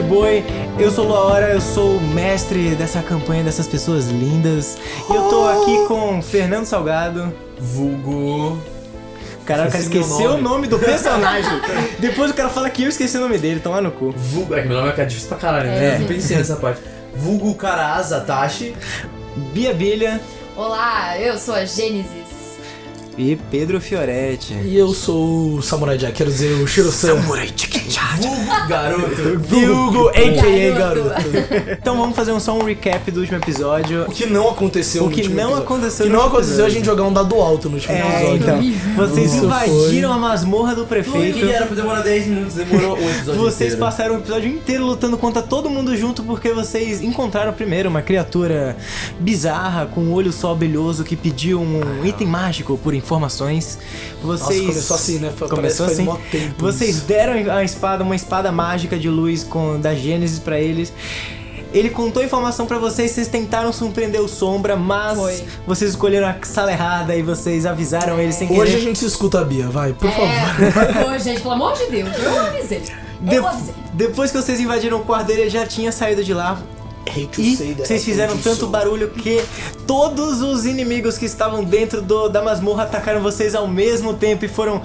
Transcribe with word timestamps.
Boi. 0.00 0.44
Eu 0.78 0.90
sou 0.90 1.08
Laura, 1.08 1.48
eu 1.48 1.60
sou 1.60 1.96
o 1.96 2.00
mestre 2.00 2.74
dessa 2.74 3.02
campanha 3.02 3.44
dessas 3.44 3.66
pessoas 3.66 4.06
lindas. 4.06 4.78
E 5.10 5.14
eu 5.14 5.22
tô 5.28 5.46
aqui 5.46 5.86
com 5.86 6.22
Fernando 6.22 6.64
Salgado. 6.64 7.32
Vulgo. 7.58 8.60
Cara, 9.44 9.64
o 9.68 9.70
cara 9.70 9.82
esqueceu 9.82 10.34
o 10.34 10.40
nome. 10.40 10.66
do 10.66 10.78
personagem. 10.78 11.50
Depois 11.98 12.30
o 12.30 12.34
cara 12.34 12.48
fala 12.48 12.70
que 12.70 12.84
eu 12.84 12.88
esqueci 12.88 13.16
o 13.16 13.20
nome 13.20 13.38
dele, 13.38 13.60
toma 13.60 13.80
no 13.80 13.90
cu. 13.90 14.12
Vulgo. 14.16 14.54
É 14.54 14.62
que 14.62 14.68
meu 14.68 14.78
nome 14.78 14.92
é 14.96 15.04
difícil 15.04 15.28
pra 15.28 15.38
caralho, 15.38 15.66
né? 15.66 15.96
É. 15.96 15.98
Não 15.98 16.06
pensei 16.06 16.36
nessa 16.36 16.56
parte. 16.56 16.80
Vulgo 17.14 17.54
Karaza 17.54 18.20
Tashi. 18.20 18.74
Bia 19.52 19.72
Bilha 19.72 20.20
Olá, 20.54 21.18
eu 21.18 21.38
sou 21.38 21.54
a 21.54 21.64
Gênesis. 21.64 22.21
E 23.18 23.36
Pedro 23.50 23.80
Fioretti. 23.80 24.54
E 24.64 24.76
eu 24.76 24.92
sou 24.94 25.54
o 25.56 25.62
Samurai 25.62 25.98
Jack, 25.98 26.12
quero 26.14 26.30
dizer 26.30 26.52
o 26.62 26.66
Shiro-san. 26.66 27.14
Vulgo 27.16 27.36
Garoto. 28.68 29.38
Vulgo, 29.40 30.08
a.k.a. 30.08 30.78
Garoto. 30.78 31.08
garoto. 31.08 31.70
Então 31.80 31.96
vamos 31.96 32.16
fazer 32.16 32.32
um, 32.32 32.40
só 32.40 32.56
um 32.56 32.64
recap 32.64 33.10
do 33.10 33.20
último 33.20 33.38
episódio. 33.38 34.02
O 34.04 34.10
que 34.12 34.26
não 34.26 34.48
aconteceu 34.48 35.02
O 35.04 35.06
no 35.06 35.12
que 35.12 35.20
último 35.20 35.36
não 35.36 35.42
episódio. 35.44 35.64
aconteceu 35.64 36.06
O 36.06 36.08
que 36.08 36.12
no 36.14 36.18
não 36.20 36.26
aconteceu 36.28 36.64
é 36.64 36.66
a 36.66 36.70
gente 36.70 36.84
jogar 36.86 37.02
um 37.04 37.12
dado 37.12 37.34
alto 37.36 37.68
no 37.68 37.74
último 37.74 37.94
É, 37.94 37.98
episódio. 38.34 38.36
então, 38.36 38.96
vocês 39.06 39.34
Isso 39.34 39.44
invadiram 39.44 40.12
a 40.12 40.18
masmorra 40.18 40.74
do 40.74 40.86
prefeito. 40.86 41.38
Que 41.38 41.50
era 41.50 41.66
pra 41.66 41.76
demorar 41.76 42.00
10 42.02 42.26
minutos, 42.28 42.54
demorou 42.54 42.96
um 42.98 43.10
episódio 43.10 43.40
Vocês 43.40 43.72
inteiro. 43.74 43.78
passaram 43.78 44.14
o 44.14 44.18
episódio 44.18 44.48
inteiro 44.50 44.84
lutando 44.86 45.16
contra 45.18 45.42
todo 45.42 45.68
mundo 45.68 45.94
junto 45.96 46.22
porque 46.22 46.50
vocês 46.52 47.02
encontraram 47.02 47.52
primeiro 47.52 47.88
uma 47.88 48.00
criatura 48.02 48.76
bizarra 49.20 49.86
com 49.86 50.00
um 50.02 50.12
olho 50.12 50.32
só 50.32 50.54
brilhoso 50.54 51.04
que 51.04 51.16
pediu 51.16 51.60
um 51.60 52.04
item 52.06 52.26
mágico 52.26 52.78
por 52.78 52.94
informações. 53.02 53.78
Nossa, 54.22 54.44
Vocês 54.44 54.60
começou 54.66 54.96
assim, 54.96 55.18
né? 55.18 55.32
Foi- 55.36 55.48
Começou 55.48 55.86
assim. 55.86 56.08
Vocês 56.58 56.96
isso. 56.96 57.04
deram 57.06 57.52
a 57.52 57.64
espada, 57.64 58.02
uma 58.04 58.16
espada 58.16 58.50
mágica 58.52 58.98
de 58.98 59.08
luz 59.08 59.42
com 59.44 59.78
da 59.80 59.94
Gênesis 59.94 60.38
pra 60.38 60.58
eles. 60.60 60.92
Ele 61.74 61.88
contou 61.88 62.22
informação 62.22 62.66
pra 62.66 62.76
vocês, 62.76 63.12
vocês 63.12 63.28
tentaram 63.28 63.72
surpreender 63.72 64.20
o 64.20 64.28
Sombra, 64.28 64.76
mas 64.76 65.18
Foi. 65.18 65.44
vocês 65.66 65.90
escolheram 65.92 66.28
a 66.28 66.34
sala 66.42 66.70
errada 66.70 67.16
e 67.16 67.22
vocês 67.22 67.64
avisaram 67.64 68.20
ele 68.20 68.30
sem 68.32 68.46
querer. 68.46 68.60
Hoje 68.60 68.76
a 68.76 68.78
gente 68.78 68.98
se 68.98 69.06
escuta 69.06 69.40
a 69.40 69.44
Bia, 69.44 69.68
vai, 69.68 69.94
por 69.94 70.10
favor. 70.10 70.28
É, 70.28 70.70
favor, 70.70 71.16
gente, 71.18 71.40
pelo 71.40 71.54
amor 71.54 71.72
de 71.72 71.86
Deus, 71.86 72.10
eu 72.22 72.40
avisei. 72.42 72.80
De- 73.22 73.34
Eu 73.36 73.46
avisei. 73.48 73.72
Depois 73.94 74.30
que 74.30 74.36
vocês 74.36 74.60
invadiram 74.60 74.98
o 75.00 75.04
quarto 75.04 75.28
dele, 75.28 75.42
ele 75.42 75.50
já 75.50 75.64
tinha 75.66 75.90
saído 75.92 76.22
de 76.22 76.34
lá. 76.34 76.58
E 77.38 77.74
vocês 77.74 78.04
fizeram 78.04 78.36
tanto 78.38 78.66
barulho 78.66 79.10
que 79.10 79.42
todos 79.86 80.40
os 80.40 80.64
inimigos 80.64 81.18
que 81.18 81.26
estavam 81.26 81.64
dentro 81.64 82.00
do, 82.00 82.28
da 82.28 82.42
masmorra 82.42 82.84
atacaram 82.84 83.20
vocês 83.20 83.54
ao 83.54 83.66
mesmo 83.68 84.14
tempo 84.14 84.44
e 84.44 84.48
foram 84.48 84.82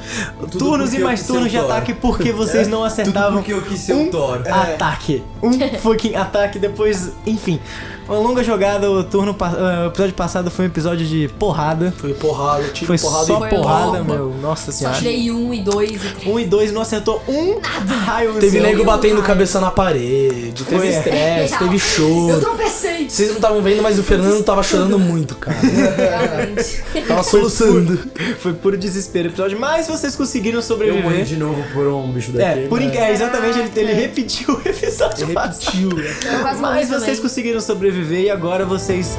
turnos 0.51 0.89
porque 0.89 1.01
e 1.01 1.03
mais 1.03 1.25
turnos 1.25 1.51
de 1.51 1.57
ataque 1.57 1.93
porque 1.93 2.31
vocês 2.31 2.67
não 2.67 2.83
acertavam 2.83 3.37
porque 3.37 3.53
eu 3.53 3.61
quis 3.61 3.79
ser 3.79 3.93
um 3.93 4.09
Thor. 4.09 4.41
ataque. 4.47 5.23
Um 5.41 5.51
fucking 5.79 6.15
ataque 6.15 6.59
depois, 6.59 7.11
enfim. 7.25 7.59
Uma 8.07 8.19
longa 8.19 8.41
jogada, 8.43 8.89
o 8.89 9.03
turno 9.03 9.35
ah, 9.39 9.83
o 9.83 9.87
episódio 9.87 10.13
passado 10.13 10.49
foi 10.49 10.63
um 10.65 10.67
episódio 10.69 11.05
de 11.05 11.27
porrada. 11.37 11.93
Foi 11.97 12.13
porrada, 12.13 12.63
tiro 12.69 12.87
Foi 12.87 12.97
porrada 12.97 13.25
só 13.25 13.37
Foi 13.39 13.49
porrada, 13.49 13.85
louco. 13.97 14.03
meu. 14.05 14.33
Nossa 14.41 14.71
Só 14.71 14.77
senhora. 14.77 14.97
tirei 14.97 15.29
um 15.29 15.53
e 15.53 15.59
dois 15.61 15.91
e 15.91 15.97
três. 15.97 16.27
Um 16.27 16.39
e 16.39 16.45
dois 16.45 16.71
não 16.71 16.81
acertou 16.81 17.21
um 17.27 17.59
raio. 18.05 18.35
Teve 18.35 18.61
nego 18.61 18.85
batendo 18.85 19.15
raio. 19.15 19.25
cabeça 19.25 19.59
na 19.59 19.69
parede, 19.71 20.63
teve 20.63 20.77
Foi. 20.79 20.87
estresse, 20.87 21.57
teve 21.57 21.75
Eu 21.75 21.79
choro. 21.79 22.39
tropecei. 22.39 23.09
Vocês 23.09 23.27
não 23.27 23.35
estavam 23.35 23.61
vendo, 23.61 23.83
mas 23.83 23.99
o 23.99 24.03
Fernando 24.03 24.41
tava 24.41 24.63
chorando 24.63 24.97
muito, 24.97 25.35
cara. 25.35 25.57
Realmente. 25.59 26.83
Tava 27.07 27.23
soluçando. 27.23 27.99
Foi 28.39 28.53
puro 28.53 28.77
desespero 28.77 29.27
o 29.27 29.31
episódio, 29.31 29.59
mas 29.59 29.85
vocês 29.87 30.15
conseguiram 30.15 30.59
Eu 30.59 30.63
sobreviver. 30.63 31.03
morri 31.03 31.23
de 31.23 31.35
novo 31.35 31.61
por 31.73 31.85
um 31.87 32.09
bicho 32.11 32.31
daqui. 32.31 32.59
É, 32.61 32.67
por 32.67 32.81
inc- 32.81 32.95
é, 32.95 33.11
exatamente, 33.11 33.59
ele, 33.59 33.71
ele 33.75 33.93
repetiu 33.93 34.55
o 34.55 34.61
episódio 34.67 35.27
passado. 35.33 35.57
Repetiu. 35.59 35.89
Eu 35.91 36.39
morri 36.39 36.61
Mas 36.61 36.89
vocês 36.89 37.19
conseguiram 37.19 37.59
sobreviver 37.59 37.96
e 37.99 38.29
agora 38.29 38.65
vocês. 38.65 39.17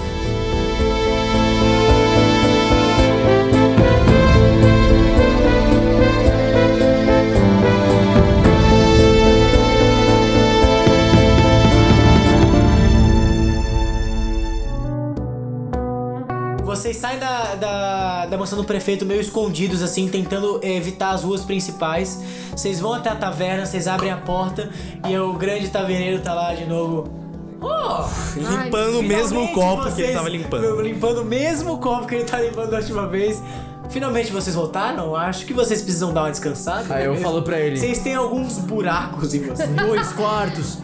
Vocês 16.65 16.97
saem 16.97 17.19
da, 17.19 17.55
da, 17.57 18.27
da 18.27 18.39
mansão 18.39 18.57
do 18.57 18.65
prefeito 18.65 19.05
meio 19.05 19.21
escondidos, 19.21 19.83
assim, 19.83 20.09
tentando 20.09 20.61
evitar 20.63 21.11
as 21.11 21.25
ruas 21.25 21.43
principais. 21.43 22.23
Vocês 22.53 22.79
vão 22.79 22.95
até 22.95 23.11
a 23.11 23.17
taverna, 23.17 23.67
vocês 23.67 23.89
abrem 23.89 24.13
a 24.13 24.17
porta 24.17 24.71
e 25.09 25.19
o 25.19 25.33
grande 25.33 25.69
taverneiro 25.69 26.23
tá 26.23 26.33
lá 26.33 26.55
de 26.55 26.65
novo. 26.65 27.28
Oh! 27.61 28.05
Limpando 28.37 29.01
o 29.01 29.03
mesmo 29.03 29.49
copo 29.53 29.85
que 29.85 29.91
vocês- 29.93 30.09
ele 30.09 30.17
tava 30.17 30.29
limpando. 30.29 30.81
Limpando 30.83 31.23
o 31.23 31.25
mesmo 31.25 31.79
copo 31.79 32.07
que 32.07 32.15
ele 32.15 32.25
tá 32.25 32.41
limpando 32.41 32.71
da 32.71 32.79
última 32.79 33.07
vez. 33.07 33.43
Finalmente 33.91 34.31
vocês 34.31 34.55
voltaram? 34.55 35.17
Acho 35.17 35.47
que 35.47 35.53
vocês 35.55 35.81
precisam 35.83 36.13
dar 36.13 36.23
uma 36.25 36.31
descansada. 36.31 36.95
Aí 36.95 37.07
eu 37.07 37.17
falo 37.17 37.43
pra 37.43 37.59
ele. 37.59 37.77
Vocês 37.79 37.99
têm 38.01 38.15
alguns 38.15 38.59
buracos 38.59 39.35
em 39.35 39.43
vocês. 39.45 39.69
Dois 39.75 40.13
quartos. 40.13 40.79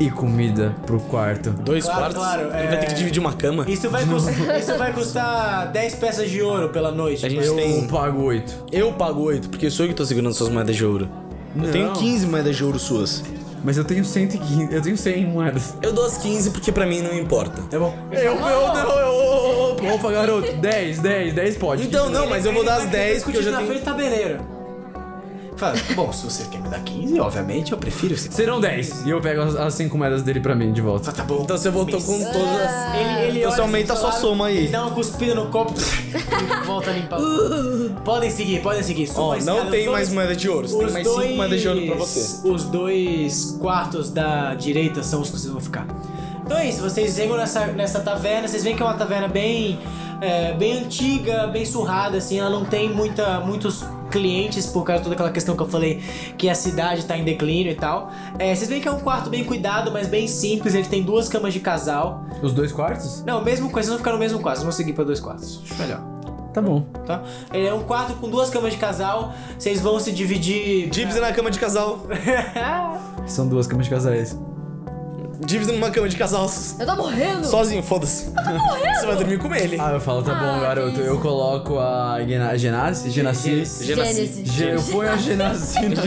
E 0.00 0.08
comida 0.08 0.76
pro 0.86 1.00
quarto. 1.00 1.50
Dois 1.50 1.84
Claro, 1.84 1.98
quartos? 2.14 2.18
claro, 2.22 2.42
Ele 2.54 2.66
é. 2.66 2.66
vai 2.68 2.78
ter 2.78 2.86
que 2.86 2.94
dividir 2.94 3.18
uma 3.18 3.32
cama? 3.32 3.64
Isso 3.68 3.90
vai, 3.90 4.06
custar, 4.06 4.32
isso 4.60 4.78
vai 4.78 4.92
custar 4.92 5.72
10 5.72 5.94
peças 5.96 6.30
de 6.30 6.40
ouro 6.40 6.68
pela 6.68 6.92
noite. 6.92 7.26
A 7.26 7.28
gente 7.28 7.44
Eu 7.44 7.56
tem. 7.56 7.84
pago 7.88 8.22
oito. 8.22 8.64
Eu 8.70 8.92
pago 8.92 9.20
8, 9.22 9.48
porque 9.48 9.68
sou 9.68 9.84
eu 9.86 9.88
que 9.88 9.96
tô 9.96 10.04
segurando 10.06 10.32
suas 10.32 10.50
moedas 10.50 10.76
de 10.76 10.84
ouro. 10.86 11.08
Eu 11.60 11.72
tenho 11.72 11.92
15 11.94 12.26
moedas 12.26 12.56
de 12.56 12.64
ouro 12.64 12.78
suas. 12.78 13.24
Mas 13.64 13.76
eu 13.76 13.84
tenho 13.84 14.04
115. 14.04 14.68
Eu 14.72 14.82
tenho 14.82 14.96
100 14.96 15.26
moedas. 15.26 15.74
Eu 15.82 15.92
dou 15.92 16.06
as 16.06 16.18
15 16.18 16.50
porque 16.50 16.70
pra 16.72 16.86
mim 16.86 17.02
não 17.02 17.12
importa. 17.16 17.62
É 17.74 17.78
bom. 17.78 17.96
Eu, 18.10 18.18
eu, 18.20 18.40
não, 18.40 18.98
eu. 18.98 19.94
Opa, 19.94 20.10
garoto. 20.10 20.52
10, 20.52 20.98
10, 20.98 21.34
10 21.34 21.56
pode. 21.56 21.84
Então, 21.84 22.10
não, 22.10 22.28
mas 22.28 22.44
eu 22.44 22.52
vou 22.52 22.64
dar 22.64 22.76
as 22.76 22.86
10 22.88 23.22
porque 23.24 23.38
eu 23.38 23.42
já 23.42 23.50
na 23.50 23.58
tenho. 23.58 23.70
frente 23.70 23.82
do 23.82 23.84
taberneiro. 23.84 24.57
Fala, 25.58 25.74
bom, 25.96 26.12
se 26.12 26.24
você 26.24 26.44
quer 26.44 26.60
me 26.60 26.68
dar 26.68 26.78
15, 26.80 27.18
obviamente 27.18 27.72
eu 27.72 27.78
prefiro 27.78 28.16
ser. 28.16 28.30
Serão 28.32 28.60
10. 28.60 29.06
E 29.06 29.10
eu 29.10 29.20
pego 29.20 29.40
as, 29.42 29.56
as 29.56 29.74
5 29.74 29.98
moedas 29.98 30.22
dele 30.22 30.38
pra 30.38 30.54
mim 30.54 30.72
de 30.72 30.80
volta. 30.80 31.10
Tá 31.10 31.24
bom. 31.24 31.40
Então 31.42 31.58
você 31.58 31.68
voltou 31.68 32.00
com 32.00 32.16
todas 32.16 32.60
as. 32.62 32.94
Ele, 32.94 33.02
ele 33.22 33.38
Então 33.38 33.48
olha 33.50 33.50
você 33.56 33.60
aumenta 33.60 33.92
a 33.92 33.96
assim 33.96 34.02
sua 34.02 34.10
pro 34.12 34.18
lado, 34.20 34.20
soma 34.20 34.46
aí. 34.46 34.56
Ele 34.58 34.68
dá 34.68 34.82
uma 34.86 34.94
cuspida 34.94 35.34
no 35.34 35.46
copo 35.48 35.74
e 35.76 36.66
volta 36.66 36.90
a 36.90 36.92
limpar. 36.94 37.18
podem 38.04 38.30
seguir, 38.30 38.60
podem 38.62 38.82
seguir. 38.84 39.10
Ó, 39.16 39.32
a 39.32 39.38
escada, 39.38 39.64
não 39.64 39.70
tem 39.70 39.80
dois- 39.84 39.90
mais 39.92 40.12
moeda 40.12 40.36
de 40.36 40.48
ouro. 40.48 40.68
Você 40.68 40.78
tem 40.78 40.92
mais 40.92 41.06
5 41.08 41.16
dois- 41.18 41.36
moedas 41.36 41.60
de 41.60 41.68
ouro 41.68 41.86
pra 41.86 41.94
você. 41.96 42.48
Os 42.48 42.64
dois 42.64 43.56
quartos 43.60 44.10
da 44.10 44.54
direita 44.54 45.02
são 45.02 45.20
os 45.20 45.28
que 45.30 45.38
vocês 45.38 45.52
vão 45.52 45.60
ficar. 45.60 45.86
Então 46.46 46.56
é 46.56 46.68
isso, 46.68 46.80
vocês 46.80 47.14
chegam 47.14 47.36
nessa, 47.36 47.66
nessa 47.66 48.00
taverna, 48.00 48.46
vocês 48.48 48.62
veem 48.64 48.74
que 48.76 48.82
é 48.82 48.86
uma 48.86 48.94
taverna 48.94 49.28
bem, 49.28 49.78
é, 50.20 50.52
bem 50.54 50.78
antiga, 50.84 51.46
bem 51.48 51.66
surrada, 51.66 52.16
assim, 52.16 52.38
ela 52.38 52.48
não 52.48 52.64
tem 52.64 52.88
muita, 52.88 53.40
muitos 53.40 53.84
clientes 54.10 54.66
por 54.66 54.84
causa 54.84 54.98
de 55.00 55.04
toda 55.04 55.14
aquela 55.14 55.30
questão 55.30 55.56
que 55.56 55.62
eu 55.62 55.68
falei 55.68 56.02
que 56.36 56.48
a 56.48 56.54
cidade 56.54 57.04
tá 57.06 57.16
em 57.16 57.24
declínio 57.24 57.72
e 57.72 57.74
tal. 57.74 58.10
É, 58.38 58.54
vocês 58.54 58.68
veem 58.68 58.80
que 58.80 58.88
é 58.88 58.90
um 58.92 59.00
quarto 59.00 59.28
bem 59.30 59.44
cuidado, 59.44 59.90
mas 59.92 60.06
bem 60.06 60.26
simples, 60.28 60.74
ele 60.74 60.86
tem 60.88 61.02
duas 61.02 61.28
camas 61.28 61.52
de 61.52 61.60
casal. 61.60 62.24
Os 62.42 62.52
dois 62.52 62.72
quartos? 62.72 63.22
Não, 63.24 63.42
mesmo 63.44 63.70
coisa, 63.70 63.86
vocês 63.86 63.88
vão 63.88 63.98
ficar 63.98 64.12
no 64.12 64.18
mesmo 64.18 64.40
quarto, 64.40 64.56
vocês 64.58 64.64
vão 64.64 64.72
seguir 64.72 64.92
pra 64.92 65.04
dois 65.04 65.20
quartos. 65.20 65.60
Acho 65.64 65.74
melhor, 65.80 66.00
Tá 66.52 66.62
bom. 66.62 66.80
tá? 67.06 67.22
Ele 67.52 67.66
é 67.66 67.74
um 67.74 67.82
quarto 67.84 68.14
com 68.14 68.28
duas 68.28 68.50
camas 68.50 68.72
de 68.72 68.78
casal, 68.78 69.32
vocês 69.58 69.80
vão 69.80 70.00
se 70.00 70.10
dividir. 70.10 70.88
Dibs 70.88 71.14
na 71.20 71.32
cama 71.32 71.50
de 71.50 71.58
casal. 71.58 72.00
São 73.26 73.46
duas 73.46 73.66
camas 73.66 73.84
de 73.86 73.90
casais. 73.90 74.36
Dibs 75.40 75.68
numa 75.68 75.90
cama 75.90 76.08
de 76.08 76.16
casal. 76.16 76.50
Eu 76.80 76.86
tô 76.86 76.96
morrendo. 76.96 77.46
Sozinho, 77.46 77.82
foda-se. 77.82 78.24
Você 78.30 79.06
vai 79.06 79.16
dormir 79.16 79.38
com 79.38 79.54
ele. 79.54 79.76
Ah, 79.80 79.92
eu 79.92 80.00
falo, 80.00 80.22
tá 80.22 80.34
bom, 80.34 80.44
Ah, 80.44 80.60
garoto. 80.60 80.92
que 80.94 81.00
Eu 81.00 81.12
isso. 81.14 81.22
coloco 81.22 81.78
a 81.78 82.18
Gena- 82.26 82.56
Genasi? 82.58 83.10
Genasi? 83.10 83.64
Gênesis. 83.84 84.48
Ge- 84.52 84.74
Eu 84.74 84.82
ponho 84.82 85.10
a 85.10 85.16
Genasi 85.16 85.88
na 85.90 86.02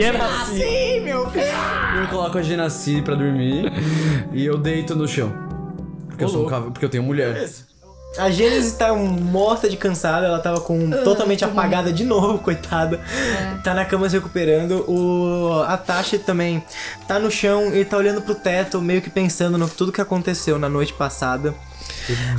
Sim, 0.45 0.99
meu 1.01 1.29
filho! 1.29 1.45
Eu 2.01 2.07
coloco 2.09 2.37
a 2.37 2.41
Genasi 2.41 3.01
pra 3.01 3.15
dormir 3.15 3.71
e 4.33 4.45
eu 4.45 4.57
deito 4.57 4.95
no 4.95 5.07
chão. 5.07 5.31
Porque 6.09 6.25
eu 6.25 6.27
sou 6.27 6.37
um 6.37 6.41
louco. 6.41 6.49
cavalo, 6.51 6.71
porque 6.73 6.85
eu 6.85 6.89
tenho 6.89 7.03
mulher. 7.03 7.49
A 8.17 8.29
Gênesis 8.29 8.73
tá 8.73 8.93
morta 8.93 9.69
de 9.69 9.77
cansada, 9.77 10.27
ela 10.27 10.39
tava 10.39 10.59
com 10.59 10.89
totalmente 11.03 11.45
apagada 11.45 11.93
de 11.93 12.03
novo, 12.03 12.39
coitada. 12.43 12.99
Tá 13.63 13.73
na 13.73 13.85
cama 13.85 14.09
se 14.09 14.17
recuperando. 14.17 14.83
O 14.89 15.63
a 15.65 15.77
Tashi 15.77 16.19
também 16.19 16.61
tá 17.07 17.17
no 17.17 17.31
chão 17.31 17.73
e 17.73 17.85
tá 17.85 17.95
olhando 17.95 18.21
pro 18.21 18.35
teto, 18.35 18.81
meio 18.81 19.01
que 19.01 19.09
pensando 19.09 19.57
no 19.57 19.67
tudo 19.69 19.93
que 19.93 20.01
aconteceu 20.01 20.59
na 20.59 20.67
noite 20.67 20.91
passada. 20.93 21.55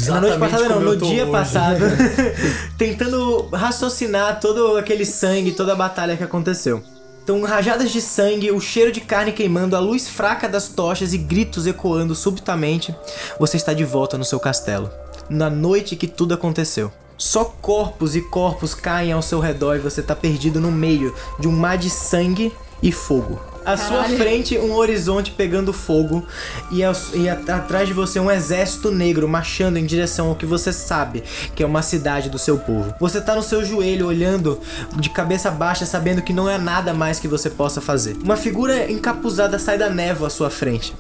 na 0.06 0.20
noite 0.20 0.38
passada 0.38 0.68
não, 0.68 0.80
no 0.80 0.96
dia 0.96 1.22
hoje. 1.22 1.32
passado. 1.32 1.84
tentando 2.76 3.48
raciocinar 3.50 4.40
todo 4.40 4.76
aquele 4.76 5.06
sangue, 5.06 5.52
toda 5.52 5.72
a 5.72 5.76
batalha 5.76 6.18
que 6.18 6.24
aconteceu. 6.24 6.82
Então, 7.24 7.40
rajadas 7.44 7.92
de 7.92 8.00
sangue, 8.02 8.50
o 8.50 8.60
cheiro 8.60 8.90
de 8.92 9.00
carne 9.00 9.32
queimando, 9.32 9.76
a 9.76 9.80
luz 9.80 10.08
fraca 10.08 10.48
das 10.48 10.68
tochas 10.68 11.14
e 11.14 11.18
gritos 11.18 11.66
ecoando 11.66 12.16
subitamente, 12.16 12.94
você 13.38 13.56
está 13.56 13.72
de 13.72 13.84
volta 13.84 14.18
no 14.18 14.24
seu 14.24 14.40
castelo. 14.40 14.90
Na 15.28 15.48
noite 15.50 15.96
que 15.96 16.06
tudo 16.06 16.34
aconteceu. 16.34 16.90
Só 17.16 17.44
corpos 17.44 18.16
e 18.16 18.20
corpos 18.20 18.74
caem 18.74 19.12
ao 19.12 19.22
seu 19.22 19.38
redor 19.38 19.76
e 19.76 19.80
você 19.80 20.00
está 20.00 20.14
perdido 20.16 20.60
no 20.60 20.72
meio 20.72 21.14
de 21.38 21.46
um 21.46 21.52
mar 21.52 21.78
de 21.78 21.88
sangue 21.88 22.52
e 22.82 22.90
fogo. 22.90 23.38
À 23.64 23.76
sua 23.76 24.02
frente, 24.02 24.58
um 24.58 24.72
horizonte 24.74 25.30
pegando 25.30 25.72
fogo 25.72 26.26
e, 26.72 26.82
aos- 26.82 27.10
e 27.14 27.28
a- 27.28 27.34
atrás 27.34 27.86
de 27.86 27.94
você 27.94 28.18
um 28.18 28.28
exército 28.28 28.90
negro 28.90 29.28
marchando 29.28 29.76
em 29.76 29.86
direção 29.86 30.30
ao 30.30 30.34
que 30.34 30.44
você 30.44 30.72
sabe 30.72 31.22
que 31.54 31.62
é 31.62 31.66
uma 31.66 31.80
cidade 31.80 32.28
do 32.28 32.40
seu 32.40 32.58
povo. 32.58 32.92
Você 32.98 33.20
tá 33.20 33.36
no 33.36 33.42
seu 33.42 33.64
joelho 33.64 34.08
olhando 34.08 34.58
de 34.96 35.08
cabeça 35.10 35.48
baixa, 35.48 35.86
sabendo 35.86 36.22
que 36.22 36.32
não 36.32 36.50
é 36.50 36.58
nada 36.58 36.92
mais 36.92 37.20
que 37.20 37.28
você 37.28 37.48
possa 37.48 37.80
fazer. 37.80 38.16
Uma 38.24 38.36
figura 38.36 38.90
encapuzada 38.90 39.60
sai 39.60 39.78
da 39.78 39.88
névoa 39.88 40.26
à 40.26 40.30
sua 40.30 40.50
frente. 40.50 40.92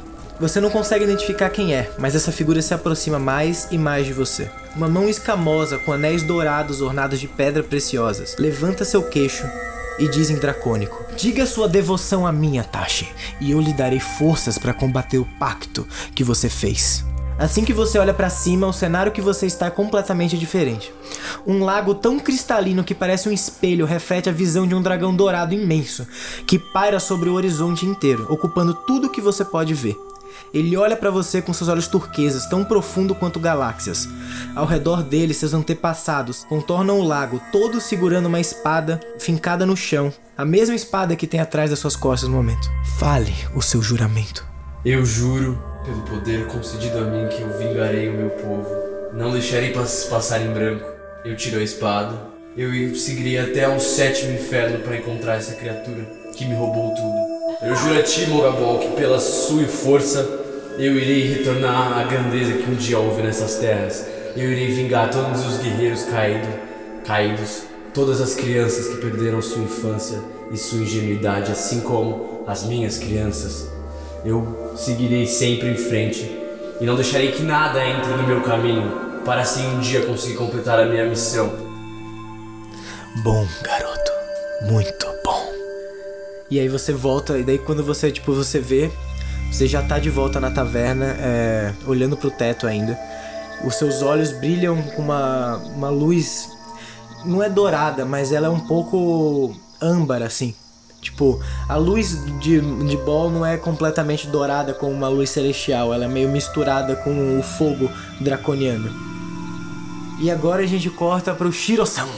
Você 0.42 0.60
não 0.60 0.70
consegue 0.70 1.04
identificar 1.04 1.50
quem 1.50 1.72
é, 1.72 1.88
mas 1.96 2.16
essa 2.16 2.32
figura 2.32 2.60
se 2.60 2.74
aproxima 2.74 3.16
mais 3.16 3.68
e 3.70 3.78
mais 3.78 4.06
de 4.06 4.12
você. 4.12 4.50
Uma 4.74 4.88
mão 4.88 5.08
escamosa 5.08 5.78
com 5.78 5.92
anéis 5.92 6.24
dourados 6.24 6.80
ornados 6.80 7.20
de 7.20 7.28
pedras 7.28 7.64
preciosas 7.64 8.34
levanta 8.40 8.84
seu 8.84 9.04
queixo 9.04 9.44
e 10.00 10.08
diz 10.08 10.30
em 10.30 10.34
dracônico: 10.34 11.00
Diga 11.16 11.46
sua 11.46 11.68
devoção 11.68 12.26
a 12.26 12.32
mim, 12.32 12.58
Atashi, 12.58 13.08
e 13.40 13.52
eu 13.52 13.60
lhe 13.60 13.72
darei 13.72 14.00
forças 14.00 14.58
para 14.58 14.74
combater 14.74 15.18
o 15.18 15.28
pacto 15.38 15.86
que 16.12 16.24
você 16.24 16.48
fez. 16.48 17.04
Assim 17.38 17.64
que 17.64 17.72
você 17.72 17.96
olha 17.96 18.12
para 18.12 18.28
cima, 18.28 18.66
o 18.66 18.72
cenário 18.72 19.12
que 19.12 19.20
você 19.20 19.46
está 19.46 19.66
é 19.66 19.70
completamente 19.70 20.36
diferente. 20.36 20.92
Um 21.46 21.62
lago 21.62 21.94
tão 21.94 22.18
cristalino 22.18 22.82
que 22.82 22.96
parece 22.96 23.28
um 23.28 23.32
espelho 23.32 23.86
reflete 23.86 24.28
a 24.28 24.32
visão 24.32 24.66
de 24.66 24.74
um 24.74 24.82
dragão 24.82 25.14
dourado 25.14 25.54
imenso, 25.54 26.04
que 26.48 26.58
paira 26.58 26.98
sobre 26.98 27.28
o 27.28 27.34
horizonte 27.34 27.86
inteiro, 27.86 28.26
ocupando 28.28 28.74
tudo 28.74 29.08
que 29.08 29.20
você 29.20 29.44
pode 29.44 29.72
ver. 29.72 29.96
Ele 30.52 30.76
olha 30.76 30.96
para 30.96 31.10
você 31.10 31.40
com 31.40 31.52
seus 31.52 31.68
olhos 31.68 31.88
turquesas, 31.88 32.46
tão 32.46 32.62
profundo 32.64 33.14
quanto 33.14 33.40
galáxias. 33.40 34.06
Ao 34.54 34.66
redor 34.66 35.02
dele, 35.02 35.32
seus 35.32 35.54
antepassados 35.54 36.44
contornam 36.48 36.98
o 37.00 37.02
lago, 37.02 37.40
todos 37.50 37.84
segurando 37.84 38.26
uma 38.26 38.40
espada 38.40 39.00
fincada 39.18 39.64
no 39.64 39.76
chão, 39.76 40.12
a 40.36 40.44
mesma 40.44 40.74
espada 40.74 41.16
que 41.16 41.26
tem 41.26 41.40
atrás 41.40 41.70
das 41.70 41.78
suas 41.78 41.96
costas 41.96 42.28
no 42.28 42.36
momento. 42.36 42.68
Fale 42.98 43.32
o 43.54 43.62
seu 43.62 43.80
juramento. 43.80 44.44
Eu 44.84 45.04
juro, 45.06 45.62
pelo 45.84 46.02
poder 46.02 46.46
concedido 46.48 46.98
a 46.98 47.02
mim, 47.02 47.28
que 47.28 47.40
eu 47.40 47.58
vingarei 47.58 48.08
o 48.10 48.12
meu 48.14 48.30
povo. 48.30 48.66
Não 49.14 49.30
deixarei 49.32 49.70
pas- 49.72 50.04
passar 50.04 50.40
em 50.42 50.52
branco. 50.52 50.84
Eu 51.24 51.36
tiro 51.36 51.60
a 51.60 51.62
espada. 51.62 52.14
Eu 52.56 52.94
seguirei 52.94 53.38
até 53.38 53.64
ao 53.64 53.78
sétimo 53.80 54.34
inferno 54.34 54.80
para 54.80 54.96
encontrar 54.96 55.36
essa 55.36 55.54
criatura 55.54 56.04
que 56.36 56.44
me 56.44 56.54
roubou 56.54 56.90
tudo. 56.94 57.32
Eu 57.62 57.76
juro 57.76 57.98
a 57.98 58.02
ti, 58.02 58.26
Mogabol, 58.26 58.78
que 58.80 58.88
pela 58.96 59.20
sua 59.20 59.64
força 59.66 60.22
eu 60.78 60.96
irei 60.96 61.34
retornar 61.34 61.98
à 61.98 62.04
grandeza 62.04 62.52
que 62.52 62.70
um 62.70 62.74
dia 62.74 62.98
houve 62.98 63.22
nessas 63.22 63.56
terras. 63.56 64.06
Eu 64.34 64.50
irei 64.50 64.72
vingar 64.72 65.10
todos 65.10 65.44
os 65.46 65.58
guerreiros 65.58 66.04
caído, 66.04 66.48
caídos, 67.04 67.64
todas 67.92 68.20
as 68.20 68.34
crianças 68.34 68.88
que 68.88 68.96
perderam 68.96 69.42
sua 69.42 69.62
infância 69.62 70.18
e 70.50 70.56
sua 70.56 70.78
ingenuidade, 70.78 71.52
assim 71.52 71.80
como 71.80 72.42
as 72.46 72.64
minhas 72.64 72.98
crianças. 72.98 73.68
Eu 74.24 74.72
seguirei 74.76 75.26
sempre 75.26 75.68
em 75.68 75.76
frente 75.76 76.38
e 76.80 76.84
não 76.86 76.96
deixarei 76.96 77.32
que 77.32 77.42
nada 77.42 77.84
entre 77.86 78.10
no 78.14 78.26
meu 78.26 78.40
caminho, 78.40 79.20
para 79.24 79.42
assim 79.42 79.66
um 79.66 79.80
dia 79.80 80.06
conseguir 80.06 80.36
completar 80.36 80.80
a 80.80 80.86
minha 80.86 81.04
missão. 81.04 81.52
Bom, 83.22 83.46
garoto. 83.62 84.12
Muito 84.62 85.06
bom. 85.24 85.52
E 86.50 86.58
aí 86.58 86.68
você 86.68 86.92
volta, 86.92 87.38
e 87.38 87.44
daí 87.44 87.58
quando 87.58 87.84
você, 87.84 88.10
tipo, 88.10 88.32
você 88.32 88.58
vê, 88.58 88.90
você 89.52 89.68
já 89.68 89.82
tá 89.82 89.98
de 89.98 90.08
volta 90.08 90.40
na 90.40 90.50
taverna, 90.50 91.14
é, 91.18 91.74
olhando 91.86 92.16
pro 92.16 92.30
teto 92.30 92.66
ainda. 92.66 92.98
Os 93.62 93.74
seus 93.74 94.00
olhos 94.00 94.32
brilham 94.32 94.80
com 94.82 95.02
uma, 95.02 95.56
uma 95.76 95.90
luz. 95.90 96.48
Não 97.24 97.42
é 97.42 97.50
dourada, 97.50 98.04
mas 98.06 98.32
ela 98.32 98.46
é 98.46 98.50
um 98.50 98.60
pouco 98.60 99.54
âmbar, 99.80 100.22
assim. 100.22 100.54
Tipo, 101.02 101.38
a 101.68 101.76
luz 101.76 102.24
de, 102.40 102.60
de 102.60 102.96
Ball 102.96 103.30
não 103.30 103.44
é 103.44 103.56
completamente 103.56 104.26
dourada 104.26 104.72
como 104.72 104.92
uma 104.92 105.08
luz 105.08 105.30
celestial, 105.30 105.92
ela 105.92 106.06
é 106.06 106.08
meio 106.08 106.28
misturada 106.28 106.96
com 106.96 107.38
o 107.38 107.42
fogo 107.42 107.90
draconiano. 108.20 108.90
E 110.20 110.30
agora 110.30 110.62
a 110.62 110.66
gente 110.66 110.88
corta 110.88 111.34
pro 111.34 111.52
Shiro-san, 111.52 112.08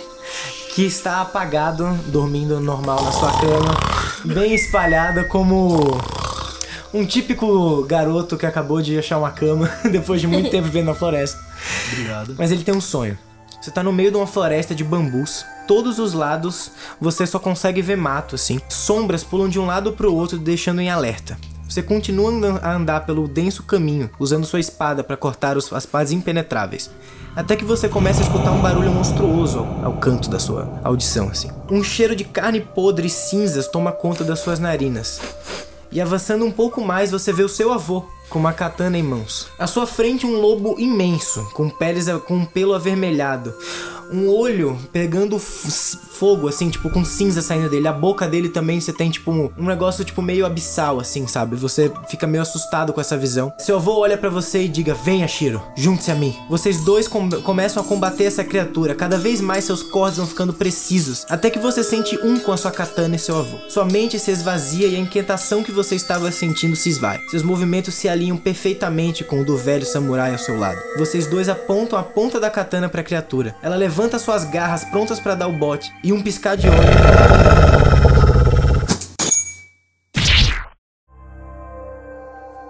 que 0.74 0.84
está 0.84 1.22
apagado, 1.22 1.88
dormindo 2.08 2.60
normal 2.60 3.02
na 3.02 3.12
sua 3.12 3.32
cama, 3.32 4.34
bem 4.34 4.54
espalhada 4.54 5.24
como 5.24 5.98
um 6.94 7.04
típico 7.04 7.82
garoto 7.84 8.36
que 8.36 8.46
acabou 8.46 8.80
de 8.80 8.98
achar 8.98 9.18
uma 9.18 9.30
cama 9.30 9.70
depois 9.90 10.20
de 10.20 10.26
muito 10.26 10.48
tempo 10.50 10.64
vivendo 10.64 10.86
na 10.86 10.94
floresta. 10.94 11.38
Obrigado. 11.92 12.34
Mas 12.38 12.50
ele 12.52 12.62
tem 12.64 12.74
um 12.74 12.80
sonho. 12.80 13.18
Você 13.60 13.70
tá 13.70 13.82
no 13.82 13.92
meio 13.92 14.10
de 14.10 14.16
uma 14.16 14.26
floresta 14.26 14.74
de 14.74 14.84
bambus. 14.84 15.44
Todos 15.66 15.98
os 15.98 16.12
lados 16.12 16.70
você 17.00 17.26
só 17.26 17.38
consegue 17.38 17.80
ver 17.82 17.96
mato 17.96 18.34
assim. 18.34 18.60
Sombras 18.68 19.24
pulam 19.24 19.48
de 19.48 19.58
um 19.58 19.66
lado 19.66 19.92
pro 19.92 20.14
outro, 20.14 20.38
deixando 20.38 20.80
em 20.80 20.90
alerta. 20.90 21.36
Você 21.68 21.82
continua 21.82 22.30
a 22.62 22.74
andar 22.74 23.06
pelo 23.06 23.26
denso 23.26 23.62
caminho, 23.62 24.10
usando 24.18 24.44
sua 24.46 24.60
espada 24.60 25.02
para 25.02 25.16
cortar 25.16 25.56
os- 25.56 25.72
as 25.72 25.86
partes 25.86 26.12
impenetráveis. 26.12 26.90
Até 27.34 27.56
que 27.56 27.64
você 27.64 27.88
começa 27.88 28.20
a 28.20 28.22
escutar 28.24 28.52
um 28.52 28.60
barulho 28.60 28.92
monstruoso 28.92 29.58
ao, 29.60 29.86
ao 29.86 29.92
canto 29.94 30.28
da 30.28 30.38
sua 30.38 30.78
audição, 30.84 31.28
assim. 31.30 31.50
Um 31.70 31.82
cheiro 31.82 32.14
de 32.14 32.22
carne 32.22 32.60
podre 32.60 33.06
e 33.06 33.10
cinzas 33.10 33.66
toma 33.66 33.90
conta 33.90 34.22
das 34.22 34.38
suas 34.40 34.58
narinas. 34.60 35.20
E 35.94 36.00
avançando 36.00 36.44
um 36.44 36.50
pouco 36.50 36.80
mais, 36.80 37.12
você 37.12 37.32
vê 37.32 37.44
o 37.44 37.48
seu 37.48 37.72
avô 37.72 38.02
com 38.28 38.40
uma 38.40 38.52
katana 38.52 38.98
em 38.98 39.02
mãos. 39.02 39.46
À 39.56 39.64
sua 39.68 39.86
frente, 39.86 40.26
um 40.26 40.40
lobo 40.40 40.74
imenso, 40.76 41.48
com 41.54 41.70
peles 41.70 42.06
com 42.26 42.34
um 42.34 42.44
pelo 42.44 42.74
avermelhado. 42.74 43.54
Um 44.14 44.28
olho 44.28 44.78
pegando 44.92 45.38
fogo, 45.38 46.46
assim, 46.48 46.70
tipo, 46.70 46.88
com 46.90 47.04
cinza 47.04 47.42
saindo 47.42 47.68
dele. 47.68 47.88
A 47.88 47.92
boca 47.92 48.28
dele 48.28 48.48
também 48.48 48.80
você 48.80 48.92
tem, 48.92 49.10
tipo, 49.10 49.30
um, 49.32 49.50
um 49.58 49.66
negócio, 49.66 50.04
tipo, 50.04 50.22
meio 50.22 50.46
abissal, 50.46 51.00
assim, 51.00 51.26
sabe? 51.26 51.56
Você 51.56 51.90
fica 52.08 52.26
meio 52.26 52.42
assustado 52.42 52.92
com 52.92 53.00
essa 53.00 53.16
visão. 53.16 53.52
Seu 53.58 53.76
avô 53.76 53.98
olha 53.98 54.16
pra 54.16 54.30
você 54.30 54.62
e 54.62 54.68
diga: 54.68 54.94
Venha, 54.94 55.26
Shiro, 55.26 55.60
junte-se 55.76 56.10
a 56.10 56.14
mim. 56.14 56.34
Vocês 56.48 56.84
dois 56.84 57.08
com- 57.08 57.28
começam 57.42 57.82
a 57.82 57.86
combater 57.86 58.24
essa 58.24 58.44
criatura. 58.44 58.94
Cada 58.94 59.18
vez 59.18 59.40
mais 59.40 59.64
seus 59.64 59.82
cortes 59.82 60.18
vão 60.18 60.26
ficando 60.26 60.52
precisos. 60.52 61.26
Até 61.28 61.50
que 61.50 61.58
você 61.58 61.82
sente 61.82 62.16
um 62.22 62.38
com 62.38 62.52
a 62.52 62.56
sua 62.56 62.70
katana 62.70 63.16
e 63.16 63.18
seu 63.18 63.36
avô. 63.36 63.56
Sua 63.68 63.84
mente 63.84 64.18
se 64.18 64.30
esvazia 64.30 64.86
e 64.86 64.94
a 64.96 65.00
inquietação 65.00 65.62
que 65.62 65.72
você 65.72 65.96
estava 65.96 66.30
sentindo 66.30 66.76
se 66.76 66.88
esvai. 66.88 67.18
Seus 67.30 67.42
movimentos 67.42 67.94
se 67.94 68.08
alinham 68.08 68.36
perfeitamente 68.36 69.24
com 69.24 69.40
o 69.40 69.44
do 69.44 69.56
velho 69.56 69.84
samurai 69.84 70.32
ao 70.32 70.38
seu 70.38 70.58
lado. 70.58 70.78
Vocês 70.96 71.26
dois 71.26 71.48
apontam 71.48 71.98
a 71.98 72.02
ponta 72.02 72.38
da 72.38 72.50
katana 72.50 72.88
para 72.88 73.00
a 73.00 73.04
criatura. 73.04 73.54
Ela 73.62 73.76
levanta 73.76 74.03
suas 74.18 74.44
garras 74.44 74.84
prontas 74.84 75.18
para 75.18 75.34
dar 75.34 75.48
o 75.48 75.52
bote 75.52 75.92
e 76.02 76.12
um 76.12 76.22
piscar 76.22 76.56
de 76.56 76.68
olho. 76.68 76.78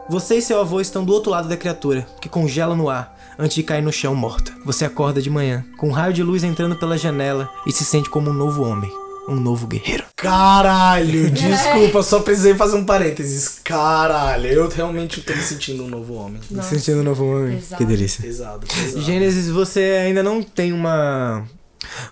Você 0.09 0.37
e 0.37 0.43
seu 0.43 0.61
avô 0.61 0.81
estão 0.81 1.05
do 1.05 1.13
outro 1.13 1.31
lado 1.31 1.49
da 1.49 1.57
criatura, 1.57 2.07
que 2.21 2.29
congela 2.29 2.77
no 2.77 2.89
ar 2.89 3.19
antes 3.39 3.55
de 3.55 3.63
cair 3.63 3.83
no 3.83 3.93
chão 3.93 4.15
morta. 4.15 4.53
Você 4.65 4.85
acorda 4.85 5.21
de 5.21 5.31
manhã, 5.31 5.65
com 5.77 5.89
um 5.89 5.93
raio 5.93 6.13
de 6.13 6.23
luz 6.23 6.45
entrando 6.45 6.77
pela 6.77 6.99
janela 6.99 7.49
e 7.67 7.73
se 7.73 7.85
sente 7.85 8.11
como 8.11 8.31
um 8.31 8.35
novo 8.35 8.63
homem, 8.63 8.91
um 9.29 9.37
novo 9.37 9.67
guerreiro. 9.67 10.05
Caralho, 10.17 11.31
desculpa, 11.33 12.03
só 12.03 12.21
precisei 12.21 12.55
fazer 12.55 12.77
um 12.77 12.85
parênteses. 12.85 13.61
Caralho, 13.65 14.47
eu 14.47 14.69
realmente 14.69 15.21
tô 15.21 15.33
me 15.35 15.43
sentindo 15.43 15.85
um 15.85 15.89
novo 15.89 16.15
homem. 16.15 16.41
Se 16.43 16.63
sentindo 16.63 17.01
um 17.01 17.05
novo 17.05 17.25
homem. 17.25 17.57
Pesado. 17.57 17.77
Que 17.79 17.85
delícia. 17.85 18.23
Pesado, 18.23 18.67
pesado. 18.67 19.01
Gênesis, 19.03 19.49
você 19.49 20.03
ainda 20.07 20.23
não 20.23 20.43
tem 20.43 20.73
uma 20.73 21.45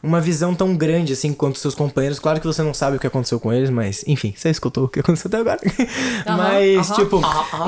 uma 0.03 0.21
visão 0.21 0.55
tão 0.55 0.77
grande 0.77 1.13
assim 1.13 1.33
quanto 1.33 1.59
seus 1.59 1.75
companheiros. 1.75 2.19
Claro 2.19 2.41
que 2.41 2.47
você 2.47 2.63
não 2.63 2.75
sabe 2.75 2.97
o 2.97 3.01
que 3.01 3.07
aconteceu 3.07 3.39
com 3.41 3.53
eles, 3.53 3.71
mas 3.71 4.05
enfim, 4.07 4.35
você 4.37 4.51
escutou 4.51 4.85
o 4.85 4.89
que 4.89 5.01
aconteceu 5.01 5.29
até 5.29 5.39
agora. 5.39 5.61
mas 6.27 6.91
aham. 6.91 7.01
tipo, 7.01 7.21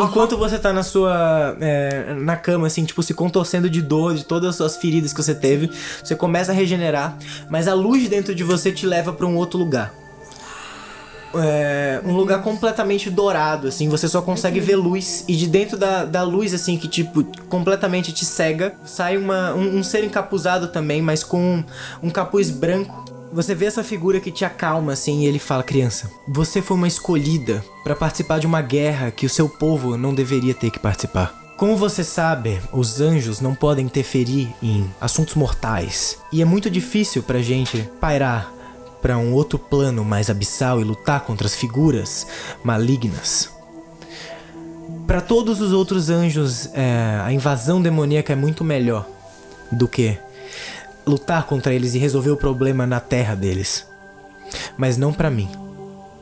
enquanto 0.03 0.37
você 0.37 0.59
tá 0.59 0.73
na 0.73 0.83
sua 0.83 1.57
é, 1.61 2.15
na 2.15 2.37
cama 2.37 2.67
assim, 2.67 2.85
tipo 2.85 3.03
se 3.03 3.15
contorcendo 3.15 3.69
de 3.69 3.81
dor 3.83 4.15
de 4.15 4.25
todas 4.25 4.51
as 4.51 4.57
suas 4.57 4.77
feridas 4.77 5.13
que 5.13 5.23
você 5.23 5.35
teve, 5.35 5.71
você 6.03 6.15
começa 6.15 6.53
a 6.53 6.55
regenerar, 6.55 7.17
mas 7.51 7.69
a 7.69 7.75
luz 7.75 8.09
dentro 8.09 8.35
de 8.35 8.45
você 8.45 8.73
te 8.73 8.87
leva 8.87 9.13
pra 9.13 9.27
um 9.27 9.37
outro 9.37 9.59
lugar. 9.59 10.04
É, 11.37 12.01
um 12.05 12.13
lugar 12.13 12.43
completamente 12.43 13.11
dourado, 13.11 13.69
assim, 13.69 13.89
você 13.89 14.09
só 14.09 14.23
consegue 14.23 14.61
ver 14.61 14.77
luz 14.77 15.25
e 15.27 15.35
de 15.35 15.47
dentro 15.47 15.77
da, 15.77 16.05
da 16.05 16.23
luz, 16.23 16.55
assim, 16.55 16.77
que 16.77 16.89
tipo, 16.89 17.25
completamente 17.49 18.13
te 18.13 18.25
cega, 18.25 18.75
sai 18.85 19.17
uma, 19.17 19.55
um, 19.55 19.79
um 19.79 19.83
ser 19.83 20.05
encapuzado 20.05 20.69
também, 20.69 21.03
mas 21.03 21.25
com 21.25 21.65
um, 22.03 22.11
capuz 22.11 22.51
branco. 22.51 23.05
Você 23.33 23.55
vê 23.55 23.67
essa 23.67 23.83
figura 23.83 24.21
que 24.21 24.31
te 24.31 24.45
acalma, 24.45 24.93
assim, 24.93 25.23
e 25.23 25.27
ele 25.27 25.41
fala, 25.41 25.63
criança, 25.63 26.09
você 26.29 26.63
foi 26.63 26.77
uma 26.77 26.87
escolhida 26.87 27.65
para 27.83 27.97
participar 27.97 28.39
de 28.39 28.47
uma 28.47 28.63
guerra 28.63 29.11
que 29.11 29.27
o 29.27 29.31
seu 29.31 29.49
povo 29.49 29.97
não 29.97 30.15
deveria 30.15 30.55
ter 30.55 30.71
que 30.71 30.79
participar. 30.79 31.45
Como 31.57 31.77
você 31.77 32.03
sabe, 32.03 32.61
os 32.73 33.01
anjos 33.01 33.41
não 33.41 33.55
podem 33.55 33.87
interferir 33.87 34.53
em 34.61 34.91
assuntos 35.01 35.35
mortais. 35.37 36.19
E 36.33 36.43
é 36.43 36.45
muito 36.45 36.69
difícil 36.69 37.23
pra 37.23 37.43
gente 37.43 37.89
pairar 38.01 38.53
para 39.05 39.19
um 39.19 39.35
outro 39.35 39.59
plano 39.59 40.03
mais 40.03 40.31
abissal 40.31 40.81
e 40.81 40.85
lutar 40.85 41.27
contra 41.27 41.47
as 41.47 41.55
figuras 41.55 42.27
malignas. 42.65 43.51
Para 45.07 45.21
todos 45.21 45.61
os 45.61 45.73
outros 45.73 46.09
anjos, 46.09 46.71
é, 46.73 47.21
a 47.23 47.31
invasão 47.31 47.83
demoníaca 47.83 48.33
é 48.33 48.37
muito 48.37 48.65
melhor 48.65 49.07
do 49.71 49.87
que 49.87 50.17
lutar 51.07 51.45
contra 51.45 51.75
eles 51.75 51.95
e 51.95 51.99
resolver 51.99 52.31
o 52.31 52.37
problema 52.39 52.87
na 52.87 52.99
terra 52.99 53.35
deles. 53.35 53.87
Mas 54.79 54.97
não 54.97 55.13
para 55.13 55.29
mim. 55.29 55.51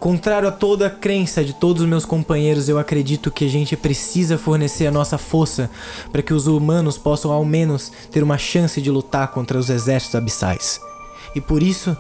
Contrário 0.01 0.49
a 0.49 0.53
toda 0.53 0.89
a 0.89 0.91
crença 0.91 1.45
de 1.45 1.53
todos 1.53 1.83
os 1.83 1.89
meus 1.89 2.05
companheiros, 2.05 2.69
eu 2.69 2.81
acredito 2.81 3.31
que 3.31 3.45
a 3.45 3.49
gente 3.49 3.77
precisa 3.77 4.37
fornecer 4.37 4.89
a 4.89 4.91
nossa 4.91 5.17
força 5.17 5.71
para 6.11 6.21
que 6.21 6.35
os 6.35 6.49
humanos 6.49 6.99
possam 6.99 7.31
ao 7.31 7.45
menos 7.45 7.93
ter 8.11 8.25
uma 8.25 8.39
chance 8.39 8.83
de 8.83 8.91
lutar 8.91 9.29
contra 9.29 9.57
os 9.57 9.71
exércitos 9.71 10.17
abissais. 10.17 10.81
E 11.35 11.41
por 11.41 11.63
isso 11.63 11.97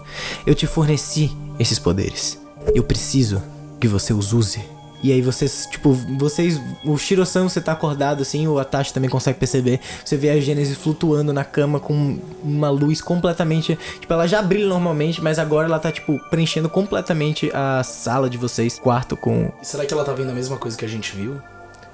eu 0.47 0.55
te 0.55 0.67
forneci 0.67 1.31
esses 1.59 1.79
poderes. 1.79 2.39
Eu 2.75 2.83
preciso 2.83 3.43
que 3.81 3.89
você 3.89 4.12
os 4.12 4.33
use. 4.33 4.61
E 5.03 5.11
aí 5.11 5.21
vocês, 5.21 5.67
tipo, 5.69 5.93
vocês. 6.17 6.61
O 6.85 6.97
Shiro-san, 6.97 7.49
você 7.49 7.61
tá 7.61 7.73
acordado 7.73 8.23
assim, 8.23 8.47
o 8.47 8.59
Atashi 8.59 8.95
também 8.95 9.11
consegue 9.11 9.37
perceber. 9.37 9.81
Você 10.05 10.17
vê 10.17 10.31
a 10.31 10.41
Gênesis 10.41 10.79
flutuando 10.79 11.33
na 11.33 11.45
cama 11.45 11.81
com 11.81 12.19
uma 12.43 12.71
luz 12.71 13.01
completamente. 13.01 13.77
Tipo, 13.99 14.12
ela 14.12 14.29
já 14.29 14.41
brilha 14.41 14.69
normalmente, 14.69 15.21
mas 15.21 15.41
agora 15.41 15.67
ela 15.67 15.81
tá, 15.81 15.91
tipo, 15.91 16.21
preenchendo 16.31 16.69
completamente 16.69 17.51
a 17.53 17.83
sala 17.83 18.31
de 18.31 18.39
vocês, 18.39 18.79
quarto 18.79 19.17
com. 19.17 19.51
Será 19.61 19.85
que 19.85 19.93
ela 19.93 20.05
tá 20.05 20.12
vendo 20.12 20.31
a 20.31 20.35
mesma 20.35 20.57
coisa 20.57 20.79
que 20.79 20.85
a 20.85 20.89
gente 20.89 21.17
viu? 21.17 21.43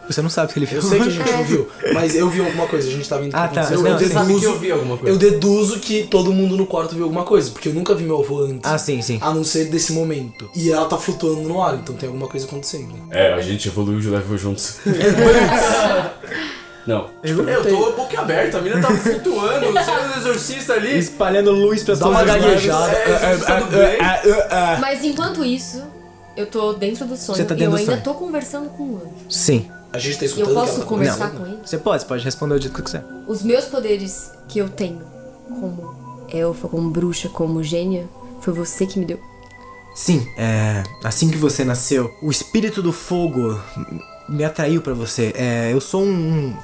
Você 0.09 0.23
não 0.23 0.31
sabe 0.31 0.53
se 0.53 0.59
ele 0.59 0.67
viu. 0.67 0.77
Eu 0.79 0.83
sei 0.83 1.01
que 1.01 1.07
a 1.09 1.11
gente 1.11 1.31
não 1.33 1.45
viu, 1.47 1.69
mas 1.93 2.15
eu 2.15 2.29
vi 2.31 2.41
alguma 2.41 2.67
coisa, 2.67 2.89
a 2.89 2.91
gente 2.91 3.09
tá 3.09 3.17
vendo 3.17 3.29
o 3.29 3.31
que 3.31 3.37
Ah, 3.37 3.49
tá. 3.49 3.61
aconteceu. 3.61 3.83
Não, 3.83 3.91
eu 4.01 4.09
sabe 4.09 4.27
que 4.27 4.33
eu 4.33 4.39
deduzo, 4.41 4.59
vi 4.59 4.73
alguma 4.73 4.97
coisa. 4.97 5.15
eu 5.15 5.19
deduzo 5.19 5.79
que 5.81 6.05
todo 6.05 6.33
mundo 6.33 6.57
no 6.57 6.67
quarto 6.67 6.95
viu 6.95 7.05
alguma 7.05 7.25
coisa, 7.25 7.51
porque 7.51 7.69
eu 7.69 7.75
nunca 7.75 7.95
vi 7.95 8.05
meu 8.05 8.21
avô 8.21 8.41
antes. 8.45 8.61
Ah, 8.71 8.79
sim, 8.79 9.03
sim. 9.03 9.19
A 9.21 9.33
não 9.33 9.45
ser 9.45 9.67
desse 9.67 9.93
momento. 9.93 10.49
E 10.55 10.71
ela 10.73 10.87
tá 10.87 10.97
flutuando 10.97 11.43
no 11.49 11.63
ar, 11.63 11.75
então 11.75 11.95
tem 11.95 12.07
alguma 12.09 12.27
coisa 12.29 12.47
acontecendo. 12.47 12.95
É, 13.11 13.35
a 13.35 13.41
gente 13.43 13.69
evoluiu 13.69 14.01
e 14.01 14.07
levou 14.07 14.37
juntos. 14.39 14.79
Não. 16.87 17.11
Tipo, 17.23 17.43
eu 17.43 17.63
tô 17.69 17.93
boca 17.93 18.19
aberta, 18.19 18.57
a 18.59 18.61
mina 18.63 18.81
tá 18.81 18.89
flutuando, 18.95 19.67
o 19.69 19.73
do 19.73 20.19
exorcista 20.21 20.73
ali. 20.73 20.99
Espalhando 20.99 21.51
luz 21.51 21.83
pra 21.83 21.95
Dá 21.95 22.09
uma 22.09 22.25
gaguejada. 22.25 22.97
É, 22.97 23.35
isso 23.35 23.45
tá 23.45 23.61
tudo 23.61 23.77
bem. 23.77 23.99
Mas 24.81 25.05
enquanto 25.05 25.45
isso, 25.45 25.83
eu 26.35 26.47
tô 26.47 26.73
dentro 26.73 27.05
do 27.05 27.15
sonho 27.17 27.37
Você 27.37 27.45
tá 27.45 27.55
e 27.55 27.59
dentro 27.59 27.65
eu 27.65 27.71
do 27.73 27.77
ainda 27.77 27.93
sonho. 27.93 28.03
tô 28.05 28.15
conversando 28.15 28.71
com 28.71 28.85
o 28.85 28.97
anjo. 28.97 29.13
Sim. 29.29 29.69
A 29.93 29.99
gente 29.99 30.19
tá 30.19 30.25
escutando 30.27 30.51
eu 30.51 30.57
o 30.57 30.61
que 30.61 30.61
posso 30.61 30.75
ela 30.75 30.81
tá 30.81 30.87
conversar 30.87 31.31
conversando. 31.31 31.41
com 31.41 31.47
ele? 31.47 31.59
Você 31.65 31.79
pode, 31.79 32.03
você 32.03 32.09
pode 32.09 32.25
responder 32.25 32.55
o 32.55 32.61
jeito 32.61 32.75
que 32.75 32.83
quiser. 32.83 33.05
Os 33.27 33.43
meus 33.43 33.65
poderes 33.65 34.33
que 34.49 34.59
eu 34.59 34.69
tenho, 34.69 35.01
como 35.49 35.95
elfa, 36.33 36.69
como 36.69 36.91
bruxa, 36.91 37.29
como 37.29 37.63
gênia, 37.63 38.07
foi 38.41 38.53
você 38.53 38.87
que 38.87 38.99
me 38.99 39.05
deu. 39.05 39.19
Sim, 39.95 40.29
é. 40.37 40.85
Assim 41.03 41.31
que 41.31 41.37
você 41.37 41.65
nasceu, 41.65 42.15
o 42.23 42.31
espírito 42.31 42.83
do 42.83 42.93
fogo 42.93 43.59
me 44.29 44.45
atraiu 44.45 44.83
pra 44.83 44.95
você. 44.95 45.33
É, 45.35 45.73
eu 45.73 45.81
sou 45.81 46.03
um 46.03 46.55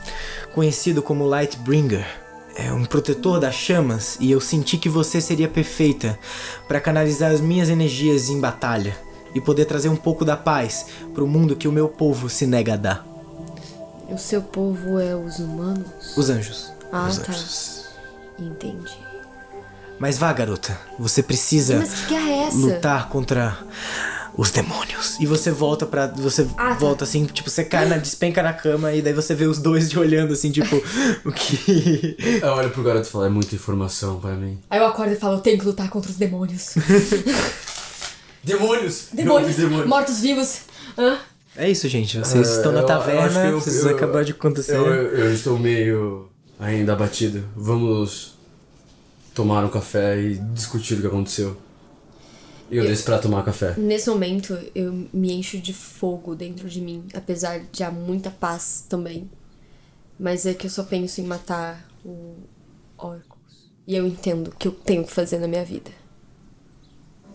conhecido 0.55 1.03
como 1.03 1.27
Lightbringer. 1.27 2.07
É 2.57 2.73
um 2.73 2.85
protetor 2.85 3.41
das 3.41 3.55
chamas 3.57 4.17
e 4.21 4.31
eu 4.31 4.41
senti 4.41 4.79
que 4.79 4.89
você 4.89 5.21
seria 5.21 5.49
perfeita 5.49 6.17
pra 6.69 6.81
canalizar 6.81 7.33
as 7.33 7.41
minhas 7.41 7.69
energias 7.69 8.29
em 8.29 8.39
batalha 8.39 8.97
e 9.35 9.41
poder 9.41 9.65
trazer 9.65 9.89
um 9.89 9.97
pouco 9.97 10.25
da 10.25 10.37
paz 10.37 10.87
pro 11.13 11.27
mundo 11.27 11.57
que 11.57 11.67
o 11.67 11.73
meu 11.73 11.89
povo 11.89 12.29
se 12.31 12.47
nega 12.47 12.75
a 12.75 12.77
dar. 12.77 13.14
O 14.15 14.19
seu 14.19 14.41
povo 14.43 14.99
é 15.01 15.15
os 15.17 15.39
humanos? 15.41 15.87
Os 16.17 16.31
anjos. 16.31 16.73
Ah, 16.93 17.09
Os 17.09 17.19
tá. 17.19 17.33
anjos. 17.33 17.85
Entendi. 18.39 18.97
Mas 19.99 20.19
vá, 20.19 20.33
garota. 20.33 20.79
Você 20.99 21.23
precisa 21.23 21.77
Mas 21.79 21.93
que 22.07 22.15
é 22.15 22.47
essa? 22.47 22.57
lutar 22.57 23.09
contra 23.09 23.59
os 24.37 24.51
demônios. 24.51 25.17
E 25.21 25.27
você 25.27 25.51
volta 25.51 25.87
pra. 25.87 26.07
Você 26.09 26.47
Ah, 26.57 26.71
tá. 26.71 26.75
volta 26.75 27.05
assim, 27.05 27.25
tipo, 27.27 27.49
você 27.51 27.65
cai 27.65 27.87
na. 27.87 27.97
despenca 27.97 28.43
na 28.43 28.53
cama 28.53 28.93
e 28.93 29.01
daí 29.03 29.13
você 29.13 29.35
vê 29.35 29.47
os 29.47 29.59
dois 29.59 29.89
te 29.89 29.99
olhando 29.99 30.33
assim, 30.33 30.51
tipo, 30.51 30.77
o 31.25 31.33
que. 31.33 32.17
Eu 32.43 32.49
olho 32.53 32.71
pro 32.71 32.83
garoto 32.83 33.07
e 33.09 33.11
falo, 33.11 33.25
é 33.25 33.29
muita 33.29 33.55
informação 33.55 34.19
pra 34.21 34.33
mim. 34.33 34.59
Aí 34.71 34.79
eu 34.81 34.87
acordo 34.87 35.13
e 35.13 35.17
falo, 35.17 35.37
eu 35.37 35.41
tenho 35.41 35.59
que 35.59 35.65
lutar 35.65 35.89
contra 35.89 36.11
os 36.11 36.17
demônios. 36.17 36.75
Demônios! 38.45 39.07
demônios, 39.11 39.57
demônios. 39.57 39.89
mortos-vivos. 39.89 40.59
Hã? 40.99 41.19
É 41.57 41.71
isso, 41.71 41.89
gente. 41.89 42.19
Vocês 42.19 42.49
É, 42.49 42.57
estão 42.57 42.73
na 42.73 42.79
eu- 42.79 42.83
eu 42.83 42.87
taverna, 42.87 43.47
eu- 43.47 43.61
vocês 43.61 43.85
eu- 43.85 43.95
acabaram 43.97 44.25
de 44.25 44.33
acontecer. 44.33 44.75
Eu, 44.77 44.87
eu- 44.87 45.19
eu 45.27 45.33
estou 45.35 45.59
meio 45.59 46.29
ainda 46.59 46.93
abatido. 46.93 47.45
Vamos 47.57 48.35
tomar 49.35 49.65
um 49.65 49.69
café 49.69 50.21
e 50.21 50.35
discutir 50.53 50.95
o 50.95 51.01
que 51.01 51.07
aconteceu. 51.07 51.57
E 52.71 52.77
eu 52.77 52.85
desço 52.85 53.05
pra 53.05 53.19
tomar 53.19 53.45
café. 53.45 53.75
Nesse 53.77 54.09
momento, 54.11 54.59
eu 54.75 55.07
me 55.13 55.33
encho 55.33 55.59
de 55.59 55.73
fogo 55.73 56.35
dentro 56.35 56.69
de 56.69 56.81
mim, 56.81 57.05
apesar 57.15 57.61
de 57.71 57.85
há 57.85 57.91
muita 57.91 58.31
paz 58.31 58.85
também. 58.89 59.31
Mas 60.19 60.47
é 60.47 60.55
que 60.55 60.67
eu 60.67 60.71
só 60.71 60.83
penso 60.83 61.21
em 61.21 61.25
matar 61.25 61.89
o 62.05 62.37
Orcus. 62.97 63.71
E 63.87 63.95
eu 63.95 64.07
entendo 64.07 64.49
o 64.49 64.57
que 64.57 64.67
eu 64.67 64.73
tenho 64.73 65.05
que 65.05 65.13
fazer 65.13 65.39
na 65.39 65.47
minha 65.47 65.65
vida. 65.65 65.91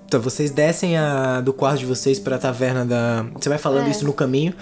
Então, 0.09 0.19
vocês 0.19 0.49
descem 0.49 0.97
a, 0.97 1.39
do 1.39 1.53
quarto 1.53 1.77
de 1.81 1.85
vocês 1.85 2.17
pra 2.17 2.39
taverna 2.39 2.83
da. 2.83 3.23
Você 3.39 3.47
vai 3.47 3.59
falando 3.59 3.85
É. 3.85 3.91
isso 3.91 4.03
no 4.03 4.11
caminho. 4.11 4.55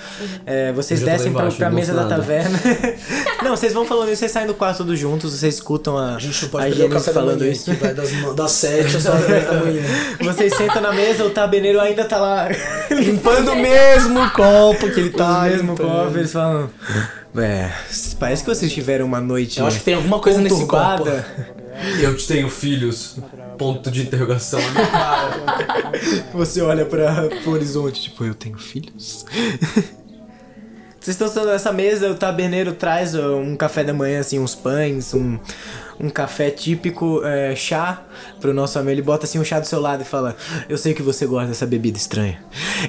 É, 0.45 0.73
vocês 0.73 0.99
descem 1.01 1.31
pra, 1.31 1.43
embaixo, 1.43 1.55
pra 1.57 1.69
não 1.69 1.75
mesa 1.77 1.93
da 1.93 2.03
taverna. 2.05 2.59
não, 3.41 3.55
vocês 3.55 3.71
vão 3.71 3.85
falando 3.85 4.09
isso, 4.09 4.17
vocês 4.19 4.31
saem 4.33 4.45
do 4.45 4.53
quarto 4.53 4.79
todos 4.79 4.99
juntos, 4.99 5.31
vocês 5.39 5.55
escutam 5.55 5.97
a, 5.97 6.15
A 6.15 6.19
gente 6.19 6.41
não 6.41 6.49
a 6.49 6.51
pode 6.51 6.65
o 6.65 7.13
da 7.13 7.13
falando 7.21 7.39
manhã, 7.39 7.51
isso. 7.53 7.63
que 7.63 7.71
vai 7.77 7.93
das, 7.93 8.11
no- 8.11 8.33
das 8.33 8.51
7 8.51 8.97
às 8.97 9.03
10 9.05 9.45
da 9.45 9.53
manhã. 9.63 9.81
Vocês 10.21 10.53
sentam 10.53 10.81
na 10.81 10.91
mesa, 10.91 11.23
o 11.23 11.29
taberneiro 11.29 11.79
ainda 11.79 12.03
tá 12.03 12.17
lá 12.17 12.49
Limpando 12.91 13.51
o 13.53 13.55
mesmo 13.55 14.29
copo 14.31 14.91
que 14.91 14.99
ele 14.99 15.11
tá. 15.11 15.35
tá 15.35 15.41
mesmo 15.43 15.71
limpando. 15.71 15.87
copo, 16.05 16.17
eles 16.17 16.31
falam. 16.33 16.69
É, 17.37 17.71
parece 18.19 18.43
que 18.43 18.49
vocês 18.49 18.71
tiveram 18.71 19.05
uma 19.05 19.21
noite. 19.21 19.59
Eu 19.59 19.67
acho 19.67 19.79
que 19.79 19.85
tem 19.85 19.93
alguma 19.93 20.19
coisa 20.19 20.41
nesse 20.41 20.65
copo. 20.65 20.97
conturbada. 20.97 21.57
Eu 22.01 22.15
te 22.17 22.27
tenho 22.27 22.49
filhos. 22.49 23.17
Ponto 23.57 23.89
de 23.89 24.03
interrogação 24.03 24.59
cara. 24.73 25.91
Você 26.33 26.61
olha 26.61 26.85
para 26.85 27.27
pro 27.43 27.51
horizonte, 27.51 28.03
tipo, 28.03 28.23
eu 28.23 28.35
tenho 28.35 28.57
filhos? 28.57 29.25
Vocês 30.99 31.15
estão 31.15 31.27
sentando 31.27 31.51
nessa 31.51 31.71
mesa, 31.71 32.11
o 32.11 32.15
taberneiro 32.15 32.73
traz 32.73 33.15
um 33.15 33.55
café 33.55 33.81
da 33.83 33.93
manhã, 33.93 34.19
assim, 34.19 34.39
uns 34.39 34.53
pães, 34.53 35.13
um, 35.13 35.39
um 35.97 36.09
café 36.09 36.51
típico, 36.51 37.21
é, 37.23 37.55
chá 37.55 38.03
pro 38.41 38.53
nosso 38.53 38.77
amigo. 38.77 38.91
Ele 38.91 39.01
bota 39.01 39.25
assim 39.25 39.39
um 39.39 39.43
chá 39.43 39.59
do 39.59 39.65
seu 39.65 39.79
lado 39.79 40.01
e 40.01 40.05
fala: 40.05 40.35
Eu 40.67 40.77
sei 40.77 40.93
que 40.93 41.01
você 41.01 41.25
gosta 41.25 41.47
dessa 41.47 41.65
bebida 41.65 41.97
estranha. 41.97 42.43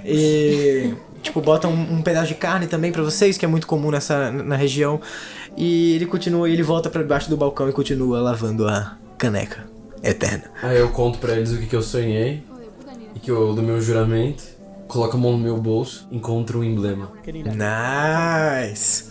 E. 0.04 0.94
Tipo, 1.22 1.40
bota 1.40 1.68
um, 1.68 1.94
um 1.94 2.02
pedaço 2.02 2.28
de 2.28 2.34
carne 2.34 2.66
também 2.66 2.92
pra 2.92 3.02
vocês, 3.02 3.36
que 3.36 3.44
é 3.44 3.48
muito 3.48 3.66
comum 3.66 3.90
nessa 3.90 4.30
na 4.30 4.56
região. 4.56 5.00
E 5.56 5.94
ele 5.94 6.06
continua, 6.06 6.48
ele 6.48 6.62
volta 6.62 6.88
pra 6.88 7.02
debaixo 7.02 7.28
do 7.28 7.36
balcão 7.36 7.68
e 7.68 7.72
continua 7.72 8.20
lavando 8.20 8.68
a 8.68 8.96
caneca 9.16 9.66
eterna. 10.02 10.44
Aí 10.62 10.78
eu 10.78 10.88
conto 10.90 11.18
pra 11.18 11.34
eles 11.36 11.52
o 11.52 11.58
que, 11.58 11.66
que 11.66 11.76
eu 11.76 11.82
sonhei. 11.82 12.42
E 13.14 13.18
que 13.18 13.30
eu, 13.30 13.54
do 13.54 13.62
meu 13.62 13.80
juramento, 13.80 14.44
coloco 14.86 15.16
a 15.16 15.20
mão 15.20 15.32
no 15.32 15.38
meu 15.38 15.56
bolso, 15.56 16.06
encontro 16.10 16.60
um 16.60 16.64
emblema. 16.64 17.10
Nice! 17.26 19.07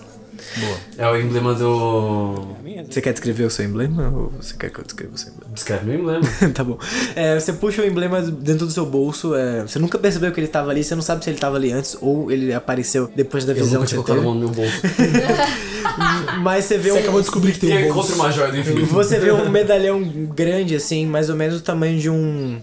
É 0.97 1.07
o 1.07 1.15
emblema 1.19 1.53
do. 1.53 2.55
Você 2.89 3.01
quer 3.01 3.11
descrever 3.13 3.43
o 3.45 3.49
seu 3.49 3.65
emblema 3.65 4.09
ou 4.09 4.31
você 4.39 4.53
quer 4.57 4.69
que 4.69 4.79
eu 4.79 4.83
descreva 4.83 5.13
o 5.13 5.17
seu 5.17 5.31
emblema? 5.31 5.53
Descreve 5.53 5.85
meu 5.85 5.99
emblema. 5.99 6.21
tá 6.53 6.63
bom. 6.63 6.77
É, 7.15 7.39
você 7.39 7.53
puxa 7.53 7.81
o 7.81 7.85
emblema 7.85 8.21
dentro 8.21 8.65
do 8.65 8.71
seu 8.71 8.85
bolso. 8.85 9.35
é, 9.35 9.61
você 9.63 9.79
nunca 9.79 9.97
percebeu 9.97 10.31
que 10.31 10.39
ele 10.39 10.47
tava 10.47 10.71
ali. 10.71 10.83
Você 10.83 10.95
não 10.95 11.01
sabe 11.01 11.23
se 11.23 11.29
ele 11.29 11.39
tava 11.39 11.57
ali 11.57 11.71
antes 11.71 11.97
ou 12.01 12.31
ele 12.31 12.53
apareceu 12.53 13.09
depois 13.15 13.45
da 13.45 13.51
Eu 13.53 13.57
visão 13.63 13.81
nunca 13.81 13.87
que 13.89 13.95
você 13.95 14.03
teve. 14.13 14.21
no 14.25 14.35
meu 14.35 14.49
bolso. 14.49 14.81
Mas 16.41 16.65
você 16.65 16.77
vê 16.77 16.89
Você 16.91 16.97
um. 16.97 17.01
acabou 17.01 17.19
de 17.19 17.25
descobrir 17.25 17.51
que 17.53 17.65
E 17.65 17.69
tem 17.69 17.77
um 17.77 17.81
encontro 17.89 17.95
bolso. 17.95 18.15
uma 18.15 18.31
joia 18.31 18.51
do 18.51 18.57
infinito. 18.57 18.87
Você 18.93 19.19
vê 19.19 19.31
um 19.31 19.49
medalhão 19.49 20.01
grande, 20.03 20.75
assim, 20.75 21.05
mais 21.05 21.29
ou 21.29 21.35
menos 21.35 21.57
o 21.57 21.61
tamanho 21.61 21.99
de 21.99 22.09
um. 22.09 22.59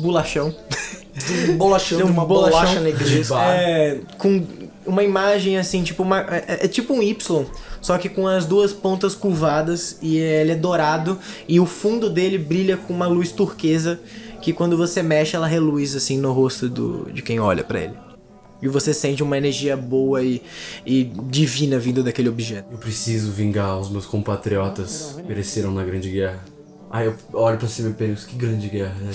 bolachão. 0.00 0.54
Um 1.48 1.56
bolachão, 1.56 1.98
um 2.00 2.04
de 2.06 2.10
uma 2.10 2.24
bolachão 2.24 2.60
bolacha 2.60 2.80
negresa. 2.80 3.36
É. 3.40 3.98
Com 4.18 4.44
uma 4.86 5.02
imagem 5.02 5.58
assim, 5.58 5.82
tipo 5.82 6.02
uma. 6.02 6.20
É, 6.20 6.64
é 6.64 6.68
tipo 6.68 6.92
um 6.92 7.02
Y, 7.02 7.46
só 7.80 7.98
que 7.98 8.08
com 8.08 8.26
as 8.26 8.46
duas 8.46 8.72
pontas 8.72 9.14
curvadas 9.14 9.98
e 10.00 10.16
ele 10.16 10.52
é 10.52 10.54
dourado 10.54 11.18
e 11.48 11.60
o 11.60 11.66
fundo 11.66 12.08
dele 12.08 12.38
brilha 12.38 12.76
com 12.76 12.92
uma 12.92 13.06
luz 13.06 13.30
turquesa 13.32 14.00
que 14.40 14.52
quando 14.52 14.76
você 14.76 15.02
mexe 15.02 15.36
ela 15.36 15.46
reluz 15.46 15.96
assim 15.96 16.18
no 16.18 16.32
rosto 16.32 16.68
do, 16.68 17.10
de 17.12 17.22
quem 17.22 17.40
olha 17.40 17.64
pra 17.64 17.80
ele. 17.80 17.94
E 18.62 18.68
você 18.68 18.94
sente 18.94 19.22
uma 19.22 19.36
energia 19.36 19.76
boa 19.76 20.22
e, 20.22 20.40
e 20.86 21.04
divina 21.04 21.78
vindo 21.78 22.02
daquele 22.02 22.30
objeto. 22.30 22.68
Eu 22.70 22.78
preciso 22.78 23.30
vingar 23.30 23.78
os 23.78 23.90
meus 23.90 24.06
compatriotas 24.06 25.14
que 25.16 25.22
pereceram 25.22 25.70
na 25.70 25.84
Grande 25.84 26.10
Guerra. 26.10 26.42
Aí 26.90 27.06
eu 27.06 27.14
olho 27.32 27.58
pra 27.58 27.68
cima 27.68 27.90
e 27.90 27.92
penso, 27.92 28.26
que 28.26 28.36
grande 28.36 28.68
guerra, 28.68 28.94
né? 29.00 29.12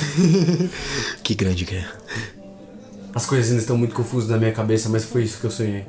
Que 1.23 1.33
grande 1.33 1.63
guerra. 1.63 1.93
As 3.13 3.25
coisas 3.25 3.49
ainda 3.49 3.61
estão 3.61 3.77
muito 3.77 3.95
confusas 3.95 4.29
na 4.29 4.37
minha 4.37 4.51
cabeça, 4.51 4.87
mas 4.89 5.03
foi 5.05 5.23
isso 5.23 5.39
que 5.39 5.45
eu 5.45 5.51
sonhei. 5.51 5.85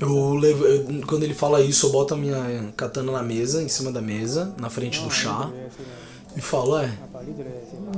Eu 0.00 0.34
levo, 0.34 0.64
eu- 0.64 1.06
quando 1.06 1.22
ele 1.22 1.34
fala 1.34 1.60
isso, 1.60 1.86
eu 1.86 1.90
boto 1.90 2.14
a 2.14 2.16
minha 2.16 2.72
katana 2.76 3.12
na 3.12 3.22
mesa, 3.22 3.62
em 3.62 3.68
cima 3.68 3.92
da 3.92 4.00
mesa, 4.00 4.54
na 4.58 4.70
frente 4.70 5.00
do 5.02 5.10
chá, 5.10 5.50
e 6.36 6.40
falo, 6.40 6.78
é. 6.78 6.90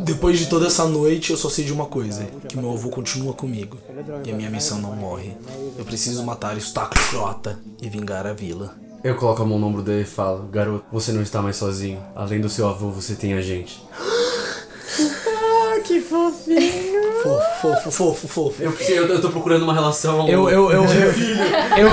Depois 0.05 0.39
de 0.39 0.47
toda 0.47 0.67
essa 0.67 0.87
noite, 0.87 1.31
eu 1.31 1.37
só 1.37 1.49
sei 1.49 1.65
de 1.65 1.73
uma 1.73 1.87
coisa: 1.87 2.25
que 2.49 2.57
meu 2.57 2.73
avô 2.73 2.89
continua 2.91 3.33
comigo. 3.35 3.77
E 4.25 4.31
a 4.31 4.35
minha 4.35 4.51
missão 4.51 4.79
não 4.81 4.95
morre. 4.97 5.33
Eu 5.79 5.85
preciso 5.85 6.23
matar 6.25 6.57
Staco 6.59 6.95
Croata 7.11 7.59
e 7.81 7.89
vingar 7.89 8.27
a 8.27 8.33
vila. 8.33 8.75
Eu 9.03 9.15
coloco 9.17 9.43
a 9.43 9.47
mão 9.47 9.59
no 9.59 9.67
ombro 9.67 9.83
dele 9.83 10.03
e 10.03 10.07
falo, 10.07 10.47
garoto, 10.49 10.85
você 10.93 11.11
não 11.13 11.23
está 11.23 11.41
mais 11.41 11.57
sozinho. 11.57 12.03
Além 12.15 12.41
do 12.41 12.49
seu 12.49 12.69
avô, 12.69 12.91
você 12.91 13.15
tem 13.15 13.33
a 13.35 13.41
gente. 13.41 13.83
Que 15.91 16.01
fofinho! 16.01 17.01
Fofo, 17.23 17.61
fofo, 17.61 17.91
fofo, 17.91 18.29
fofo. 18.29 18.63
Eu, 18.63 18.73
eu, 18.89 19.07
eu 19.09 19.21
tô 19.21 19.29
procurando 19.31 19.63
uma 19.65 19.75
relação. 19.75 20.29
Eu, 20.29 20.49
eu, 20.49 20.71
eu, 20.71 20.85
eu, 20.85 20.85
eu, 21.77 21.89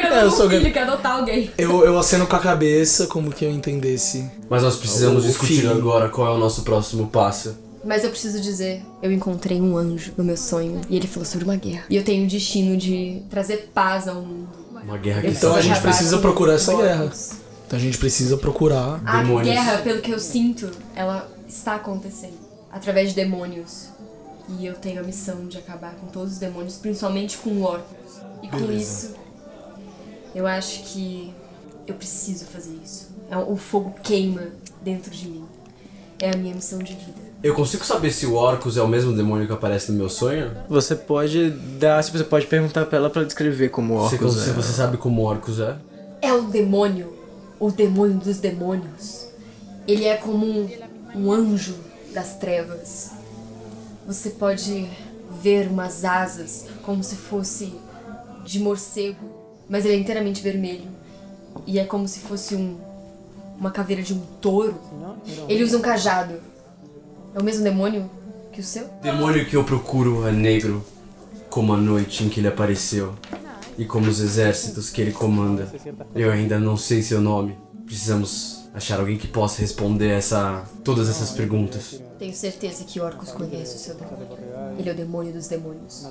Eu 0.00 0.14
eu 0.24 0.30
sou 0.30 0.48
filho 0.48 0.72
que 0.72 0.78
adotar 0.78 1.12
alguém. 1.18 1.50
Eu, 1.56 1.84
eu 1.84 1.98
aceno 1.98 2.26
com 2.26 2.34
a 2.36 2.38
cabeça 2.40 3.06
como 3.06 3.30
que 3.30 3.44
eu 3.44 3.50
entendesse. 3.50 4.28
Mas 4.50 4.62
nós 4.62 4.76
precisamos 4.76 5.24
O- 5.24 5.26
discutir 5.28 5.60
feeling. 5.62 5.78
agora 5.78 6.08
qual 6.08 6.26
é 6.32 6.36
o 6.36 6.38
nosso 6.38 6.62
próximo 6.62 7.06
passo. 7.06 7.56
Mas 7.84 8.02
eu 8.04 8.10
preciso 8.10 8.40
dizer, 8.40 8.82
eu 9.00 9.12
encontrei 9.12 9.60
um 9.60 9.76
anjo 9.76 10.12
no 10.16 10.24
meu 10.24 10.36
sonho 10.36 10.80
e 10.90 10.96
ele 10.96 11.06
falou 11.06 11.24
sobre 11.24 11.44
uma 11.44 11.56
guerra. 11.56 11.84
E 11.88 11.96
eu 11.96 12.02
tenho 12.04 12.24
o 12.24 12.28
destino 12.28 12.76
de 12.76 13.22
trazer 13.30 13.70
paz 13.72 14.08
ao 14.08 14.16
mundo. 14.16 14.48
Uma 14.84 14.98
guerra 14.98 15.20
que 15.20 15.28
Eu 15.28 15.32
Então 15.32 15.54
a 15.54 15.60
gente 15.60 15.80
precisa 15.80 16.18
procurar 16.18 16.54
essa 16.54 16.74
guerra. 16.74 17.10
Então 17.66 17.78
a 17.78 17.82
gente 17.82 17.96
precisa 17.98 18.36
procurar. 18.36 19.00
A 19.06 19.18
Demônios. 19.22 19.54
guerra, 19.54 19.78
pelo 19.78 20.00
que 20.00 20.10
eu 20.10 20.18
sinto, 20.18 20.68
ela 20.96 21.28
está 21.48 21.74
acontecendo 21.76 22.38
através 22.70 23.10
de 23.10 23.14
demônios. 23.16 23.88
E 24.58 24.64
eu 24.64 24.74
tenho 24.74 25.00
a 25.00 25.02
missão 25.02 25.46
de 25.46 25.58
acabar 25.58 25.94
com 25.96 26.06
todos 26.06 26.34
os 26.34 26.38
demônios, 26.38 26.76
principalmente 26.76 27.36
com 27.38 27.60
orcos. 27.62 28.20
E 28.42 28.48
com 28.48 28.58
Beleza. 28.58 29.08
isso, 29.08 29.14
eu 30.34 30.46
acho 30.46 30.82
que 30.84 31.34
eu 31.86 31.94
preciso 31.94 32.44
fazer 32.46 32.74
isso. 32.82 33.08
É- 33.30 33.36
O 33.36 33.56
fogo 33.56 33.94
queima 34.02 34.42
dentro 34.82 35.10
de 35.10 35.28
mim. 35.28 35.44
É 36.20 36.30
a 36.30 36.36
minha 36.36 36.54
missão 36.54 36.78
de 36.78 36.94
vida. 36.94 37.28
Eu 37.42 37.54
consigo 37.54 37.84
saber 37.84 38.10
se 38.10 38.26
o 38.26 38.34
Orcus 38.34 38.76
é 38.76 38.82
o 38.82 38.88
mesmo 38.88 39.14
demônio 39.14 39.46
que 39.46 39.52
aparece 39.52 39.92
no 39.92 39.98
meu 39.98 40.08
sonho? 40.08 40.50
Você 40.68 40.96
pode 40.96 41.50
dar, 41.78 42.02
você 42.02 42.24
pode 42.24 42.46
perguntar 42.46 42.84
pra 42.86 42.98
ela 42.98 43.08
pra 43.10 43.22
descrever 43.22 43.68
como 43.68 43.96
Você, 43.98 44.16
Orcus 44.16 44.34
se 44.42 44.50
é. 44.50 44.52
você 44.52 44.72
sabe 44.72 44.96
como 44.96 45.22
Orcus 45.22 45.60
é? 45.60 45.76
É 46.20 46.32
o 46.32 46.42
demônio, 46.42 47.12
o 47.60 47.70
demônio 47.70 48.16
dos 48.18 48.38
demônios. 48.38 49.28
Ele 49.86 50.04
é 50.06 50.16
como 50.16 50.44
um, 50.44 50.68
um 51.14 51.32
anjo 51.32 51.76
das 52.12 52.36
trevas. 52.36 53.10
Você 54.06 54.30
pode 54.30 54.88
ver 55.42 55.68
umas 55.68 56.04
asas 56.04 56.66
como 56.82 57.02
se 57.04 57.16
fosse 57.16 57.74
de 58.44 58.58
morcego, 58.58 59.24
mas 59.68 59.84
ele 59.84 59.94
é 59.94 59.98
inteiramente 59.98 60.42
vermelho. 60.42 60.88
E 61.66 61.78
é 61.78 61.84
como 61.84 62.08
se 62.08 62.20
fosse 62.20 62.54
um 62.54 62.78
uma 63.58 63.70
caveira 63.70 64.02
de 64.02 64.14
um 64.14 64.20
touro. 64.40 64.78
Ele 65.48 65.64
usa 65.64 65.76
um 65.76 65.80
cajado. 65.80 66.34
É 67.34 67.38
o 67.38 67.44
mesmo 67.44 67.64
demônio 67.64 68.08
que 68.52 68.60
o 68.60 68.64
seu? 68.64 68.88
Demônio 69.02 69.44
que 69.46 69.56
eu 69.56 69.64
procuro 69.64 70.26
é 70.26 70.32
negro, 70.32 70.84
como 71.50 71.74
a 71.74 71.76
noite 71.76 72.24
em 72.24 72.28
que 72.28 72.40
ele 72.40 72.48
apareceu, 72.48 73.14
e 73.76 73.84
como 73.84 74.08
os 74.08 74.20
exércitos 74.20 74.90
que 74.90 75.00
ele 75.00 75.12
comanda. 75.12 75.70
Eu 76.14 76.30
ainda 76.30 76.58
não 76.58 76.76
sei 76.76 77.02
seu 77.02 77.20
nome. 77.20 77.58
Precisamos 77.84 78.57
achar 78.78 78.98
alguém 78.98 79.18
que 79.18 79.26
possa 79.26 79.60
responder 79.60 80.08
essa 80.08 80.64
todas 80.82 81.08
essas 81.08 81.30
perguntas. 81.32 82.00
Tenho 82.18 82.34
certeza 82.34 82.82
que 82.84 83.00
Orcus 83.00 83.30
conhece 83.30 83.76
o 83.76 83.78
seu 83.78 83.94
demônio. 83.94 84.26
Ele 84.78 84.88
é 84.88 84.92
o 84.92 84.96
demônio 84.96 85.32
dos 85.32 85.46
demônios. 85.46 86.06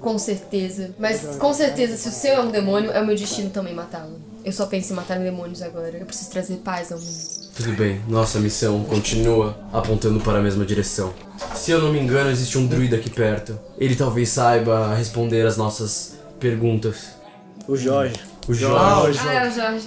Com 0.00 0.18
certeza. 0.18 0.90
Mas 0.98 1.36
com 1.36 1.52
certeza, 1.52 1.96
se 1.96 2.08
o 2.08 2.12
seu 2.12 2.34
é 2.34 2.40
um 2.40 2.50
demônio, 2.50 2.90
é 2.90 3.00
o 3.00 3.06
meu 3.06 3.14
destino 3.14 3.50
também 3.50 3.74
matá-lo. 3.74 4.18
Eu 4.44 4.52
só 4.52 4.66
penso 4.66 4.92
em 4.92 4.96
matar 4.96 5.18
demônios 5.18 5.62
agora. 5.62 5.96
Eu 5.96 6.06
preciso 6.06 6.30
trazer 6.30 6.56
paz 6.56 6.90
ao 6.90 6.98
mundo. 6.98 7.42
Tudo 7.54 7.72
bem, 7.76 8.00
nossa 8.08 8.40
missão 8.40 8.82
continua 8.84 9.56
apontando 9.72 10.18
para 10.20 10.38
a 10.38 10.42
mesma 10.42 10.64
direção. 10.64 11.12
Se 11.54 11.70
eu 11.70 11.80
não 11.80 11.92
me 11.92 12.00
engano, 12.00 12.30
existe 12.30 12.56
um 12.58 12.66
druida 12.66 12.96
aqui 12.96 13.10
perto. 13.10 13.58
Ele 13.78 13.94
talvez 13.94 14.30
saiba 14.30 14.94
responder 14.94 15.46
as 15.46 15.56
nossas 15.56 16.14
perguntas. 16.40 17.08
O 17.68 17.76
Jorge. 17.76 18.16
O 18.48 18.54
Jorge, 18.54 18.76
Ah, 18.76 18.90
é 19.06 19.10
o 19.10 19.12
Jorge. 19.12 19.20
o 19.20 19.62
Jorge 19.62 19.84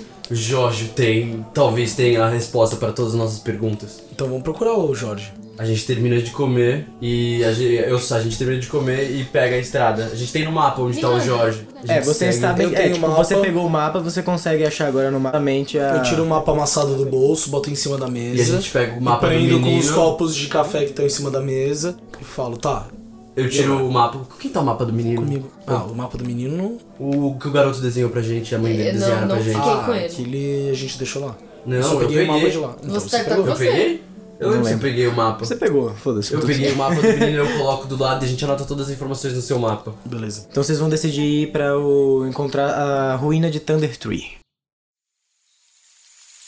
tem, 0.96 1.46
talvez 1.54 1.94
tenha 1.96 2.24
a 2.24 2.30
resposta 2.30 2.76
para 2.76 2.92
todas 2.92 3.14
as 3.14 3.18
nossas 3.18 3.40
perguntas. 3.40 4.02
Então 4.12 4.28
vamos 4.28 4.44
procurar 4.44 4.74
o 4.78 4.94
Jorge. 4.94 5.32
A 5.58 5.64
gente 5.64 5.86
termina 5.86 6.22
de 6.22 6.32
comer 6.32 6.86
e 7.02 7.42
a 7.44 7.54
gente, 7.54 7.76
eu, 7.76 7.96
a 7.96 8.20
gente 8.20 8.38
termina 8.38 8.60
de 8.60 8.68
comer 8.68 9.10
e 9.12 9.24
pega 9.24 9.56
a 9.56 9.60
estrada. 9.60 10.10
A 10.12 10.16
gente 10.16 10.34
tem 10.34 10.44
no 10.44 10.52
mapa 10.52 10.82
onde 10.82 11.00
tá 11.00 11.10
o 11.10 11.20
Jorge. 11.20 11.66
É, 11.88 12.02
você 12.02 12.26
segue. 12.26 12.36
está 12.36 12.52
bem. 12.52 12.76
É, 12.76 12.90
tipo, 12.90 13.08
mapa. 13.08 13.24
você 13.24 13.38
pegou 13.38 13.66
o 13.66 13.70
mapa, 13.70 14.00
você 14.00 14.22
consegue 14.22 14.66
achar 14.66 14.88
agora 14.88 15.10
no 15.10 15.20
mapa 15.20 15.40
mente 15.40 15.80
a. 15.80 15.96
Eu 15.96 16.04
tiro 16.04 16.24
o 16.24 16.28
mapa 16.28 16.52
amassado 16.52 16.96
do 16.96 17.06
bolso, 17.06 17.50
boto 17.50 17.70
em 17.70 17.76
cima 17.76 17.98
da 17.98 18.08
mesa. 18.08 18.38
E 18.38 18.42
a 18.42 18.60
gente 18.60 18.70
pega 18.70 18.96
o 18.96 18.98
e 18.98 19.02
mapa 19.02 19.28
do 19.28 19.30
prendo 19.30 19.62
com 19.62 19.78
os 19.78 19.86
menino. 19.86 19.94
copos 19.94 20.36
de 20.36 20.48
café 20.48 20.80
que 20.80 20.90
estão 20.90 21.06
em 21.06 21.10
cima 21.10 21.32
da 21.32 21.40
mesa 21.40 21.96
e 22.20 22.24
falo, 22.26 22.58
tá, 22.58 22.88
Eu 23.36 23.50
tiro 23.50 23.86
o 23.86 23.92
mapa. 23.92 24.22
Quem 24.40 24.50
tá 24.50 24.62
o 24.62 24.66
mapa 24.66 24.86
do 24.86 24.94
menino? 24.94 25.22
comigo. 25.22 25.50
Ah, 25.68 25.84
o 25.84 25.94
mapa 25.96 26.18
do 26.18 26.24
menino. 26.26 26.78
O 27.00 27.36
que 27.38 27.48
o 27.48 27.52
garoto 27.52 27.80
desenhou 27.82 28.10
pra 28.10 28.22
gente, 28.22 28.56
a 28.56 28.60
mãe 28.60 28.72
dele 28.76 28.90
Eu 28.90 28.94
não- 28.94 29.00
desenharam 29.00 29.28
não 29.28 29.36
pra 29.36 29.44
gente. 29.44 29.56
fiquei 29.58 29.72
ah, 29.72 29.84
com 29.86 29.94
ele. 29.94 30.06
aquele 30.06 30.70
a 30.70 30.74
gente 30.74 30.98
deixou 30.98 31.26
lá. 31.26 31.36
Não, 31.66 31.84
Só 31.84 31.94
eu 31.94 32.00
peguei 32.08 32.24
o 32.24 32.28
mapa 32.28 32.40
peguei. 32.40 32.52
de 32.52 32.58
lá. 32.60 32.76
Então 32.84 32.94
Você 33.00 33.10
você, 33.10 33.18
tá 33.18 33.24
pegou? 33.26 33.44
com- 33.44 33.50
Eu 33.50 33.56
Você? 33.58 33.66
peguei? 33.66 34.04
Eu 34.38 34.50
lembro 34.50 34.66
se 34.66 34.72
eu 34.72 34.76
lembro. 34.76 34.90
peguei 34.90 35.08
o 35.08 35.16
mapa. 35.16 35.46
Você 35.46 35.56
pegou, 35.56 35.94
foda-se. 35.96 36.34
Eu 36.34 36.42
peguei 36.42 36.72
o 36.72 36.76
mapa 36.76 36.96
do 36.96 37.02
menino, 37.08 37.38
eu 37.40 37.58
coloco 37.58 37.88
do 37.88 37.98
lado 38.02 38.24
e 38.24 38.26
a 38.26 38.30
gente 38.30 38.44
anota 38.46 38.66
todas 38.66 38.88
as 38.88 38.94
informações 38.94 39.34
no 39.34 39.42
seu 39.42 39.58
mapa. 39.60 39.94
Beleza. 40.06 40.46
Então 40.52 40.62
vocês 40.64 40.78
vão 40.80 40.90
decidir 40.90 41.22
ir 41.24 41.52
pra 41.52 41.78
o, 41.78 42.26
encontrar 42.28 42.68
a 42.70 43.16
ruína 43.16 43.50
de 43.50 43.60
Thunder 43.60 43.98
Tree. 43.98 44.24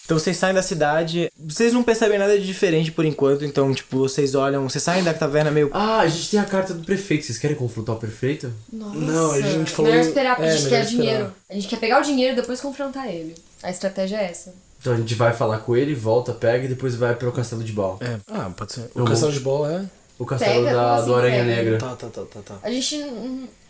Então 0.08 0.18
vocês 0.18 0.38
saem 0.38 0.54
da 0.56 0.62
cidade, 0.62 1.30
vocês 1.38 1.74
não 1.74 1.84
percebem 1.84 2.18
nada 2.18 2.40
de 2.40 2.48
diferente 2.48 2.94
por 2.94 3.04
enquanto, 3.04 3.44
então 3.44 3.74
tipo, 3.74 3.98
vocês 4.00 4.36
olham, 4.36 4.64
vocês 4.70 4.82
saem 4.82 5.04
da 5.04 5.14
taverna 5.14 5.52
meio 5.52 5.70
Ah, 5.74 6.00
a 6.00 6.08
gente 6.08 6.30
tem 6.30 6.40
a 6.40 6.46
carta 6.46 6.74
do 6.74 6.82
prefeito. 6.86 7.26
Vocês 7.26 7.38
querem 7.38 7.58
confrontar 7.58 7.94
o 7.94 8.00
prefeito? 8.00 8.50
Nossa. 8.72 8.96
Não, 8.98 9.32
a 9.34 9.42
gente 9.42 9.70
falou- 9.70 9.92
Melhor 9.92 10.08
esperar, 10.08 10.36
porque 10.38 10.50
é, 10.50 10.54
a 10.54 10.56
gente 10.56 10.70
quer 10.70 10.84
esperar. 10.86 11.04
dinheiro. 11.04 11.34
A 11.50 11.54
gente 11.56 11.68
quer 11.68 11.76
pegar 11.78 12.00
o 12.00 12.04
dinheiro 12.04 12.34
e 12.34 12.36
depois 12.38 12.62
confrontar 12.62 13.06
ele. 13.14 13.36
A 13.62 13.70
estratégia 13.70 14.16
é 14.16 14.32
essa. 14.32 14.56
Então 14.80 14.94
a 14.94 14.96
gente 14.96 15.14
vai 15.14 15.34
falar 15.34 15.58
com 15.58 15.76
ele, 15.76 15.94
volta, 15.94 16.32
pega 16.32 16.64
e 16.64 16.68
depois 16.70 16.96
vai 16.96 17.14
pro 17.14 17.30
castelo 17.34 17.62
de 17.62 17.74
Bal. 17.74 17.98
É. 18.00 18.18
Ah, 18.32 18.50
pode 18.56 18.72
ser. 18.72 18.90
O 18.96 19.00
Eu 19.00 19.06
castelo 19.06 19.34
de 19.34 19.42
bola 19.42 19.74
é. 19.74 19.86
O 20.18 20.26
castelo 20.26 20.64
Pega? 20.64 20.74
da, 20.76 20.96
assim 20.96 21.06
do 21.08 21.16
Aranha 21.16 21.44
pega? 21.44 21.56
Negra. 21.56 21.78
Tá, 21.80 21.96
tá, 21.98 22.08
tá, 22.08 22.22
tá, 22.22 22.40
tá. 22.46 22.56
A 22.64 22.72
gente. 22.72 22.96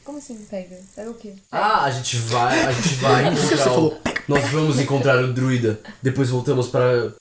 Como 0.08 0.20
assim 0.20 0.38
pega? 0.50 0.80
Pega 0.96 1.12
o 1.12 1.16
quê? 1.16 1.34
Ah, 1.52 1.84
a 1.84 1.92
gente 1.92 2.16
vai, 2.16 2.62
a 2.66 2.72
gente 2.72 2.96
vai 3.04 3.28
encontrar 3.28 3.78
o... 3.78 3.98
Nós 4.26 4.50
vamos 4.52 4.80
encontrar 4.80 5.22
o 5.22 5.34
druida. 5.34 5.82
Depois 6.02 6.30
voltamos 6.30 6.70
para 6.70 7.12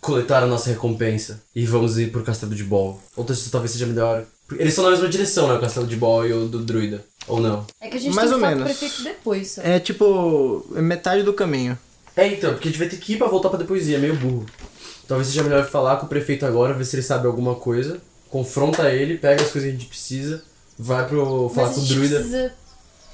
coletar 0.00 0.42
a 0.42 0.46
nossa 0.46 0.70
recompensa. 0.70 1.40
E 1.54 1.64
vamos 1.64 1.96
ir 1.96 2.10
pro 2.10 2.24
castelo 2.24 2.52
de 2.52 2.64
Ball. 2.64 3.00
Ou 3.14 3.24
talvez 3.24 3.48
talvez 3.48 3.70
seja 3.70 3.86
melhor... 3.86 4.24
Eles 4.50 4.70
estão 4.70 4.82
na 4.82 4.90
mesma 4.90 5.08
direção, 5.08 5.46
né? 5.46 5.54
O 5.54 5.60
castelo 5.60 5.86
de 5.86 5.94
Ball 5.94 6.26
e 6.26 6.32
o 6.32 6.48
do 6.48 6.58
druida. 6.58 7.04
Ou 7.28 7.38
não? 7.38 7.64
É 7.80 7.88
que 7.88 7.98
a 7.98 8.00
gente 8.00 8.16
Mais 8.16 8.28
tem 8.28 8.40
que 8.40 8.44
ou 8.44 8.50
falar 8.50 8.56
com 8.56 8.62
o 8.62 8.64
menos. 8.64 8.78
prefeito 8.78 9.04
depois 9.04 9.50
só. 9.52 9.62
É 9.62 9.78
tipo. 9.78 10.66
é 10.74 10.82
metade 10.82 11.22
do 11.22 11.32
caminho. 11.32 11.78
É, 12.16 12.26
então, 12.26 12.52
porque 12.54 12.66
a 12.66 12.70
gente 12.72 12.80
vai 12.80 12.88
ter 12.88 12.96
que 12.96 13.12
ir 13.12 13.16
pra 13.16 13.28
voltar 13.28 13.48
pra 13.48 13.60
depois 13.60 13.86
ir, 13.86 13.94
é 13.94 13.98
meio 13.98 14.16
burro. 14.16 14.44
Talvez 15.06 15.28
seja 15.28 15.44
melhor 15.44 15.64
falar 15.68 15.98
com 15.98 16.06
o 16.06 16.08
prefeito 16.08 16.44
agora, 16.44 16.74
ver 16.74 16.84
se 16.84 16.96
ele 16.96 17.02
sabe 17.04 17.28
alguma 17.28 17.54
coisa. 17.54 18.00
Confronta 18.28 18.90
ele, 18.90 19.18
pega 19.18 19.40
as 19.40 19.52
coisas 19.52 19.70
que 19.70 19.76
a 19.76 19.78
gente 19.78 19.88
precisa. 19.88 20.42
Vai 20.78 21.06
pro... 21.08 21.48
falar 21.50 21.68
Mas 21.68 21.76
com 21.76 21.82
o 21.82 21.86
druida. 21.86 22.16
precisa. 22.16 22.54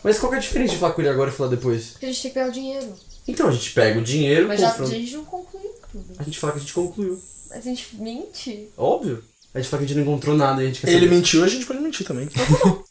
Mas 0.03 0.19
qual 0.19 0.31
que 0.31 0.37
é 0.37 0.39
a 0.39 0.43
diferença 0.43 0.73
de 0.73 0.79
falar 0.79 0.93
com 0.95 1.03
ele 1.03 1.11
agora 1.11 1.31
e 1.31 1.33
falar 1.33 1.51
depois? 1.51 1.89
Porque 1.91 2.07
a 2.07 2.09
gente 2.09 2.23
tem 2.23 2.31
que 2.31 2.35
pegar 2.35 2.49
o 2.49 2.53
dinheiro. 2.53 2.95
Então, 3.29 3.49
a 3.49 3.53
gente 3.53 3.71
pega 3.73 3.99
o 3.99 4.03
dinheiro, 4.03 4.49
Mas 4.49 4.61
já, 4.61 4.73
a 4.73 4.85
gente 4.87 5.13
não 5.13 5.25
concluiu 5.25 5.71
tudo. 5.93 6.05
A 6.19 6.23
gente 6.23 6.39
fala 6.39 6.55
que 6.55 6.59
a 6.59 6.63
gente 6.63 6.73
concluiu. 6.73 7.21
Mas 7.51 7.59
a 7.59 7.63
gente 7.63 7.97
mente. 7.97 8.69
Óbvio. 8.77 9.23
A 9.53 9.59
gente 9.59 9.69
fala 9.69 9.81
que 9.81 9.85
a 9.85 9.89
gente 9.89 9.97
não 9.97 10.05
encontrou 10.05 10.37
nada 10.37 10.63
e 10.63 10.65
a 10.65 10.69
gente 10.69 10.81
quer 10.81 10.91
Ele 10.91 11.01
saber. 11.01 11.15
mentiu, 11.17 11.45
a 11.45 11.49
gente 11.49 11.67
pode 11.67 11.81
mentir 11.81 12.07
também. 12.07 12.29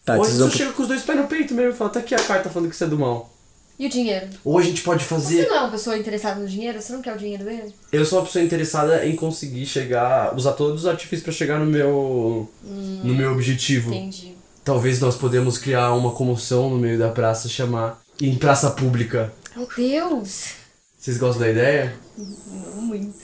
Tá, 0.06 0.16
Ou 0.18 0.24
a 0.24 0.28
gente 0.28 0.38
só 0.38 0.50
chega 0.50 0.74
com 0.74 0.82
os 0.82 0.88
dois 0.88 1.02
pés 1.02 1.18
no 1.18 1.28
peito 1.28 1.54
mesmo 1.54 1.72
e 1.72 1.76
fala, 1.76 1.90
tá 1.90 2.00
aqui 2.00 2.14
a 2.14 2.20
carta 2.24 2.50
falando 2.50 2.70
que 2.70 2.76
você 2.76 2.84
é 2.84 2.88
do 2.88 3.00
mal. 3.00 3.34
E 3.78 3.86
o 3.86 3.90
dinheiro? 3.90 4.28
Ou 4.44 4.58
a 4.58 4.62
gente 4.62 4.82
pode 4.82 5.02
Você 5.04 5.08
fazer... 5.08 5.48
não 5.48 5.56
é 5.56 5.60
uma 5.62 5.72
pessoa 5.72 5.98
interessada 5.98 6.38
no 6.42 6.48
dinheiro? 6.48 6.82
Você 6.82 6.92
não 6.92 7.02
quer 7.02 7.16
o 7.16 7.18
dinheiro 7.18 7.46
dele? 7.46 7.74
Eu 7.94 8.04
sou 8.06 8.20
uma 8.20 8.26
pessoa 8.26 8.44
interessada 8.44 9.06
em 9.06 9.16
conseguir 9.16 9.66
chegar... 9.66 10.36
Usar 10.36 10.52
todos 10.52 10.82
os 10.82 10.88
artifícios 10.88 11.24
pra 11.24 11.32
chegar 11.32 11.60
no 11.60 11.66
meu... 11.66 12.50
No 12.62 13.16
meu 13.16 13.32
objetivo. 13.32 13.94
Entendi. 13.94 14.34
Talvez 14.70 15.00
nós 15.00 15.16
podemos 15.16 15.58
criar 15.58 15.94
uma 15.94 16.12
comoção 16.12 16.70
no 16.70 16.78
meio 16.78 17.00
da 17.00 17.10
praça, 17.10 17.50
chamar... 17.50 18.00
Em 18.22 18.36
praça 18.36 18.70
pública. 18.70 19.34
Meu 19.56 19.68
Deus! 19.76 20.50
Vocês 20.96 21.18
gostam 21.18 21.42
da 21.42 21.50
ideia? 21.50 21.96
Não 22.16 22.84
muito. 22.84 23.16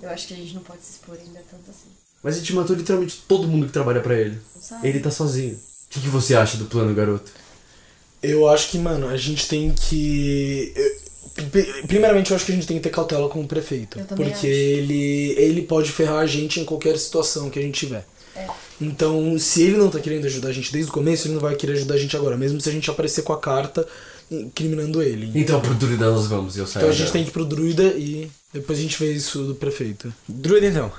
Eu 0.00 0.08
acho 0.10 0.28
que 0.28 0.34
a 0.34 0.36
gente 0.36 0.54
não 0.54 0.62
pode 0.62 0.84
se 0.84 0.92
expor 0.92 1.16
ainda 1.16 1.42
tanto 1.50 1.68
assim. 1.68 1.88
Mas 2.22 2.36
a 2.36 2.38
gente 2.38 2.54
matou 2.54 2.76
literalmente 2.76 3.20
todo 3.26 3.48
mundo 3.48 3.66
que 3.66 3.72
trabalha 3.72 4.00
pra 4.00 4.14
ele. 4.14 4.38
Ele 4.80 5.00
tá 5.00 5.10
sozinho. 5.10 5.54
O 5.54 5.88
que, 5.90 6.02
que 6.02 6.08
você 6.08 6.36
acha 6.36 6.56
do 6.56 6.66
plano, 6.66 6.94
garoto? 6.94 7.32
Eu 8.22 8.48
acho 8.48 8.70
que, 8.70 8.78
mano, 8.78 9.08
a 9.08 9.16
gente 9.16 9.48
tem 9.48 9.74
que. 9.74 10.72
Primeiramente, 11.88 12.30
eu 12.30 12.36
acho 12.36 12.46
que 12.46 12.52
a 12.52 12.54
gente 12.54 12.66
tem 12.68 12.76
que 12.76 12.84
ter 12.84 12.90
cautela 12.90 13.28
com 13.28 13.40
o 13.40 13.48
prefeito. 13.48 13.98
Eu 13.98 14.06
também 14.06 14.30
porque 14.30 14.46
acho. 14.46 14.56
ele 14.56 15.34
ele 15.36 15.62
pode 15.62 15.90
ferrar 15.90 16.18
a 16.18 16.26
gente 16.26 16.60
em 16.60 16.64
qualquer 16.64 16.96
situação 16.96 17.50
que 17.50 17.58
a 17.58 17.62
gente 17.62 17.74
tiver. 17.74 18.06
É. 18.36 18.46
Então, 18.80 19.38
se 19.38 19.62
ele 19.62 19.76
não 19.78 19.88
tá 19.88 19.98
querendo 19.98 20.26
ajudar 20.26 20.48
a 20.48 20.52
gente 20.52 20.70
desde 20.72 20.90
o 20.90 20.94
começo, 20.94 21.26
ele 21.26 21.34
não 21.34 21.40
vai 21.40 21.54
querer 21.56 21.72
ajudar 21.74 21.94
a 21.94 21.98
gente 21.98 22.14
agora, 22.16 22.36
mesmo 22.36 22.60
se 22.60 22.68
a 22.68 22.72
gente 22.72 22.90
aparecer 22.90 23.22
com 23.22 23.32
a 23.32 23.38
carta 23.40 23.86
incriminando 24.30 25.00
ele. 25.02 25.30
Então, 25.34 25.60
pro 25.60 25.74
druida 25.74 26.10
nós 26.10 26.26
vamos, 26.26 26.56
eu 26.56 26.66
saio 26.66 26.82
Então 26.82 26.90
a 26.90 26.92
gente 26.92 27.02
dela. 27.04 27.12
tem 27.12 27.24
que 27.24 27.30
ir 27.30 27.32
pro 27.32 27.44
druida 27.44 27.82
e 27.84 28.30
depois 28.52 28.78
a 28.78 28.82
gente 28.82 28.98
vê 28.98 29.12
isso 29.12 29.44
do 29.44 29.54
prefeito. 29.54 30.12
Druida 30.28 30.66
então. 30.66 30.92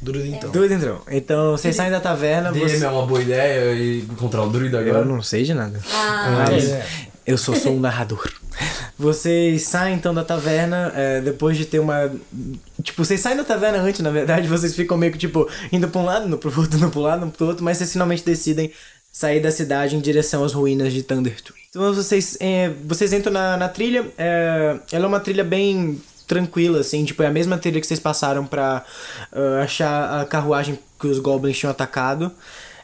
Druida 0.00 0.28
então. 0.28 0.50
Druida 0.50 0.74
então. 0.74 1.02
Então 1.10 1.50
vocês 1.52 1.76
saem 1.76 1.90
da 1.90 2.00
taverna. 2.00 2.50
DM 2.52 2.68
Você... 2.70 2.84
é 2.84 2.88
uma 2.88 3.04
boa 3.04 3.20
ideia 3.20 3.74
e 3.74 3.98
encontrar 4.00 4.42
o 4.42 4.48
druida 4.48 4.78
Eu 4.80 4.88
agora. 4.90 5.04
não 5.04 5.20
sei 5.22 5.42
de 5.42 5.52
nada. 5.52 5.78
Ah, 5.92 6.46
Mas 6.48 6.70
é. 6.70 6.86
Eu 7.30 7.38
sou 7.38 7.54
só 7.54 7.70
um 7.70 7.78
narrador. 7.80 8.30
Vocês 8.98 9.62
saem 9.62 9.96
então 9.96 10.12
da 10.12 10.24
taverna, 10.24 10.92
é, 10.94 11.20
depois 11.20 11.56
de 11.56 11.64
ter 11.64 11.78
uma. 11.78 12.12
Tipo, 12.82 13.04
vocês 13.04 13.20
saem 13.20 13.36
da 13.36 13.44
taverna 13.44 13.78
antes, 13.78 14.00
na 14.00 14.10
verdade, 14.10 14.46
vocês 14.48 14.74
ficam 14.74 14.96
meio 14.96 15.12
que, 15.12 15.18
tipo, 15.18 15.48
indo 15.72 15.88
pra 15.88 16.00
um 16.00 16.04
lado, 16.04 16.26
indo 16.26 16.36
pro 16.36 16.54
outro, 16.60 16.76
indo 16.76 16.90
pro 16.90 17.00
lado, 17.00 17.24
indo 17.24 17.32
pro 17.32 17.46
outro, 17.46 17.64
mas 17.64 17.78
vocês 17.78 17.92
finalmente 17.92 18.24
decidem 18.24 18.70
sair 19.12 19.40
da 19.40 19.50
cidade 19.50 19.96
em 19.96 20.00
direção 20.00 20.44
às 20.44 20.52
ruínas 20.52 20.92
de 20.92 21.02
Thunder. 21.02 21.34
Então 21.70 21.94
vocês, 21.94 22.36
é, 22.40 22.70
vocês 22.84 23.12
entram 23.12 23.32
na, 23.32 23.56
na 23.56 23.68
trilha, 23.68 24.06
é, 24.18 24.78
ela 24.92 25.04
é 25.04 25.08
uma 25.08 25.20
trilha 25.20 25.44
bem 25.44 26.00
tranquila, 26.26 26.80
assim, 26.80 27.04
tipo, 27.04 27.22
é 27.24 27.26
a 27.26 27.30
mesma 27.30 27.58
trilha 27.58 27.80
que 27.80 27.86
vocês 27.86 27.98
passaram 27.98 28.46
pra 28.46 28.84
ah, 29.32 29.62
achar 29.64 30.20
a 30.20 30.24
carruagem 30.24 30.78
que 30.98 31.08
os 31.08 31.18
goblins 31.18 31.58
tinham 31.58 31.72
atacado. 31.72 32.30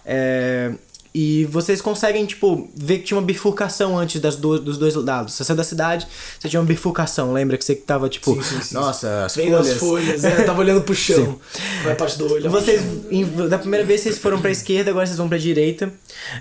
É, 0.04 0.72
e 1.18 1.46
vocês 1.46 1.80
conseguem, 1.80 2.26
tipo, 2.26 2.68
ver 2.76 2.98
que 2.98 3.04
tinha 3.04 3.16
uma 3.18 3.24
bifurcação 3.24 3.96
antes 3.98 4.20
das 4.20 4.36
do, 4.36 4.58
dos 4.60 4.76
dois 4.76 4.94
lados. 4.94 5.32
Você 5.32 5.44
saiu 5.44 5.56
da 5.56 5.64
cidade, 5.64 6.06
você 6.38 6.46
tinha 6.46 6.60
uma 6.60 6.66
bifurcação. 6.66 7.32
Lembra 7.32 7.56
que 7.56 7.64
você 7.64 7.74
tava, 7.74 8.06
tipo, 8.10 8.34
Sim, 8.34 8.42
sim, 8.42 8.60
sim, 8.60 8.74
nossa, 8.74 9.24
as 9.24 9.34
Vem 9.34 9.46
folhas. 9.50 9.66
das 9.68 9.78
folhas, 9.78 10.24
é, 10.24 10.42
tava 10.44 10.60
olhando 10.60 10.82
pro 10.82 10.94
chão. 10.94 11.38
Vai 11.82 11.92
a 11.94 11.96
parte 11.96 12.18
do 12.18 12.30
olho. 12.30 12.50
Vocês, 12.50 12.82
em- 13.10 13.24
da 13.48 13.56
primeira 13.56 13.82
vez 13.84 14.02
vocês 14.02 14.18
foram 14.18 14.40
pra 14.42 14.50
esquerda, 14.50 14.90
agora 14.90 15.06
vocês 15.06 15.16
vão 15.16 15.26
pra 15.28 15.38
direita. 15.38 15.90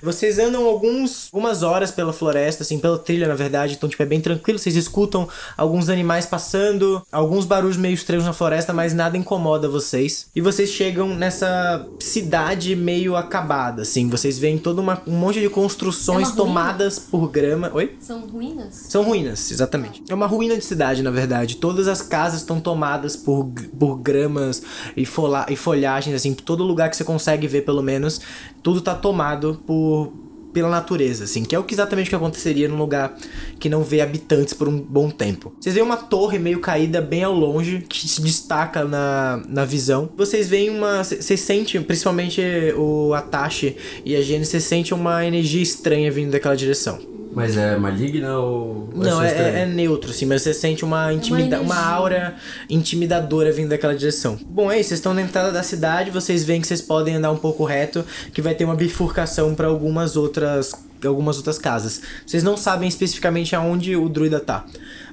Vocês 0.03 0.39
andam 0.39 0.65
alguns, 0.65 1.29
algumas 1.31 1.63
horas 1.63 1.89
pela 1.91 2.11
floresta, 2.11 2.63
assim, 2.63 2.77
pela 2.77 2.97
trilha, 2.99 3.27
na 3.29 3.35
verdade, 3.35 3.75
então, 3.75 3.87
tipo, 3.87 4.03
é 4.03 4.05
bem 4.05 4.19
tranquilo. 4.19 4.59
Vocês 4.59 4.75
escutam 4.75 5.27
alguns 5.55 5.87
animais 5.87 6.25
passando, 6.25 7.01
alguns 7.11 7.45
barulhos 7.45 7.77
meio 7.77 7.93
estranhos 7.93 8.25
na 8.25 8.33
floresta, 8.33 8.73
mas 8.73 8.93
nada 8.93 9.17
incomoda 9.17 9.69
vocês. 9.69 10.27
E 10.35 10.41
vocês 10.41 10.69
chegam 10.69 11.15
nessa 11.15 11.85
cidade 11.99 12.75
meio 12.75 13.15
acabada, 13.15 13.83
assim. 13.83 14.09
Vocês 14.09 14.37
veem 14.37 14.57
todo 14.65 14.79
uma, 14.79 14.99
um 15.05 15.11
monte 15.11 15.39
de 15.39 15.47
construções 15.47 16.31
É 16.31 16.35
tomadas 16.35 16.97
por 16.97 17.29
grama. 17.29 17.69
Oi? 17.71 17.95
São 17.99 18.21
ruínas? 18.21 18.87
São 18.89 19.03
ruínas, 19.03 19.51
exatamente. 19.51 20.01
É 20.09 20.15
uma 20.15 20.25
ruína 20.25 20.57
de 20.57 20.65
cidade, 20.65 21.03
na 21.03 21.11
verdade. 21.11 21.57
Todas 21.57 21.87
as 21.87 22.01
casas 22.01 22.39
estão 22.39 22.59
tomadas 22.59 23.15
por, 23.15 23.45
por 23.77 23.97
gramas 23.97 24.63
e, 24.97 25.05
fola, 25.05 25.45
e 25.49 25.55
folhagens, 25.55 26.15
assim, 26.15 26.33
todo 26.33 26.63
lugar 26.63 26.89
que 26.89 26.97
você 26.97 27.03
consegue 27.03 27.47
ver, 27.47 27.61
pelo 27.61 27.83
menos, 27.83 28.19
tudo 28.63 28.81
tá 28.81 28.95
tomado 28.95 29.61
por 29.67 30.24
pela 30.55 30.69
natureza, 30.69 31.25
assim, 31.25 31.43
que 31.43 31.53
é 31.53 31.59
o 31.59 31.65
que 31.65 31.73
exatamente 31.73 32.09
que 32.09 32.15
aconteceria 32.15 32.69
num 32.69 32.77
lugar 32.77 33.13
que 33.59 33.67
não 33.67 33.83
vê 33.83 33.99
habitantes 33.99 34.53
por 34.53 34.69
um 34.69 34.79
bom 34.79 35.09
tempo. 35.09 35.53
Vocês 35.59 35.75
veem 35.75 35.85
uma 35.85 35.97
torre 35.97 36.39
meio 36.39 36.61
caída 36.61 37.01
bem 37.01 37.25
ao 37.25 37.33
longe, 37.33 37.85
que 37.89 38.07
se 38.07 38.21
destaca 38.21 38.85
na, 38.85 39.43
na 39.49 39.65
visão. 39.65 40.09
Vocês 40.15 40.47
veem 40.47 40.69
uma. 40.69 41.03
Vocês 41.03 41.41
sentem, 41.41 41.83
principalmente 41.83 42.41
o 42.77 43.13
Atashi 43.13 43.75
e 44.05 44.15
a 44.15 44.21
Jenny, 44.21 44.45
vocês 44.45 44.63
sentem 44.63 44.97
uma 44.97 45.25
energia 45.25 45.61
estranha 45.61 46.09
vindo 46.09 46.31
daquela 46.31 46.55
direção. 46.55 47.14
Mas 47.35 47.57
é 47.57 47.77
maligna 47.77 48.37
ou. 48.39 48.89
ou 48.95 49.03
Não, 49.03 49.21
é, 49.21 49.27
é- 49.29 49.61
é 49.63 49.65
neutro, 49.65 50.11
assim, 50.11 50.25
mas 50.25 50.41
você 50.41 50.53
sente 50.53 50.85
uma, 50.85 51.11
intimida 51.13 51.59
uma, 51.59 51.75
energia. 51.75 51.93
aura 51.93 52.35
intimidadora 52.69 53.51
vindo 53.51 53.69
daquela 53.69 53.93
direção. 53.93 54.39
Bom, 54.47 54.71
é 54.71 54.79
isso, 54.79 54.89
vocês 54.89 54.99
estão 54.99 55.13
na 55.13 55.21
entrada 55.21 55.51
da 55.51 55.61
cidade, 55.61 56.09
vocês 56.11 56.45
veem 56.45 56.61
que 56.61 56.67
vocês 56.67 56.81
podem 56.81 57.15
andar 57.15 57.31
um 57.31 57.37
pouco 57.37 57.65
reto, 57.65 58.05
que 58.33 58.41
vai 58.41 58.55
ter 58.55 58.63
uma 58.63 58.75
bifurcação 58.75 59.53
para 59.53 59.67
algumas 59.67 60.15
outras 60.15 60.71
algumas 61.05 61.37
outras 61.37 61.59
casas. 61.59 62.01
Vocês 62.25 62.41
não 62.41 62.57
sabem 62.57 62.87
especificamente 62.87 63.55
aonde 63.55 63.95
o 63.95 64.09
druida 64.09 64.39
tá, 64.39 64.65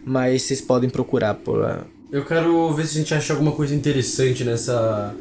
mas 0.05 0.43
vocês 0.43 0.61
podem 0.61 0.89
procurar 0.89 1.35
por 1.35 1.59
lá. 1.59 1.85
Eu 2.11 2.25
quero 2.25 2.73
ver 2.73 2.87
se 2.87 2.97
a 2.97 3.01
gente 3.01 3.15
acha 3.15 3.33
alguma 3.33 3.53
coisa 3.53 3.75
interessante 3.75 4.45
nessa. 4.45 5.15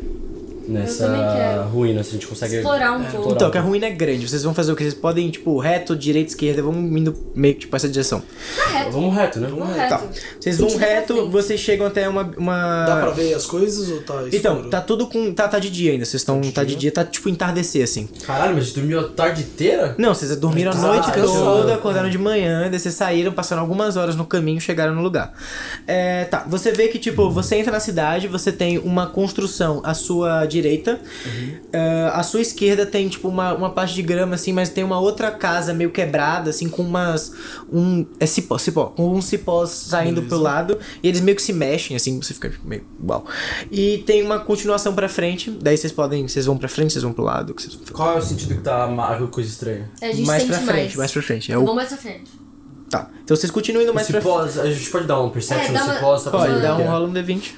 Nessa 0.71 1.67
ruína, 1.71 2.03
se 2.03 2.09
a 2.09 2.13
gente 2.13 2.27
consegue. 2.27 2.55
Explorar 2.57 2.93
um 2.93 3.03
pouco. 3.03 3.31
Então, 3.33 3.51
que 3.51 3.57
a 3.57 3.61
ruína 3.61 3.87
é 3.87 3.91
grande, 3.91 4.27
vocês 4.27 4.43
vão 4.43 4.53
fazer 4.53 4.71
o 4.71 4.75
que? 4.75 4.83
Vocês 4.83 4.93
podem, 4.93 5.29
tipo, 5.29 5.57
reto, 5.57 5.95
direita, 5.95 6.29
esquerda, 6.29 6.61
vão 6.61 6.73
indo 6.73 7.15
meio 7.35 7.55
que 7.55 7.61
tipo 7.61 7.75
essa 7.75 7.87
direção. 7.89 8.21
Reto. 8.71 8.91
Vamos 8.91 9.15
reto, 9.15 9.39
né? 9.39 9.47
Vamos 9.49 9.75
Tá. 9.75 9.97
reto. 9.97 10.09
Vocês 10.39 10.57
vão 10.57 10.77
reto, 10.77 11.13
frente. 11.15 11.31
vocês 11.31 11.59
chegam 11.59 11.87
até 11.87 12.07
uma. 12.07 12.31
uma... 12.37 12.85
Dá 12.85 12.95
pra 12.97 13.09
ver 13.11 13.33
as 13.33 13.45
coisas 13.45 13.89
ou 13.89 14.01
tá 14.01 14.13
escuro? 14.15 14.35
Então, 14.35 14.69
tá 14.69 14.81
tudo 14.81 15.07
com. 15.07 15.33
Tá, 15.33 15.47
tá 15.47 15.59
de 15.59 15.69
dia 15.69 15.91
ainda. 15.91 16.05
Vocês 16.05 16.21
estão. 16.21 16.41
de 16.41 16.51
Tá 16.51 16.63
de 16.63 16.75
dia? 16.75 16.91
tá 16.91 17.03
tipo 17.05 17.29
entardecer, 17.29 17.83
assim. 17.83 18.07
Caralho, 18.25 18.55
mas 18.55 18.71
a 18.71 18.73
dormiu 18.75 18.99
a 18.99 19.03
tarde 19.07 19.41
inteira? 19.43 19.95
Não, 19.97 20.13
vocês 20.13 20.35
dormiram 20.35 20.71
a 20.71 20.75
Tá 20.75 20.81
noite 20.81 21.11
toda, 21.13 21.75
acordaram 21.75 22.09
de 22.09 22.17
manhã, 22.17 22.69
daí 22.69 22.79
vocês 22.79 22.93
saíram, 22.93 23.31
passaram 23.31 23.61
algumas 23.61 23.97
horas 23.97 24.15
no 24.15 24.25
caminho 24.25 24.57
e 24.57 24.61
chegaram 24.61 24.93
no 24.95 25.01
lugar. 25.01 25.33
É, 25.87 26.25
tá, 26.25 26.45
você 26.47 26.71
vê 26.71 26.87
que, 26.87 26.99
tipo, 26.99 27.29
você 27.29 27.55
entra 27.55 27.71
na 27.71 27.79
cidade, 27.79 28.27
você 28.27 28.51
tem 28.51 28.77
uma 28.77 29.07
construção 29.07 29.81
à 29.83 29.93
sua 29.93 30.45
direita, 30.45 30.60
é, 31.73 32.09
à 32.13 32.23
sua 32.23 32.41
esquerda 32.41 32.85
tem, 32.85 33.07
tipo, 33.09 33.27
uma, 33.27 33.53
uma 33.53 33.69
parte 33.69 33.93
de 33.93 34.01
grama, 34.01 34.35
assim, 34.35 34.53
mas 34.53 34.69
tem 34.69 34.83
uma 34.83 34.99
outra 34.99 35.31
casa 35.31 35.73
meio 35.73 35.89
quebrada, 35.91 36.49
assim, 36.49 36.69
com 36.69 36.81
umas. 36.83 37.33
Um. 37.71 38.05
É 38.19 38.25
cipó, 38.25 38.57
cipó, 38.57 38.85
com 38.87 39.13
uns 39.13 39.25
cipós 39.25 39.69
saindo 39.69 40.21
pro 40.23 40.37
lado, 40.37 40.77
e 41.01 41.07
eles 41.07 41.21
meio 41.21 41.35
que 41.35 41.41
se 41.41 41.53
mexem, 41.53 41.95
assim, 41.95 42.21
você 42.21 42.33
fica 42.33 42.49
tipo, 42.49 42.67
meio. 42.67 42.83
Uau. 43.07 43.25
E 43.71 43.99
tem 44.05 44.23
uma 44.23 44.39
continuação 44.39 44.93
pra 44.93 45.07
frente, 45.09 45.49
daí 45.51 45.77
vocês 45.77 45.91
podem. 45.93 46.27
Vocês 46.27 46.45
vão 46.45 46.57
pra 46.57 46.67
frente, 46.69 46.93
vocês 46.93 47.03
vão 47.03 47.13
pro 47.13 47.23
lado, 47.23 47.53
vocês? 47.57 47.77
Qual 47.91 48.15
é 48.15 48.17
o 48.17 48.21
sentido 48.21 48.55
que 48.55 48.61
tá 48.61 48.87
ma- 48.87 49.15
coisa 49.27 49.49
estranha? 49.49 49.89
É, 50.01 50.09
A 50.09 50.13
gente 50.13 50.25
mais 50.27 50.43
sente 50.43 50.53
pra 50.53 50.61
frente, 50.61 50.83
mais. 50.85 50.95
mais 50.97 51.11
pra 51.11 51.21
frente. 51.21 51.51
É 51.51 51.57
o 51.57 51.61
Vamos 51.61 51.75
mais 51.75 51.87
pra 51.89 51.97
frente. 51.97 52.31
Tá. 52.89 53.09
Então 53.23 53.37
vocês 53.37 53.49
continuam 53.49 53.83
indo 53.83 53.93
mais 53.93 54.07
pra 54.07 54.19
frente. 54.21 54.33
Cipós, 54.33 54.59
a 54.59 54.69
gente 54.69 54.89
pode 54.89 55.07
dar 55.07 55.21
um 55.21 55.29
perception 55.29 55.73
É, 55.73 55.77
no 55.79 55.85
uma- 55.85 55.93
cipós, 55.93 56.21
pra 56.23 56.31
Pode, 56.31 56.61
dá 56.61 56.75
um 56.75 56.83
rola 56.85 57.07
um 57.07 57.13
D20. 57.13 57.53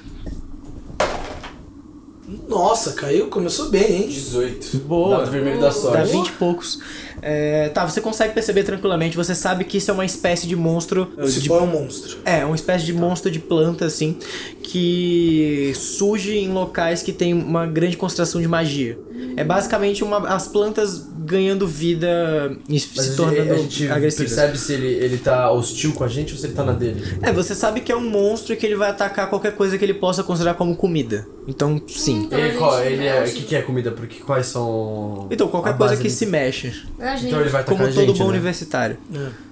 Nossa, 2.48 2.92
caiu, 2.92 3.26
começou 3.28 3.68
bem, 3.70 4.02
hein? 4.02 4.08
18. 4.08 4.78
Boa. 4.78 5.18
Dado 5.18 5.30
vermelho 5.30 5.60
da 5.60 5.70
sorte. 5.70 5.96
Dá 5.98 6.04
20 6.04 6.26
e 6.28 6.32
poucos. 6.32 6.78
É, 7.22 7.68
tá, 7.70 7.86
você 7.88 8.00
consegue 8.00 8.34
perceber 8.34 8.64
tranquilamente, 8.64 9.16
você 9.16 9.34
sabe 9.34 9.64
que 9.64 9.78
isso 9.78 9.90
é 9.90 9.94
uma 9.94 10.04
espécie 10.04 10.46
de 10.46 10.54
monstro. 10.54 11.10
O 11.16 11.22
de- 11.22 11.30
cipó 11.32 11.58
é 11.58 11.62
um 11.62 11.66
monstro. 11.66 12.18
é, 12.24 12.44
uma 12.44 12.54
espécie 12.54 12.84
de 12.84 12.92
monstro 12.92 13.30
de 13.30 13.38
planta, 13.38 13.86
assim, 13.86 14.18
que 14.62 15.72
surge 15.74 16.36
em 16.36 16.48
locais 16.52 17.02
que 17.02 17.12
tem 17.12 17.32
uma 17.32 17.66
grande 17.66 17.96
concentração 17.96 18.40
de 18.40 18.48
magia. 18.48 18.98
É 19.36 19.44
basicamente 19.44 20.04
uma, 20.04 20.28
as 20.28 20.46
plantas 20.48 21.06
ganhando 21.18 21.66
vida 21.66 22.56
e 22.68 22.72
Mas 22.72 22.82
se 22.82 23.16
tornando 23.16 23.52
a 23.52 23.56
gente 23.56 23.90
agressivas. 23.90 24.32
percebe 24.32 24.58
se 24.58 24.72
ele, 24.74 24.86
ele 24.86 25.18
tá 25.18 25.50
hostil 25.50 25.92
com 25.92 26.04
a 26.04 26.08
gente 26.08 26.32
ou 26.32 26.38
se 26.38 26.46
ele 26.46 26.54
tá 26.54 26.64
na 26.64 26.72
dele. 26.72 27.02
É, 27.22 27.32
você 27.32 27.54
sabe 27.54 27.80
que 27.80 27.90
é 27.90 27.96
um 27.96 28.08
monstro 28.08 28.52
e 28.52 28.56
que 28.56 28.66
ele 28.66 28.76
vai 28.76 28.90
atacar 28.90 29.28
qualquer 29.30 29.54
coisa 29.56 29.78
que 29.78 29.84
ele 29.84 29.94
possa 29.94 30.22
considerar 30.22 30.54
como 30.54 30.76
comida. 30.76 31.26
Então, 31.46 31.80
sim. 31.88 32.24
Então, 32.24 32.38
ele, 32.38 32.56
qual, 32.56 32.82
ele 32.82 33.06
é, 33.06 33.22
o 33.22 33.32
que, 33.32 33.42
que 33.42 33.56
é 33.56 33.62
comida? 33.62 33.90
Porque 33.90 34.20
quais 34.22 34.46
são. 34.46 35.28
Então, 35.30 35.46
a 35.46 35.50
qualquer 35.50 35.76
coisa 35.76 35.94
base 35.94 36.02
que 36.02 36.10
se 36.10 36.26
mexe. 36.26 36.72
A 36.98 37.16
gente... 37.16 37.28
Então 37.28 37.40
ele 37.40 37.50
vai 37.50 37.62
atacar 37.62 37.78
Como 37.78 37.90
a 37.90 37.92
todo 37.92 38.06
gente, 38.06 38.18
bom 38.18 38.24
né? 38.24 38.30
universitário. 38.30 38.96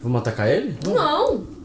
Vamos 0.02 0.20
atacar 0.20 0.48
ele? 0.48 0.76
Não! 0.86 1.61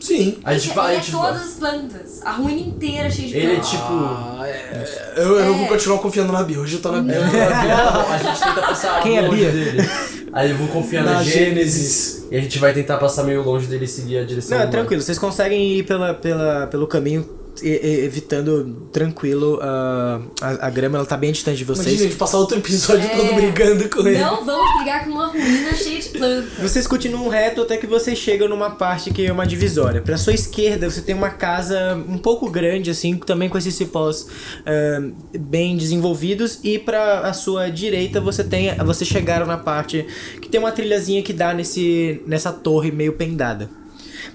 Sim. 0.00 0.38
A 0.44 0.54
gente 0.54 0.66
Ele 0.68 0.74
vai. 0.74 0.94
é 0.94 0.96
A 0.98 1.00
gente 1.00 1.12
todas 1.12 1.32
vai. 1.36 1.44
as 1.44 1.54
plantas. 1.54 2.20
A 2.24 2.32
ruína 2.32 2.60
inteira 2.60 3.10
cheia 3.10 3.28
de 3.28 3.36
Ele 3.36 3.46
é 3.46 3.50
plantas. 3.54 3.70
tipo. 3.70 3.82
Ah, 3.92 4.44
é, 4.46 5.12
eu, 5.16 5.40
eu 5.40 5.54
vou 5.54 5.64
É. 5.66 5.68
continuar 5.68 5.98
confiando 5.98 6.32
na 6.32 6.42
Bia. 6.42 6.60
Hoje 6.60 6.74
eu 6.76 6.80
tô 6.82 6.92
na 6.92 7.00
Bia. 7.00 7.18
Não, 7.20 8.12
a 8.12 8.18
gente 8.18 8.38
tenta 8.42 8.60
passar 8.60 9.02
Quem 9.02 9.18
é 9.18 9.20
longe 9.22 9.36
Bia? 9.36 9.50
dele. 9.50 9.88
Aí 10.32 10.50
eu 10.50 10.56
vou 10.56 10.68
confiar 10.68 11.04
na, 11.04 11.14
Na 11.14 11.22
Gênesis. 11.22 12.26
E 12.30 12.36
a 12.36 12.40
gente 12.40 12.58
vai 12.58 12.72
tentar 12.72 12.98
passar 12.98 13.24
meio 13.24 13.42
longe 13.42 13.66
dele 13.66 13.86
e 13.86 13.88
seguir 13.88 14.18
a 14.18 14.24
direção. 14.24 14.56
Não, 14.58 14.64
é 14.64 14.68
tranquilo. 14.68 15.02
Vocês 15.02 15.18
conseguem 15.18 15.78
ir 15.78 15.82
pela, 15.84 16.14
pela, 16.14 16.66
pelo 16.66 16.86
caminho 16.86 17.26
evitando 17.62 18.88
tranquilo 18.92 19.58
ah, 19.62 20.20
a, 20.40 20.66
a 20.66 20.70
grama. 20.70 20.98
Ela 20.98 21.06
tá 21.06 21.16
bem 21.16 21.32
distante 21.32 21.58
de 21.58 21.64
vocês. 21.64 21.86
Imagina 21.86 22.04
a 22.06 22.08
gente 22.10 22.18
passar 22.18 22.38
outro 22.38 22.58
episódio 22.58 23.04
É. 23.04 23.16
todo 23.16 23.34
brigando 23.34 23.88
com 23.88 24.00
ele. 24.06 24.18
Não 24.18 24.44
vamos 24.44 24.76
brigar 24.76 25.04
com 25.04 25.10
uma 25.10 25.26
ruína 25.26 25.74
cheia 25.74 26.00
de 26.00 26.08
plantas. 26.10 26.52
Vocês 26.60 26.86
continuam 26.86 27.28
reto 27.28 27.62
até 27.62 27.76
que 27.76 27.86
vocês 27.86 28.18
chegam 28.18 28.48
numa 28.48 28.70
parte 28.70 29.10
que 29.12 29.26
é 29.26 29.32
uma 29.32 29.46
divisória. 29.46 30.00
Pra 30.00 30.16
sua 30.16 30.32
esquerda, 30.32 30.90
você 30.90 31.00
tem 31.00 31.14
uma 31.14 31.30
casa 31.30 31.94
um 32.08 32.18
pouco 32.18 32.50
grande, 32.50 32.90
assim, 32.90 33.16
também 33.16 33.48
com 33.48 33.58
esses 33.58 33.74
cipós 33.74 34.26
ah, 34.66 35.02
bem 35.38 35.76
desenvolvidos. 35.76 36.58
E 36.62 36.78
pra 36.78 37.20
a 37.20 37.32
sua 37.32 37.68
direita, 37.70 38.20
você 38.20 38.44
tem. 38.44 38.74
Vocês 38.76 39.08
chegaram 39.08 39.46
na 39.46 39.56
parte 39.58 40.06
que 40.40 40.48
tem 40.48 40.58
uma 40.60 40.72
trilhazinha 40.72 41.22
que 41.22 41.32
dá 41.32 41.52
nesse, 41.54 42.22
nessa 42.26 42.52
torre 42.52 42.90
meio 42.90 43.12
pendada. 43.12 43.70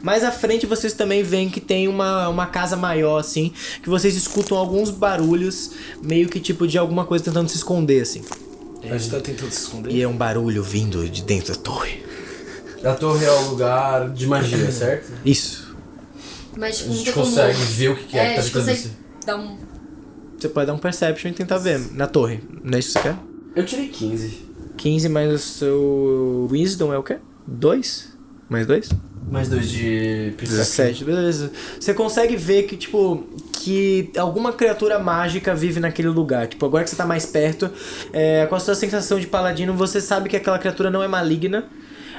Mais 0.03 0.23
à 0.23 0.31
frente 0.31 0.65
vocês 0.65 0.93
também 0.93 1.23
veem 1.23 1.49
que 1.49 1.61
tem 1.61 1.87
uma, 1.87 2.27
uma 2.27 2.45
casa 2.45 2.75
maior, 2.75 3.17
assim, 3.19 3.53
que 3.81 3.89
vocês 3.89 4.15
escutam 4.17 4.57
alguns 4.57 4.89
barulhos, 4.89 5.71
meio 6.03 6.27
que 6.27 6.39
tipo 6.41 6.67
de 6.67 6.77
alguma 6.77 7.05
coisa 7.05 7.23
tentando 7.23 7.47
se 7.49 7.55
esconder, 7.55 8.01
assim. 8.01 8.21
A 8.83 8.97
gente 8.97 9.09
tá 9.09 9.19
tentando 9.21 9.49
se 9.51 9.61
esconder. 9.61 9.91
E 9.93 10.01
é 10.01 10.07
um 10.07 10.15
barulho 10.15 10.61
vindo 10.61 11.07
de 11.09 11.23
dentro 11.23 11.53
da 11.53 11.59
torre. 11.59 12.03
A 12.83 12.93
torre 12.93 13.23
é 13.25 13.31
o 13.31 13.49
lugar 13.51 14.09
de 14.09 14.27
magia, 14.27 14.69
certo? 14.69 15.09
Isso. 15.25 15.73
Mas 16.57 16.75
A 16.75 16.77
tipo, 16.79 16.89
não 16.89 16.95
gente 16.97 17.11
consegue 17.13 17.57
ver 17.63 17.89
o 17.91 17.95
que, 17.95 18.03
que 18.03 18.17
é, 18.17 18.25
É, 18.25 18.33
que 18.33 18.39
a 18.39 18.43
tá 18.43 18.43
tentando 18.43 18.61
consegue 18.65 18.79
ser. 18.81 18.91
dar 19.25 19.37
um... 19.37 19.57
Você 20.37 20.49
pode 20.49 20.67
dar 20.67 20.73
um 20.73 20.77
perception 20.77 21.31
e 21.31 21.33
tentar 21.33 21.57
ver 21.59 21.79
na 21.93 22.07
torre. 22.07 22.41
Não 22.61 22.75
é 22.75 22.79
isso 22.79 22.89
que 22.93 22.99
você 22.99 23.07
quer? 23.07 23.17
Eu 23.55 23.65
tirei 23.65 23.87
15. 23.87 24.51
15 24.75 25.07
mais 25.07 25.31
o 25.33 25.37
seu 25.37 26.47
Wisdom 26.51 26.91
é 26.93 26.97
o 26.97 27.03
quê? 27.03 27.19
2? 27.47 28.12
Mais 28.53 28.67
2? 28.67 28.89
Mais 29.31 29.49
dois 29.49 29.67
de 29.67 30.31
perception. 30.37 30.85
17, 30.85 31.05
beleza. 31.05 31.51
Você 31.79 31.91
consegue 31.91 32.35
ver 32.35 32.63
que, 32.63 32.77
tipo, 32.77 33.23
que 33.51 34.11
alguma 34.15 34.53
criatura 34.53 34.99
mágica 34.99 35.55
vive 35.55 35.79
naquele 35.79 36.09
lugar. 36.09 36.45
Tipo, 36.45 36.63
agora 36.67 36.83
que 36.83 36.91
você 36.91 36.95
tá 36.95 37.03
mais 37.03 37.25
perto, 37.25 37.67
é, 38.11 38.45
com 38.45 38.53
a 38.53 38.59
sua 38.59 38.75
sensação 38.75 39.19
de 39.19 39.25
paladino, 39.25 39.73
você 39.73 39.99
sabe 39.99 40.29
que 40.29 40.35
aquela 40.35 40.59
criatura 40.59 40.91
não 40.91 41.01
é 41.01 41.07
maligna, 41.07 41.65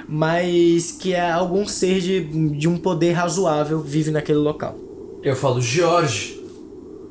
mas 0.09 0.91
que 0.91 1.15
é 1.15 1.31
algum 1.31 1.69
ser 1.69 2.01
de, 2.01 2.25
de 2.59 2.69
um 2.69 2.77
poder 2.77 3.13
razoável 3.13 3.81
vive 3.81 4.11
naquele 4.11 4.39
local. 4.39 4.77
Eu 5.23 5.37
falo, 5.37 5.63
George, 5.63 6.43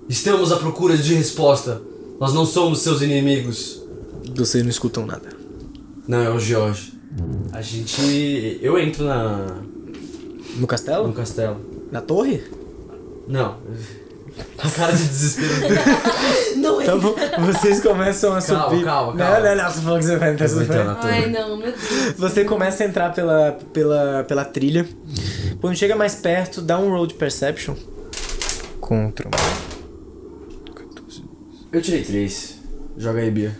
estamos 0.09 0.51
à 0.51 0.57
procura 0.57 0.97
de 0.97 1.13
resposta. 1.13 1.81
Nós 2.19 2.33
não 2.33 2.45
somos 2.45 2.79
seus 2.79 3.01
inimigos. 3.01 3.81
Vocês 4.35 4.63
não 4.63 4.69
escutam 4.69 5.05
nada. 5.05 5.29
Não, 6.05 6.21
é 6.21 6.29
o 6.29 6.37
George. 6.37 6.91
A 7.51 7.61
gente. 7.61 8.59
Eu 8.61 8.77
entro 8.79 9.05
na. 9.05 9.61
No 10.57 10.67
castelo? 10.67 11.07
no 11.07 11.13
castelo. 11.13 11.57
Na 11.91 12.01
torre? 12.01 12.43
Não. 13.27 13.57
A 14.57 14.67
cara 14.69 14.91
de 14.93 15.03
desespero 15.03 15.59
dele. 15.61 15.75
Não 16.57 16.81
é. 16.81 16.83
Então 16.83 16.99
vo- 16.99 17.15
vocês 17.45 17.79
começam 17.81 18.35
a 18.35 18.41
Calma, 18.41 18.69
subir. 18.69 18.83
calma, 18.83 19.15
calma. 19.15 19.39
Não, 19.39 19.55
não, 19.55 19.63
não, 19.63 19.71
você 19.71 19.81
falou 19.81 19.99
que 19.99 20.05
você 20.05 20.15
vai 20.17 20.33
entrar. 20.33 20.49
Torre. 20.49 21.13
Ai, 21.13 21.29
não, 21.29 21.57
meu 21.57 21.71
Deus. 21.71 22.15
Você 22.17 22.43
começa 22.43 22.83
a 22.83 22.87
entrar 22.87 23.13
pela, 23.13 23.51
pela, 23.71 24.23
pela 24.27 24.43
trilha. 24.45 24.87
Quando 25.61 25.75
chega 25.75 25.95
mais 25.95 26.15
perto, 26.15 26.61
dá 26.61 26.79
um 26.79 26.89
roll 26.89 27.05
de 27.05 27.13
perception. 27.13 27.75
Contra. 28.81 29.29
Eu 31.71 31.81
tirei 31.81 32.03
três. 32.03 32.55
Joga 32.97 33.19
aí, 33.21 33.29
Bia. 33.31 33.55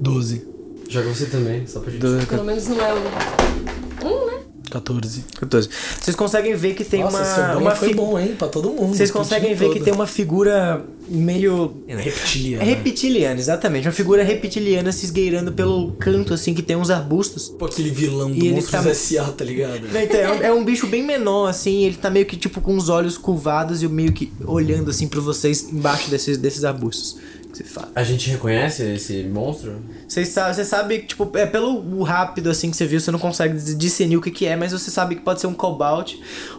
12, 0.00 0.46
Joga 0.90 1.08
você 1.08 1.26
também, 1.26 1.66
só 1.66 1.80
pra 1.80 1.90
gente. 1.92 2.26
Pelo 2.26 2.44
menos 2.44 2.66
não 2.66 2.80
é 2.84 2.92
o. 2.92 4.06
Um, 4.06 4.26
né? 4.26 4.40
14. 4.70 5.24
14. 5.40 5.68
Vocês 6.00 6.16
conseguem 6.16 6.54
ver 6.54 6.74
que 6.74 6.84
tem 6.84 7.00
Nossa, 7.02 7.16
uma. 7.52 7.56
uma 7.58 7.70
foi 7.74 7.88
fi- 7.88 7.94
bom, 7.94 8.18
hein? 8.18 8.34
Pra 8.38 8.46
todo 8.48 8.70
mundo. 8.70 8.96
Vocês 8.96 9.10
conseguem 9.10 9.54
ver 9.54 9.68
que 9.68 9.74
todo. 9.76 9.84
tem 9.84 9.92
uma 9.92 10.06
figura 10.06 10.84
meio. 11.08 11.82
Reptiliana. 11.88 12.62
É 12.62 12.66
reptiliana, 12.66 13.40
exatamente. 13.40 13.86
Uma 13.88 13.92
figura 13.92 14.22
reptiliana 14.22 14.92
se 14.92 15.04
esgueirando 15.06 15.52
pelo 15.52 15.92
canto, 15.92 16.34
assim, 16.34 16.54
que 16.54 16.62
tem 16.62 16.76
uns 16.76 16.88
arbustos. 16.90 17.48
Tipo 17.48 17.64
aquele 17.66 17.90
vilão 17.90 18.30
do 18.30 18.36
ele 18.36 18.52
Monstros 18.54 18.82
tá- 18.84 18.90
S.A., 18.90 19.24
tá 19.24 19.44
ligado? 19.44 19.80
Então, 19.86 20.20
é, 20.20 20.32
um, 20.32 20.42
é 20.42 20.52
um 20.52 20.64
bicho 20.64 20.86
bem 20.86 21.02
menor, 21.04 21.48
assim, 21.48 21.84
ele 21.84 21.96
tá 21.96 22.08
meio 22.10 22.26
que, 22.26 22.36
tipo, 22.36 22.60
com 22.60 22.76
os 22.76 22.88
olhos 22.88 23.18
curvados 23.18 23.82
e 23.82 23.88
meio 23.88 24.12
que 24.12 24.32
olhando, 24.44 24.90
assim, 24.90 25.08
pra 25.08 25.20
vocês 25.20 25.68
embaixo 25.72 26.08
desses, 26.10 26.36
desses 26.38 26.62
arbustos. 26.64 27.16
Você 27.60 27.64
fala. 27.64 27.90
A 27.94 28.02
gente 28.02 28.30
reconhece 28.30 28.82
esse 28.94 29.22
monstro? 29.24 29.82
Você 30.08 30.24
sabe, 30.24 30.54
você 30.56 30.64
sabe, 30.64 30.98
tipo, 31.00 31.30
é 31.34 31.44
pelo 31.44 32.02
rápido, 32.02 32.48
assim, 32.48 32.70
que 32.70 32.76
você 32.76 32.86
viu, 32.86 32.98
você 32.98 33.10
não 33.10 33.18
consegue 33.18 33.54
dis- 33.54 33.76
discernir 33.76 34.16
o 34.16 34.20
que 34.22 34.30
que 34.30 34.46
é, 34.46 34.56
mas 34.56 34.72
você 34.72 34.90
sabe 34.90 35.16
que 35.16 35.20
pode 35.20 35.40
ser 35.40 35.46
um 35.46 35.52
cobalt 35.54 36.14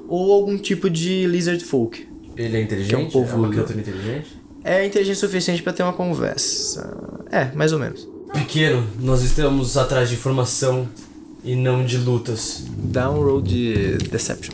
ou 0.07 0.31
algum 0.31 0.57
tipo 0.57 0.89
de 0.89 1.25
lizard 1.25 1.63
folk. 1.63 2.07
Ele 2.37 2.57
é 2.57 2.61
inteligente? 2.61 2.89
Que 2.89 2.95
é 2.95 2.97
um 2.99 3.09
povo- 3.09 3.35
uma 3.37 3.49
criatura 3.49 3.79
inteligente? 3.79 4.39
É 4.63 4.85
inteligente 4.85 5.15
o 5.15 5.19
suficiente 5.19 5.63
pra 5.63 5.73
ter 5.73 5.81
uma 5.81 5.93
conversa. 5.93 6.95
É, 7.31 7.45
mais 7.55 7.73
ou 7.73 7.79
menos. 7.79 8.07
Pequeno, 8.31 8.87
nós 8.99 9.23
estamos 9.23 9.75
atrás 9.77 10.07
de 10.09 10.15
informação 10.15 10.87
e 11.43 11.55
não 11.55 11.83
de 11.83 11.97
lutas. 11.97 12.63
Roll 12.95 13.41
de 13.41 13.97
Deception. 14.09 14.53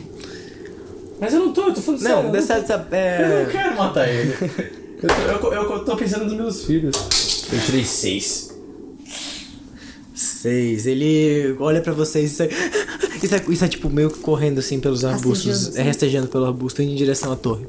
Mas 1.20 1.34
eu 1.34 1.40
não 1.40 1.52
tô, 1.52 1.68
eu 1.68 1.74
tô 1.74 1.80
falando 1.82 2.00
sério. 2.00 2.22
Não, 2.22 2.32
Deception 2.32 2.76
Eu 2.76 3.28
não 3.28 3.36
é... 3.36 3.48
quero 3.50 3.76
matar 3.76 4.08
ele. 4.08 4.34
eu, 5.02 5.38
tô, 5.38 5.52
eu, 5.52 5.62
eu 5.72 5.84
tô 5.84 5.96
pensando 5.96 6.24
nos 6.24 6.34
meus 6.34 6.64
filhos. 6.64 6.94
Eu 7.52 7.60
tirei 7.60 7.84
seis. 7.84 8.54
Seis. 10.14 10.86
Ele 10.86 11.56
olha 11.60 11.80
pra 11.80 11.92
vocês 11.92 12.32
e 12.32 12.34
sai... 12.34 12.48
Isso 13.22 13.34
é, 13.34 13.44
isso 13.48 13.64
é 13.64 13.68
tipo 13.68 13.90
meio 13.90 14.10
que 14.10 14.20
correndo 14.20 14.58
assim 14.58 14.78
pelos 14.80 15.04
arbustos. 15.04 15.46
Rastejando, 15.46 15.76
É 15.76 15.80
assim. 15.80 15.88
rastejando 15.88 16.28
pelo 16.28 16.44
arbusto, 16.46 16.82
indo 16.82 16.92
em 16.92 16.96
direção 16.96 17.32
à 17.32 17.36
torre. 17.36 17.66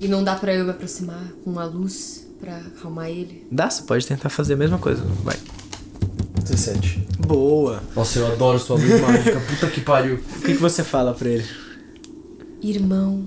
E 0.00 0.06
não 0.08 0.22
dá 0.22 0.34
pra 0.36 0.54
eu 0.54 0.64
me 0.64 0.70
aproximar 0.70 1.32
com 1.42 1.50
uma 1.50 1.64
luz 1.64 2.26
pra 2.40 2.56
acalmar 2.58 3.08
ele. 3.08 3.46
Dá, 3.50 3.68
você 3.70 3.82
pode 3.82 4.06
tentar 4.06 4.28
fazer 4.28 4.54
a 4.54 4.56
mesma 4.56 4.78
coisa. 4.78 5.02
Vai. 5.24 5.36
17. 6.42 7.08
Boa. 7.26 7.82
Nossa, 7.96 8.18
eu 8.18 8.26
adoro 8.26 8.58
sua 8.58 8.76
luz 8.76 9.00
mágica. 9.00 9.40
Puta 9.40 9.66
que 9.68 9.80
pariu. 9.80 10.16
O 10.16 10.40
que, 10.42 10.52
que 10.52 10.58
você 10.60 10.84
fala 10.84 11.12
pra 11.14 11.28
ele? 11.28 11.44
Irmão. 12.62 13.26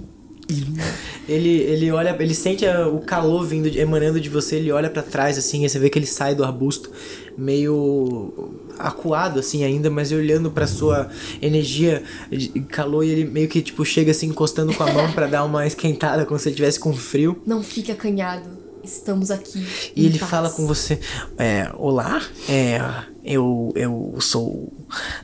Ele, 1.28 1.50
ele 1.50 1.92
olha, 1.92 2.16
ele 2.22 2.34
sente 2.34 2.66
a- 2.66 2.88
o 2.88 3.02
calor 3.02 3.46
vindo, 3.46 3.70
de- 3.70 3.80
emanando 3.80 4.18
de 4.18 4.30
você, 4.30 4.56
ele 4.56 4.72
olha 4.72 4.90
pra 4.90 5.04
trás 5.04 5.38
assim, 5.38 5.66
e 5.66 5.70
você 5.70 5.78
vê 5.78 5.90
que 5.90 6.00
ele 6.00 6.06
sai 6.06 6.34
do 6.34 6.42
arbusto 6.42 6.90
meio 7.38 8.54
acuado 8.80 9.40
assim 9.40 9.64
ainda, 9.66 9.90
mas 9.90 10.12
olhando 10.14 10.50
pra 10.50 10.66
sua 10.66 11.10
energia 11.42 12.02
de 12.32 12.48
calor 12.62 13.04
e 13.04 13.10
ele 13.10 13.26
meio 13.26 13.50
que 13.50 13.62
tipo 13.62 13.84
chega 13.84 14.12
assim 14.12 14.28
encostando 14.28 14.74
com 14.74 14.84
a 14.84 14.92
mão 14.94 15.12
pra 15.12 15.28
dar 15.28 15.44
uma 15.44 15.68
esquentada 15.68 16.26
como 16.26 16.40
se 16.40 16.48
ele 16.48 16.56
tivesse 16.56 16.80
com 16.80 16.94
frio. 16.94 17.42
Não 17.46 17.62
fique 17.62 17.92
acanhado. 17.92 18.50
Estamos 18.84 19.30
aqui. 19.32 19.66
E 19.96 20.06
ele 20.06 20.18
paz. 20.18 20.32
fala 20.32 20.50
com 20.50 20.66
você, 20.66 20.98
é, 21.38 21.70
olá, 21.78 22.22
é, 22.48 22.80
eu, 23.26 23.74
eu 23.76 24.16
sou 24.22 24.72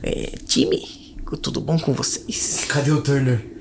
é, 0.02 0.32
time, 0.46 0.86
tudo 1.40 1.62
bom 1.62 1.78
com 1.78 1.94
vocês? 1.94 2.66
Cadê 2.68 2.90
o 2.90 3.00
Turner? 3.00 3.53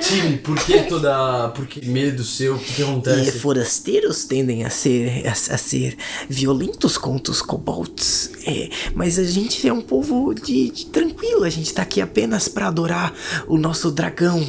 Time, 0.00 0.38
por 0.38 0.58
que 0.64 0.82
toda. 0.84 1.48
Por 1.50 1.66
que 1.66 1.86
medo 1.86 2.24
seu? 2.24 2.56
O 2.56 2.58
que, 2.58 2.72
que 2.74 2.80
E 2.80 2.84
acontece? 2.84 3.38
forasteiros 3.38 4.24
tendem 4.24 4.64
a 4.64 4.70
ser, 4.70 5.26
a, 5.26 5.32
a 5.32 5.58
ser 5.58 5.96
violentos 6.28 6.96
contra 6.96 7.30
os 7.32 7.42
kobolds. 7.42 8.30
É, 8.46 8.70
mas 8.94 9.18
a 9.18 9.24
gente 9.24 9.66
é 9.68 9.72
um 9.72 9.82
povo 9.82 10.32
de, 10.34 10.70
de 10.70 10.86
tranquilo. 10.86 11.44
A 11.44 11.50
gente 11.50 11.72
tá 11.72 11.82
aqui 11.82 12.00
apenas 12.00 12.48
pra 12.48 12.68
adorar 12.68 13.12
o 13.46 13.58
nosso 13.58 13.90
dragão. 13.90 14.40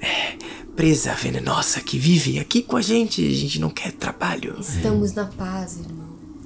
É, 0.00 0.32
presa 0.74 1.12
venenosa 1.14 1.80
que 1.80 1.98
vive 1.98 2.40
aqui 2.40 2.62
com 2.62 2.76
a 2.76 2.82
gente. 2.82 3.24
A 3.26 3.34
gente 3.34 3.60
não 3.60 3.70
quer 3.70 3.92
trabalho. 3.92 4.56
Estamos 4.58 5.12
na 5.12 5.26
paz, 5.26 5.78
irmão. 5.78 6.01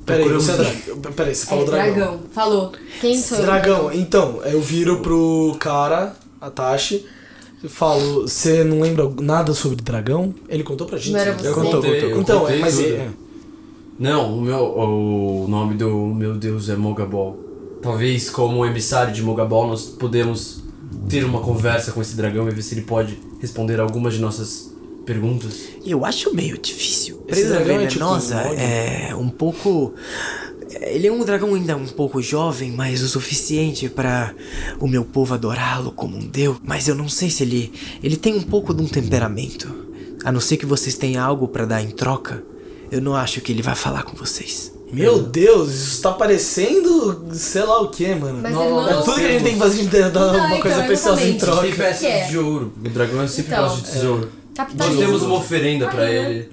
Peraí, 0.07 0.29
você 0.29 0.53
é 0.53 0.57
dragão. 0.57 1.12
Peraí, 1.12 1.35
você 1.35 1.47
falou 1.47 1.64
é, 1.64 1.66
dragão. 1.66 1.95
dragão. 1.95 2.21
Falou. 2.33 2.73
Quem 3.01 3.21
sou 3.21 3.38
eu? 3.38 3.45
Dragão, 3.45 3.92
então, 3.92 4.40
eu 4.45 4.61
viro 4.61 5.01
pro 5.01 5.57
cara, 5.59 6.14
a 6.40 6.49
Tashi, 6.49 7.05
e 7.64 7.69
falo, 7.69 8.23
você 8.23 8.62
não 8.62 8.81
lembra 8.81 9.11
nada 9.21 9.53
sobre 9.53 9.83
dragão? 9.83 10.33
Ele 10.49 10.62
contou 10.62 10.87
pra 10.87 10.97
gente? 10.99 11.12
Não 11.12 11.21
era 11.21 11.33
você? 11.33 11.51
Contou, 11.53 11.73
Contei, 11.83 11.92
contou. 12.01 12.11
eu 12.11 12.21
Então, 12.21 12.40
contei 12.40 12.57
é, 12.57 12.61
mas 12.61 12.77
tudo. 12.77 12.87
é, 12.88 13.09
Não, 13.99 14.38
o 14.38 14.40
meu. 14.40 14.59
O 14.79 15.47
nome 15.49 15.75
do 15.75 15.90
meu 16.14 16.35
deus 16.35 16.69
é 16.69 16.77
Mogabol. 16.77 17.38
Talvez 17.83 18.31
como 18.31 18.64
emissário 18.64 19.12
de 19.12 19.23
Mogabol 19.23 19.66
nós 19.66 19.83
podemos 19.87 20.62
ter 21.09 21.25
uma 21.25 21.40
conversa 21.40 21.92
com 21.92 22.01
esse 22.01 22.16
dragão 22.16 22.47
e 22.49 22.51
ver 22.51 22.62
se 22.62 22.75
ele 22.75 22.83
pode 22.83 23.19
responder 23.40 23.81
algumas 23.81 24.14
de 24.14 24.21
nossas 24.21 24.73
perguntas. 25.07 25.53
Eu 25.87 26.05
acho 26.05 26.35
meio 26.35 26.59
difícil. 26.59 27.23
Esse 27.29 27.40
Presa 27.42 27.55
dragão 27.55 27.81
é 27.81 27.87
tipo 27.87 28.05
venenosa 28.05 28.37
um 28.37 28.55
é 28.55 29.14
um 29.14 29.29
pouco. 29.31 29.95
Ele 30.81 31.07
é 31.07 31.12
um 31.12 31.25
dragão 31.25 31.55
ainda 31.55 31.77
um 31.77 31.87
pouco 31.87 32.21
jovem, 32.21 32.73
mas 32.73 33.01
o 33.03 33.09
suficiente 33.09 33.88
pra 33.88 34.35
o 34.81 34.87
meu 34.87 35.05
povo 35.05 35.33
adorá-lo 35.33 35.92
como 35.92 36.16
um 36.16 36.27
deus. 36.27 36.59
Mas 36.62 36.88
eu 36.88 36.95
não 36.95 37.09
sei 37.09 37.31
se 37.31 37.42
ele. 37.45 37.73
Ele 38.03 38.16
tem 38.16 38.35
um 38.35 38.42
pouco 38.42 38.75
de 38.75 38.83
um 38.83 38.88
temperamento. 38.88 39.87
A 40.25 40.33
não 40.33 40.40
ser 40.40 40.57
que 40.57 40.66
vocês 40.66 40.97
tenham 40.97 41.25
algo 41.25 41.47
pra 41.47 41.64
dar 41.64 41.81
em 41.81 41.90
troca, 41.90 42.42
eu 42.90 43.01
não 43.01 43.14
acho 43.14 43.40
que 43.40 43.53
ele 43.53 43.62
vai 43.62 43.77
falar 43.77 44.03
com 44.03 44.16
vocês. 44.16 44.73
Meu 44.92 45.21
Deus, 45.21 45.73
isso 45.75 46.03
tá 46.03 46.12
parecendo 46.12 47.27
sei 47.33 47.62
lá 47.62 47.81
o 47.81 47.88
que, 47.88 48.14
mano. 48.14 48.38
Mas, 48.40 48.53
irmão... 48.53 48.88
É 48.88 49.03
tudo 49.03 49.14
que 49.14 49.25
a 49.25 49.29
gente 49.29 49.42
tem 49.42 49.53
que 49.55 49.59
fazer 49.59 49.83
de 49.85 49.88
dar 49.88 50.11
Não, 50.11 50.37
uma 50.38 50.47
então, 50.49 50.61
coisa 50.61 50.83
preciosa 50.85 51.23
em 51.25 51.37
troca. 51.37 51.62
Tem 51.62 51.75
peças 51.75 51.99
que 52.01 52.07
é? 52.07 52.27
de 52.29 52.38
ouro. 52.38 52.73
O 52.85 52.88
dragão 52.88 53.27
sempre 53.29 53.53
Então. 53.53 53.64
gosta 53.64 53.85
de 53.85 53.92
tesouro. 53.92 54.31
Nós 54.77 54.97
temos 54.97 55.23
uma 55.23 55.37
oferenda 55.37 55.87
pra 55.88 56.03
Ah, 56.03 56.11
ele. 56.11 56.49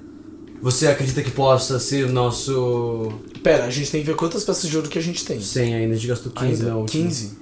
Você 0.61 0.87
acredita 0.87 1.21
que 1.21 1.31
possa 1.31 1.77
ser 1.79 2.05
o 2.05 2.11
nosso. 2.11 3.11
Pera, 3.43 3.65
a 3.65 3.69
gente 3.69 3.91
tem 3.91 4.01
que 4.01 4.07
ver 4.07 4.15
quantas 4.15 4.43
peças 4.43 4.69
de 4.69 4.75
ouro 4.77 4.87
que 4.89 4.97
a 4.97 5.01
gente 5.01 5.25
tem. 5.25 5.39
100 5.41 5.75
ainda? 5.75 5.93
A 5.93 5.97
gente 5.97 6.07
gastou 6.07 6.31
15 6.31 6.45
Ainda? 6.53 6.69
na 6.69 6.77
última. 6.77 7.03
15? 7.03 7.37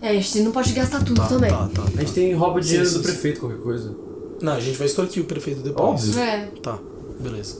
É, 0.00 0.08
a 0.10 0.12
gente 0.12 0.40
não 0.40 0.52
pode 0.52 0.72
gastar 0.72 1.02
tudo 1.02 1.20
também. 1.26 1.50
Tá, 1.50 1.68
tá, 1.74 1.82
A 1.82 1.84
tá. 1.90 2.00
gente 2.00 2.12
tem 2.12 2.32
rouba 2.34 2.60
de 2.60 2.66
dinheiro 2.68 2.86
sim, 2.88 2.98
do 2.98 2.98
sim. 3.00 3.04
prefeito, 3.04 3.40
qualquer 3.40 3.58
coisa. 3.60 3.94
Não, 4.40 4.52
a 4.52 4.60
gente 4.60 4.76
vai 4.76 4.86
extorquir 4.86 5.22
o 5.22 5.26
prefeito 5.26 5.60
depois. 5.62 5.88
Óbvio. 5.88 6.20
É. 6.20 6.46
Tá, 6.62 6.78
beleza. 7.18 7.56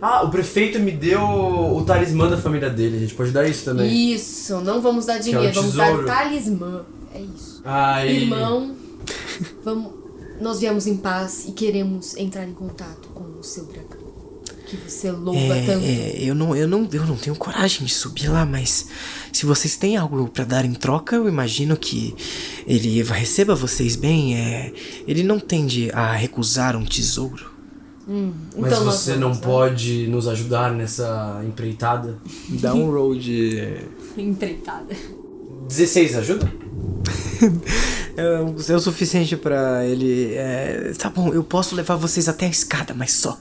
Ah, 0.00 0.22
o 0.24 0.30
prefeito 0.30 0.78
me 0.80 0.90
deu 0.92 1.20
o 1.20 1.84
talismã 1.84 2.28
da 2.28 2.36
família 2.38 2.70
dele. 2.70 2.96
A 2.96 3.00
gente 3.00 3.14
pode 3.14 3.30
dar 3.32 3.46
isso 3.48 3.64
também. 3.64 4.12
Isso, 4.14 4.60
não 4.62 4.80
vamos 4.80 5.06
dar 5.06 5.18
dinheiro, 5.18 5.44
é 5.46 5.50
o 5.50 5.54
vamos 5.54 5.74
dar 5.74 5.86
tesouro. 5.86 6.06
talismã. 6.06 6.84
É 7.14 7.20
isso. 7.20 7.60
Ai. 7.64 8.08
Irmão, 8.16 8.74
vamos, 9.64 9.92
nós 10.42 10.60
viemos 10.60 10.86
em 10.86 10.96
paz 10.96 11.46
e 11.48 11.52
queremos 11.52 12.16
entrar 12.16 12.46
em 12.46 12.52
contato 12.52 13.08
com 13.14 13.38
o 13.38 13.42
seu 13.42 13.64
dragão. 13.64 14.02
Que 14.66 14.76
você 14.76 15.10
louva 15.10 15.54
tanto. 15.66 15.84
É, 15.84 16.16
eu 16.18 16.34
não, 16.34 16.56
eu 16.56 16.66
não, 16.66 16.88
eu 16.92 17.06
não 17.06 17.16
tenho 17.16 17.36
coragem 17.36 17.86
de 17.86 17.92
subir 17.92 18.28
lá, 18.28 18.44
mas 18.44 18.88
se 19.32 19.44
vocês 19.46 19.76
têm 19.76 19.96
algo 19.96 20.28
pra 20.28 20.44
dar 20.44 20.64
em 20.64 20.72
troca, 20.72 21.16
eu 21.16 21.28
imagino 21.28 21.76
que 21.76 22.14
ele 22.66 23.02
receba 23.02 23.54
vocês 23.54 23.96
bem. 23.96 24.36
É, 24.36 24.72
ele 25.06 25.22
não 25.22 25.38
tende 25.38 25.90
a 25.92 26.12
recusar 26.12 26.74
um 26.74 26.84
tesouro. 26.84 27.52
Mas 28.06 28.72
Então 28.72 28.84
nós 28.84 28.94
você 28.96 29.14
não 29.14 29.36
pode 29.36 30.06
nos 30.08 30.26
ajudar 30.26 30.72
nessa 30.72 31.40
empreitada? 31.46 32.18
Dá 32.48 32.74
um 32.74 32.90
roll 32.90 33.14
de 33.14 33.76
Empreitada. 34.16 34.96
16 35.68 36.16
ajuda? 36.16 36.52
É, 38.14 38.40
o- 38.40 38.58
suficiente 38.80 39.36
pra 39.38 39.86
ele. 39.86 40.34
é, 40.34 40.92
tá 40.98 41.08
bom, 41.08 41.32
eu 41.32 41.42
posso 41.42 41.74
levar 41.74 41.96
vocês 41.96 42.28
até 42.28 42.44
a 42.44 42.50
escada, 42.50 42.92
mas 42.94 43.10
só. 43.12 43.38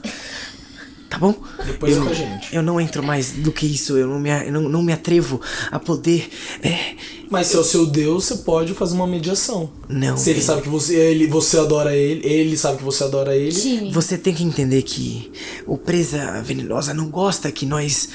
Tá 1.11 1.17
bom? 1.19 1.35
Depois 1.65 1.93
eu, 1.93 2.01
é 2.01 2.05
com 2.05 2.11
a 2.11 2.13
gente. 2.13 2.55
Eu 2.55 2.63
não 2.63 2.79
entro 2.79 3.03
mais 3.03 3.33
do 3.33 3.51
que 3.51 3.65
isso, 3.65 3.97
eu 3.97 4.07
não 4.07 4.17
me, 4.17 4.29
eu 4.29 4.51
não, 4.51 4.61
não 4.69 4.81
me 4.81 4.93
atrevo 4.93 5.41
a 5.69 5.77
poder. 5.77 6.29
É, 6.63 6.95
Mas 7.29 7.47
se 7.47 7.57
é 7.57 7.59
o 7.59 7.63
seu 7.65 7.85
Deus, 7.85 8.23
você 8.23 8.37
pode 8.37 8.73
fazer 8.73 8.95
uma 8.95 9.05
mediação. 9.05 9.69
não. 9.89 10.15
Se 10.15 10.29
ele 10.29 10.39
é, 10.39 10.43
sabe 10.43 10.61
que 10.61 10.69
você, 10.69 10.95
ele, 10.95 11.27
você 11.27 11.59
adora 11.59 11.93
ele, 11.93 12.25
ele 12.25 12.55
sabe 12.57 12.77
que 12.77 12.83
você 12.83 13.03
adora 13.03 13.35
ele. 13.35 13.51
Time. 13.51 13.91
Você 13.91 14.17
tem 14.17 14.33
que 14.33 14.43
entender 14.43 14.81
que 14.83 15.29
o 15.67 15.77
presa 15.77 16.41
venenosa 16.41 16.93
não 16.93 17.09
gosta 17.09 17.51
que 17.51 17.65
nós 17.65 18.07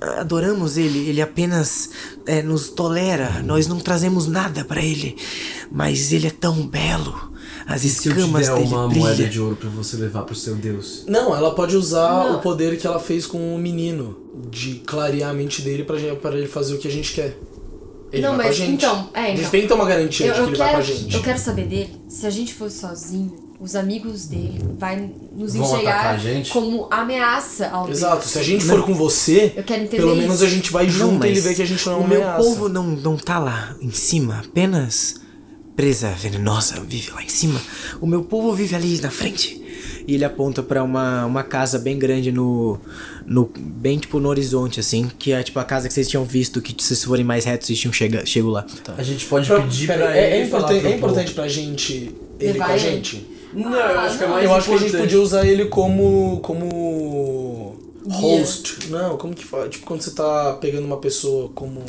ah, 0.00 0.20
adoramos 0.20 0.76
ele. 0.76 1.08
Ele 1.08 1.20
apenas 1.20 1.90
eh, 2.26 2.42
nos 2.42 2.68
tolera. 2.68 3.42
Nós 3.44 3.66
não 3.66 3.80
trazemos 3.80 4.28
nada 4.28 4.64
pra 4.64 4.80
ele. 4.80 5.16
Mas 5.70 6.12
ele 6.12 6.28
é 6.28 6.30
tão 6.30 6.64
belo. 6.66 7.35
As 7.68 7.80
Se 7.80 8.08
eu 8.08 8.14
te 8.14 8.20
escamas 8.20 8.46
der 8.46 8.54
dele 8.54 8.66
uma 8.68 8.86
brilham. 8.88 9.04
moeda 9.06 9.24
de 9.28 9.40
ouro 9.40 9.56
pra 9.56 9.68
você 9.70 9.96
levar 9.96 10.22
pro 10.22 10.34
seu 10.36 10.54
deus. 10.54 11.04
Não, 11.08 11.34
ela 11.34 11.52
pode 11.54 11.76
usar 11.76 12.08
Não. 12.28 12.36
o 12.36 12.40
poder 12.40 12.78
que 12.78 12.86
ela 12.86 13.00
fez 13.00 13.26
com 13.26 13.54
o 13.54 13.58
menino. 13.58 14.16
De 14.50 14.76
clarear 14.86 15.30
a 15.30 15.32
mente 15.34 15.62
dele 15.62 15.82
pra 15.82 15.96
ele 16.36 16.46
fazer 16.46 16.74
o 16.74 16.78
que 16.78 16.86
a 16.86 16.90
gente 16.90 17.12
quer. 17.14 17.36
Ele 18.12 18.22
Não, 18.22 18.36
vai 18.36 18.38
com 18.38 18.42
a 18.42 18.46
mas 18.48 18.56
gente. 18.56 18.72
então, 18.72 19.10
é, 19.14 19.20
A 19.20 19.26
gente 19.28 19.38
então. 19.40 19.50
tem 19.50 19.66
ter 19.66 19.74
uma 19.74 19.84
garantia 19.84 20.26
Eu, 20.26 20.34
de 20.34 20.40
que 20.42 20.46
ele 20.50 20.56
vai 20.58 20.70
com 20.72 20.76
a 20.78 20.82
quero, 20.82 20.96
gente. 20.98 21.14
eu 21.16 21.22
quero 21.22 21.38
saber 21.38 21.66
dele. 21.66 21.90
Se 22.08 22.26
a 22.26 22.30
gente 22.30 22.54
for 22.54 22.70
sozinho, 22.70 23.34
os 23.58 23.74
amigos 23.74 24.26
dele 24.26 24.60
vai 24.78 25.10
nos 25.34 25.54
Vão 25.54 25.66
enxergar 25.66 26.10
a 26.10 26.16
gente? 26.18 26.50
como 26.52 26.86
ameaça 26.90 27.68
ao 27.68 27.88
Exato, 27.90 28.24
se 28.28 28.38
a 28.38 28.42
gente 28.42 28.64
for 28.64 28.84
com 28.84 28.94
você, 28.94 29.54
Eu 29.56 29.64
quero 29.64 29.82
entender 29.82 29.96
pelo 29.96 30.14
menos 30.14 30.36
isso. 30.36 30.44
a 30.44 30.48
gente 30.48 30.70
vai 30.70 30.84
Não, 30.84 30.92
junto 30.92 31.26
e 31.26 31.30
ele 31.30 31.40
vê 31.40 31.54
que 31.54 31.62
a 31.62 31.66
gente 31.66 31.84
não 31.86 31.94
é 31.94 31.96
o 31.96 32.00
uma 32.00 32.08
meu 32.08 32.22
ameaça. 32.22 32.44
povo 32.44 32.68
não, 32.68 32.84
não 32.84 33.16
tá 33.16 33.38
lá 33.40 33.74
em 33.80 33.90
cima, 33.90 34.42
apenas 34.46 35.14
presa 35.76 36.08
venenosa 36.10 36.80
vive 36.80 37.10
lá 37.10 37.22
em 37.22 37.28
cima. 37.28 37.60
O 38.00 38.06
meu 38.06 38.22
povo 38.24 38.52
vive 38.54 38.74
ali 38.74 39.00
na 39.00 39.10
frente. 39.10 39.62
E 40.08 40.14
ele 40.14 40.24
aponta 40.24 40.62
pra 40.62 40.82
uma, 40.84 41.26
uma 41.26 41.42
casa 41.42 41.78
bem 41.80 41.98
grande 41.98 42.30
no, 42.30 42.78
no. 43.26 43.50
bem 43.58 43.98
tipo 43.98 44.20
no 44.20 44.28
horizonte, 44.28 44.78
assim. 44.80 45.10
Que 45.18 45.32
é 45.32 45.42
tipo 45.42 45.58
a 45.58 45.64
casa 45.64 45.88
que 45.88 45.94
vocês 45.94 46.08
tinham 46.08 46.24
visto, 46.24 46.62
que 46.62 46.70
se 46.80 46.88
vocês 46.88 47.04
forem 47.04 47.24
mais 47.24 47.44
retos, 47.44 47.66
vocês 47.66 47.78
tinham 47.78 47.92
chega, 47.92 48.24
chego 48.24 48.48
lá. 48.50 48.64
A 48.96 49.02
gente 49.02 49.26
pode 49.26 49.48
Pra- 49.48 49.60
pedir 49.60 49.88
pera, 49.88 50.06
pra 50.06 50.16
é, 50.16 50.36
ele. 50.36 50.42
é 50.44 50.46
falar 50.46 50.62
importante, 50.62 50.80
pro 50.80 50.88
é 50.90 50.94
importante 50.96 51.32
pra 51.34 51.48
gente 51.48 52.14
ele 52.38 52.52
Levar 52.52 52.66
com 52.66 52.72
a 52.72 52.76
gente? 52.78 53.26
Não, 53.52 53.74
eu 53.74 54.00
acho 54.00 54.18
que 54.18 54.24
é 54.24 54.26
mais 54.28 54.44
eu 54.44 54.54
acho 54.54 54.68
que 54.68 54.74
a 54.74 54.78
gente 54.78 54.96
podia 54.96 55.20
usar 55.20 55.44
ele 55.46 55.64
como. 55.66 56.38
como. 56.40 57.76
host. 58.08 58.88
Não, 58.90 59.16
como 59.16 59.34
que 59.34 59.44
fala? 59.44 59.68
Tipo 59.68 59.86
quando 59.86 60.02
você 60.02 60.12
tá 60.12 60.56
pegando 60.60 60.84
uma 60.84 60.98
pessoa 60.98 61.48
como. 61.54 61.82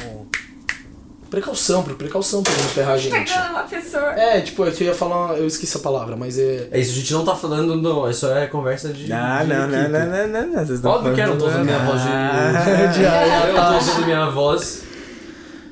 Precaução, 1.30 1.84
por 1.84 1.94
precaução 1.96 2.42
pra 2.42 2.54
não 2.54 2.60
ferrar 2.64 2.94
a 2.94 2.98
gente. 2.98 3.34
uma 3.34 3.64
pessoa. 3.64 4.12
É, 4.14 4.40
tipo, 4.42 4.66
é 4.66 4.72
que 4.72 4.84
eu 4.84 4.88
ia 4.88 4.94
falar. 4.94 5.38
Eu 5.38 5.46
esqueci 5.46 5.76
a 5.76 5.80
palavra, 5.82 6.16
mas 6.16 6.38
é. 6.40 6.70
É 6.72 6.80
isso, 6.80 6.92
a 6.92 6.96
gente 6.96 7.14
não 7.14 7.26
tá 7.26 7.36
falando, 7.36 7.76
não. 7.76 8.10
Isso 8.10 8.26
é 8.28 8.48
conversa 8.48 8.90
de. 8.94 9.12
Ah, 9.12 9.44
de 9.44 9.50
não, 9.50 9.68
não, 9.68 9.90
não, 9.90 10.06
não, 10.06 10.28
não, 10.28 10.48
não. 10.54 10.66
Vocês 10.66 10.84
Óbvio 10.86 11.14
que 11.14 11.22
eu 11.22 11.28
não 11.28 11.38
tô 11.38 11.48
usando 11.48 11.66
minha 11.66 11.80
voz 11.80 12.02
de. 12.02 12.08
Eu 13.48 13.54
não 13.54 13.72
tô 13.72 13.78
usando 13.78 14.06
minha 14.06 14.30
voz. 14.30 14.82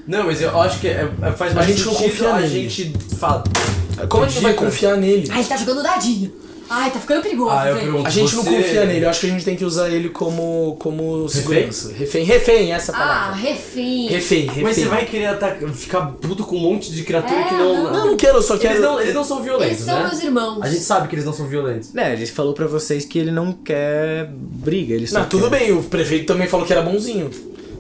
Não, 0.08 0.24
mas 0.26 0.40
eu 0.40 0.62
acho 0.62 0.80
que 0.80 0.88
é- 0.88 1.10
é- 1.22 1.32
faz 1.32 1.54
mais 1.54 1.68
gente 1.68 1.84
não 1.84 1.94
sentido 1.94 2.12
confia 2.12 2.30
a 2.30 2.40
nele. 2.40 2.70
gente 2.70 3.16
fala. 3.18 3.44
Como 4.08 4.24
a 4.24 4.28
gente 4.28 4.44
vai 4.44 4.54
confiar 4.54 4.98
nele? 4.98 5.28
Ai, 5.32 5.44
tá 5.44 5.58
jogando 5.58 5.82
dadinho. 5.82 6.32
Ai, 6.70 6.90
tá 6.92 7.00
ficando 7.00 7.22
perigoso, 7.22 7.52
Ah, 7.52 7.70
eu 7.70 7.78
pergunto. 7.78 8.08
A 8.08 8.10
gente 8.10 8.36
não 8.36 8.44
Você- 8.44 8.50
confia 8.56 8.86
nele, 8.86 9.06
eu 9.06 9.10
acho 9.10 9.20
que 9.22 9.26
a 9.28 9.30
gente 9.30 9.46
tem 9.46 9.56
que 9.56 9.64
usar 9.64 9.90
ele 9.90 10.10
como, 10.10 10.76
como 10.80 11.30
segurança. 11.30 11.94
Refém, 11.94 12.24
refém, 12.26 12.74
essa 12.74 12.92
Ah, 12.92 12.98
palavra. 12.98 13.36
refém. 13.36 14.08
refém, 14.08 14.46
refém. 14.48 14.64
Mas 14.64 14.76
você 14.76 14.86
vai 14.86 15.06
querer 15.06 15.28
atacar, 15.28 15.70
ficar 15.70 16.02
puto 16.22 16.44
com 16.44 16.56
um 16.56 16.60
monte 16.60 16.92
de 16.92 17.04
criatura 17.04 17.40
É, 17.40 17.44
que 17.44 17.54
não. 17.54 17.84
não. 17.84 17.94
Não, 17.94 18.06
não 18.08 18.18
quero, 18.18 18.38
eu 18.38 18.42
só 18.42 18.58
quero. 18.58 18.74
Eles 18.76 18.84
não, 18.84 19.00
eles 19.02 19.14
não 19.14 19.24
são 19.24 19.42
violentos, 19.44 19.74
Eles 19.74 19.86
são 19.86 19.96
né? 20.00 20.08
meus 20.10 20.24
irmãos. 20.24 20.62
A 20.64 20.70
gente 20.70 20.82
sabe 20.84 21.08
que 21.08 21.16
eles 21.16 21.26
não 21.26 21.34
são 21.34 21.48
violentos. 21.48 21.96
É, 21.96 22.14
ele 22.14 22.26
falou 22.26 22.54
pra 22.54 22.66
vocês 22.68 23.06
que 23.06 23.20
ele 23.20 23.32
não 23.32 23.54
quer 23.54 24.30
briga, 24.32 24.94
ele 24.96 25.06
só 25.08 25.20
Não, 25.20 25.30
tudo 25.30 25.50
quer- 25.50 25.60
bem, 25.60 25.72
o 25.72 25.84
prefeito 25.84 26.26
também 26.26 26.48
falou 26.48 26.66
que 26.66 26.74
era 26.74 26.82
bonzinho. 26.82 27.30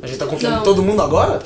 A 0.05 0.07
gente 0.07 0.19
tá 0.19 0.27
confiando 0.27 0.59
em 0.59 0.63
todo 0.63 0.83
mundo 0.83 1.01
agora? 1.01 1.41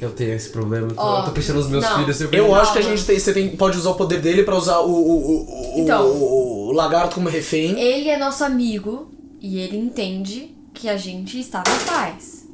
Eu 0.00 0.10
tenho 0.10 0.34
esse 0.34 0.50
problema. 0.50 0.88
eu 0.88 0.94
tô- 0.94 1.00
Ó, 1.02 1.20
eu 1.20 1.24
tô 1.26 1.30
pensando 1.30 1.56
nos 1.56 1.68
meus 1.68 1.84
não. 1.84 1.98
filhos. 2.00 2.20
Eu, 2.20 2.30
Eu 2.32 2.54
acho 2.54 2.72
que 2.72 2.78
a 2.80 2.82
gente 2.82 3.04
tem, 3.06 3.18
você 3.18 3.32
tem, 3.32 3.56
pode 3.56 3.78
usar 3.78 3.90
o 3.90 3.94
poder 3.94 4.20
dele 4.20 4.42
pra 4.42 4.56
usar 4.56 4.80
o, 4.80 4.90
o, 4.90 5.10
o, 5.10 5.76
o, 5.76 5.80
Então. 5.80 6.06
o, 6.06 6.68
o 6.68 6.72
lagarto 6.72 7.14
como 7.14 7.28
refém. 7.28 7.78
Ele 7.80 8.08
é 8.08 8.18
nosso 8.18 8.42
amigo 8.42 9.08
e 9.40 9.58
ele 9.58 9.76
entende 9.76 10.52
que 10.74 10.88
a 10.88 10.96
gente 10.96 11.38
está 11.38 11.62
em 11.62 11.86
paz. 11.86 12.48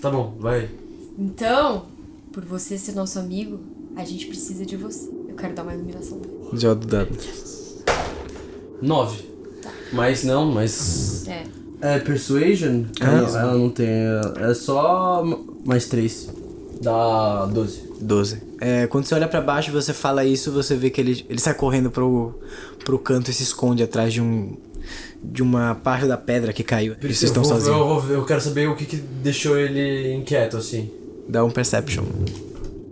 Tá 0.00 0.08
bom, 0.10 0.34
vai. 0.38 0.68
Então, 1.18 1.86
por 2.32 2.44
você 2.44 2.78
ser 2.78 2.92
nosso 2.94 3.18
amigo, 3.18 3.58
a 3.96 4.04
gente 4.04 4.26
precisa 4.26 4.64
de 4.64 4.76
você. 4.76 5.08
Eu 5.28 5.34
quero 5.34 5.52
dar 5.54 5.62
uma 5.64 5.74
iluminação. 5.74 6.20
Joga 6.52 6.74
do 6.76 6.86
dado. 6.86 7.18
Nove. 8.80 9.24
Mas 9.92 10.22
não, 10.22 10.46
mas. 10.46 11.26
É. 11.26 11.42
É 11.80 11.98
Persuasion? 11.98 12.84
Ah, 13.00 13.38
ela 13.40 13.54
não 13.56 13.68
tem. 13.70 13.86
É 14.40 14.54
só 14.54 15.22
mais 15.64 15.86
três. 15.86 16.28
Dá 16.80 17.46
12. 17.46 17.84
12. 18.00 18.42
É, 18.60 18.86
quando 18.86 19.04
você 19.06 19.14
olha 19.14 19.28
pra 19.28 19.40
baixo 19.40 19.70
e 19.70 19.72
você 19.72 19.92
fala 19.92 20.24
isso, 20.24 20.50
você 20.52 20.74
vê 20.74 20.90
que 20.90 21.00
ele, 21.00 21.24
ele 21.28 21.40
sai 21.40 21.54
correndo 21.54 21.90
pro, 21.90 22.38
pro 22.84 22.98
canto 22.98 23.30
e 23.30 23.34
se 23.34 23.42
esconde 23.42 23.82
atrás 23.82 24.12
de 24.12 24.20
um. 24.20 24.56
de 25.22 25.42
uma 25.42 25.74
parte 25.74 26.06
da 26.06 26.16
pedra 26.16 26.52
que 26.52 26.62
caiu. 26.62 26.94
E 27.00 27.06
vocês 27.14 27.24
estão 27.24 27.42
eu, 27.42 27.48
vou- 27.48 27.58
sozinhos. 27.58 27.78
eu, 27.78 28.00
ver- 28.00 28.14
eu 28.14 28.24
quero 28.24 28.40
saber 28.40 28.68
o 28.68 28.76
que, 28.76 28.84
que 28.86 28.96
deixou 28.96 29.56
ele 29.58 30.14
inquieto 30.14 30.56
assim. 30.56 30.90
Dá 31.28 31.44
um 31.44 31.50
perception. 31.50 32.04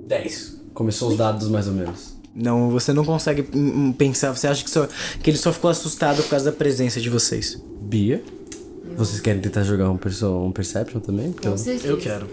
10. 0.06 0.54
Começou 0.74 1.10
os 1.10 1.16
dados 1.16 1.48
mais 1.48 1.66
ou 1.68 1.74
menos. 1.74 2.14
Não, 2.34 2.68
você 2.70 2.92
não 2.92 3.04
consegue 3.04 3.42
hum, 3.54 3.88
hum, 3.88 3.92
pensar, 3.92 4.34
você 4.34 4.48
acha 4.48 4.64
que, 4.64 4.70
só, 4.70 4.88
que 5.22 5.30
ele 5.30 5.36
só 5.38 5.52
ficou 5.52 5.70
assustado 5.70 6.20
por 6.22 6.30
causa 6.30 6.46
da 6.46 6.52
presença 6.52 7.00
de 7.00 7.08
vocês. 7.08 7.62
Bia? 7.80 8.22
Vocês 8.96 9.20
querem 9.20 9.40
tentar 9.40 9.62
jogar 9.64 9.90
um, 9.90 9.96
perso 9.96 10.26
um 10.44 10.52
Perception 10.52 11.00
também? 11.00 11.32
Porque 11.32 11.48
Com 11.48 11.54
eu- 11.54 11.58
certeza. 11.58 11.88
Eu 11.88 11.96
quero. 11.96 12.26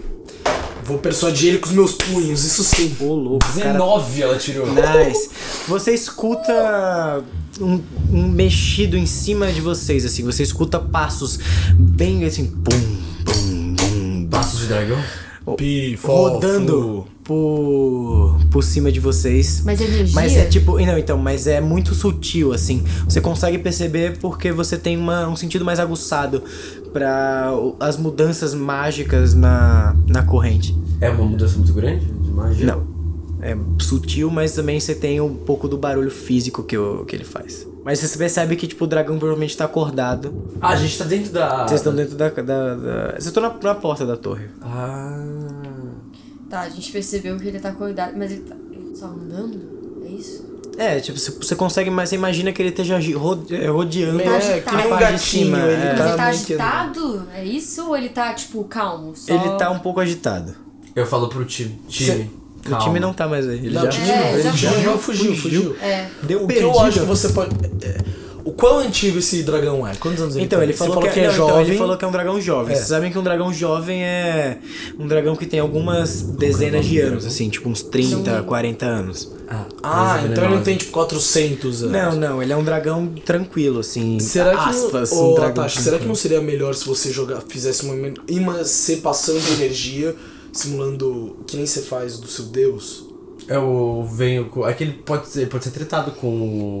Vou 0.84 0.98
persuadir 0.98 1.50
ele 1.50 1.58
com 1.58 1.66
os 1.66 1.72
meus 1.72 1.92
punhos, 1.94 2.44
isso 2.44 2.64
sim. 2.64 2.94
Ô, 3.00 3.14
louco, 3.14 3.46
cara. 3.54 3.72
19 3.72 4.22
ela 4.22 4.36
tirou. 4.36 4.66
Nice. 4.66 5.30
Você 5.68 5.92
escuta 5.94 7.22
um, 7.60 7.80
um 8.10 8.28
mexido 8.28 8.96
em 8.96 9.06
cima 9.06 9.52
de 9.52 9.60
vocês, 9.60 10.04
assim. 10.04 10.24
Você 10.24 10.42
escuta 10.42 10.80
passos 10.80 11.38
bem 11.74 12.24
assim, 12.24 12.46
pum, 12.46 12.96
pum, 13.24 13.74
bum, 13.76 14.28
Passos 14.28 14.60
de 14.60 14.66
dragão? 14.66 14.98
Pifofo. 15.56 16.12
rodando 16.12 17.06
por, 17.32 18.38
por 18.50 18.62
cima 18.62 18.92
de 18.92 19.00
vocês. 19.00 19.62
Mas 19.64 19.80
energia. 19.80 20.14
Mas 20.14 20.36
é 20.36 20.44
tipo, 20.44 20.78
não, 20.78 20.98
então, 20.98 21.16
mas 21.16 21.46
é 21.46 21.60
muito 21.60 21.94
sutil, 21.94 22.52
assim. 22.52 22.84
Você 23.04 23.20
consegue 23.22 23.58
perceber 23.58 24.18
porque 24.18 24.52
você 24.52 24.76
tem 24.76 24.98
uma, 24.98 25.26
um 25.26 25.34
sentido 25.34 25.64
mais 25.64 25.80
aguçado 25.80 26.42
para 26.92 27.50
as 27.80 27.96
mudanças 27.96 28.54
mágicas 28.54 29.32
na, 29.34 29.96
na 30.06 30.22
corrente. 30.22 30.76
É 31.00 31.08
uma 31.08 31.24
mudança 31.24 31.56
muito 31.56 31.72
grande 31.72 32.04
de 32.04 32.30
magia? 32.30 32.66
Não. 32.66 32.92
É 33.40 33.56
sutil, 33.78 34.30
mas 34.30 34.52
também 34.52 34.78
você 34.78 34.94
tem 34.94 35.20
um 35.20 35.34
pouco 35.34 35.66
do 35.66 35.76
barulho 35.76 36.10
físico 36.10 36.62
que, 36.62 36.76
o, 36.76 37.04
que 37.04 37.16
ele 37.16 37.24
faz. 37.24 37.66
Mas 37.82 37.98
você 37.98 38.16
percebe 38.16 38.54
que, 38.54 38.68
tipo, 38.68 38.84
o 38.84 38.86
dragão 38.86 39.18
provavelmente 39.18 39.56
tá 39.56 39.64
acordado. 39.64 40.32
Ah, 40.60 40.68
a 40.68 40.76
gente 40.76 40.96
tá 40.96 41.04
dentro 41.04 41.32
da. 41.32 41.66
Vocês 41.66 41.80
estão 41.80 41.92
dentro 41.92 42.14
da. 42.14 42.28
da, 42.28 42.42
da... 42.42 43.10
Vocês 43.12 43.26
estão 43.26 43.42
na, 43.42 43.52
na 43.60 43.74
porta 43.74 44.06
da 44.06 44.16
torre. 44.16 44.44
Ah. 44.60 45.81
Tá, 46.52 46.60
a 46.60 46.68
gente 46.68 46.92
percebeu 46.92 47.38
que 47.38 47.48
ele 47.48 47.58
tá 47.58 47.70
acordado, 47.70 48.12
mas 48.14 48.30
ele 48.30 48.42
tá 48.42 48.54
ele 48.70 48.94
só 48.94 49.06
andando? 49.06 49.58
É 50.04 50.08
isso? 50.10 50.44
É, 50.76 51.00
tipo, 51.00 51.18
você, 51.18 51.56
consegue, 51.56 51.88
mas 51.88 52.10
você 52.10 52.14
imagina 52.16 52.52
que 52.52 52.60
ele 52.60 52.68
esteja 52.68 53.00
gi- 53.00 53.14
ro- 53.14 53.42
é, 53.50 53.68
rodeando. 53.68 54.18
Tá 54.18 54.24
É, 54.30 54.36
agitado. 54.36 54.62
que 54.64 54.76
nem 54.76 54.86
um 54.86 54.90
Parte 54.90 55.04
de 55.06 55.12
gatinho, 55.12 55.44
cima, 55.46 55.58
ele 55.60 55.82
é. 55.82 55.86
Mas 55.88 55.96
tá 55.98 56.04
ele 56.08 56.16
tá 56.16 56.24
que- 56.24 56.30
agitado? 56.52 57.28
É 57.34 57.42
isso? 57.42 57.86
Ou 57.88 57.96
ele 57.96 58.08
tá, 58.10 58.34
tipo, 58.34 58.62
calmo? 58.64 59.16
Só... 59.16 59.32
Ele 59.34 59.56
tá 59.56 59.70
um 59.70 59.78
pouco 59.78 59.98
agitado. 60.00 60.54
Eu 60.94 61.06
falo 61.06 61.28
pro 61.30 61.42
time. 61.46 61.80
time. 61.88 62.30
O 62.70 62.78
time 62.78 63.00
não 63.00 63.14
tá 63.14 63.26
mais 63.26 63.48
aí. 63.48 63.56
Ele 63.56 63.70
Não, 63.70 63.82
já... 63.84 63.88
o 63.88 63.92
time 63.92 64.10
É, 64.10 64.32
ele 64.34 64.42
já 64.42 64.50
já, 64.52 64.70
já 64.72 64.98
fugiu, 64.98 65.34
fugiu. 65.34 65.76
É. 65.80 66.06
Deu 66.22 66.44
O 66.44 66.46
que 66.48 66.58
eu 66.58 66.78
acho 66.80 67.00
que 67.00 67.06
você 67.06 67.30
pode. 67.30 67.54
é, 67.82 67.96
o 68.44 68.52
quão 68.52 68.78
antigo 68.78 69.18
esse 69.18 69.42
dragão 69.42 69.86
é? 69.86 69.94
Quantos 69.96 70.20
anos 70.22 70.36
ele 70.36 70.44
Então, 70.44 70.58
tem? 70.58 70.68
ele 70.68 70.76
Você 70.76 70.78
falou, 70.86 71.00
que, 71.02 71.08
é, 71.08 71.24
é 71.24 71.26
não, 71.26 71.32
então, 71.34 71.48
jovem. 71.48 71.66
ele 71.66 71.78
falou 71.78 71.96
que 71.96 72.04
é 72.04 72.08
um 72.08 72.12
dragão 72.12 72.40
jovem. 72.40 72.72
É. 72.72 72.76
Vocês 72.76 72.88
sabem 72.88 73.12
que 73.12 73.18
um 73.18 73.22
dragão 73.22 73.52
jovem 73.52 74.02
é 74.04 74.58
um 74.98 75.06
dragão 75.06 75.36
que 75.36 75.46
tem 75.46 75.60
algumas 75.60 76.22
dezenas 76.22 76.84
de 76.86 76.98
anos, 77.00 77.24
assim, 77.24 77.48
tipo 77.48 77.68
uns 77.68 77.82
30, 77.82 78.42
40 78.42 78.86
anos. 78.86 79.30
Ah, 79.82 80.16
Coisa 80.18 80.32
então 80.32 80.44
ele 80.44 80.54
não 80.54 80.62
tem 80.62 80.76
tipo 80.76 80.92
400 80.92 81.82
anos. 81.82 81.92
Não, 81.92 82.16
não, 82.16 82.42
ele 82.42 82.52
é 82.52 82.56
um 82.56 82.64
dragão 82.64 83.12
tranquilo, 83.24 83.80
assim. 83.80 84.18
Será 84.18 84.50
que, 84.52 84.70
aspas, 84.70 85.10
não, 85.12 85.18
um 85.18 85.32
Ô, 85.32 85.34
dragão 85.34 85.68
será 85.68 85.98
que 85.98 86.06
não 86.06 86.14
seria 86.14 86.40
melhor 86.40 86.74
se 86.74 86.86
você 86.86 87.12
jogar, 87.12 87.42
fizesse 87.48 87.84
uma 87.84 87.94
emancipação 88.28 89.38
de 89.38 89.52
energia, 89.52 90.16
simulando 90.52 91.36
que 91.46 91.56
nem 91.56 91.66
você 91.66 91.82
faz 91.82 92.18
do 92.18 92.26
seu 92.26 92.46
deus? 92.46 93.11
Eu 93.48 94.08
venho 94.10 94.46
com. 94.46 94.66
É 94.66 94.72
que 94.72 94.84
ele 94.84 94.92
pode 94.92 95.28
ser, 95.28 95.48
pode 95.48 95.64
ser 95.64 95.70
tratado 95.70 96.12
com 96.12 96.28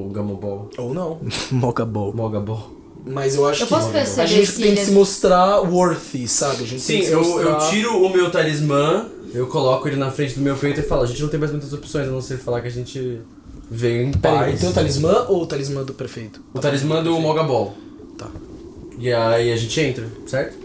o 0.06 0.10
Gamma 0.12 0.34
Ball. 0.34 0.70
Ou 0.78 0.94
não. 0.94 1.18
Moca 1.50 1.84
Ball. 1.84 2.12
Moga 2.14 2.40
Ball. 2.40 2.70
Mas 3.04 3.34
eu 3.34 3.44
acho 3.48 3.62
Eu 3.62 3.66
que 3.66 3.72
posso 3.74 3.90
perceber 3.90 4.22
a 4.22 4.26
gente 4.26 4.52
tem 4.54 4.64
ele 4.66 4.74
que 4.76 4.80
é- 4.82 4.84
se 4.84 4.90
mostrar 4.92 5.60
worthy, 5.60 6.28
sabe? 6.28 6.62
A 6.62 6.66
gente 6.66 6.80
Sim, 6.80 6.92
tem 6.92 7.00
que 7.00 7.06
se 7.06 7.12
eu, 7.12 7.20
mostrar... 7.24 7.50
eu 7.50 7.70
tiro 7.70 7.96
o 8.00 8.08
meu 8.12 8.30
talismã, 8.30 9.08
eu 9.34 9.48
coloco 9.48 9.88
ele 9.88 9.96
na 9.96 10.08
frente 10.12 10.34
do 10.36 10.40
meu 10.40 10.54
peito 10.56 10.78
e 10.78 10.82
falo, 10.84 11.02
a 11.02 11.06
gente 11.06 11.20
não 11.20 11.28
tem 11.28 11.40
mais 11.40 11.50
muitas 11.50 11.72
opções, 11.72 12.06
a 12.06 12.10
não 12.12 12.20
ser 12.20 12.38
falar 12.38 12.60
que 12.60 12.68
a 12.68 12.70
gente 12.70 13.20
veio 13.68 14.06
em 14.06 14.12
Peraí, 14.12 14.50
paz. 14.52 14.58
o 14.60 14.60
teu 14.66 14.72
talismã 14.72 15.24
ou 15.28 15.42
o 15.42 15.46
talismã 15.46 15.82
do 15.82 15.92
prefeito? 15.94 16.40
O 16.54 16.60
talismã 16.60 17.02
do 17.02 17.18
Moga 17.18 17.42
Ball. 17.42 17.74
Tá. 18.16 18.30
E 18.98 19.12
aí 19.12 19.50
a 19.52 19.56
gente 19.56 19.80
entra, 19.80 20.06
certo? 20.26 20.56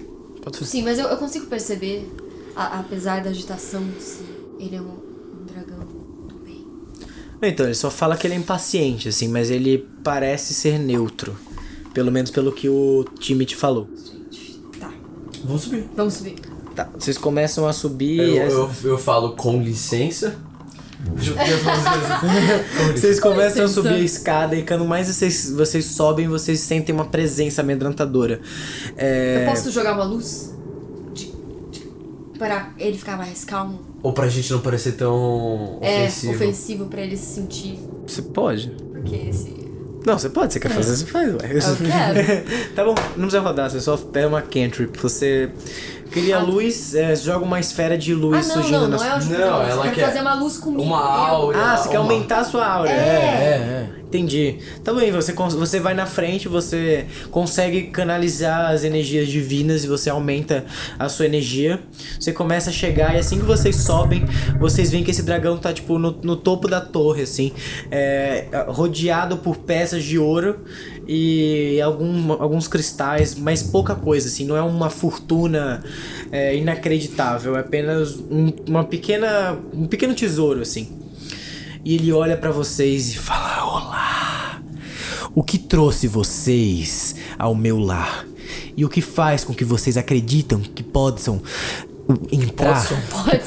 Pode 0.43 0.57
ser. 0.57 0.65
Sim, 0.65 0.83
mas 0.83 0.99
eu, 0.99 1.07
eu 1.07 1.17
consigo 1.17 1.47
perceber, 1.47 2.07
a- 2.55 2.81
apesar 2.81 3.23
da 3.23 3.31
agitação, 3.31 3.81
se 3.99 4.21
ele 4.59 4.75
é 4.75 4.81
um, 4.81 4.85
um 5.41 5.45
dragão 5.51 5.79
do 6.27 6.35
bem. 6.45 6.63
Então, 7.41 7.65
ele 7.65 7.75
só 7.75 7.89
fala 7.91 8.15
que 8.17 8.25
ele 8.25 8.33
é 8.33 8.37
impaciente, 8.37 9.09
assim, 9.09 9.27
mas 9.27 9.49
ele 9.51 9.87
parece 10.03 10.53
ser 10.53 10.79
neutro. 10.79 11.37
Pelo 11.93 12.11
menos 12.11 12.31
pelo 12.31 12.51
que 12.51 12.67
o 12.69 13.05
time 13.19 13.45
te 13.45 13.55
falou. 13.55 13.87
Tá, 14.79 14.91
Vamos 15.43 15.61
subir. 15.63 15.85
vamos 15.95 16.13
subir. 16.15 16.35
Tá, 16.75 16.89
vocês 16.97 17.17
começam 17.17 17.67
a 17.67 17.73
subir. 17.73 18.19
Eu, 18.19 18.41
essa- 18.43 18.55
eu, 18.55 18.71
eu 18.91 18.97
falo 18.97 19.31
com 19.35 19.61
licença. 19.61 20.35
Assim. 21.15 21.31
Vocês 22.93 23.19
começam 23.19 23.65
a 23.65 23.67
subir 23.67 23.93
a 23.93 23.99
escada 23.99 24.55
e 24.55 24.63
quando 24.65 24.83
mais 24.83 25.07
vocês, 25.07 25.51
vocês 25.51 25.85
sobem, 25.85 26.27
vocês 26.27 26.59
sentem 26.59 26.93
uma 26.93 27.05
presença 27.05 27.61
amedrontadora. 27.61 28.41
É... 28.97 29.43
Eu 29.45 29.49
posso 29.49 29.71
jogar 29.71 29.93
uma 29.93 30.03
luz? 30.03 30.53
Para 32.37 32.69
ele 32.77 32.97
ficar 32.97 33.17
mais 33.17 33.43
calmo? 33.43 33.79
Ou 34.03 34.13
pra 34.13 34.27
gente 34.27 34.51
não 34.51 34.59
parecer 34.59 34.93
tão 34.93 35.77
ofensivo. 35.77 36.31
É, 36.33 36.35
ofensivo 36.35 36.85
pra 36.85 37.01
ele 37.01 37.17
se 37.17 37.35
sentir. 37.35 37.79
Você 38.05 38.21
pode? 38.21 38.69
Porque 38.91 39.15
esse. 39.15 39.55
Não, 40.05 40.17
você 40.17 40.29
pode, 40.29 40.53
você 40.53 40.59
quer 40.59 40.69
fazer, 40.69 40.95
você 40.95 41.05
faz, 41.05 41.29
ué. 41.33 41.51
Eu 41.51 41.75
quero. 41.85 42.45
tá 42.75 42.83
bom, 42.85 42.95
não 43.17 43.23
precisa 43.27 43.41
rodar, 43.41 43.69
você 43.69 43.81
só 43.81 43.97
pega 43.97 44.27
uma 44.27 44.41
cantrip. 44.41 44.97
Você 45.01 45.51
cria 46.11 46.37
Ah, 46.37 46.41
luz, 46.43 46.95
é, 46.95 47.13
joga 47.13 47.43
uma 47.43 47.59
esfera 47.59 47.97
de 47.97 48.13
Ah, 48.13 48.15
luz 48.15 48.47
não, 48.47 48.53
surgindo 48.55 48.87
não, 48.87 48.87
na 48.89 48.97
não 48.97 49.05
é 49.05 49.15
o 49.17 49.19
tipo 49.19 49.33
Não, 49.33 49.61
ela 49.63 49.89
quer 49.91 50.05
fazer 50.05 50.21
uma 50.21 50.35
luz 50.35 50.57
comigo. 50.57 50.81
uma 50.83 51.01
aura. 51.01 51.57
Ah, 51.61 51.75
você 51.77 51.89
quer 51.89 51.99
uma- 51.99 52.09
aumentar 52.13 52.39
a 52.39 52.43
sua 52.45 52.65
aura. 52.65 52.89
É. 52.89 52.93
É, 52.93 53.89
é. 53.93 53.96
Entendi. 54.07 54.59
Tá 54.85 54.93
bem, 54.93 55.11
você, 55.11 55.33
você 55.33 55.81
vai 55.81 55.93
na 55.93 56.05
frente, 56.05 56.47
você 56.47 57.05
consegue 57.29 57.83
canalizar 57.87 58.71
as 58.71 58.85
energias 58.85 59.27
divinas 59.27 59.83
e 59.83 59.87
você 59.87 60.09
aumenta 60.09 60.65
a 60.97 61.09
sua 61.09 61.25
energia. 61.25 61.81
Você 62.17 62.31
começa 62.31 62.69
a 62.69 62.73
chegar 62.73 63.15
e 63.15 63.19
assim 63.19 63.37
que 63.37 63.45
vocês 63.45 63.75
sobem, 63.75 64.23
vocês 64.61 64.91
veem 64.91 65.03
que 65.03 65.11
esse 65.11 65.23
dragão 65.23 65.57
tá 65.57 65.73
tipo 65.73 65.99
no, 65.99 66.11
no 66.23 66.37
topo 66.37 66.69
da 66.69 66.79
torre, 66.79 67.23
assim, 67.23 67.51
é, 67.91 68.47
rodeado 68.69 69.37
por 69.37 69.57
peças 69.57 70.05
de 70.05 70.17
ouro 70.17 70.61
e 71.05 71.81
algum, 71.81 72.31
alguns 72.31 72.65
cristais, 72.69 73.35
mas 73.35 73.61
pouca 73.61 73.93
coisa, 73.93 74.29
assim, 74.29 74.45
não 74.45 74.55
é 74.55 74.61
uma 74.61 74.89
fortuna 74.89 75.83
é, 76.31 76.55
inacreditável, 76.55 77.57
é 77.57 77.59
apenas 77.59 78.15
um, 78.15 78.53
uma 78.65 78.85
pequena, 78.85 79.59
um 79.73 79.85
pequeno 79.85 80.13
tesouro, 80.13 80.61
assim. 80.61 81.06
E 81.87 81.95
ele 81.95 82.11
olha 82.11 82.35
pra 82.35 82.51
vocês 82.51 83.13
e 83.13 83.17
fala: 83.17 83.63
Olá! 83.63 84.61
O 85.33 85.41
que 85.41 85.57
trouxe 85.57 86.05
vocês 86.05 87.15
ao 87.39 87.55
meu 87.55 87.79
lar? 87.79 88.27
E 88.75 88.83
o 88.83 88.89
que 88.89 89.01
faz 89.01 89.45
com 89.45 89.53
que 89.53 89.63
vocês 89.63 89.95
acreditam 89.95 90.59
que 90.59 90.83
possam 90.83 91.41
entrar? 92.31 92.85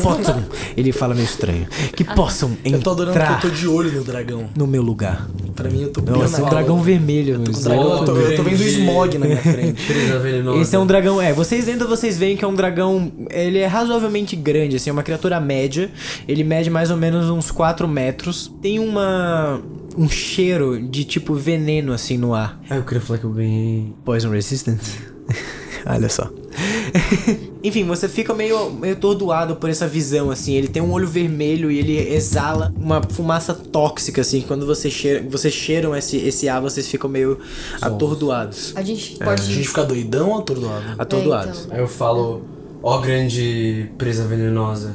Possam. 0.03 0.43
Que. 0.43 0.81
Ele 0.81 0.93
fala 0.93 1.15
meio 1.15 1.25
estranho. 1.25 1.67
Que 1.95 2.05
possam 2.05 2.57
Eu 2.65 2.81
tô 2.81 2.91
adorando 2.91 3.17
que 3.17 3.23
entrar 3.23 3.43
eu 3.45 3.51
tô 3.51 3.57
de 3.57 3.67
olho 3.67 3.93
no 3.93 4.05
dragão. 4.05 4.49
no 4.57 4.67
meu 4.67 4.83
lugar. 4.83 5.29
Pra 5.55 5.71
mim, 5.71 5.83
eu 5.83 5.93
tô 5.93 6.01
Nossa, 6.01 6.41
é 6.41 6.45
um 6.45 6.49
dragão 6.49 6.83
vermelho. 6.83 7.37
Um 7.37 7.43
meu. 7.43 7.53
dragão, 7.53 7.99
eu, 7.99 8.05
tô, 8.05 8.17
eu 8.17 8.37
tô 8.37 8.43
vendo 8.43 8.63
smog 8.63 9.19
na 9.19 9.27
minha 9.27 9.43
frente. 9.43 9.83
Esse 10.61 10.77
é 10.77 10.79
um 10.79 10.87
dragão, 10.87 11.21
é, 11.21 11.33
vocês 11.33 11.69
ainda 11.69 11.87
vocês 11.87 12.17
veem 12.17 12.37
que 12.37 12.45
é 12.45 12.49
um 12.49 12.55
dragão, 12.55 13.13
ele 13.31 13.59
é 13.59 13.67
razoavelmente 13.67 14.37
grande, 14.37 14.77
assim, 14.77 14.91
é 14.91 14.93
uma 14.93 15.03
criatura 15.03 15.41
média, 15.41 15.91
ele 16.27 16.45
mede 16.45 16.71
mais 16.71 16.91
ou 16.91 16.97
menos 16.97 17.29
uns 17.31 17.51
4 17.51 17.87
metros, 17.89 18.51
tem 18.63 18.79
uma, 18.79 19.61
um 19.97 20.09
cheiro 20.09 20.81
de 20.81 21.05
tipo 21.05 21.35
veneno, 21.35 21.93
assim, 21.93 22.17
no 22.17 22.35
ar. 22.35 22.61
Ah, 22.69 22.77
eu 22.77 22.83
queria 22.83 23.01
falar 23.01 23.19
que 23.19 23.25
eu 23.25 23.33
ganhei. 23.33 23.93
Poison 24.05 24.31
Resistance? 24.31 24.99
Olha 25.87 26.09
só. 26.09 26.31
Enfim, 27.63 27.85
você 27.85 28.09
fica 28.09 28.33
meio, 28.35 28.71
meio 28.71 28.95
atordoado 28.95 29.57
por 29.57 29.69
essa 29.69 29.87
visão, 29.87 30.31
assim. 30.31 30.55
Ele 30.55 30.69
tem 30.69 30.83
um 30.83 30.91
olho 30.93 31.07
vermelho 31.07 31.71
e 31.71 31.79
ele 31.79 31.99
exala 32.15 32.73
uma 32.77 33.03
fumaça 33.03 33.55
tóxica, 33.55 34.21
assim. 34.23 34.41
Quando 34.41 34.67
você 34.67 34.91
cheira, 34.91 35.25
vocês 35.29 35.53
cheiram 35.53 35.95
esse, 35.95 36.17
esse 36.17 36.49
ar, 36.49 36.61
vocês 36.61 36.89
ficam 36.89 37.09
meio 37.11 37.39
atordoados. 37.81 38.73
A 38.77 38.83
gente 38.83 39.17
A 39.21 39.25
pode. 39.25 39.43
gente 39.45 39.69
fica 39.69 39.85
doidão 39.85 40.31
ou 40.31 40.39
atordoado? 40.39 40.85
Atordoados. 40.99 41.61
então. 41.65 41.77
Aí 41.77 41.83
eu 41.83 41.89
falo, 41.89 42.43
ó 42.83 42.99
grande 42.99 43.91
presa 43.99 44.25
venenosa. 44.25 44.95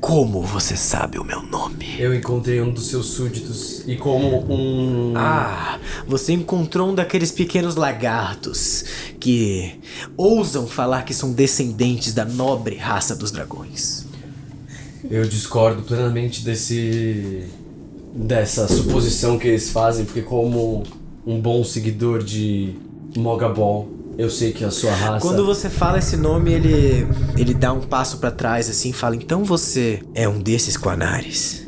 Como 0.00 0.42
você 0.42 0.76
sabe 0.76 1.18
o 1.18 1.24
meu 1.24 1.42
nome? 1.42 1.96
Eu 1.98 2.14
encontrei 2.14 2.60
um 2.60 2.70
dos 2.70 2.88
seus 2.88 3.06
súditos 3.06 3.82
e 3.86 3.96
como 3.96 4.44
um. 4.52 5.14
Ah, 5.16 5.78
você 6.06 6.32
encontrou 6.32 6.90
um 6.90 6.94
daqueles 6.94 7.32
pequenos 7.32 7.76
lagartos 7.76 8.84
que 9.18 9.80
ousam 10.16 10.66
falar 10.66 11.02
que 11.02 11.14
são 11.14 11.32
descendentes 11.32 12.12
da 12.12 12.24
nobre 12.24 12.76
raça 12.76 13.16
dos 13.16 13.30
dragões. 13.30 14.04
Eu 15.10 15.26
discordo 15.26 15.82
plenamente 15.82 16.44
desse. 16.44 17.44
dessa 18.14 18.68
suposição 18.68 19.38
que 19.38 19.48
eles 19.48 19.70
fazem, 19.70 20.04
porque 20.04 20.22
como 20.22 20.82
um 21.26 21.40
bom 21.40 21.64
seguidor 21.64 22.22
de 22.22 22.74
Mogabol, 23.16 23.95
eu 24.18 24.30
sei 24.30 24.52
que 24.52 24.64
a 24.64 24.70
sua 24.70 24.92
raça. 24.94 25.20
Quando 25.20 25.44
você 25.44 25.68
fala 25.68 25.98
esse 25.98 26.16
nome, 26.16 26.52
ele 26.52 27.06
ele 27.36 27.54
dá 27.54 27.72
um 27.72 27.80
passo 27.82 28.18
pra 28.18 28.30
trás 28.30 28.68
assim, 28.68 28.90
e 28.90 28.92
fala: 28.92 29.16
"Então 29.16 29.44
você 29.44 30.02
é 30.14 30.28
um 30.28 30.38
desses 30.38 30.76
Quanares?" 30.76 31.66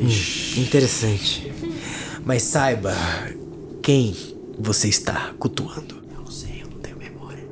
Hum, 0.00 0.60
interessante. 0.60 1.52
Mas 2.24 2.42
saiba 2.42 2.94
quem 3.82 4.14
você 4.58 4.88
está 4.88 5.32
cultuando. 5.38 5.96
Eu 6.14 6.20
não 6.20 6.30
sei, 6.30 6.62
eu 6.62 6.68
não 6.70 6.78
tenho 6.78 6.96
memória. 6.98 7.42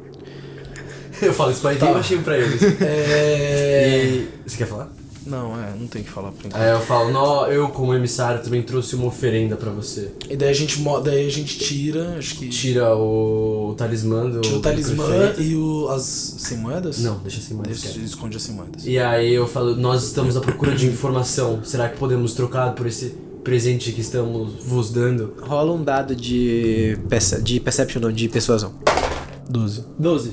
eu 1.22 1.32
falo 1.32 1.50
isso 1.50 1.66
bem 1.66 1.78
baixinho 1.78 2.22
pra 2.22 2.38
eles. 2.38 2.60
É. 2.80 4.04
E. 4.04 4.28
Você 4.46 4.56
quer 4.58 4.66
falar? 4.66 4.95
Não, 5.26 5.60
é, 5.60 5.74
não 5.78 5.86
tem 5.86 6.02
o 6.02 6.04
que 6.04 6.10
falar 6.10 6.30
por 6.32 6.46
enquanto. 6.46 6.60
Aí 6.62 6.70
eu 6.70 6.80
falo, 6.80 7.10
não, 7.10 7.46
eu 7.48 7.68
como 7.68 7.92
emissário 7.94 8.42
também 8.42 8.62
trouxe 8.62 8.94
uma 8.94 9.06
oferenda 9.06 9.56
pra 9.56 9.70
você. 9.70 10.12
E 10.30 10.36
daí 10.36 10.50
a 10.50 10.52
gente, 10.52 10.80
mo- 10.80 11.00
daí 11.00 11.26
a 11.26 11.30
gente 11.30 11.58
tira, 11.58 12.16
acho 12.18 12.36
que. 12.36 12.48
Tira 12.48 12.94
o, 12.96 13.70
o 13.70 13.74
talismã 13.74 14.28
do. 14.30 14.40
Tira 14.40 14.54
o 14.54 14.58
do 14.58 14.62
talismã 14.62 15.04
prefeito. 15.06 15.42
e 15.42 15.56
o, 15.56 15.88
as 15.88 16.02
100 16.38 16.58
moedas? 16.58 16.98
Não, 17.00 17.18
deixa 17.18 17.38
assim 17.40 17.54
mais. 17.54 17.80
Deixa, 17.82 17.98
esconde 17.98 18.36
as 18.36 18.42
100 18.44 18.54
moedas. 18.54 18.86
E 18.86 18.98
aí 18.98 19.34
eu 19.34 19.46
falo, 19.48 19.74
nós 19.74 20.04
estamos 20.04 20.36
à 20.36 20.40
procura 20.40 20.74
de 20.76 20.86
informação. 20.86 21.60
Será 21.64 21.88
que 21.88 21.98
podemos 21.98 22.32
trocar 22.32 22.72
por 22.74 22.86
esse 22.86 23.14
presente 23.42 23.92
que 23.92 24.00
estamos 24.00 24.64
vos 24.64 24.90
dando? 24.90 25.34
Rola 25.40 25.72
um 25.72 25.82
dado 25.82 26.14
de 26.14 26.96
perce- 27.08 27.40
de 27.42 27.58
perception 27.60 28.00
não, 28.00 28.12
de 28.12 28.28
persuasão. 28.28 28.72
12. 29.48 29.84
12. 29.98 30.32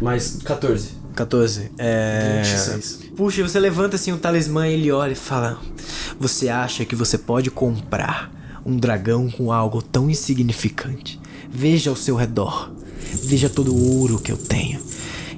Mais 0.00 0.38
14. 0.44 0.97
14. 1.18 1.72
É. 1.78 2.42
26. 2.44 2.98
Puxa, 3.16 3.42
você 3.42 3.58
levanta 3.58 3.96
assim 3.96 4.12
o 4.12 4.18
talismã 4.18 4.68
e 4.68 4.74
ele 4.74 4.92
olha 4.92 5.12
e 5.12 5.16
fala: 5.16 5.58
Você 6.20 6.48
acha 6.48 6.84
que 6.84 6.94
você 6.94 7.18
pode 7.18 7.50
comprar 7.50 8.32
um 8.64 8.76
dragão 8.76 9.28
com 9.28 9.50
algo 9.50 9.82
tão 9.82 10.08
insignificante? 10.08 11.20
Veja 11.50 11.90
ao 11.90 11.96
seu 11.96 12.14
redor. 12.14 12.70
Veja 13.24 13.48
todo 13.48 13.74
o 13.74 13.98
ouro 13.98 14.20
que 14.20 14.30
eu 14.30 14.36
tenho. 14.36 14.80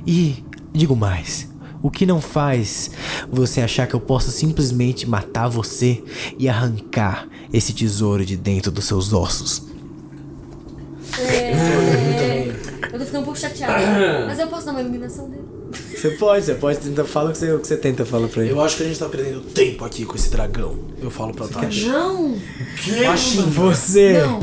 E 0.06 0.44
digo 0.72 0.94
mais. 0.94 1.48
O 1.82 1.90
que 1.90 2.04
não 2.04 2.20
faz 2.20 2.90
você 3.32 3.62
achar 3.62 3.86
que 3.86 3.94
eu 3.94 4.00
posso 4.00 4.30
simplesmente 4.30 5.08
matar 5.08 5.48
você 5.48 6.04
e 6.38 6.46
arrancar 6.46 7.26
esse 7.50 7.72
tesouro 7.72 8.22
de 8.22 8.36
dentro 8.36 8.70
dos 8.70 8.84
seus 8.84 9.14
ossos? 9.14 9.62
É... 11.18 12.52
Eu 12.92 12.98
tô 12.98 13.04
ficando 13.06 13.22
um 13.22 13.24
pouco 13.24 13.38
chateada. 13.38 14.26
Mas 14.26 14.38
eu 14.38 14.46
posso 14.48 14.66
dar 14.66 14.72
uma 14.72 14.82
iluminação 14.82 15.30
dele. 15.30 15.49
Você 16.00 16.10
pode, 16.12 16.44
você 16.46 16.54
pode 16.54 16.78
tentar. 16.78 17.04
Fala 17.04 17.28
o 17.28 17.32
que 17.32 17.38
você, 17.38 17.52
o 17.52 17.58
que 17.58 17.66
você 17.68 17.76
tenta, 17.76 18.06
fala 18.06 18.26
pra 18.26 18.42
ele. 18.42 18.52
Eu 18.52 18.60
acho 18.62 18.76
que 18.78 18.82
a 18.84 18.86
gente 18.86 18.98
tá 18.98 19.06
perdendo 19.08 19.40
tempo 19.42 19.84
aqui 19.84 20.04
com 20.06 20.16
esse 20.16 20.30
dragão. 20.30 20.78
Eu 21.02 21.10
falo 21.10 21.34
pra 21.34 21.46
Tasha. 21.46 21.88
Não! 21.92 22.38
Baixinho. 23.06 23.46
Você. 23.52 24.14
Não! 24.22 24.40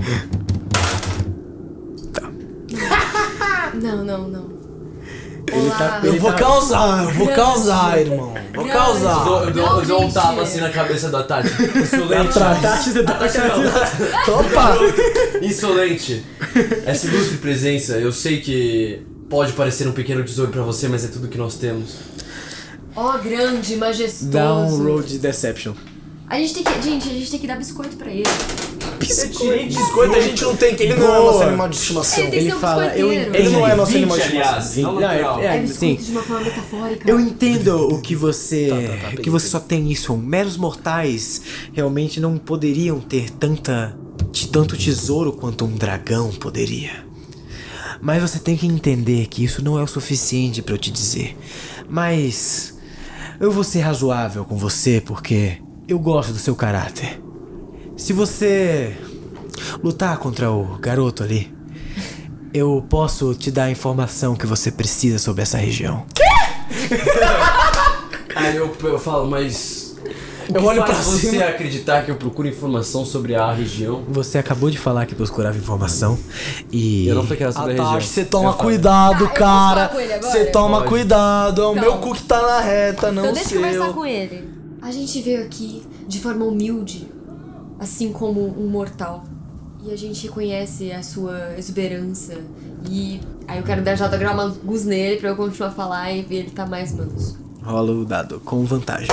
Não, 3.82 4.04
não, 4.04 4.28
não. 4.28 4.58
Olá. 5.52 6.02
Eu 6.04 6.20
vou 6.20 6.34
causar, 6.34 7.04
eu 7.06 7.12
vou 7.12 7.28
causar, 7.30 8.00
irmão. 8.02 8.34
Vou 8.54 8.66
Grande. 8.66 8.70
Eu 8.70 8.74
causar. 8.76 9.24
dou, 9.24 9.44
eu 9.46 9.52
dou- 9.52 9.80
eu 9.80 9.86
dou 9.86 10.04
um 10.04 10.12
tapa 10.12 10.42
assim 10.42 10.60
na 10.60 10.70
cabeça 10.70 11.10
da 11.10 11.24
Tati. 11.24 11.50
Insolente. 11.50 12.34
Tati, 12.34 12.90
você 12.92 13.04
tá 13.04 13.18
Opa! 14.28 14.78
Insolente. 15.42 16.24
Essa 16.86 17.08
ilustre 17.08 17.38
presença, 17.38 17.94
eu 17.98 18.12
sei 18.12 18.42
que 18.42 19.02
pode 19.30 19.54
parecer 19.54 19.88
um 19.88 19.92
pequeno 19.92 20.24
tesouro 20.24 20.52
pra 20.52 20.62
você, 20.64 20.88
mas 20.88 21.04
é 21.06 21.08
tudo 21.08 21.28
que 21.28 21.38
nós 21.38 21.56
temos. 21.56 21.96
Ó, 22.96 23.18
grande, 23.20 23.76
majestoso. 23.76 25.04
De 25.04 25.20
deception. 25.20 25.74
A 26.30 26.38
gente 26.40 26.56
tem 26.56 26.64
que. 26.64 26.82
Gente, 26.82 27.08
a 27.10 27.14
gente 27.14 27.32
tem 27.32 27.40
que 27.40 27.48
dar 27.48 27.56
biscoito 27.58 27.96
pra 27.96 28.12
ele. 28.12 28.24
Biscoito 29.00 30.16
a 30.16 30.20
gente 30.20 30.44
não 30.44 30.56
tem, 30.56 30.76
que 30.76 30.84
ele 30.84 30.96
não 30.96 31.16
é 31.16 31.20
nosso 31.20 31.44
animal 31.44 31.70
de 31.70 31.76
estimação. 31.78 32.20
Ele 32.24 32.32
tem 32.32 32.40
que 32.40 32.46
Ele 32.46 32.50
ser 32.52 32.58
um 32.58 32.60
fala, 32.60 32.86
eu 32.98 33.08
biscoiteiro. 33.10 33.36
Ele 33.38 33.50
não 33.50 33.68
é 33.68 33.76
nosso 33.76 33.92
20, 33.92 33.98
animal 34.02 34.18
de 34.18 34.24
estimação. 34.24 34.52
aliás. 34.54 34.78
Não, 34.78 34.94
Não, 34.94 35.02
natural. 35.02 35.40
é- 35.42 35.46
É 35.46 35.68
sim. 35.68 35.90
biscoito 35.96 36.04
de 36.04 36.12
uma 36.12 36.24
forma 36.24 36.44
metafórica. 36.46 37.10
Eu 37.10 37.20
entendo 37.20 37.88
o 37.88 38.02
que 38.02 38.16
você. 38.16 38.68
Tá, 38.70 38.76
tá, 39.08 39.12
tá, 39.16 39.22
que 39.22 39.30
você 39.30 39.48
só 39.48 39.60
tem 39.60 39.90
isso. 39.92 40.18
Meros 40.18 40.58
mortais 40.58 41.42
realmente 41.74 42.20
não 42.20 42.38
poderiam 42.38 43.00
ter 43.00 43.30
tanta. 43.30 43.96
de 44.32 44.48
tanto 44.50 44.76
tesouro 44.76 45.32
quanto 45.32 45.64
um 45.66 45.76
dragão 45.76 46.32
poderia. 46.32 47.06
Mas 48.02 48.22
você 48.22 48.40
tem 48.40 48.56
que 48.56 48.68
entender 48.68 49.28
que 49.28 49.44
isso 49.44 49.64
não 49.64 49.78
é 49.78 49.84
o 49.84 49.88
suficiente 49.88 50.62
pra 50.62 50.74
eu 50.74 50.78
te 50.78 50.92
dizer. 50.92 51.38
Mas 51.90 52.78
eu 53.40 53.52
vou 53.52 53.64
ser 53.64 53.82
razoável 53.82 54.46
com 54.46 54.58
você 54.58 55.02
porque 55.02 55.58
eu 55.88 56.00
gosto 56.00 56.34
do 56.34 56.40
seu 56.40 56.56
caráter. 56.56 57.22
Se 57.96 58.14
você 58.14 58.96
lutar 59.84 60.18
contra 60.18 60.52
o 60.52 60.78
garoto 60.78 61.24
ali, 61.24 61.54
eu 62.54 62.86
posso 62.90 63.34
te 63.36 63.52
dar 63.52 63.66
a 63.66 63.72
informação 63.72 64.36
que 64.36 64.46
você 64.46 64.72
precisa 64.72 65.20
sobre 65.20 65.44
essa 65.44 65.58
região. 65.58 66.06
Aí 68.36 68.56
eu, 68.56 68.76
eu 68.84 69.00
falo, 69.00 69.30
mas. 69.30 69.77
O 70.50 70.54
Eu 70.56 70.62
que 70.62 70.66
olho 70.68 70.80
faz 70.82 70.92
pra 70.96 71.02
você 71.04 71.30
cima. 71.32 71.44
acreditar 71.46 72.06
que 72.06 72.12
eu 72.12 72.16
procuro 72.16 72.48
informação 72.48 73.04
sobre 73.06 73.36
a 73.36 73.52
região? 73.52 74.04
Você 74.08 74.38
acabou 74.38 74.70
de 74.70 74.78
falar 74.78 75.06
que 75.06 75.14
procurava 75.16 75.58
informação 75.58 76.18
e 76.72 77.08
Eu 77.08 77.16
não 77.16 77.24
falei 77.24 77.38
que 77.38 77.44
era 77.44 77.52
sobre 77.52 77.72
a 77.80 77.84
região. 77.84 78.02
Você 78.02 78.26
toma 78.26 78.50
Eu 78.50 78.54
cuidado, 78.54 79.26
Tá, 79.28 79.34
cara. 79.34 79.92
Você 80.22 80.46
toma 80.46 80.78
Pode. 80.80 80.90
cuidado. 80.90 81.62
É 81.62 81.66
o 81.66 81.72
Então. 81.72 81.82
meu 81.84 81.98
cu 81.98 82.14
que 82.14 82.24
tá 82.24 82.42
na 82.42 82.60
reta, 82.62 83.12
não 83.12 83.24
Então 83.24 83.34
deixa 83.34 83.56
eu 83.56 83.62
conversar 83.62 83.84
seu. 83.86 83.94
com 83.94 84.06
ele. 84.06 84.50
A 84.82 84.92
gente 84.92 85.22
veio 85.22 85.44
aqui 85.44 85.84
de 86.08 86.20
forma 86.20 86.46
humilde, 86.46 87.10
assim 87.80 88.12
como 88.14 88.40
um 88.58 88.68
mortal. 88.68 89.24
E 89.86 89.92
a 89.92 89.96
gente 89.98 90.28
reconhece 90.28 90.92
a 90.92 91.04
sua 91.04 91.54
exuberância. 91.58 92.38
E 92.90 93.20
aí 93.48 93.58
eu 93.58 93.64
quero 93.64 93.82
dar 93.84 93.96
J 93.96 94.18
Gramagus 94.18 94.86
nele 94.86 95.18
pra 95.18 95.30
eu 95.30 95.36
continuar 95.36 95.70
a 95.70 95.74
falar 95.74 96.12
e 96.12 96.22
ver 96.22 96.38
ele 96.38 96.52
tá 96.52 96.66
mais 96.66 96.94
manso. 96.94 97.38
rola 97.64 97.92
o 97.92 98.06
dado 98.06 98.40
com 98.46 98.64
vantagem. 98.64 99.10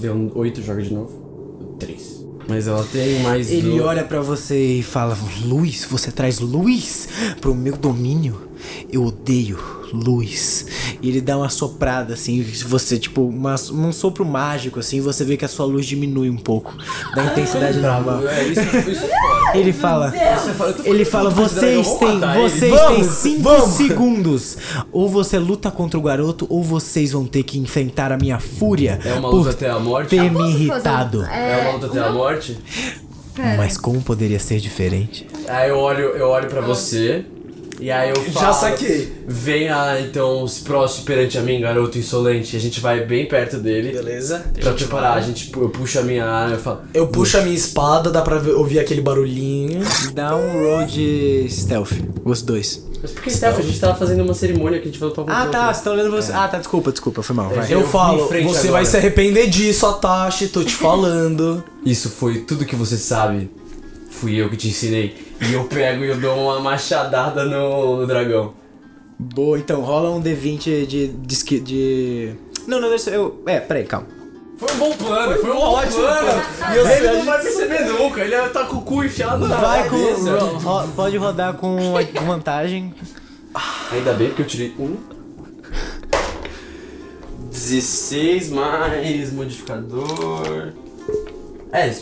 Deu 0.00 0.14
um 0.14 0.30
8, 0.34 0.62
joga 0.62 0.82
de 0.82 0.92
novo. 0.92 1.76
3. 1.78 2.18
Mas 2.48 2.66
ela 2.66 2.84
tem 2.90 3.20
mais. 3.22 3.50
Ele 3.50 3.76
do- 3.78 3.84
olha 3.84 4.04
pra 4.04 4.20
você 4.20 4.78
e 4.78 4.82
fala: 4.82 5.16
Luz, 5.44 5.84
você 5.90 6.10
traz 6.10 6.38
luz 6.38 7.08
pro 7.40 7.54
meu 7.54 7.76
domínio? 7.76 8.48
Eu 8.90 9.04
odeio 9.04 9.58
luz. 9.92 10.66
E 11.02 11.08
ele 11.08 11.20
dá 11.20 11.36
uma 11.36 11.48
soprada 11.48 12.14
assim, 12.14 12.42
você, 12.66 12.98
tipo, 12.98 13.22
uma, 13.22 13.54
um 13.72 13.92
sopro 13.92 14.24
mágico 14.24 14.80
assim, 14.80 15.00
você 15.00 15.24
vê 15.24 15.36
que 15.36 15.44
a 15.44 15.48
sua 15.48 15.66
luz 15.66 15.86
diminui 15.86 16.30
um 16.30 16.36
pouco 16.36 16.76
da 17.14 17.24
intensidade 17.24 17.78
normal. 17.78 18.26
É, 18.28 18.48
é 18.50 18.54
foda. 18.54 19.08
Ele 19.54 19.72
fala, 19.72 20.12
ele 20.84 21.06
fala, 21.06 21.30
vocês 21.30 21.88
têm, 21.94 22.18
matar 22.18 22.38
ele." 22.38 22.50
vocês 22.50 22.80
têm 22.88 23.04
cinco 23.04 23.42
vamos. 23.44 23.76
segundos. 23.76 24.58
Ou 24.92 25.08
você 25.08 25.38
luta 25.38 25.70
contra 25.70 25.98
o 25.98 26.02
garoto, 26.02 26.46
ou 26.50 26.62
vocês 26.62 27.12
vão 27.12 27.24
ter 27.24 27.42
que 27.44 27.58
enfrentar 27.58 28.12
a 28.12 28.18
minha 28.18 28.38
fúria 28.38 29.00
É 29.02 29.14
uma 29.14 29.30
por 29.30 29.38
luta 29.38 29.50
até 29.50 29.70
a 29.70 29.78
morte? 29.78 30.10
ter 30.10 30.30
me 30.30 30.50
irritado. 30.50 31.24
É 31.24 31.62
uma 31.62 31.72
luta 31.72 31.86
até 31.86 31.98
a 32.00 32.12
morte? 32.12 32.58
Mas 33.56 33.78
como 33.78 34.02
poderia 34.02 34.38
ser 34.38 34.60
diferente? 34.60 35.26
Aí 35.48 35.70
eu 35.70 35.78
olho, 35.78 36.10
eu 36.10 36.28
olho 36.28 36.48
pra 36.48 36.60
você. 36.60 37.24
E 37.80 37.90
aí 37.90 38.10
eu 38.10 38.16
falo. 38.16 38.46
Já 38.46 38.52
saquei. 38.52 39.12
Venha 39.26 40.00
então 40.00 40.46
se 40.48 40.62
proste 40.62 41.02
perante 41.02 41.38
a 41.38 41.42
mim, 41.42 41.60
garoto 41.60 41.96
insolente. 41.98 42.56
A 42.56 42.60
gente 42.60 42.80
vai 42.80 43.04
bem 43.04 43.26
perto 43.26 43.58
dele. 43.58 43.92
Beleza? 43.92 44.44
Pra 44.60 44.72
preparar, 44.72 45.16
a 45.16 45.20
gente, 45.20 45.50
eu 45.56 45.68
puxo 45.68 45.98
a 45.98 46.02
minha 46.02 46.24
arma 46.26 46.56
e 46.56 46.58
falo. 46.58 46.80
Eu 46.92 47.06
puxo 47.06 47.38
a 47.38 47.42
minha 47.42 47.54
espada, 47.56 48.10
dá 48.10 48.20
pra 48.22 48.36
ouvir 48.36 48.80
aquele 48.80 49.00
barulhinho. 49.00 49.80
Dá 50.12 50.34
um 50.36 50.52
roll 50.52 50.84
de 50.86 51.46
stealth, 51.48 51.92
os 52.24 52.42
dois. 52.42 52.84
Mas 53.00 53.12
por 53.12 53.22
que 53.22 53.30
Steph? 53.30 53.56
A 53.58 53.62
gente 53.62 53.78
tava 53.78 53.94
fazendo 53.94 54.22
uma 54.24 54.34
cerimônia 54.34 54.80
que 54.80 54.88
a 54.88 54.90
gente 54.90 54.98
voltou 54.98 55.24
Ah, 55.28 55.46
tá, 55.46 55.72
você 55.72 55.84
tá 55.84 55.92
olhando 55.92 56.10
você. 56.10 56.32
Ah, 56.32 56.48
tá, 56.48 56.58
desculpa, 56.58 56.90
desculpa, 56.90 57.22
foi 57.22 57.36
mal. 57.36 57.48
Vai. 57.48 57.72
Eu 57.72 57.82
Eu 57.82 57.86
falo, 57.86 58.26
você 58.26 58.38
agora. 58.40 58.72
vai 58.72 58.86
se 58.86 58.96
arrepender 58.96 59.46
disso, 59.48 59.86
Atashi, 59.86 60.48
tô 60.48 60.64
te 60.64 60.74
falando. 60.74 61.62
Isso 61.86 62.08
foi 62.08 62.38
tudo 62.40 62.64
que 62.64 62.74
você 62.74 62.96
sabe. 62.96 63.48
Fui 64.10 64.34
eu 64.34 64.50
que 64.50 64.56
te 64.56 64.66
ensinei. 64.66 65.27
E 65.40 65.52
eu 65.52 65.64
pego 65.64 66.04
e 66.04 66.08
eu 66.08 66.16
dou 66.18 66.36
uma 66.36 66.60
machadada 66.60 67.44
no, 67.44 67.98
no 67.98 68.06
dragão. 68.06 68.54
Boa, 69.18 69.58
então 69.58 69.80
rola 69.80 70.10
um 70.10 70.22
D20 70.22 70.86
de. 70.86 71.08
de. 71.08 71.60
de... 71.60 72.34
Não, 72.66 72.80
não, 72.80 72.88
deixa 72.88 73.10
eu. 73.10 73.42
É, 73.46 73.58
peraí, 73.60 73.84
calma. 73.84 74.06
Foi 74.58 74.72
um 74.72 74.76
bom 74.78 74.92
plano, 74.92 75.38
foi, 75.40 75.50
um 75.50 75.56
ótimo 75.58 75.98
plano. 76.00 76.42
E 76.72 76.76
eu 76.76 76.84
sei, 76.86 76.96
Ele 76.96 77.12
não 77.18 77.24
vai 77.24 77.40
perceber 77.40 77.84
nunca, 77.84 78.20
ele 78.22 78.48
tá 78.48 78.64
com 78.64 78.76
o 78.78 78.82
cu 78.82 79.04
enfiado 79.04 79.46
na 79.46 79.56
Vai 79.56 79.88
com. 79.88 79.96
cabeça. 80.04 80.38
ro- 80.38 80.88
pode 80.96 81.16
rodar 81.16 81.54
com 81.54 81.76
vantagem. 82.26 82.92
Ainda 83.92 84.12
bem 84.14 84.30
que 84.30 84.42
eu 84.42 84.46
tirei 84.46 84.74
um. 84.78 84.96
16 87.52 88.50
mais 88.50 89.32
modificador. 89.32 90.72
É, 91.72 91.92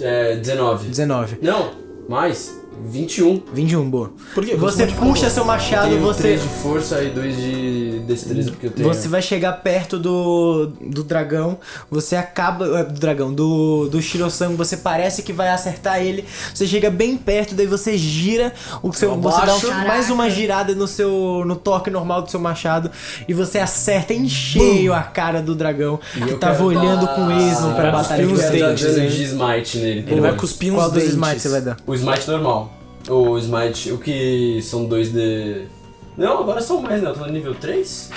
é 0.00 0.36
19. 0.36 0.88
19. 0.88 1.38
Não, 1.42 1.72
mais 2.08 2.54
21. 2.86 3.42
21, 3.52 3.88
boa. 3.90 4.10
Por 4.34 4.44
quê? 4.44 4.56
Você 4.56 4.86
puxa 4.86 5.28
seu 5.30 5.44
machado, 5.44 5.88
Tenho 5.88 6.00
você. 6.00 6.22
3 6.22 6.42
de 6.42 6.48
força 6.48 7.02
e 7.02 7.10
2 7.10 7.36
de 7.36 7.98
destreza, 8.06 8.50
porque 8.50 8.66
eu 8.66 8.70
tenho. 8.70 8.88
Você 8.88 9.08
vai 9.08 9.22
chegar 9.22 9.52
perto 9.54 9.98
do, 9.98 10.66
do 10.80 11.02
dragão, 11.04 11.58
você 11.90 12.16
acaba. 12.16 12.80
é, 12.80 12.84
Do 12.84 12.98
dragão, 13.00 13.32
do, 13.32 13.88
do 13.88 14.00
Shirosang, 14.02 14.54
você 14.56 14.76
parece 14.76 15.22
que 15.22 15.32
vai 15.32 15.48
acertar 15.48 16.00
ele. 16.02 16.24
Você 16.54 16.66
chega 16.66 16.90
bem 16.90 17.16
perto, 17.16 17.54
daí 17.54 17.66
você 17.66 17.96
gira 17.96 18.52
o 18.82 18.92
seu. 18.92 19.10
Eu 19.12 19.20
Você 19.20 19.46
dá 19.46 19.52
um- 19.54 19.56
abaixo. 19.70 19.86
mais 19.86 20.10
uma 20.10 20.28
girada 20.30 20.74
no 20.74 20.86
seu. 20.86 21.42
no 21.46 21.56
toque 21.56 21.90
normal 21.90 22.22
do 22.22 22.30
seu 22.30 22.40
machado 22.40 22.90
e 23.28 23.34
você 23.34 23.58
acerta 23.58 24.12
em 24.12 24.28
cheio 24.28 24.92
a 24.92 25.02
cara 25.02 25.40
do 25.42 25.54
dragão 25.54 25.98
que 26.12 26.30
eu 26.30 26.38
tava 26.38 26.62
olhando 26.64 27.06
dar- 27.06 27.14
com 27.14 27.30
esmo 27.30 27.74
pra 27.74 27.90
batalha 27.90 28.26
de 28.26 28.32
uns 28.32 28.40
dentes. 28.40 28.96
né? 28.96 29.06
de 29.06 29.22
smite 29.24 29.78
nele. 29.78 30.04
Ele 30.08 30.20
vai 30.20 30.34
cuspir 30.36 30.72
uns 30.72 30.76
Qual 30.76 30.90
dos 30.90 30.98
dentes. 31.02 31.14
smites 31.14 31.42
você 31.42 31.48
vai 31.48 31.60
dar? 31.60 31.76
O 31.86 31.94
smite 31.94 32.28
normal. 32.28 32.63
O 33.08 33.38
smite, 33.38 33.92
o 33.92 33.98
que 33.98 34.60
são 34.62 34.86
2 34.86 35.12
de. 35.12 35.66
Não, 36.16 36.40
agora 36.40 36.60
são 36.60 36.80
mais, 36.80 37.02
né? 37.02 37.10
Eu 37.10 37.14
tô 37.14 37.20
no 37.20 37.32
nível 37.32 37.54
3? 37.54 38.10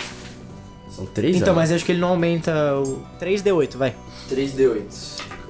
São 0.89 1.05
3? 1.05 1.37
Então, 1.37 1.53
mas 1.53 1.69
eu 1.69 1.75
acho 1.75 1.85
que 1.85 1.91
ele 1.91 1.99
não 1.99 2.09
aumenta 2.09 2.75
o. 2.77 3.03
3D8, 3.19 3.75
vai. 3.75 3.95
3d8. 4.29 4.83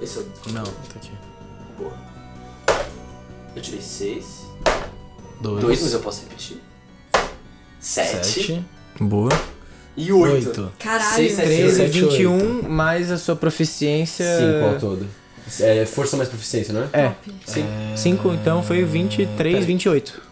Esse 0.01 0.19
é 0.19 0.21
o. 0.21 0.51
Não, 0.53 0.63
tá 0.63 0.71
aqui. 0.95 1.11
Eu 3.55 3.61
tirei 3.61 3.81
6. 3.81 4.47
Dois. 5.41 5.61
2, 5.61 5.81
mas 5.81 5.93
eu 5.93 5.99
posso 5.99 6.23
repetir. 6.23 6.57
7. 7.79 8.25
Sete. 8.25 8.65
Boa. 8.99 9.31
E 9.95 10.11
8. 10.11 10.47
Oito. 10.47 10.71
Caralho. 10.77 11.15
Seis, 11.15 11.33
sete, 11.33 11.47
13, 11.47 11.75
sete, 11.75 12.01
21, 12.01 12.69
mais 12.69 13.11
a 13.11 13.17
sua 13.17 13.35
proficiência. 13.35 14.25
5 14.61 14.65
ao 14.65 14.79
todo. 14.79 15.07
É 15.61 15.85
força 15.85 16.17
mais 16.17 16.29
proficiência, 16.29 16.73
não 16.73 16.83
é? 16.83 16.87
É. 16.93 17.95
5, 17.95 18.33
então 18.33 18.61
foi 18.63 18.83
23, 18.83 19.65
28. 19.65 20.27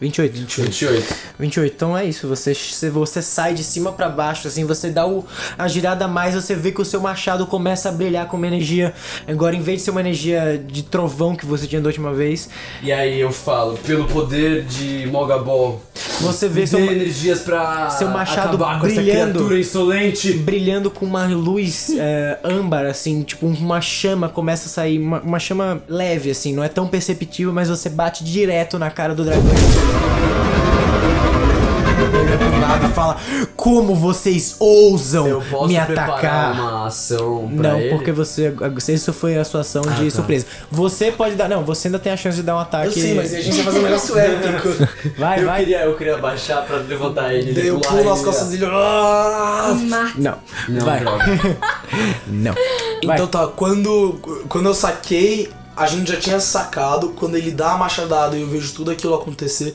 28. 0.00 0.32
28. 0.34 1.14
28. 1.38 1.74
Então 1.74 1.96
é 1.96 2.04
isso, 2.04 2.26
você, 2.28 2.52
se 2.54 2.90
você 2.90 3.22
sai 3.22 3.54
de 3.54 3.62
cima 3.62 3.92
pra 3.92 4.08
baixo, 4.08 4.48
assim, 4.48 4.64
você 4.64 4.90
dá 4.90 5.06
o, 5.06 5.24
a 5.56 5.68
girada 5.68 6.04
a 6.04 6.08
mais, 6.08 6.34
você 6.34 6.54
vê 6.54 6.72
que 6.72 6.82
o 6.82 6.84
seu 6.84 7.00
machado 7.00 7.46
começa 7.46 7.88
a 7.88 7.92
brilhar 7.92 8.26
com 8.26 8.36
uma 8.36 8.46
energia. 8.46 8.92
Agora, 9.26 9.54
em 9.54 9.60
vez 9.60 9.78
de 9.78 9.84
ser 9.84 9.90
uma 9.92 10.00
energia 10.00 10.62
de 10.64 10.82
trovão 10.82 11.36
que 11.36 11.46
você 11.46 11.66
tinha 11.66 11.80
da 11.80 11.88
última 11.88 12.12
vez, 12.12 12.50
E 12.82 12.92
aí 12.92 13.18
eu 13.20 13.32
falo, 13.32 13.78
pelo 13.78 14.06
poder 14.06 14.64
de 14.64 15.06
Mogabol, 15.06 15.80
você 16.20 16.48
vê 16.48 16.66
seu, 16.66 16.80
energias 16.80 17.40
pra 17.40 17.90
seu 17.90 18.08
machado 18.08 18.58
brilhando. 19.02 19.38
brilhando 20.34 20.90
com 20.90 21.06
uma 21.06 21.26
luz 21.26 21.90
é, 21.96 22.38
âmbar, 22.44 22.86
assim, 22.86 23.22
tipo 23.22 23.46
uma 23.46 23.80
chama 23.80 24.28
começa 24.28 24.66
a 24.66 24.70
sair, 24.70 24.98
uma, 24.98 25.20
uma 25.20 25.38
chama 25.38 25.82
leve, 25.88 26.30
assim, 26.30 26.54
não 26.54 26.62
é 26.62 26.68
tão 26.68 26.86
perceptível, 26.86 27.52
mas 27.52 27.68
você 27.68 27.88
bate 27.88 28.24
direto 28.24 28.78
na 28.78 28.90
cara 28.90 29.14
do 29.14 29.24
dragão. 29.24 29.44
Do 32.64 32.68
nada 32.72 32.88
fala, 32.90 33.16
como 33.56 33.94
vocês 33.94 34.56
ousam 34.58 35.26
Eu 35.26 35.42
posso 35.50 35.68
me 35.68 35.80
preparar 35.80 36.10
atacar? 36.10 36.52
uma 36.54 36.86
ação 36.86 37.50
pra 37.56 37.72
Não, 37.72 37.80
ele? 37.80 37.90
porque 37.90 38.12
você. 38.12 38.54
Isso 38.88 39.12
foi 39.12 39.36
a 39.36 39.44
sua 39.44 39.60
ação 39.60 39.82
de 39.82 40.04
tá. 40.04 40.10
surpresa. 40.16 40.46
Você 40.70 41.12
pode 41.12 41.34
dar. 41.34 41.48
Não, 41.48 41.64
você 41.64 41.88
ainda 41.88 41.98
tem 41.98 42.12
a 42.12 42.16
chance 42.16 42.36
de 42.36 42.42
dar 42.42 42.56
um 42.56 42.60
ataque. 42.60 42.86
Eu 42.86 42.92
sei, 42.92 43.14
mas 43.14 43.32
a 43.34 43.40
gente 43.40 43.54
vai 43.56 43.64
fazer 43.64 43.78
um 43.78 43.82
negócio 43.82 44.16
épico. 44.18 44.68
Vai, 45.18 45.40
eu, 45.40 45.46
vai. 45.46 45.60
queria, 45.60 45.80
eu 45.84 45.96
queria 45.96 46.16
baixar 46.18 46.62
pra 46.64 46.76
levantar 46.78 47.34
ele. 47.34 47.52
Daí 47.52 47.66
eu 47.68 47.80
pulo 47.80 48.04
nas 48.04 48.20
costas 48.22 48.48
dele. 48.48 48.66
Ah! 48.66 49.74
Mata. 49.84 50.12
Não. 50.16 50.38
Não, 50.68 50.84
vai. 50.84 51.00
Não. 52.26 52.54
Vai. 53.04 53.16
Então 53.16 53.26
tá, 53.26 53.46
quando, 53.48 54.18
quando 54.48 54.66
eu 54.66 54.74
saquei, 54.74 55.50
a 55.76 55.86
gente 55.86 56.10
já 56.12 56.18
tinha 56.18 56.40
sacado. 56.40 57.10
Quando 57.10 57.36
ele 57.36 57.50
dá 57.50 57.72
a 57.72 57.76
machadada 57.78 58.36
e 58.36 58.40
eu 58.42 58.48
vejo 58.48 58.72
tudo 58.72 58.90
aquilo 58.90 59.14
acontecer, 59.14 59.74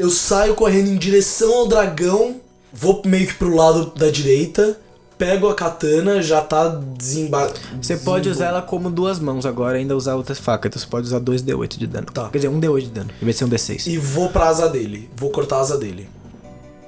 eu 0.00 0.08
saio 0.08 0.54
correndo 0.54 0.88
em 0.88 0.96
direção 0.96 1.52
ao 1.52 1.68
dragão, 1.68 2.36
vou 2.72 3.02
meio 3.04 3.26
que 3.26 3.34
pro 3.34 3.54
lado 3.54 3.92
da 3.94 4.08
direita, 4.08 4.80
pego 5.18 5.46
a 5.46 5.54
katana, 5.54 6.22
já 6.22 6.40
tá 6.40 6.68
desemba... 6.68 7.52
Você 7.82 7.98
pode 7.98 8.26
usar 8.26 8.46
ela 8.46 8.62
como 8.62 8.88
duas 8.88 9.18
mãos 9.18 9.44
agora, 9.44 9.76
ainda 9.76 9.94
usar 9.94 10.14
outra 10.14 10.34
faca. 10.34 10.68
Então 10.68 10.80
você 10.80 10.88
pode 10.88 11.06
usar 11.06 11.20
2d8 11.20 11.76
de 11.76 11.86
dano. 11.86 12.06
Tá. 12.06 12.30
Quer 12.30 12.38
dizer, 12.38 12.48
um 12.48 12.58
d8 12.58 12.80
de 12.80 12.90
dano. 12.90 13.10
Em 13.20 13.24
vez 13.26 13.36
de 13.36 13.38
ser 13.40 13.44
um 13.44 13.50
d6. 13.50 13.86
E 13.88 13.98
vou 13.98 14.30
pra 14.30 14.48
asa 14.48 14.70
dele. 14.70 15.10
Vou 15.14 15.28
cortar 15.28 15.56
a 15.56 15.60
asa 15.60 15.76
dele. 15.76 16.08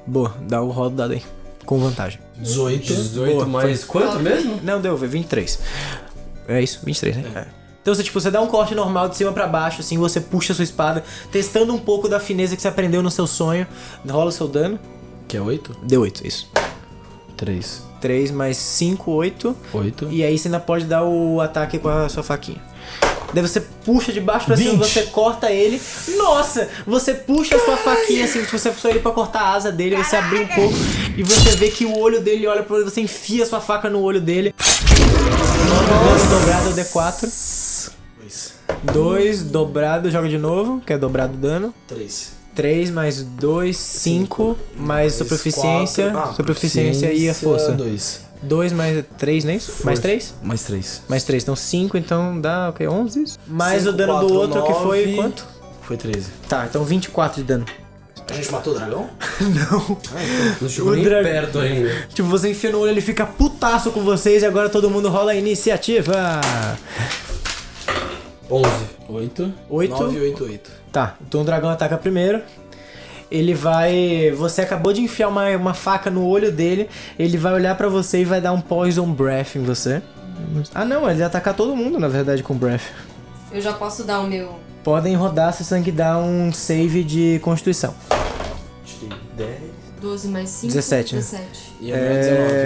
Boa, 0.07 0.35
dá 0.49 0.63
o 0.63 0.71
rodo 0.71 0.97
dado 0.97 1.13
aí. 1.13 1.23
Com 1.67 1.79
vantagem. 1.79 2.19
18. 2.39 2.95
18 2.95 3.33
Boa, 3.35 3.47
mais 3.47 3.85
quanto 3.85 4.21
mesmo? 4.21 4.59
Não, 4.63 4.81
deu, 4.81 4.97
foi 4.97 5.09
23. 5.09 5.59
É 6.49 6.63
isso, 6.63 6.81
23, 6.83 7.19
né? 7.19 7.31
É. 7.35 7.62
Então 7.83 7.93
você, 7.93 8.05
tipo, 8.05 8.19
você 8.21 8.31
dá 8.31 8.41
um 8.41 8.47
corte 8.47 8.75
normal 8.77 9.09
de 9.09 9.17
cima 9.17 9.33
pra 9.33 9.47
baixo, 9.47 9.81
assim, 9.81 9.99
você 9.99 10.21
puxa 10.21 10.53
a 10.53 10.57
sua 10.57 10.63
espada, 10.63 11.05
testando 11.33 11.75
um 11.75 11.79
pouco 11.79 12.09
da 12.09 12.21
fineza 12.21 12.55
que 12.55 12.63
você 12.63 12.69
aprendeu 12.69 13.03
no 13.03 13.11
seu 13.11 13.27
sonho. 13.27 13.67
Rola 14.09 14.29
o 14.29 14.33
seu 14.33 14.47
dano. 14.47 14.79
Que 15.27 15.37
é 15.37 15.41
8? 15.41 15.77
Deu 15.83 16.03
8, 16.03 16.27
isso. 16.27 16.49
3. 17.37 17.83
3 18.01 18.31
mais 18.31 18.57
5, 18.57 19.11
8. 19.11 19.57
8. 19.75 20.09
E 20.11 20.23
aí 20.23 20.39
você 20.39 20.47
ainda 20.47 20.61
pode 20.61 20.85
dar 20.85 21.03
o 21.05 21.41
ataque 21.41 21.79
com 21.79 21.89
a 21.89 22.09
sua 22.09 22.23
faquinha. 22.23 22.63
Daí 23.33 23.43
você 23.43 23.61
puxa 23.61 24.13
de 24.13 24.21
baixo 24.21 24.47
pra 24.47 24.57
cima, 24.57 24.73
20. 24.73 24.79
você 24.79 25.03
corta 25.05 25.51
ele. 25.51 25.81
Nossa! 26.17 26.69
Você 26.87 27.15
puxa 27.15 27.57
a 27.57 27.59
sua 27.59 27.77
faquinha 27.79 28.27
assim, 28.27 28.45
se 28.45 28.53
você 28.53 28.71
for 28.71 28.91
ele 28.91 29.01
pra 29.01 29.11
cortar 29.11 29.41
a 29.41 29.55
asa 29.55 29.73
dele, 29.73 29.97
você 29.97 30.17
abrir 30.17 30.41
um 30.41 30.49
pouco 30.49 30.75
e 31.17 31.23
você 31.23 31.57
vê 31.57 31.69
que 31.69 31.87
o 31.87 31.99
olho 31.99 32.21
dele 32.21 32.47
olha 32.47 32.63
pra 32.63 32.77
você, 32.77 32.85
você 32.85 33.01
enfia 33.01 33.43
a 33.43 33.47
sua 33.47 33.61
faca 33.61 33.89
no 33.89 34.01
olho 34.03 34.21
dele. 34.21 34.55
Nossa. 35.69 36.27
dobrado 36.27 36.69
é 36.69 36.73
o 36.73 36.85
D4. 36.85 37.72
2. 38.85 38.95
2 38.95 39.43
dobrado, 39.45 40.11
joga 40.11 40.29
de 40.29 40.39
novo, 40.39 40.81
que 40.85 40.93
é 40.93 40.99
dobrado 40.99 41.35
o 41.35 41.37
dano. 41.37 41.75
3. 41.87 42.33
3 42.55 42.91
mais 42.91 43.23
2, 43.23 43.77
5, 43.77 44.59
mais 44.77 45.15
sua 45.15 45.27
proficiência. 45.27 46.13
Ah, 46.15 46.33
sua 46.35 46.45
proficiência 46.45 47.13
e 47.13 47.29
a 47.29 47.35
força. 47.35 47.73
2. 47.73 48.21
2 48.43 48.73
mais 48.73 49.05
3, 49.17 49.45
não 49.45 49.53
é 49.53 49.57
isso? 49.57 49.73
Mais 49.87 49.99
3? 50.01 50.35
Mais 50.43 50.63
3. 50.65 51.03
Mais 51.09 51.25
3, 51.25 51.43
então 51.45 51.57
5, 51.57 51.97
então 51.97 52.41
dá 52.41 52.71
o 52.71 52.73
quê? 52.73 52.87
11 52.89 53.23
isso? 53.23 53.39
Mais 53.47 53.83
Cinco, 53.83 53.95
o 53.95 53.97
dano 53.97 54.13
do 54.15 54.19
quatro, 54.21 54.37
outro 54.37 54.63
que 54.65 54.83
foi 54.83 55.01
nove. 55.07 55.17
quanto? 55.17 55.47
Foi 55.83 55.97
13. 55.97 56.27
Tá, 56.49 56.67
então 56.69 56.85
24 56.85 57.41
de 57.41 57.47
dano. 57.47 57.65
A 58.29 58.35
gente 58.35 58.51
matou 58.53 58.73
o 58.75 58.77
dragão? 58.77 59.09
Não. 59.41 59.97
Não 60.61 60.69
chegou 60.69 60.93
O 60.93 60.95
nem 60.95 61.05
dra- 61.05 61.23
perto 61.23 61.59
ainda. 61.59 62.07
Tipo, 62.13 62.29
você 62.29 62.51
enfia 62.51 62.71
no 62.73 62.81
olho, 62.81 62.91
ele 62.91 63.01
fica 63.01 63.25
putaço 63.27 63.91
com 63.93 64.01
vocês 64.03 64.43
e 64.43 64.47
agora 64.47 64.69
todo 64.69 64.91
mundo 64.91 65.09
rola 65.09 65.33
a 65.33 65.35
iniciativa. 65.37 66.41
11. 68.53 68.69
8. 69.09 69.55
Oito. 69.71 70.03
9, 70.03 70.21
8, 70.21 70.45
8. 70.45 70.71
Tá, 70.93 71.17
então 71.27 71.41
o 71.41 71.45
dragão 71.45 71.71
ataca 71.71 71.97
primeiro. 71.97 72.43
Ele 73.31 73.55
vai. 73.55 74.31
Você 74.37 74.61
acabou 74.61 74.93
de 74.93 75.01
enfiar 75.01 75.29
uma, 75.29 75.49
uma 75.57 75.73
faca 75.73 76.11
no 76.11 76.27
olho 76.27 76.53
dele. 76.53 76.91
Ele 77.19 77.39
vai 77.39 77.55
olhar 77.55 77.75
pra 77.77 77.89
você 77.89 78.21
e 78.21 78.25
vai 78.27 78.43
dar 78.43 78.53
um 78.53 78.61
Poison 78.61 79.11
Breath 79.11 79.57
em 79.57 79.63
você. 79.63 80.03
Ah, 80.75 80.85
não, 80.85 81.09
ele 81.09 81.19
vai 81.19 81.27
atacar 81.27 81.55
todo 81.55 81.75
mundo, 81.75 81.99
na 81.99 82.09
verdade, 82.09 82.43
com 82.43 82.55
Breath. 82.55 82.83
Eu 83.51 83.61
já 83.61 83.73
posso 83.73 84.05
dar 84.05 84.21
o 84.21 84.27
meu. 84.27 84.61
Podem 84.85 85.15
rodar 85.15 85.55
se 85.55 85.65
sangue 85.65 85.91
dá 85.91 86.19
um 86.19 86.53
save 86.53 87.03
de 87.03 87.41
constituição. 87.43 87.95
Tirei 88.85 89.17
10. 89.37 89.72
12 90.03 90.29
mais 90.29 90.49
5. 90.51 90.67
17, 90.75 91.15
né? 91.15 91.21
17. 91.21 91.73
E 91.81 91.93
a 91.93 91.97
minha 91.97 92.09
é 92.09 92.15
É, 92.15 92.21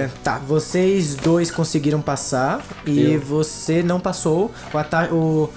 19. 0.06 0.12
tá, 0.24 0.38
vocês 0.38 1.14
dois 1.14 1.50
conseguiram 1.50 2.00
passar 2.00 2.64
e 2.86 3.12
Eu. 3.12 3.20
você 3.20 3.82
não 3.82 4.00
passou. 4.00 4.50
O, 4.72 4.78
ata- 4.78 5.12
o 5.12 5.50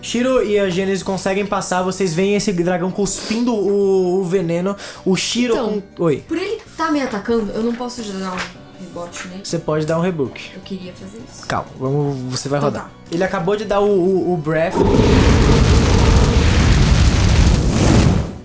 Shiro 0.00 0.42
e 0.44 0.58
a 0.58 0.70
Gênesis 0.70 1.02
conseguem 1.02 1.44
passar. 1.44 1.82
Vocês 1.82 2.14
veem 2.14 2.36
esse 2.36 2.52
dragão 2.52 2.90
cuspindo 2.92 3.52
o, 3.52 4.20
o 4.20 4.24
veneno. 4.24 4.76
O 5.04 5.16
Shiro 5.16 5.54
Então. 5.54 5.82
com. 5.96 6.04
Oi. 6.04 6.24
Por 6.28 6.36
ele 6.38 6.60
tá 6.76 6.90
me 6.92 7.02
atacando, 7.02 7.50
eu 7.52 7.62
não 7.62 7.74
posso 7.74 8.02
dar 8.02 8.32
um 8.32 8.36
rebote 8.78 9.26
nele. 9.28 9.40
Você 9.44 9.58
pode 9.58 9.84
dar 9.84 9.98
um 9.98 10.02
rebook. 10.02 10.50
Eu 10.54 10.60
queria 10.62 10.92
fazer 10.92 11.18
isso. 11.28 11.44
Calma, 11.48 11.68
vamos, 11.78 12.16
você 12.38 12.48
vai 12.48 12.58
Então 12.60 12.70
rodar. 12.70 12.84
tá. 12.84 12.90
Ele 13.10 13.24
acabou 13.24 13.56
de 13.56 13.64
dar 13.64 13.80
o, 13.80 13.88
o, 13.90 14.32
o 14.34 14.36
breath. 14.36 14.74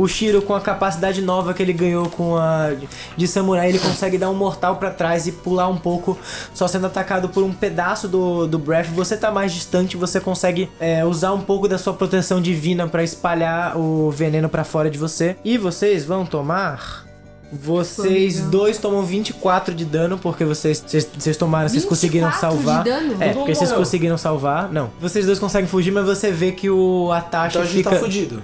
O 0.01 0.07
Shiro, 0.07 0.41
com 0.41 0.55
a 0.55 0.59
capacidade 0.59 1.21
nova 1.21 1.53
que 1.53 1.61
ele 1.61 1.73
ganhou 1.73 2.09
com 2.09 2.35
a 2.35 2.71
de 3.15 3.27
samurai, 3.27 3.69
ele 3.69 3.77
consegue 3.77 4.17
dar 4.17 4.31
um 4.31 4.33
mortal 4.33 4.77
pra 4.77 4.89
trás 4.89 5.27
e 5.27 5.31
pular 5.31 5.67
um 5.67 5.77
pouco, 5.77 6.17
só 6.55 6.67
sendo 6.67 6.87
atacado 6.87 7.29
por 7.29 7.43
um 7.43 7.53
pedaço 7.53 8.07
do, 8.07 8.47
do 8.47 8.57
breath. 8.57 8.87
Você 8.87 9.15
tá 9.15 9.29
mais 9.29 9.53
distante, 9.53 9.95
você 9.95 10.19
consegue 10.19 10.69
é, 10.79 11.05
usar 11.05 11.33
um 11.33 11.41
pouco 11.41 11.67
da 11.67 11.77
sua 11.77 11.93
proteção 11.93 12.41
divina 12.41 12.87
pra 12.87 13.03
espalhar 13.03 13.77
o 13.77 14.09
veneno 14.09 14.49
pra 14.49 14.63
fora 14.63 14.89
de 14.89 14.97
você. 14.97 15.35
E 15.45 15.55
vocês 15.55 16.03
vão 16.03 16.25
tomar. 16.25 17.05
Vocês 17.51 18.39
dois 18.39 18.77
tomam 18.79 19.03
24 19.03 19.75
de 19.75 19.85
dano, 19.85 20.17
porque 20.17 20.43
vocês, 20.45 20.83
vocês, 20.83 21.07
vocês 21.15 21.37
tomaram, 21.37 21.69
vocês 21.69 21.85
conseguiram 21.85 22.29
24 22.29 22.57
de 22.57 22.63
salvar. 22.63 22.83
dano? 22.83 23.17
É, 23.21 23.33
porque 23.33 23.53
vocês 23.53 23.71
conseguiram 23.71 24.17
salvar. 24.17 24.71
Não. 24.71 24.89
Vocês 24.99 25.25
dois 25.25 25.37
conseguem 25.37 25.67
fugir, 25.67 25.91
mas 25.91 26.05
você 26.05 26.31
vê 26.31 26.53
que 26.53 26.69
o 26.69 27.11
Atashi 27.11 27.49
Então 27.49 27.61
a 27.61 27.65
gente 27.65 27.77
fica. 27.77 27.89
tá 27.91 27.95
fudido. 27.97 28.41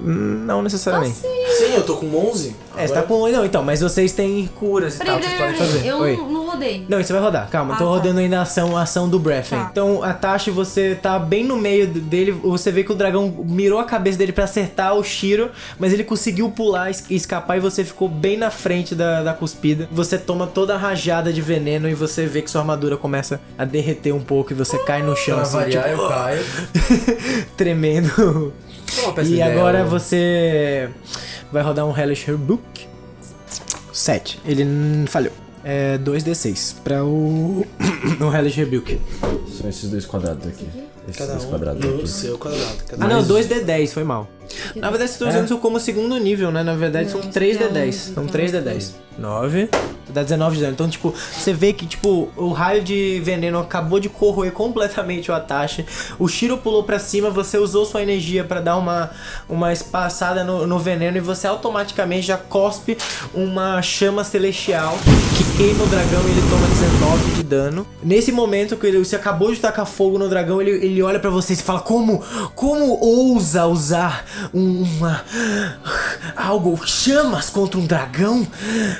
Não 0.00 0.62
necessariamente. 0.62 1.16
Sim, 1.16 1.74
eu 1.74 1.82
tô 1.84 1.96
com 1.96 2.06
11. 2.30 2.56
É, 2.76 2.86
você 2.86 2.94
tá 2.94 3.02
com. 3.02 3.28
Não, 3.28 3.44
então, 3.44 3.62
mas 3.62 3.80
vocês 3.80 4.12
têm 4.12 4.48
curas 4.54 4.96
e 4.96 4.98
tal, 5.04 5.18
que 5.18 5.24
vocês 5.26 5.38
podem 5.38 5.54
fazer. 5.56 5.86
Eu 5.86 5.98
Oi. 5.98 6.16
não, 6.16 6.46
rodei. 6.46 6.84
Não, 6.88 6.98
isso 7.00 7.12
vai 7.12 7.22
rodar, 7.22 7.48
calma, 7.48 7.74
Ah, 7.74 7.76
tô 7.76 7.84
tá. 7.84 7.90
rodando 7.90 8.18
ainda 8.20 8.38
a 8.38 8.42
ação, 8.42 8.76
a 8.76 8.82
ação 8.82 9.08
do 9.08 9.18
Breath 9.18 9.50
Tá. 9.50 9.68
Então, 9.70 10.02
a 10.02 10.12
Tashi, 10.14 10.50
você 10.50 10.94
tá 11.00 11.18
bem 11.18 11.44
no 11.44 11.56
meio 11.56 11.86
dele, 11.86 12.32
você 12.32 12.70
vê 12.72 12.82
que 12.82 12.90
o 12.92 12.94
dragão 12.94 13.28
mirou 13.46 13.78
a 13.78 13.84
cabeça 13.84 14.16
dele 14.18 14.32
pra 14.32 14.44
acertar 14.44 14.94
o 14.94 15.04
Shiro, 15.04 15.50
mas 15.78 15.92
ele 15.92 16.04
conseguiu 16.04 16.50
pular 16.50 16.90
e 16.90 17.14
escapar 17.14 17.56
e 17.56 17.60
você 17.60 17.84
ficou 17.84 18.08
bem 18.08 18.36
na 18.36 18.50
frente 18.50 18.94
da, 18.94 19.22
da 19.22 19.34
cuspida. 19.34 19.88
Você 19.92 20.16
toma 20.18 20.46
toda 20.46 20.74
a 20.74 20.78
rajada 20.78 21.32
de 21.32 21.40
veneno 21.42 21.88
e 21.88 21.94
você 21.94 22.26
vê 22.26 22.42
que 22.42 22.50
sua 22.50 22.60
armadura 22.62 22.96
começa 22.96 23.40
a 23.58 23.64
derreter 23.64 24.12
um 24.14 24.20
pouco 24.20 24.52
e 24.52 24.54
você 24.54 24.78
cai 24.78 25.02
no 25.02 25.14
chão, 25.16 25.34
Pra 25.34 25.42
assim, 25.42 25.56
variar, 25.56 25.84
tipo, 25.90 26.02
eu 26.02 26.08
caio. 26.08 26.42
tremendo. 27.56 28.52
E 29.22 29.24
de 29.24 29.42
agora 29.42 29.78
dela. 29.78 29.88
você 29.88 30.88
vai 31.52 31.62
rodar 31.62 31.86
um 31.86 31.96
Hellish 31.96 32.30
Book. 32.32 32.86
7. 33.92 34.40
Ele 34.44 34.64
falhou. 35.06 35.32
É 35.64 35.96
2d6 35.98 36.76
pra 36.82 37.04
o. 37.04 37.64
o 38.20 38.34
Hellish 38.36 38.56
Rebuke. 38.56 38.98
São 39.58 39.68
esses 39.68 39.88
dois 39.90 40.04
quadrados 40.04 40.46
aqui. 40.48 40.66
Esses 41.04 41.16
Cada 41.16 41.32
dois 41.34 41.44
um 41.44 41.50
quadrados 41.50 41.84
no 41.84 41.94
aqui. 41.98 42.08
seu 42.08 42.38
quadrado. 42.38 42.76
Cada 42.88 43.04
Ah, 43.04 43.08
não, 43.08 43.22
2d10, 43.24 43.88
foi 43.92 44.02
mal. 44.04 44.28
Na 44.74 44.90
verdade, 44.90 45.10
vocês 45.10 45.12
estão 45.12 45.28
usando 45.28 45.42
É. 45.42 45.44
isso 45.44 45.58
como 45.58 45.78
segundo 45.78 46.16
nível, 46.18 46.50
né? 46.50 46.62
Na 46.62 46.74
verdade, 46.74 47.06
Não, 47.06 47.12
são 47.12 47.20
isso 47.20 47.28
aqui 47.28 47.38
é 47.38 47.52
3d10. 47.54 47.88
um- 47.88 47.92
São 48.14 48.24
então 48.24 48.26
3d10. 48.26 48.90
9. 49.18 49.68
Dá 50.12 50.22
19 50.22 50.56
de 50.56 50.60
dano. 50.62 50.72
Então, 50.74 50.88
tipo, 50.88 51.14
você 51.36 51.52
vê 51.52 51.72
que, 51.72 51.86
tipo, 51.86 52.28
o 52.36 52.48
raio 52.52 52.82
de 52.82 53.20
veneno 53.24 53.58
acabou 53.58 53.98
de 53.98 54.08
corroer 54.08 54.52
completamente 54.52 55.30
o 55.30 55.34
Atashi. 55.34 55.84
O 56.18 56.28
Shiro 56.28 56.58
pulou 56.58 56.82
pra 56.84 56.98
cima, 56.98 57.30
você 57.30 57.58
usou 57.58 57.84
sua 57.84 58.02
energia 58.02 58.44
pra 58.44 58.60
dar 58.60 58.76
uma, 58.76 59.10
uma 59.48 59.72
espaçada 59.72 60.44
no, 60.44 60.66
no 60.66 60.78
veneno 60.78 61.16
e 61.16 61.20
você 61.20 61.46
automaticamente 61.46 62.26
já 62.26 62.36
cospe 62.36 62.96
uma 63.34 63.80
chama 63.82 64.24
celestial 64.24 64.96
que 65.36 65.56
queima 65.56 65.84
o 65.84 65.86
dragão 65.86 66.22
e 66.26 66.30
ele 66.30 66.42
toma 66.48 66.66
19 66.66 67.30
de 67.36 67.42
dano. 67.42 67.86
Nesse 68.02 68.30
momento 68.32 68.76
que 68.76 68.86
ele, 68.86 68.98
você 68.98 69.16
acabou 69.16 69.52
de 69.52 69.60
tacar 69.60 69.86
fogo 69.86 70.18
no 70.18 70.28
dragão, 70.28 70.60
ele, 70.60 70.70
ele 70.84 71.02
olha 71.02 71.18
pra 71.18 71.30
vocês 71.30 71.60
e 71.60 71.62
fala: 71.62 71.80
Como? 71.80 72.22
Como 72.54 72.98
ousa 73.00 73.66
usar 73.66 74.24
um- 74.52 74.82
uma. 74.82 75.22
algo, 76.36 76.78
chamas 76.86 77.50
contra 77.50 77.78
um 77.78 77.86
dragão? 77.86 78.46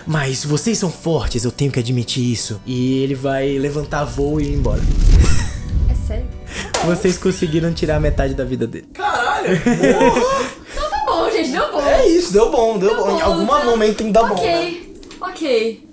Mas 0.06 0.44
vocês 0.44 0.78
são 0.78 0.90
fortes, 1.03 1.44
eu 1.44 1.50
tenho 1.50 1.70
que 1.72 1.80
admitir 1.80 2.22
isso. 2.32 2.61
E 2.64 3.03
ele 3.03 3.14
vai 3.14 3.59
levantar 3.59 4.05
voo 4.05 4.40
e 4.40 4.44
ir 4.44 4.55
embora. 4.55 4.80
É 5.90 5.94
sério? 6.07 6.26
Vocês 6.84 7.18
conseguiram 7.18 7.72
tirar 7.72 7.98
metade 7.98 8.34
da 8.34 8.44
vida 8.44 8.66
dele. 8.66 8.86
Caralho! 8.94 9.48
Então 10.72 10.88
tá 10.88 11.03
bom, 11.07 11.30
gente, 11.30 11.50
deu 11.50 11.70
bom. 11.72 11.80
é 11.82 12.07
isso, 12.09 12.32
deu 12.32 12.50
bom, 12.50 12.78
deu 12.78 12.94
Deu 12.94 13.05
bom. 13.05 13.18
Em 13.18 13.20
algum 13.20 13.46
tá? 13.46 13.64
momento 13.64 13.96
tem 13.98 14.07
que 14.07 14.12
dar 14.12 14.22
bom. 14.24 14.34
né? 14.42 14.59
Ok, 14.59 14.96
ok. 15.20 15.88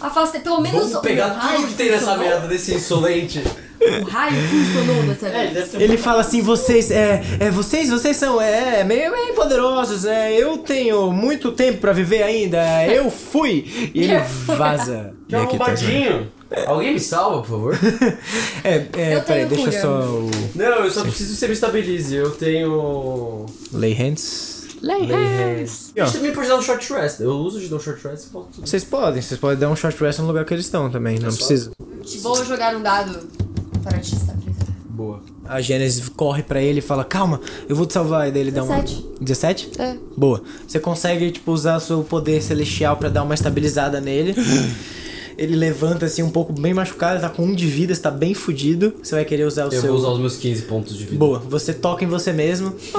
Afastei, 0.00 0.40
pelo 0.40 0.60
menos 0.60 0.88
Vamos 0.88 0.98
pegar 1.00 1.30
tudo 1.30 1.68
que 1.68 1.74
tem 1.74 1.90
nessa 1.90 2.16
merda 2.16 2.48
desse 2.48 2.74
insolente. 2.74 3.42
O 3.80 4.04
raio 4.04 4.34
funcionou 4.48 5.02
dessa 5.04 5.28
vez. 5.28 5.74
Ele 5.74 5.96
fala 5.96 6.20
assim, 6.20 6.40
vocês, 6.42 6.90
é, 6.90 7.22
é, 7.40 7.50
vocês, 7.50 7.90
vocês 7.90 8.16
são, 8.16 8.40
é, 8.40 8.82
meio, 8.84 9.12
meio 9.12 9.34
poderosos, 9.34 10.04
é, 10.04 10.32
eu 10.32 10.58
tenho 10.58 11.12
muito 11.12 11.52
tempo 11.52 11.78
pra 11.78 11.92
viver 11.92 12.22
ainda, 12.22 12.58
eu 12.86 13.10
fui. 13.10 13.90
E 13.94 14.04
ele 14.04 14.18
vaza. 14.46 15.14
Que 15.28 15.34
arrombadinho. 15.34 16.32
Alguém 16.66 16.94
me 16.94 17.00
salva, 17.00 17.42
por 17.42 17.48
favor? 17.48 17.78
É, 18.62 18.86
é, 18.96 19.14
Eu 19.16 19.22
peraí, 19.22 19.46
tenho 19.46 19.48
deixa 19.48 19.64
cura. 19.64 19.80
só 19.80 19.88
o... 19.88 20.30
Não, 20.54 20.84
eu 20.84 20.90
só 20.90 21.02
preciso 21.02 21.32
que 21.32 21.38
você 21.38 21.46
me 21.46 21.52
estabilize. 21.52 22.14
Eu 22.14 22.30
tenho. 22.32 23.46
Lay 23.72 23.92
hands. 23.92 24.66
Lay 24.82 25.06
hands. 25.06 25.92
A 25.96 26.04
gente 26.04 26.16
também 26.16 26.32
pode 26.32 26.48
dar 26.48 26.56
um 26.56 26.62
short 26.62 26.92
rest. 26.92 27.20
Eu 27.20 27.30
uso 27.30 27.60
de 27.60 27.68
dar 27.68 27.76
um 27.76 27.80
short 27.80 28.02
rest 28.06 28.26
e 28.26 28.32
volto 28.32 28.48
tudo. 28.54 28.66
Vocês 28.66 28.82
podem, 28.84 29.22
vocês 29.22 29.38
podem 29.38 29.58
dar 29.58 29.70
um 29.70 29.76
short 29.76 30.00
rest 30.02 30.18
no 30.18 30.26
lugar 30.26 30.44
que 30.44 30.54
eles 30.54 30.64
estão 30.64 30.90
também, 30.90 31.18
não 31.18 31.32
precisa. 31.32 31.70
Vou 32.22 32.44
jogar 32.44 32.74
um 32.76 32.82
dado 32.82 33.28
para 33.88 33.98
te 34.00 34.14
estabilizar. 34.14 34.66
Boa. 34.88 35.20
A 35.44 35.60
Gênesis 35.60 36.08
corre 36.08 36.42
pra 36.42 36.60
ele 36.60 36.78
e 36.78 36.82
fala, 36.82 37.04
calma, 37.04 37.40
eu 37.68 37.76
vou 37.76 37.86
te 37.86 37.92
salvar. 37.92 38.28
E 38.28 38.32
daí 38.32 38.42
ele 38.42 38.50
dá 38.50 38.64
uma... 38.64 38.76
17. 38.82 39.06
17? 39.20 39.70
É. 39.78 39.96
Boa. 40.16 40.42
Você 40.66 40.80
consegue, 40.80 41.30
tipo, 41.30 41.52
usar 41.52 41.78
seu 41.80 42.02
poder 42.02 42.42
celestial 42.42 42.96
pra 42.96 43.08
dar 43.08 43.22
uma 43.22 43.34
estabilizada 43.34 44.00
nele. 44.00 44.34
Ele 45.38 45.54
levanta 45.54 46.06
assim 46.06 46.22
um 46.22 46.30
pouco 46.30 46.50
bem 46.50 46.72
machucado, 46.72 47.16
ele 47.16 47.20
tá 47.20 47.28
com 47.28 47.42
um 47.44 47.54
de 47.54 47.66
vida, 47.66 47.92
está 47.92 48.10
bem 48.10 48.32
fudido. 48.32 48.94
Você 49.02 49.16
vai 49.16 49.22
querer 49.22 49.44
usar 49.44 49.64
o 49.64 49.66
Eu 49.66 49.80
seu. 49.82 49.90
vou 49.90 49.98
usar 49.98 50.08
os 50.08 50.18
meus 50.18 50.36
15 50.38 50.62
pontos 50.62 50.96
de 50.96 51.04
vida. 51.04 51.18
Boa, 51.18 51.38
você 51.40 51.74
toca 51.74 52.02
em 52.02 52.08
você 52.08 52.32
mesmo. 52.32 52.72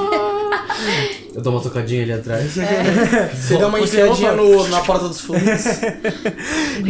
Eu 1.38 1.44
dou 1.44 1.54
uma 1.54 1.62
tocadinha 1.62 2.02
ali 2.02 2.14
atrás. 2.14 2.54
Você 3.40 3.58
dá 3.60 3.68
uma 3.68 3.80
enfiadinha 3.80 4.32
no, 4.32 4.68
na 4.70 4.82
porta 4.82 5.08
dos 5.08 5.22
fundos. 5.22 5.44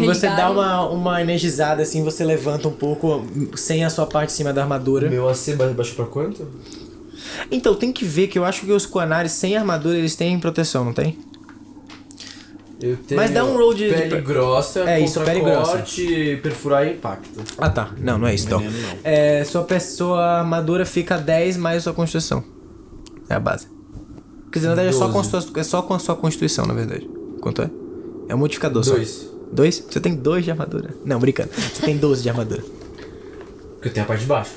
Você 0.06 0.28
dá 0.28 0.50
uma, 0.50 0.90
uma 0.90 1.22
energizada 1.22 1.82
assim, 1.84 2.02
você 2.02 2.24
levanta 2.24 2.66
um 2.68 2.72
pouco 2.72 3.26
sem 3.58 3.84
a 3.84 3.90
sua 3.90 4.06
parte 4.08 4.30
de 4.30 4.36
cima 4.38 4.54
da 4.54 4.62
armadura. 4.64 5.10
Meu 5.10 5.28
AC 5.28 5.50
ba- 5.58 5.68
baixou 5.68 5.96
pra 5.98 6.06
quanto? 6.06 6.48
Então, 7.52 7.76
tem 7.76 7.92
que 7.92 8.06
ver 8.06 8.28
que 8.28 8.40
eu 8.40 8.46
acho 8.46 8.62
que 8.66 8.72
os 8.72 8.86
Kuanaris 8.86 9.34
sem 9.34 9.58
armadura 9.58 9.98
eles 9.98 10.16
têm 10.16 10.40
proteção, 10.40 10.86
não 10.86 10.94
tem? 10.94 11.18
Eu 12.82 12.96
tenho 12.96 13.20
Mas 13.20 13.32
dá 13.32 13.44
um 13.44 13.58
roll 13.58 13.74
de- 13.74 13.90
pele 13.90 14.16
de- 14.16 14.22
grossa, 14.22 14.82
É, 14.90 15.00
isso, 15.02 15.20
pele 15.22 15.42
grossa. 15.42 15.72
corte, 15.74 16.40
perfurar 16.42 16.88
e 16.88 16.92
impacto. 16.92 17.42
Ah 17.58 17.70
tá, 17.70 17.90
não, 17.98 18.18
não 18.18 18.28
é 18.28 18.34
isso 18.34 18.46
então. 18.46 18.62
Não. 18.62 18.70
É, 19.04 19.44
sua, 19.44 19.64
pe- 19.64 19.80
sua 19.82 20.40
armadura 20.40 20.86
fica 20.86 21.18
10 21.18 21.58
mais 21.58 21.80
a 21.80 21.82
sua 21.82 21.94
constituição. 21.94 22.42
É 23.28 23.34
a 23.34 23.40
base. 23.42 23.68
Quer 24.52 24.60
dizer, 24.60 24.70
na 24.70 24.76
verdade 24.76 24.96
é 24.96 25.00
só, 25.00 25.08
12. 25.08 25.14
constitu- 25.32 25.60
é 25.60 25.64
só 25.64 25.82
com 25.82 25.94
a 25.94 26.00
sua 26.00 26.16
constituição, 26.16 26.66
na 26.66 26.74
verdade. 26.74 27.10
Quanto 27.42 27.62
é? 27.62 27.70
É 28.30 28.36
um 28.36 28.38
modificador 28.38 28.84
só. 28.84 28.94
Dois. 28.96 29.30
Dois? 29.52 29.84
Você 29.90 30.00
tem 30.00 30.16
dois 30.16 30.44
de 30.46 30.52
armadura. 30.52 30.94
Não, 31.06 31.20
brincando. 31.20 31.50
Você 31.54 31.82
tem 31.86 31.98
12 31.98 32.24
de 32.24 32.30
armadura. 32.30 32.64
Porque 33.76 33.90
eu 33.90 33.94
tenho 33.94 34.04
a 34.06 34.08
parte 34.08 34.22
de 34.22 34.28
baixo. 34.28 34.52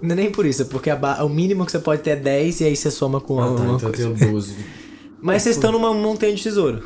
Não 0.00 0.12
é 0.12 0.14
nem 0.14 0.30
por 0.30 0.46
isso, 0.46 0.62
é 0.62 0.64
porque 0.64 0.90
a 0.90 0.96
ba- 0.96 1.22
o 1.24 1.28
mínimo 1.28 1.66
que 1.66 1.72
você 1.72 1.78
pode 1.80 2.02
ter 2.02 2.10
é 2.10 2.16
10 2.16 2.60
e 2.60 2.64
aí 2.64 2.76
você 2.76 2.90
soma 2.90 3.20
com 3.20 3.38
Ah, 3.40 3.44
tá, 3.44 3.48
alguma 3.50 3.76
então 3.76 3.88
eu 3.88 3.94
coisa. 3.94 4.14
tenho 4.14 4.32
12. 4.32 4.54
Mas 5.20 5.42
vocês 5.42 5.56
estão 5.56 5.72
numa 5.72 5.92
montanha 5.92 6.34
de 6.34 6.42
tesouro. 6.42 6.82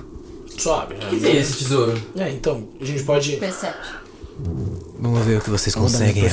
Suave. 0.59 0.95
O 0.95 0.99
que 1.09 1.21
tem 1.21 1.37
esse 1.37 1.59
tesouro? 1.59 1.93
É, 2.17 2.31
então, 2.31 2.69
a 2.81 2.85
gente 2.85 3.03
pode. 3.05 3.37
Percept. 3.37 3.77
Vamos 4.99 5.25
ver 5.25 5.39
o 5.39 5.41
que 5.41 5.51
vocês 5.51 5.75
Vamos 5.75 5.93
dar 5.93 6.07
conseguem. 6.13 6.31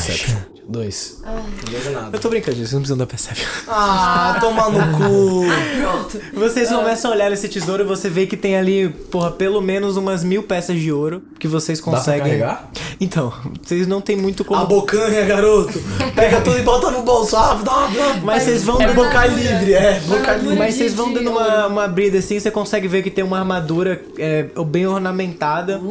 Dois. 0.68 1.20
Não 1.26 1.72
vejo 1.72 1.90
nada. 1.90 2.10
Eu 2.16 2.20
tô 2.22 2.30
brincando, 2.30 2.58
vocês 2.58 2.72
não 2.74 2.80
precisam 2.82 2.98
da 2.98 3.08
Perception. 3.08 3.48
Ah, 3.68 4.38
toma 4.40 4.70
no 4.70 4.98
cu. 4.98 5.44
Pronto. 5.82 6.22
Vocês 6.34 6.70
começam 6.70 7.10
a 7.12 7.14
olhar 7.16 7.32
esse 7.32 7.48
tesouro 7.50 7.84
e 7.84 7.86
você 7.88 8.08
vê 8.08 8.28
que 8.28 8.38
tem 8.38 8.56
ali, 8.56 8.88
porra, 8.90 9.32
pelo 9.32 9.62
menos 9.62 9.98
umas 9.98 10.24
mil 10.24 10.44
peças 10.44 10.80
de 10.80 10.92
ouro 10.92 11.24
que 11.40 11.48
vocês 11.48 11.80
Dá 11.80 11.86
pra 11.86 11.94
conseguem. 11.96 12.22
carregar? 12.22 12.70
Então, 13.02 13.34
vocês 13.64 13.88
não 13.88 14.00
tem 14.02 14.16
muito 14.16 14.44
como. 14.46 14.62
A 14.62 14.66
bocanha, 14.66 15.26
garoto. 15.26 15.82
Pega 16.14 16.42
tudo 16.42 16.60
e 16.60 16.62
bota 16.62 16.92
no 16.92 17.02
bolso. 17.02 17.36
Ah, 17.36 17.60
dá, 17.64 17.88
dá. 17.88 18.20
Mas 18.24 18.44
vocês 18.44 18.64
vão 18.64 18.80
É 18.80 18.88
dando. 18.88 18.96
boca 18.96 19.26
livre, 19.26 19.74
é. 19.74 20.00
Boca 20.02 20.34
livre. 20.36 20.56
Mas 20.58 20.76
vocês 20.76 20.94
vão 20.94 21.12
dando 21.12 21.32
uma, 21.32 21.66
uma 21.68 21.84
abrida 21.86 22.20
assim, 22.20 22.40
você 22.40 22.52
consegue 22.52 22.88
ver 22.88 23.02
que 23.02 23.10
tem 23.10 23.24
uma 23.24 23.40
armadura 23.40 24.02
é, 24.20 24.46
bem 24.68 24.86
ornamentada. 24.86 25.82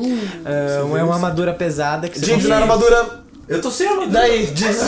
é, 0.44 0.78
é 0.80 1.02
uma 1.02 1.14
armadura 1.14 1.52
pesada 1.52 2.07
que 2.08 2.18
você 2.18 2.48
na 2.48 2.56
armadura. 2.58 3.27
Eu 3.48 3.60
tô 3.62 3.70
sem 3.70 3.88
armadura. 3.88 4.10
Daí, 4.20 4.46
diz. 4.46 4.78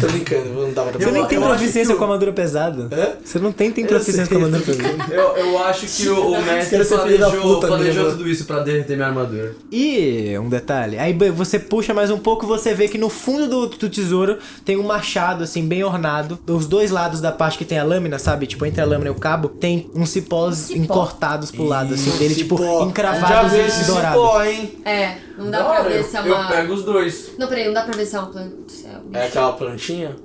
Tô 0.00 0.06
brincando, 0.08 0.50
não 0.50 0.72
dava 0.72 0.90
pra 0.90 0.98
Você 1.00 1.10
nem 1.10 1.22
Eu- 1.22 1.26
tem 1.28 1.38
eu 1.38 1.44
proficiência 1.44 1.94
com 1.96 2.04
armadura 2.04 2.32
pesada. 2.32 2.88
Hã? 2.92 3.12
Você 3.24 3.38
não 3.38 3.50
tem, 3.50 3.70
tem 3.70 3.84
Eu 3.84 3.88
proficiência 3.88 4.26
com 4.28 4.34
armadura 4.44 4.62
pesada. 4.62 5.14
Eu, 5.14 5.36
eu 5.36 5.58
acho 5.64 5.86
que 5.86 6.08
o, 6.08 6.32
o 6.32 6.42
mestre 6.42 6.84
filho 6.84 7.18
da 7.18 7.30
planejou, 7.30 7.60
planejou 7.60 8.10
tudo 8.10 8.28
isso 8.28 8.44
pra 8.44 8.60
derreter 8.60 8.94
minha 8.94 9.08
armadura. 9.08 9.54
E 9.72 10.36
um 10.38 10.48
detalhe, 10.48 10.98
aí 10.98 11.12
você 11.30 11.58
puxa 11.58 11.94
mais 11.94 12.10
um 12.10 12.18
pouco, 12.18 12.46
você 12.46 12.74
vê 12.74 12.88
que 12.88 12.98
no 12.98 13.08
fundo 13.08 13.48
do, 13.48 13.66
do 13.68 13.88
tesouro 13.88 14.38
tem 14.64 14.76
um 14.76 14.82
machado 14.82 15.44
assim 15.44 15.66
bem 15.66 15.82
ornado. 15.82 16.38
Dos 16.44 16.66
dois 16.66 16.90
lados 16.90 17.20
da 17.20 17.32
parte 17.32 17.56
que 17.56 17.64
tem 17.64 17.78
a 17.78 17.84
lâmina, 17.84 18.18
sabe? 18.18 18.46
Tipo, 18.46 18.66
entre 18.66 18.80
a 18.82 18.84
lâmina 18.84 19.08
e 19.08 19.12
o 19.12 19.14
cabo, 19.16 19.48
tem 19.48 19.90
uns 19.94 20.10
cipós 20.10 20.56
Cipó. 20.56 20.82
encortados 20.82 21.50
pro 21.50 21.64
lado 21.64 21.94
assim 21.94 22.10
dele, 22.18 22.34
tipo, 22.34 22.58
Cipó. 22.58 22.80
Já 22.80 22.86
encravados 22.86 23.52
vi 23.52 23.58
e 23.58 23.60
esse 23.62 23.84
dourados. 23.86 24.20
cipó, 24.22 24.42
hein? 24.44 24.72
É, 24.84 25.14
não 25.38 25.50
dá 25.50 25.58
Da 25.62 25.64
pra 25.70 25.82
ver 25.82 25.98
eu, 26.00 26.04
se 26.04 26.16
é 26.16 26.20
eu 26.20 26.34
uma. 26.34 26.48
pego 26.48 26.74
os 26.74 26.82
dois. 26.84 27.29
Não, 27.38 27.46
peraí, 27.48 27.66
não 27.66 27.72
dá 27.74 27.82
pra 27.82 27.96
ver 27.96 28.06
se 28.06 28.16
é 28.16 28.18
uma 28.18 28.28
planta. 28.28 28.54
é 28.84 28.88
um. 28.98 29.16
É 29.16 29.26
aquela 29.26 29.52
plantinha? 29.52 30.16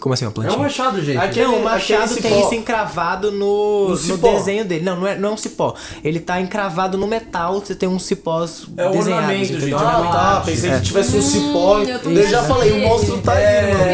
Como 0.00 0.12
assim, 0.14 0.24
uma 0.24 0.30
É 0.30 0.34
plantinha? 0.34 0.58
um 0.58 0.62
machado, 0.62 1.00
gente. 1.00 1.16
Aqui- 1.18 1.42
Não, 1.42 1.58
o 1.58 1.62
machado 1.62 2.16
tem 2.16 2.40
isso 2.40 2.54
encravado 2.56 3.30
no, 3.30 3.90
No 3.90 4.06
no 4.08 4.18
desenho 4.18 4.64
dele. 4.64 4.84
Não, 4.84 4.96
não 4.98 5.06
é, 5.06 5.16
não 5.16 5.28
é 5.28 5.32
um 5.32 5.36
cipó. 5.36 5.76
Ele 6.02 6.18
tá 6.18 6.40
encravado 6.40 6.98
no 6.98 7.06
metal, 7.06 7.60
você 7.60 7.72
tem 7.72 7.88
uns 7.88 8.04
cipós 8.04 8.66
É 8.76 8.88
um 8.88 8.92
desenhados. 8.92 9.28
ornamento, 9.28 9.60
gente. 9.60 9.74
Ah, 9.74 10.08
tá. 10.12 10.42
Pensei 10.44 10.70
que 10.72 10.80
tivesse 10.80 11.16
um 11.16 11.22
cipó. 11.22 11.78
Hum, 11.78 11.84
eu 12.16 12.26
já 12.28 12.42
falei, 12.42 12.72
o 12.72 12.80
monstro 12.80 13.18
tá 13.18 13.32
aí, 13.34 13.72
mano. 13.72 13.84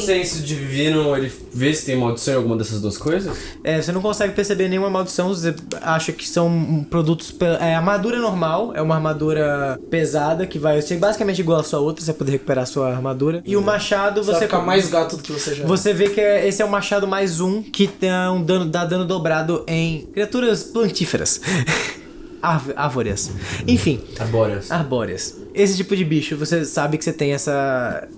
Senso 0.00 0.42
divino, 0.42 1.16
ele 1.16 1.30
vê 1.52 1.72
se 1.74 1.86
tem 1.86 1.96
maldição 1.96 2.34
em 2.34 2.36
alguma 2.38 2.56
dessas 2.56 2.80
duas 2.80 2.96
coisas? 2.98 3.36
É, 3.62 3.80
você 3.80 3.92
não 3.92 4.00
consegue 4.00 4.34
perceber 4.34 4.68
nenhuma 4.68 4.90
maldição, 4.90 5.28
você 5.28 5.54
acha 5.82 6.12
que 6.12 6.28
são 6.28 6.86
produtos. 6.90 7.34
É, 7.60 7.74
armadura 7.74 8.18
normal, 8.18 8.72
é 8.74 8.82
uma 8.82 8.94
armadura 8.96 9.78
pesada 9.90 10.46
que 10.46 10.58
vai 10.58 10.80
ser 10.82 10.96
basicamente 10.98 11.40
igual 11.40 11.60
a 11.60 11.64
sua 11.64 11.80
outra, 11.80 12.04
você 12.04 12.12
vai 12.12 12.18
poder 12.18 12.32
recuperar 12.32 12.64
a 12.64 12.66
sua 12.66 12.88
armadura. 12.90 13.42
E 13.44 13.56
o 13.56 13.62
machado 13.62 14.22
Você 14.22 14.30
vai 14.32 14.40
você. 14.40 14.46
ficar 14.46 14.60
mais 14.62 14.88
gato 14.90 15.16
do 15.16 15.22
que 15.22 15.32
você 15.32 15.54
já 15.54 15.64
é. 15.64 15.66
Você 15.66 15.92
vê 15.92 16.08
que 16.10 16.20
é- 16.20 16.46
esse 16.48 16.62
é 16.62 16.64
o 16.64 16.70
machado 16.70 17.06
mais 17.06 17.40
um 17.40 17.62
que 17.62 17.88
dá, 18.00 18.32
um 18.32 18.42
dano, 18.42 18.64
dá 18.66 18.84
dano 18.84 19.04
dobrado 19.04 19.64
em 19.66 20.06
criaturas 20.12 20.62
plantíferas. 20.64 21.40
Árv- 22.42 22.72
Árvores. 22.74 23.30
Enfim, 23.68 24.00
Arbóreas. 24.18 24.70
arbóreas. 24.70 25.36
Esse 25.54 25.76
tipo 25.76 25.96
de 25.96 26.04
bicho, 26.04 26.36
você 26.36 26.64
sabe 26.64 26.96
que 26.98 27.04
você 27.04 27.12
tem 27.12 27.32
essa. 27.32 28.08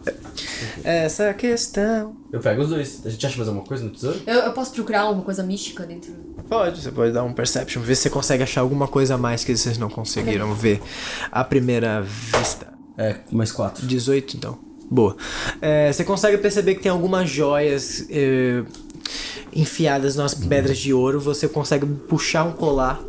Essa 0.84 1.32
questão. 1.34 2.16
Eu 2.32 2.40
pego 2.40 2.62
os 2.62 2.68
dois. 2.68 3.02
A 3.04 3.10
gente 3.10 3.26
acha 3.26 3.36
mais 3.36 3.48
alguma 3.48 3.66
coisa 3.66 3.84
no 3.84 3.90
tesouro? 3.90 4.20
Eu, 4.26 4.40
eu 4.40 4.52
posso 4.52 4.72
procurar 4.72 5.02
alguma 5.02 5.24
coisa 5.24 5.42
mística 5.42 5.84
dentro. 5.84 6.12
Pode, 6.48 6.82
você 6.82 6.90
pode 6.90 7.12
dar 7.12 7.24
um 7.24 7.32
perception, 7.32 7.82
ver 7.82 7.94
se 7.94 8.02
você 8.02 8.10
consegue 8.10 8.42
achar 8.42 8.60
alguma 8.60 8.86
coisa 8.86 9.14
a 9.14 9.18
mais 9.18 9.44
que 9.44 9.56
vocês 9.56 9.78
não 9.78 9.88
conseguiram 9.88 10.54
ver 10.54 10.80
à 11.30 11.42
primeira 11.44 12.02
vista. 12.02 12.72
É, 12.96 13.16
mais 13.30 13.50
quatro. 13.50 13.86
18, 13.86 14.36
então. 14.36 14.58
Boa. 14.90 15.16
É, 15.60 15.90
você 15.90 16.04
consegue 16.04 16.36
perceber 16.38 16.74
que 16.74 16.82
tem 16.82 16.92
algumas 16.92 17.28
joias 17.30 18.06
é, 18.10 18.62
enfiadas 19.54 20.16
nas 20.16 20.34
pedras 20.34 20.78
de 20.78 20.92
ouro. 20.92 21.18
Você 21.20 21.48
consegue 21.48 21.86
puxar 21.86 22.44
um 22.44 22.52
colar. 22.52 23.02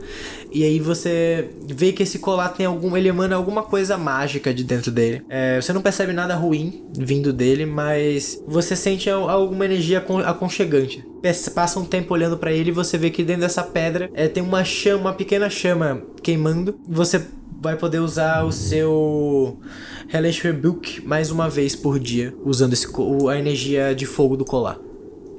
E 0.53 0.63
aí 0.63 0.79
você 0.79 1.49
vê 1.67 1.91
que 1.91 2.03
esse 2.03 2.19
colar 2.19 2.49
tem 2.49 2.65
algum. 2.65 2.95
Ele 2.95 3.09
emana 3.09 3.35
alguma 3.35 3.63
coisa 3.63 3.97
mágica 3.97 4.53
de 4.53 4.63
dentro 4.63 4.91
dele. 4.91 5.23
É, 5.27 5.59
você 5.59 5.73
não 5.73 5.81
percebe 5.81 6.13
nada 6.13 6.35
ruim 6.35 6.83
vindo 6.95 7.33
dele, 7.33 7.65
mas 7.65 8.41
você 8.47 8.75
sente 8.75 9.09
al- 9.09 9.29
alguma 9.29 9.65
energia 9.65 9.97
acon- 9.97 10.19
aconchegante. 10.19 11.03
Passa 11.55 11.79
um 11.79 11.85
tempo 11.85 12.13
olhando 12.13 12.37
pra 12.37 12.51
ele 12.51 12.69
e 12.69 12.73
você 12.73 12.97
vê 12.97 13.09
que 13.09 13.23
dentro 13.23 13.41
dessa 13.41 13.63
pedra 13.63 14.11
é, 14.13 14.27
tem 14.27 14.43
uma 14.43 14.63
chama, 14.63 15.01
uma 15.09 15.13
pequena 15.13 15.49
chama 15.49 16.03
queimando. 16.21 16.79
Você 16.87 17.25
vai 17.61 17.75
poder 17.77 17.99
usar 17.99 18.43
o 18.43 18.51
seu 18.51 19.57
Hellish 20.13 20.41
Rebuke 20.43 21.01
mais 21.07 21.31
uma 21.31 21.49
vez 21.49 21.75
por 21.75 21.97
dia, 21.97 22.33
usando 22.43 22.73
esse, 22.73 22.87
a 23.29 23.39
energia 23.39 23.95
de 23.95 24.05
fogo 24.05 24.35
do 24.35 24.43
colar. 24.45 24.77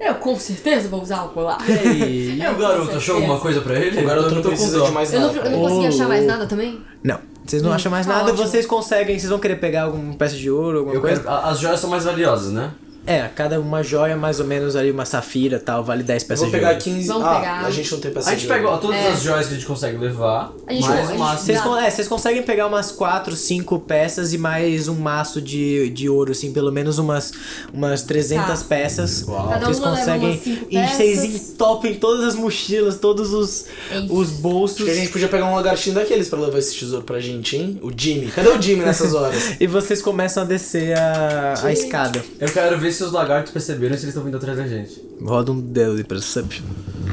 Eu 0.01 0.15
com 0.17 0.37
certeza 0.39 0.89
vou 0.89 1.01
usar 1.03 1.23
o 1.25 1.29
colar. 1.31 1.59
E 1.69 2.39
o 2.47 2.57
garoto, 2.59 2.97
achou 2.97 3.17
alguma 3.17 3.39
coisa 3.39 3.61
pra 3.61 3.79
ele? 3.79 4.03
O 4.03 4.07
garoto 4.07 4.29
Eu 4.29 4.35
não 4.35 4.43
dó. 4.43 4.87
de 4.87 4.93
mais 4.93 5.13
Eu 5.13 5.21
nada. 5.21 5.33
não, 5.33 5.39
eu 5.45 5.51
não 5.51 5.59
ele. 5.59 5.69
consegui 5.69 5.87
achar 5.87 6.09
mais 6.09 6.27
nada 6.27 6.47
também? 6.47 6.81
Não, 7.03 7.19
vocês 7.47 7.63
não 7.63 7.73
acham 7.73 7.91
mais 7.93 8.07
tá 8.07 8.13
nada, 8.13 8.33
ótimo. 8.33 8.47
vocês 8.47 8.67
conseguem, 8.67 9.19
vocês 9.19 9.31
vão 9.31 9.39
querer 9.39 9.57
pegar 9.57 9.85
alguma 9.85 10.15
peça 10.15 10.35
de 10.37 10.51
ouro, 10.51 10.79
alguma 10.79 10.97
Eu 10.97 11.01
coisa? 11.01 11.21
quero, 11.23 11.31
as 11.35 11.59
joias 11.61 11.81
são 11.81 11.89
mais 11.91 12.05
valiosas, 12.05 12.53
né? 12.53 12.71
É, 13.07 13.29
cada 13.35 13.61
uma 13.61 13.83
joia, 13.83 14.17
mais 14.17 14.41
ou 14.41 14.47
menos 14.47 14.75
ali, 14.77 14.91
uma 14.91 15.05
safira 15.05 15.59
tal, 15.61 15.85
vale 15.85 16.03
10 16.03 16.23
Eu 16.23 16.29
peças 16.29 16.41
vou 16.41 16.51
de 16.51 16.57
pegar 16.57 16.71
ouro. 16.71 16.81
15. 16.83 17.07
Vamos 17.09 17.25
ah, 17.27 17.35
pegar. 17.35 17.61
a 17.67 17.71
gente 17.71 17.93
não 17.93 18.01
tem 18.01 18.11
peça 18.13 18.29
A 18.29 18.33
gente 18.33 18.41
de 18.43 18.47
pega 18.49 18.69
ó, 18.69 18.77
todas 18.79 18.97
É. 18.97 19.09
as 19.09 19.23
joias 19.23 19.47
que 19.47 19.53
a 19.53 19.57
gente 19.57 19.67
consegue 19.67 19.99
levar, 19.99 20.53
A 20.67 20.73
gente 20.73 20.89
mais 20.89 20.95
não- 20.95 21.01
a 21.01 21.05
o 21.05 21.09
gente- 21.09 21.19
máximo. 21.19 21.45
Vocês, 21.47 21.61
con- 21.61 21.77
é, 21.77 21.91
vocês 21.91 22.09
conseguem 22.09 22.43
pegar 22.43 22.67
umas 22.67 22.91
4, 22.93 23.37
5 23.37 23.79
peças 23.81 24.33
e 24.33 24.39
mais 24.39 24.89
um 24.89 24.95
maço 24.95 25.41
de, 25.43 25.91
de 25.91 26.09
ouro, 26.09 26.33
assim, 26.33 26.53
pelo 26.53 26.73
menos 26.73 26.99
umas, 26.99 27.33
umas 27.73 28.03
300 28.03 28.61
Tá. 28.63 28.69
peças. 28.69 29.23
Cada 29.25 29.61
Vocês 29.67 29.79
uma 29.79 29.91
leva 29.91 29.99
conseguem. 30.01 30.31
umas 30.31 30.41
cinco 30.43 30.67
E 30.71 30.87
vocês 30.89 31.21
peças. 31.21 31.51
entopem 31.51 31.95
todas 31.97 32.25
as 32.25 32.35
mochilas, 32.35 32.97
todos 32.97 33.35
os, 33.35 33.67
É 33.91 33.99
isso. 33.99 34.15
os 34.15 34.31
bolsos. 34.31 34.85
Que 34.85 34.91
a 34.91 34.95
gente 34.95 35.11
podia 35.11 35.29
pegar 35.29 35.45
um 35.47 35.55
lagartinho 35.55 35.95
daqueles 35.95 36.29
pra 36.29 36.39
levar 36.41 36.59
esse 36.59 36.75
tesouro 36.75 37.05
pra 37.05 37.21
gente, 37.21 37.55
hein? 37.57 37.79
O 37.83 37.91
Jimmy. 37.95 38.29
Cadê 38.31 38.49
o 38.49 38.61
Jimmy 38.63 38.83
nessas 38.85 39.13
horas? 39.15 39.57
E 39.61 39.67
vocês 39.67 40.01
começam 40.01 40.43
a 40.43 40.47
descer 40.47 40.97
a, 40.97 41.55
a 41.65 41.71
escada. 41.73 42.25
Eu 42.41 42.49
quero 42.49 42.79
ver 42.79 42.94
se 42.95 43.05
os 43.05 43.13
lagartos 43.13 43.53
perceberam 43.53 43.95
se 43.97 44.05
eles 44.05 44.09
estão 44.15 44.25
vindo 44.25 44.37
atrás 44.37 44.57
da 44.57 44.67
gente. 44.67 45.01
Roda 45.23 45.53
um 45.53 45.61
dedo 45.61 45.97
de 45.97 46.05
perception. 46.05 46.65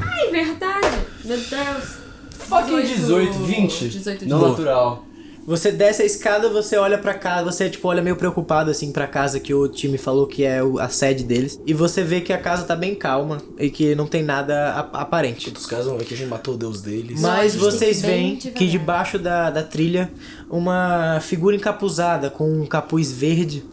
Ai, 0.02 0.32
verdade. 0.32 1.00
Meu 1.26 1.38
Deus. 1.38 2.02
Fucking 2.32 2.82
18, 2.82 3.34
20. 3.40 3.90
18, 3.90 4.26
Não 4.28 4.38
18. 4.40 4.50
natural. 4.52 5.06
Você 5.44 5.72
desce 5.72 6.04
a 6.04 6.06
escada, 6.06 6.50
você 6.50 6.78
olha 6.78 7.00
pra 7.00 7.16
cá, 7.16 7.42
você 7.42 7.68
tipo 7.68 7.88
olha 7.88 8.00
meio 8.02 8.16
preocupado 8.16 8.70
assim 8.70 8.92
pra 8.92 9.08
casa 9.08 9.40
que 9.40 9.52
o 9.56 9.68
time 9.68 9.98
falou 9.98 10.28
que 10.28 10.44
é 10.44 10.62
o- 10.64 10.78
a 10.78 10.88
sede 10.88 11.24
deles. 11.24 11.60
E 11.66 11.74
você 11.74 12.04
vê 12.04 12.22
que 12.22 12.32
a 12.32 12.38
casa 12.38 12.64
tá 12.64 12.76
bem 12.76 12.94
calma 12.94 13.40
e 13.58 13.70
que 13.72 13.96
não 13.96 14.06
tem 14.06 14.22
nada 14.22 14.70
aparente. 14.94 15.52
Os 15.52 15.66
caras 15.66 15.88
vão 15.88 15.98
ver 15.98 16.06
que 16.06 16.14
a 16.14 16.18
gente 16.18 16.30
matou 16.30 16.54
o 16.54 16.58
deus 16.58 16.82
deles. 16.82 17.20
Mas 17.20 17.56
vocês 17.56 18.02
veem 18.04 18.36
que 18.36 18.68
debaixo 18.68 19.18
da, 19.18 19.50
da 19.50 19.64
trilha 19.64 20.12
uma 20.48 21.20
figura 21.22 21.56
encapuzada 21.56 22.30
com 22.30 22.48
um 22.62 22.66
capuz 22.68 23.12
verde 23.12 23.64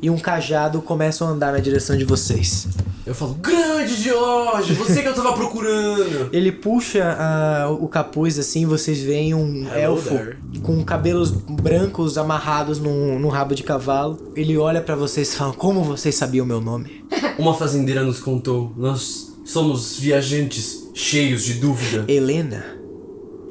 e 0.00 0.10
um 0.10 0.18
cajado 0.18 0.80
começam 0.82 1.28
a 1.28 1.30
andar 1.30 1.52
na 1.52 1.58
direção 1.58 1.96
de 1.96 2.04
vocês. 2.04 2.66
Eu 3.04 3.14
falo, 3.14 3.34
grande 3.34 3.94
George, 3.96 4.74
você 4.74 5.02
que 5.02 5.08
eu 5.08 5.14
tava 5.14 5.32
procurando. 5.32 6.30
Ele 6.32 6.52
puxa 6.52 7.16
ah, 7.18 7.68
o 7.70 7.88
capuz 7.88 8.38
assim, 8.38 8.64
vocês 8.64 9.00
veem 9.00 9.34
um 9.34 9.66
Hello 9.66 9.96
elfo 9.96 10.10
there. 10.10 10.36
com 10.62 10.84
cabelos 10.84 11.30
brancos 11.30 12.16
amarrados 12.16 12.78
num, 12.78 13.18
num 13.18 13.28
rabo 13.28 13.54
de 13.54 13.64
cavalo. 13.64 14.32
Ele 14.36 14.56
olha 14.56 14.80
pra 14.80 14.94
vocês 14.94 15.32
e 15.32 15.36
fala: 15.36 15.52
Como 15.52 15.82
vocês 15.82 16.14
sabiam 16.14 16.44
o 16.44 16.48
meu 16.48 16.60
nome? 16.60 17.04
Uma 17.38 17.54
fazendeira 17.54 18.04
nos 18.04 18.20
contou. 18.20 18.72
Nós 18.76 19.32
Somos 19.44 19.98
viajantes 19.98 20.88
cheios 20.94 21.42
de 21.42 21.54
dúvida. 21.54 22.04
Helena? 22.06 22.64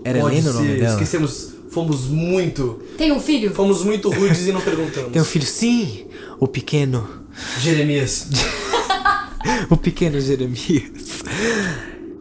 Era 0.04 0.22
Pode 0.22 0.36
Helena 0.36 0.50
o 0.50 0.54
nome 0.54 0.68
ser, 0.68 0.80
dela? 0.80 0.94
esquecemos. 0.94 1.51
Fomos 1.72 2.06
muito. 2.06 2.82
Tem 2.98 3.14
um 3.14 3.20
filho? 3.20 3.54
Fomos 3.54 3.82
muito 3.84 4.10
rudes 4.10 4.46
e 4.46 4.52
não 4.52 4.60
perguntamos. 4.60 5.14
Tem 5.14 5.22
um 5.22 5.26
filho? 5.26 5.46
Sim! 5.46 6.06
O 6.38 6.48
pequeno. 6.48 7.08
Jeremias. 7.60 8.28
O 9.72 9.76
pequeno 9.76 10.22
Jeremias. 10.22 11.24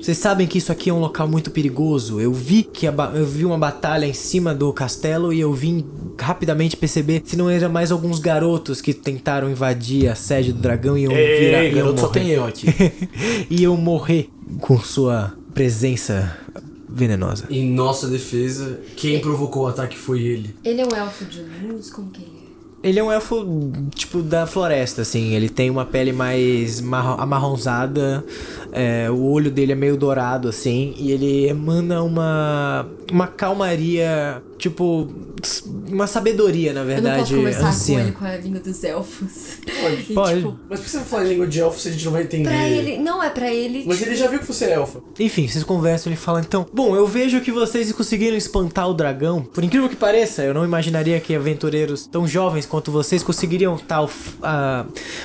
Vocês 0.00 0.16
sabem 0.16 0.46
que 0.46 0.56
isso 0.56 0.72
aqui 0.72 0.88
é 0.88 0.92
um 0.94 1.00
local 1.00 1.28
muito 1.28 1.50
perigoso. 1.50 2.18
Eu 2.18 2.32
vi 2.32 2.62
que 2.62 2.86
eu 2.86 3.26
vi 3.26 3.44
uma 3.44 3.58
batalha 3.58 4.06
em 4.06 4.14
cima 4.14 4.54
do 4.54 4.72
castelo 4.72 5.30
e 5.30 5.38
eu 5.40 5.52
vim 5.52 5.84
rapidamente 6.18 6.78
perceber 6.78 7.20
se 7.26 7.36
não 7.36 7.50
eram 7.50 7.68
mais 7.68 7.92
alguns 7.92 8.18
garotos 8.18 8.80
que 8.80 8.94
tentaram 8.94 9.50
invadir 9.50 10.08
a 10.08 10.14
sede 10.14 10.50
do 10.54 10.60
dragão 10.60 10.96
e 10.96 11.06
virar 11.06 11.62
Ei, 11.62 11.68
iam 11.68 11.74
garoto, 11.74 12.00
só 12.00 12.06
morrer. 12.06 12.20
tem 12.20 12.30
eu 12.30 12.44
aqui. 12.46 12.66
e 13.50 13.62
eu 13.62 13.76
morrer 13.76 14.30
com 14.60 14.78
sua 14.78 15.34
presença 15.52 16.34
venenosa. 16.92 17.44
Em 17.50 17.70
nossa 17.70 18.06
defesa, 18.08 18.80
quem 18.96 19.20
provocou 19.20 19.64
o 19.64 19.66
ataque 19.68 19.96
foi 19.98 20.20
ele. 20.22 20.54
Ele 20.64 20.80
é 20.80 20.84
um 20.84 20.94
elfo 20.96 21.24
de 21.24 21.42
luz? 21.66 21.90
Como 21.90 22.10
que 22.10 22.20
ele 22.22 22.30
é? 22.36 22.40
Ele 22.82 22.98
é 22.98 23.04
um 23.04 23.12
elfo, 23.12 23.44
tipo, 23.94 24.22
da 24.22 24.46
floresta, 24.46 25.02
assim. 25.02 25.34
Ele 25.34 25.50
tem 25.50 25.68
uma 25.68 25.84
pele 25.84 26.12
mais 26.12 26.80
marro- 26.80 27.20
amarronzada. 27.20 28.24
é, 28.72 29.10
o 29.10 29.20
olho 29.22 29.50
dele 29.50 29.72
é 29.72 29.74
meio 29.74 29.98
dourado, 29.98 30.48
assim. 30.48 30.94
E 30.96 31.12
ele 31.12 31.46
emana 31.46 32.02
uma. 32.02 32.86
Uma 33.12 33.26
calmaria. 33.26 34.42
Tipo. 34.60 35.08
Uma 35.88 36.06
sabedoria, 36.06 36.72
na 36.74 36.80
Eu 36.80 36.84
não 36.86 36.92
verdade. 36.94 37.20
posso 37.20 37.34
conversar 37.34 37.68
anciã. 37.70 37.94
com 37.96 38.00
ele 38.02 38.12
com 38.12 38.24
a 38.26 38.36
língua 38.36 38.60
dos 38.60 38.84
elfos. 38.84 39.58
E, 39.66 40.12
Pode. 40.12 40.36
tipo, 40.36 40.58
Mas 40.68 40.78
por 40.80 40.84
que 40.84 40.90
você 40.90 40.96
vai 40.98 41.06
falar 41.06 41.24
em 41.24 41.28
língua 41.30 41.46
de 41.46 41.60
elfo 41.60 41.80
se 41.80 41.88
a 41.88 41.92
gente 41.92 42.04
não 42.04 42.12
vai 42.12 42.22
entender? 42.22 42.48
pra 42.48 42.68
ele. 42.68 42.98
Não, 42.98 43.22
é 43.22 43.30
pra 43.30 43.50
ele. 43.52 43.84
Mas 43.86 43.98
tipo, 43.98 44.10
ele 44.10 44.16
já 44.16 44.28
viu 44.28 44.38
que 44.38 44.46
você 44.46 44.66
é 44.66 44.74
elfa. 44.74 45.00
Enfim, 45.18 45.48
vocês 45.48 45.64
conversam 45.64 46.10
e 46.10 46.14
ele 46.14 46.20
fala 46.20 46.40
então: 46.40 46.66
Bom, 46.72 46.94
eu 46.94 47.06
vejo 47.06 47.40
que 47.40 47.50
vocês 47.50 47.90
conseguiram 47.92 48.36
espantar 48.36 48.88
o 48.88 48.94
dragão. 48.94 49.42
Por 49.42 49.64
incrível 49.64 49.88
que 49.88 49.96
pareça, 49.96 50.42
eu 50.42 50.52
não 50.52 50.64
imaginaria 50.64 51.18
que 51.20 51.34
aventureiros 51.34 52.06
tão 52.06 52.28
jovens 52.28 52.66
quanto 52.66 52.92
vocês 52.92 53.22
conseguiriam 53.22 53.78
tal 53.78 54.10
ah, 54.42 54.84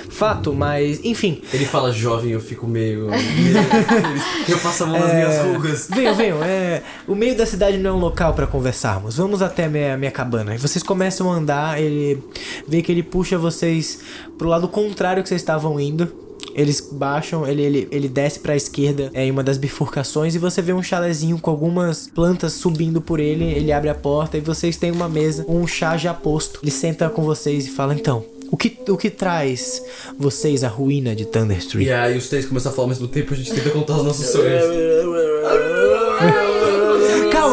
fato, 0.09 0.53
mas 0.53 1.03
enfim. 1.03 1.41
Ele 1.53 1.65
fala 1.65 1.91
jovem, 1.91 2.31
eu 2.31 2.39
fico 2.39 2.65
meio. 2.67 3.09
eu 4.47 4.59
passo 4.59 4.83
a 4.83 4.88
mão 4.88 4.99
nas 4.99 5.13
minhas 5.13 5.45
rugas. 5.45 5.88
Venham, 5.93 6.15
venham. 6.15 6.43
É, 6.43 6.81
o 7.07 7.15
meio 7.15 7.36
da 7.36 7.45
cidade 7.45 7.77
não 7.77 7.89
é 7.89 7.93
um 7.93 7.99
local 7.99 8.33
pra 8.33 8.47
conversarmos. 8.47 9.17
Vamos 9.17 9.24
até 9.41 9.65
a 9.65 9.69
minha, 9.69 9.97
minha 9.97 10.11
cabana. 10.11 10.55
E 10.55 10.57
vocês 10.57 10.84
começam 10.84 11.32
a 11.32 11.36
andar, 11.36 11.82
ele 11.82 12.21
vê 12.67 12.82
que 12.82 12.91
ele 12.91 13.03
puxa 13.03 13.38
vocês 13.38 13.99
pro 14.38 14.47
lado 14.47 14.67
contrário 14.67 15.23
que 15.23 15.30
vocês 15.30 15.41
estavam 15.41 15.80
indo. 15.80 16.11
Eles 16.53 16.80
baixam, 16.91 17.45
ele, 17.45 17.61
ele, 17.61 17.88
ele 17.91 18.07
desce 18.07 18.39
pra 18.39 18.55
esquerda 18.55 19.09
é, 19.13 19.26
em 19.26 19.32
uma 19.32 19.43
das 19.43 19.57
bifurcações 19.57 20.36
e 20.36 20.39
você 20.39 20.61
vê 20.61 20.73
um 20.73 20.82
chalezinho 20.82 21.38
com 21.39 21.49
algumas 21.49 22.07
plantas 22.07 22.53
subindo 22.53 23.01
por 23.01 23.19
ele. 23.19 23.45
Ele 23.45 23.71
abre 23.71 23.89
a 23.89 23.95
porta 23.95 24.38
e 24.38 24.41
vocês 24.41 24.78
têm 24.78 24.91
uma 24.91 25.09
mesa 25.09 25.43
com 25.43 25.59
um 25.59 25.67
chá 25.67 25.97
já 25.97 26.13
posto. 26.13 26.59
Ele 26.63 26.71
senta 26.71 27.09
com 27.09 27.23
vocês 27.23 27.67
e 27.67 27.71
fala: 27.71 27.93
Então, 27.93 28.23
o 28.51 28.57
que, 28.57 28.78
o 28.89 28.95
que 28.95 29.09
traz 29.09 29.82
vocês 30.17 30.63
à 30.63 30.67
ruína 30.67 31.15
de 31.15 31.26
Thunder 31.26 31.57
Street? 31.57 31.88
E 31.88 31.91
aí 31.91 32.17
os 32.17 32.30
três 32.30 32.45
começam 32.45 32.71
a 32.71 32.76
falar 32.76 32.86
ao 32.86 32.89
mesmo 32.89 33.07
tempo, 33.07 33.34
a 33.34 33.38
gente 33.38 33.53
tenta 33.53 33.69
contar 33.71 33.97
os 33.97 34.03
nossos 34.03 34.28
sonhos. 34.28 34.63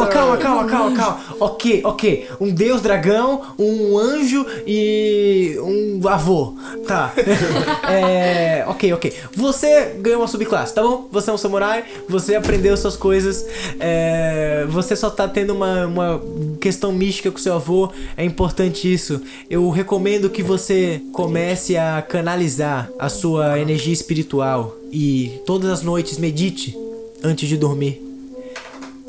Calma, 0.07 0.37
calma, 0.37 0.65
calma, 0.65 0.69
calma, 0.69 0.95
calma. 0.95 1.19
Ok, 1.39 1.81
ok. 1.83 2.27
Um 2.39 2.53
deus 2.53 2.81
dragão, 2.81 3.41
um 3.57 3.97
anjo 3.97 4.45
e 4.65 5.57
um 5.59 6.07
avô. 6.07 6.55
Tá. 6.87 7.13
é. 7.89 8.63
Ok, 8.67 8.93
ok. 8.93 9.13
Você 9.35 9.95
ganhou 9.99 10.21
uma 10.21 10.27
subclasse, 10.27 10.73
tá 10.73 10.81
bom? 10.81 11.07
Você 11.11 11.29
é 11.29 11.33
um 11.33 11.37
samurai, 11.37 11.83
você 12.07 12.35
aprendeu 12.35 12.75
suas 12.77 12.95
coisas. 12.95 13.45
É, 13.79 14.65
você 14.69 14.95
só 14.95 15.09
tá 15.09 15.27
tendo 15.27 15.53
uma, 15.53 15.85
uma 15.85 16.21
questão 16.59 16.91
mística 16.91 17.31
com 17.31 17.37
seu 17.37 17.55
avô. 17.55 17.91
É 18.15 18.23
importante 18.23 18.91
isso. 18.91 19.21
Eu 19.49 19.69
recomendo 19.69 20.29
que 20.29 20.43
você 20.43 21.01
comece 21.11 21.77
a 21.77 22.01
canalizar 22.01 22.89
a 22.99 23.09
sua 23.09 23.59
energia 23.59 23.93
espiritual 23.93 24.75
e 24.91 25.41
todas 25.45 25.69
as 25.69 25.81
noites 25.81 26.17
medite 26.17 26.77
antes 27.23 27.47
de 27.47 27.57
dormir 27.57 28.12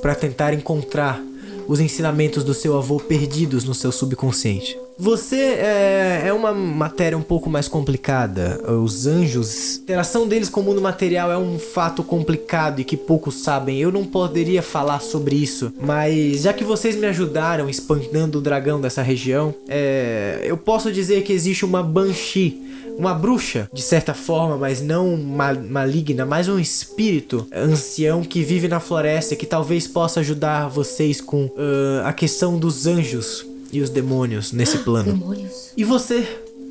para 0.04 0.14
tentar 0.14 0.52
encontrar 0.52 1.18
os 1.66 1.80
ensinamentos 1.80 2.44
do 2.44 2.52
seu 2.52 2.76
avô 2.76 3.00
perdidos 3.00 3.64
no 3.64 3.72
seu 3.72 3.90
subconsciente. 3.90 4.83
Você 4.98 5.36
é, 5.36 6.22
é 6.26 6.32
uma 6.32 6.52
matéria 6.52 7.18
um 7.18 7.22
pouco 7.22 7.50
mais 7.50 7.66
complicada. 7.66 8.60
Os 8.70 9.06
anjos, 9.06 9.78
a 9.78 9.82
interação 9.82 10.26
deles 10.28 10.48
com 10.48 10.60
o 10.60 10.62
mundo 10.62 10.80
material 10.80 11.32
é 11.32 11.36
um 11.36 11.58
fato 11.58 12.04
complicado 12.04 12.80
e 12.80 12.84
que 12.84 12.96
poucos 12.96 13.42
sabem. 13.42 13.78
Eu 13.80 13.90
não 13.90 14.04
poderia 14.04 14.62
falar 14.62 15.00
sobre 15.00 15.34
isso, 15.34 15.72
mas 15.80 16.42
já 16.42 16.52
que 16.52 16.62
vocês 16.62 16.94
me 16.94 17.06
ajudaram 17.06 17.68
espantando 17.68 18.38
o 18.38 18.40
dragão 18.40 18.80
dessa 18.80 19.02
região, 19.02 19.52
é, 19.68 20.42
eu 20.44 20.56
posso 20.56 20.92
dizer 20.92 21.22
que 21.22 21.32
existe 21.32 21.64
uma 21.64 21.82
Banshee 21.82 22.62
uma 22.96 23.12
bruxa, 23.12 23.68
de 23.72 23.82
certa 23.82 24.14
forma, 24.14 24.56
mas 24.56 24.80
não 24.80 25.16
ma- 25.16 25.52
maligna, 25.52 26.24
mais 26.24 26.48
um 26.48 26.60
espírito 26.60 27.44
ancião 27.52 28.22
que 28.22 28.44
vive 28.44 28.68
na 28.68 28.78
floresta 28.78 29.34
que 29.34 29.46
talvez 29.46 29.88
possa 29.88 30.20
ajudar 30.20 30.68
vocês 30.68 31.20
com 31.20 31.50
ah, 31.56 32.08
a 32.08 32.12
questão 32.12 32.56
dos 32.56 32.86
anjos 32.86 33.44
e 33.74 33.82
os 33.82 33.90
demônios 33.90 34.52
nesse 34.52 34.78
plano. 34.78 35.12
Demônios. 35.12 35.72
E 35.76 35.84
você? 35.84 36.26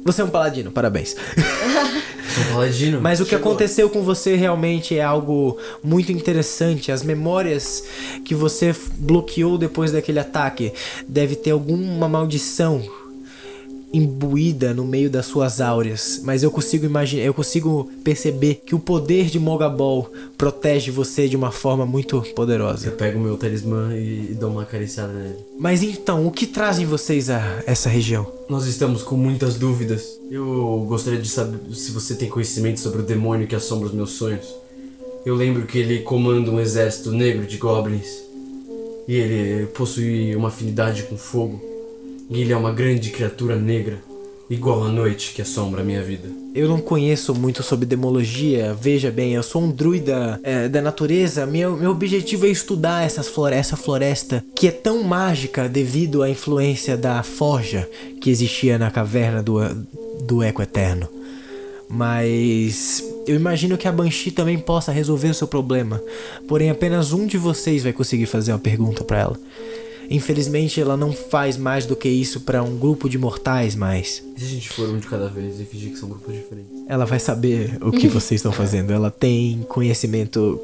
Você 0.05 0.21
é 0.21 0.25
um 0.25 0.29
paladino, 0.29 0.71
parabéns. 0.71 1.15
Sou 1.15 2.43
paladino. 2.51 2.99
Mas 2.99 3.21
o 3.21 3.25
que 3.25 3.35
aconteceu 3.35 3.89
com 3.89 4.01
você 4.01 4.35
realmente 4.35 4.97
é 4.97 5.03
algo 5.03 5.57
muito 5.81 6.11
interessante. 6.11 6.91
As 6.91 7.03
memórias 7.03 7.85
que 8.25 8.35
você 8.35 8.75
bloqueou 8.97 9.57
depois 9.57 9.91
daquele 9.91 10.19
ataque 10.19 10.73
deve 11.07 11.35
ter 11.35 11.51
alguma 11.51 12.09
maldição 12.09 12.83
imbuída 13.93 14.73
no 14.73 14.83
meio 14.83 15.09
das 15.09 15.27
suas 15.27 15.61
áureas, 15.61 16.19
mas 16.23 16.41
eu 16.41 16.49
consigo 16.49 16.85
imaginar, 16.85 17.23
eu 17.23 17.33
consigo 17.33 17.89
perceber 18.03 18.61
que 18.65 18.73
o 18.73 18.79
poder 18.79 19.27
de 19.27 19.37
Mogabol 19.37 20.11
protege 20.35 20.89
você 20.89 21.27
de 21.27 21.37
uma 21.37 21.51
forma 21.51 21.85
muito 21.85 22.21
poderosa. 22.35 22.87
Eu 22.87 22.93
pego 22.93 23.19
meu 23.19 23.37
talismã 23.37 23.95
e, 23.95 24.31
e 24.31 24.33
dou 24.33 24.49
uma 24.49 24.63
acariciada 24.63 25.13
nele. 25.13 25.35
Mas 25.59 25.83
então, 25.83 26.25
o 26.25 26.31
que 26.31 26.47
trazem 26.47 26.85
vocês 26.85 27.29
a 27.29 27.61
essa 27.67 27.87
região? 27.87 28.25
Nós 28.49 28.65
estamos 28.65 29.03
com 29.03 29.15
muitas 29.15 29.55
dúvidas. 29.55 30.19
Eu 30.31 30.85
gostaria 30.87 31.21
de 31.21 31.29
saber 31.29 31.59
se 31.73 31.91
você 31.91 32.15
tem 32.15 32.29
conhecimento 32.29 32.79
sobre 32.79 33.01
o 33.01 33.05
demônio 33.05 33.47
que 33.47 33.55
assombra 33.55 33.87
os 33.87 33.93
meus 33.93 34.11
sonhos. 34.11 34.47
Eu 35.25 35.35
lembro 35.35 35.65
que 35.65 35.77
ele 35.77 35.99
comanda 35.99 36.49
um 36.49 36.59
exército 36.59 37.11
negro 37.11 37.45
de 37.45 37.57
goblins. 37.57 38.23
E 39.07 39.15
ele 39.15 39.65
possui 39.67 40.35
uma 40.35 40.47
afinidade 40.47 41.03
com 41.03 41.15
fogo. 41.17 41.72
E 42.29 42.41
ele 42.41 42.53
é 42.53 42.57
uma 42.57 42.71
grande 42.71 43.09
criatura 43.09 43.55
negra, 43.55 43.99
igual 44.49 44.83
a 44.83 44.89
noite 44.89 45.33
que 45.33 45.41
assombra 45.41 45.83
minha 45.83 46.01
vida. 46.01 46.29
Eu 46.55 46.67
não 46.67 46.79
conheço 46.79 47.33
muito 47.33 47.63
sobre 47.63 47.85
demologia, 47.85 48.75
veja 48.79 49.09
bem, 49.09 49.33
eu 49.33 49.41
sou 49.41 49.63
um 49.63 49.71
druida 49.71 50.39
é, 50.43 50.69
da 50.69 50.81
natureza. 50.81 51.45
Meu, 51.45 51.75
meu 51.75 51.91
objetivo 51.91 52.45
é 52.45 52.49
estudar 52.49 53.03
essas 53.03 53.31
essa 53.51 53.75
floresta 53.75 54.45
que 54.55 54.67
é 54.67 54.71
tão 54.71 55.03
mágica 55.03 55.67
devido 55.67 56.21
à 56.21 56.29
influência 56.29 56.95
da 56.95 57.23
forja 57.23 57.89
que 58.21 58.29
existia 58.29 58.77
na 58.77 58.91
caverna 58.91 59.41
do, 59.41 59.57
do 60.21 60.43
Eco 60.43 60.61
Eterno. 60.61 61.09
Mas 61.89 63.03
eu 63.27 63.35
imagino 63.35 63.77
que 63.77 63.87
a 63.87 63.91
Banshee 63.91 64.31
também 64.31 64.57
possa 64.57 64.91
resolver 64.91 65.29
o 65.29 65.33
seu 65.33 65.47
problema. 65.47 66.01
Porém, 66.47 66.69
apenas 66.69 67.13
um 67.13 67.25
de 67.25 67.37
vocês 67.37 67.83
vai 67.83 67.93
conseguir 67.93 68.25
fazer 68.25 68.51
uma 68.51 68.59
pergunta 68.59 69.03
pra 69.03 69.19
ela. 69.19 69.39
Infelizmente, 70.09 70.79
ela 70.79 70.95
não 70.97 71.11
faz 71.11 71.57
mais 71.57 71.85
do 71.85 71.95
que 71.95 72.07
isso 72.09 72.41
pra 72.41 72.61
um 72.61 72.77
grupo 72.77 73.09
de 73.09 73.17
mortais, 73.17 73.75
mas 73.75 74.23
E 74.35 74.39
se 74.39 74.45
a 74.45 74.49
gente 74.49 74.69
for 74.69 74.89
um 74.89 74.97
de 74.99 75.07
cada 75.07 75.27
vez 75.29 75.59
e 75.59 75.65
fingir 75.65 75.91
que 75.91 75.97
são 75.97 76.09
grupos 76.09 76.33
diferentes? 76.35 76.71
ela 76.87 77.05
vai 77.05 77.19
saber 77.19 77.77
o 77.81 77.91
que 77.91 78.07
vocês 78.09 78.39
estão 78.39 78.51
fazendo. 78.51 78.91
Ela 78.93 79.09
tem 79.09 79.65
conhecimento 79.69 80.59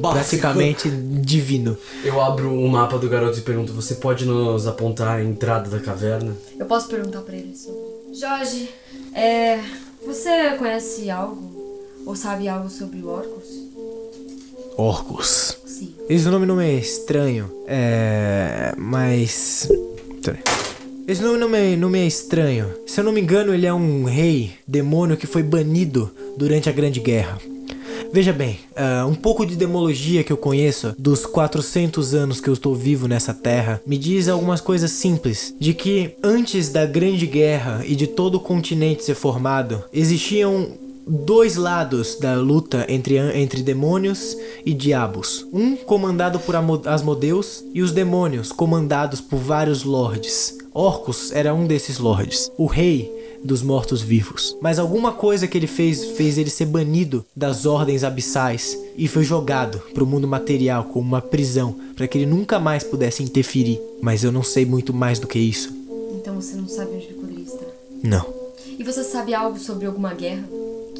praticamente 0.00 0.90
divino. 0.90 1.76
Eu 2.04 2.20
abro 2.20 2.52
o 2.52 2.68
mapa 2.68 2.98
do 2.98 3.08
garoto 3.08 3.38
e 3.38 3.42
pergunto: 3.42 3.72
Você 3.72 3.94
pode 3.96 4.24
nos 4.24 4.66
apontar 4.66 5.16
a 5.18 5.24
entrada 5.24 5.70
da 5.70 5.78
caverna? 5.80 6.36
Eu 6.58 6.66
posso 6.66 6.88
perguntar 6.88 7.20
pra 7.22 7.36
ele 7.36 7.56
sobre. 7.56 7.80
Jorge, 8.18 8.68
é. 9.14 9.60
Você 10.04 10.56
conhece 10.58 11.08
algo? 11.10 11.62
Ou 12.04 12.16
sabe 12.16 12.48
algo 12.48 12.68
sobre 12.68 13.00
Orcus? 13.04 13.48
Orcus. 14.76 15.56
Esse 16.08 16.28
nome 16.28 16.46
não 16.46 16.60
é 16.60 16.72
estranho. 16.74 17.50
É. 17.66 18.74
Mas. 18.76 19.68
Esse 21.06 21.22
nome 21.22 21.38
não 21.38 21.54
é, 21.54 21.76
não 21.76 21.94
é 21.94 22.06
estranho. 22.06 22.66
Se 22.86 23.00
eu 23.00 23.04
não 23.04 23.12
me 23.12 23.20
engano, 23.20 23.52
ele 23.52 23.66
é 23.66 23.74
um 23.74 24.04
rei 24.04 24.52
demônio 24.66 25.16
que 25.16 25.26
foi 25.26 25.42
banido 25.42 26.10
durante 26.36 26.68
a 26.68 26.72
Grande 26.72 27.00
Guerra. 27.00 27.38
Veja 28.12 28.30
bem, 28.30 28.60
ah, 28.76 29.06
um 29.08 29.14
pouco 29.14 29.46
de 29.46 29.56
demologia 29.56 30.22
que 30.22 30.30
eu 30.30 30.36
conheço 30.36 30.94
dos 30.98 31.24
400 31.24 32.12
anos 32.12 32.42
que 32.42 32.48
eu 32.48 32.52
estou 32.52 32.74
vivo 32.74 33.08
nessa 33.08 33.32
terra 33.32 33.80
me 33.86 33.96
diz 33.96 34.28
algumas 34.28 34.60
coisas 34.60 34.90
simples. 34.90 35.54
De 35.58 35.72
que 35.72 36.14
antes 36.22 36.68
da 36.68 36.84
Grande 36.84 37.26
Guerra 37.26 37.82
e 37.86 37.96
de 37.96 38.06
todo 38.06 38.34
o 38.34 38.40
continente 38.40 39.02
ser 39.02 39.14
formado, 39.14 39.82
existiam 39.92 40.72
dois 41.06 41.56
lados 41.56 42.16
da 42.16 42.36
luta 42.36 42.86
entre, 42.88 43.16
entre 43.38 43.62
demônios 43.62 44.36
e 44.64 44.72
diabos. 44.72 45.46
Um 45.52 45.76
comandado 45.76 46.38
por 46.40 46.54
Asmodeus 46.86 47.64
e 47.74 47.82
os 47.82 47.92
demônios 47.92 48.52
comandados 48.52 49.20
por 49.20 49.38
vários 49.38 49.84
lordes. 49.84 50.58
Orcus 50.74 51.32
era 51.32 51.54
um 51.54 51.66
desses 51.66 51.98
lordes, 51.98 52.50
o 52.56 52.66
rei 52.66 53.10
dos 53.44 53.62
mortos-vivos. 53.62 54.56
Mas 54.60 54.78
alguma 54.78 55.12
coisa 55.12 55.46
que 55.46 55.58
ele 55.58 55.66
fez 55.66 56.04
fez 56.12 56.38
ele 56.38 56.48
ser 56.48 56.66
banido 56.66 57.24
das 57.34 57.66
ordens 57.66 58.04
abissais 58.04 58.78
e 58.96 59.08
foi 59.08 59.24
jogado 59.24 59.78
para 59.92 60.04
o 60.04 60.06
mundo 60.06 60.28
material 60.28 60.84
como 60.84 61.06
uma 61.06 61.20
prisão 61.20 61.76
para 61.96 62.06
que 62.06 62.18
ele 62.18 62.26
nunca 62.26 62.58
mais 62.58 62.84
pudesse 62.84 63.22
interferir. 63.22 63.80
Mas 64.00 64.24
eu 64.24 64.32
não 64.32 64.42
sei 64.42 64.64
muito 64.64 64.94
mais 64.94 65.18
do 65.18 65.26
que 65.26 65.38
isso. 65.38 65.74
Então 66.14 66.40
você 66.40 66.54
não 66.54 66.68
sabe 66.68 66.94
onde 66.94 67.06
poderia 67.14 67.44
estar. 67.44 67.66
Não. 68.02 68.42
E 68.78 68.84
você 68.84 69.04
sabe 69.04 69.34
algo 69.34 69.58
sobre 69.58 69.86
alguma 69.86 70.14
guerra 70.14 70.48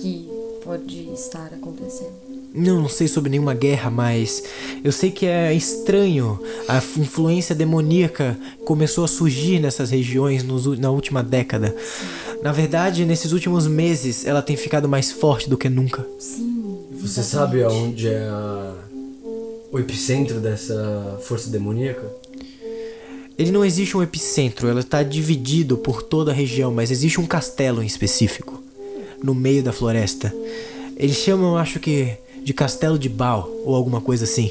que 0.03 0.29
pode 0.65 1.13
estar 1.13 1.47
acontecendo? 1.55 2.11
Não, 2.53 2.83
não 2.83 2.89
sei 2.89 3.07
sobre 3.07 3.31
nenhuma 3.31 3.55
guerra, 3.55 3.89
mas 3.89 4.43
eu 4.83 4.91
sei 4.91 5.11
que 5.11 5.25
é 5.25 5.55
estranho. 5.55 6.39
A 6.69 6.79
influência 6.99 7.55
demoníaca 7.55 8.37
começou 8.65 9.05
a 9.05 9.09
surgir 9.09 9.61
nessas 9.61 9.91
regiões 9.91 10.43
nos 10.43 10.67
na 10.79 10.91
última 10.91 11.23
década. 11.23 11.75
Na 12.43 12.53
verdade, 12.53 13.07
nesses 13.07 13.33
últimos 13.33 13.67
meses, 13.67 14.27
ela 14.27 14.43
tem 14.43 14.57
ficado 14.57 14.89
mais 14.89 15.13
forte 15.13 15.49
do 15.49 15.57
que 15.57 15.69
nunca. 15.69 16.05
Sim. 16.19 16.79
Você 17.01 17.21
exatamente. 17.21 17.31
sabe 17.31 17.63
aonde 17.63 18.09
é 18.09 18.29
a... 18.29 18.75
o 19.71 19.79
epicentro 19.79 20.41
dessa 20.41 21.19
força 21.23 21.49
demoníaca? 21.49 22.05
Ele 23.39 23.51
não 23.51 23.65
existe 23.65 23.97
um 23.97 24.03
epicentro, 24.03 24.69
ela 24.69 24.81
está 24.81 25.03
dividido 25.03 25.79
por 25.79 26.03
toda 26.03 26.33
a 26.33 26.35
região, 26.35 26.71
mas 26.71 26.91
existe 26.91 27.19
um 27.19 27.27
castelo 27.27 27.83
em 27.83 27.87
específico, 27.87 28.62
no 29.23 29.35
meio 29.35 29.63
da 29.63 29.73
floresta. 29.73 30.33
Eles 30.97 31.17
chamam, 31.17 31.57
acho 31.57 31.79
que, 31.81 32.13
de 32.45 32.53
Castelo 32.53 32.99
de 32.99 33.09
Baal, 33.09 33.49
ou 33.65 33.75
alguma 33.75 34.01
coisa 34.01 34.25
assim. 34.25 34.51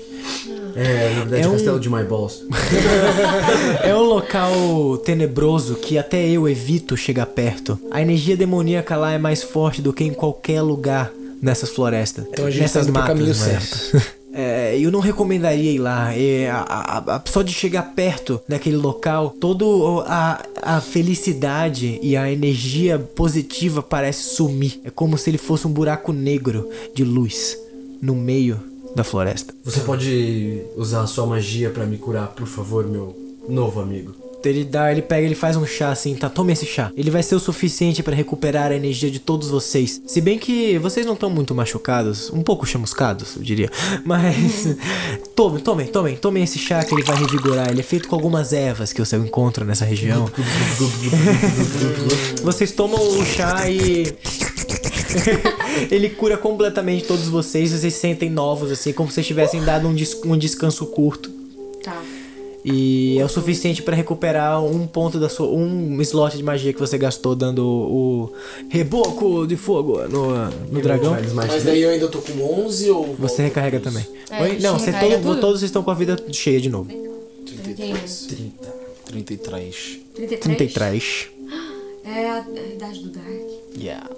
É, 0.76 1.10
na 1.16 1.20
verdade, 1.26 1.44
É 1.44 1.48
um- 1.48 1.52
Castelo 1.52 1.80
de 1.80 1.90
My 1.90 2.04
Balls. 2.04 2.44
É 3.84 3.96
um 3.96 4.04
local 4.04 4.98
tenebroso 5.04 5.76
que 5.76 5.98
até 5.98 6.28
eu 6.30 6.48
evito 6.48 6.96
chegar 6.96 7.26
perto. 7.26 7.78
A 7.92 8.02
energia 8.02 8.38
demoníaca 8.38 8.96
lá 8.96 9.12
é 9.12 9.18
mais 9.18 9.44
forte 9.44 9.82
do 9.82 9.92
que 9.92 10.04
em 10.04 10.14
qualquer 10.14 10.62
lugar 10.62 11.12
nessas 11.42 11.70
florestas. 11.70 12.26
Então 12.32 12.46
a 12.46 12.52
gente 12.52 12.62
nessas 12.62 12.86
tá 12.86 12.92
matas, 12.92 13.08
caminho 13.10 13.36
mas- 13.38 14.06
É, 14.34 14.78
eu 14.80 14.90
não 14.92 15.00
recomendaria 15.00 15.72
ir 15.72 15.78
lá. 15.80 16.16
É, 16.16 16.50
a- 16.50 16.62
a- 16.62 17.16
a- 17.18 17.22
só 17.26 17.42
de 17.42 17.52
chegar 17.54 17.94
perto 17.94 18.40
daquele 18.48 18.78
local, 18.78 19.32
toda 19.42 19.66
a, 20.08 20.42
felicidade 20.82 22.00
e 22.02 22.16
a 22.16 22.32
energia 22.32 22.98
positiva 23.00 23.82
parece 23.84 24.24
sumir. 24.36 24.80
É 24.86 24.90
como 24.90 25.18
se 25.18 25.30
ele 25.30 25.38
fosse 25.38 25.68
um 25.68 25.72
buraco 25.72 26.14
negro 26.14 26.70
de 26.96 27.04
luz 27.04 27.58
no 28.02 28.16
meio 28.16 28.60
da 28.96 29.04
floresta. 29.04 29.54
Você 29.64 29.82
pode 29.82 30.62
usar 30.78 31.02
a 31.02 31.08
sua 31.08 31.26
magia 31.26 31.70
pra 31.70 31.86
me 31.86 31.98
curar, 31.98 32.28
por 32.30 32.48
favor, 32.48 32.88
meu 32.88 33.16
novo 33.50 33.80
amigo. 33.82 34.14
Ele 34.44 34.64
dá, 34.64 34.92
ele 34.92 35.02
pega, 35.02 35.26
ele 35.26 35.36
faz 35.36 35.56
um 35.56 35.66
chá 35.66 35.92
assim, 35.92 36.16
tá? 36.16 36.30
Tome 36.30 36.54
esse 36.54 36.66
chá. 36.66 36.92
Ele 36.98 37.12
vai 37.12 37.22
ser 37.24 37.36
o 37.36 37.40
suficiente 37.40 38.02
pra 38.02 38.16
recuperar 38.16 38.72
a 38.72 38.76
energia 38.76 39.10
de 39.12 39.20
todos 39.20 39.50
vocês. 39.50 40.02
Se 40.06 40.20
bem 40.22 40.38
que 40.40 40.78
vocês 40.80 41.06
não 41.06 41.14
estão 41.14 41.30
muito 41.30 41.54
machucados, 41.54 42.30
um 42.32 42.42
pouco 42.42 42.66
chamuscados, 42.66 43.36
eu 43.38 43.44
diria. 43.44 43.70
Mas 44.06 44.76
tomem, 45.36 45.62
tomem, 45.64 45.88
tomem, 45.88 46.16
tomem 46.18 46.44
esse 46.44 46.58
chá 46.60 46.84
que 46.84 46.94
ele 46.94 47.04
vai 47.04 47.18
revigorar. 47.18 47.70
Ele 47.70 47.82
é 47.82 47.84
feito 47.84 48.08
com 48.08 48.16
algumas 48.16 48.54
ervas 48.54 48.92
que 48.92 49.00
você 49.04 49.16
encontra 49.18 49.64
nessa 49.66 49.86
região. 49.86 50.30
vocês 52.44 52.72
tomam 52.72 53.00
o 53.20 53.26
chá 53.26 53.70
e 53.70 54.14
ele 55.90 56.10
cura 56.10 56.38
completamente 56.38 57.06
todos 57.06 57.28
vocês. 57.28 57.72
Vocês 57.72 57.94
se 57.94 58.00
sentem 58.00 58.30
novos 58.30 58.72
assim, 58.72 58.94
como 58.94 59.10
se 59.10 59.16
vocês 59.16 59.28
tivessem 59.28 59.64
dado 59.64 59.88
um, 59.88 59.94
des- 59.94 60.20
um 60.26 60.38
descanso 60.38 60.86
curto. 60.88 61.30
Tá. 61.84 62.00
E 62.64 63.18
é 63.18 63.26
o 63.26 63.30
suficiente 63.30 63.82
pra 63.82 63.96
recuperar 63.96 64.64
um 64.64 64.86
ponto 64.86 65.20
da 65.20 65.28
sua. 65.28 65.48
um 65.48 66.00
slot 66.02 66.38
de 66.38 66.44
magia 66.44 66.72
que 66.72 66.80
você 66.80 66.98
gastou 66.98 67.36
dando 67.36 67.66
o, 67.66 68.24
o 68.24 68.34
reboco 68.70 69.48
de 69.48 69.58
fogo 69.58 70.08
no, 70.08 70.50
no 70.72 70.82
dragão. 70.82 71.18
Mas 71.34 71.64
daí 71.64 71.82
eu 71.82 71.90
ainda 71.90 72.08
tô 72.08 72.20
com 72.20 72.66
11 72.66 72.92
ou. 72.92 73.16
Você 73.16 73.42
recarrega 73.42 73.80
também. 73.80 74.06
É, 74.30 74.44
Oi? 74.44 74.60
Não, 74.60 74.78
você 74.78 74.88
recarrega 74.92 75.16
todo, 75.18 75.34
tudo? 75.34 75.42
todos 75.42 75.64
estão 75.64 75.84
com 75.84 75.92
a 75.92 75.96
vida 75.96 76.16
cheia 76.32 76.62
de 76.62 76.70
novo. 76.70 76.90
33. 77.46 78.26
30. 78.28 78.68
33. 79.06 80.00
33? 80.14 80.40
33. 80.42 81.28
É 82.06 82.30
a, 82.30 82.46
a 82.46 82.74
idade 82.74 83.00
do 83.00 83.10
Dark. 83.10 83.28
Yeah. 83.76 84.10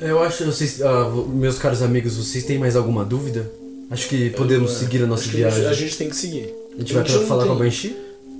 Eu 0.00 0.22
acho, 0.22 0.44
vocês, 0.44 0.82
ah, 0.82 1.10
meus 1.28 1.58
caros 1.58 1.80
amigos, 1.80 2.16
vocês 2.16 2.44
têm 2.44 2.58
mais 2.58 2.76
alguma 2.76 3.04
dúvida? 3.04 3.50
Acho 3.90 4.08
que 4.08 4.30
podemos 4.30 4.72
seguir 4.72 5.02
a 5.02 5.06
nossa 5.06 5.28
viagem. 5.28 5.66
a 5.66 5.72
gente 5.72 5.96
tem 5.96 6.08
que 6.10 6.16
seguir. 6.16 6.52
A 6.76 6.78
gente 6.80 6.92
vai 6.94 7.04
pra 7.04 7.20
falar 7.20 7.42
tem- 7.44 7.48
com 7.52 7.56
a 7.56 7.64
Banshee? 7.64 7.96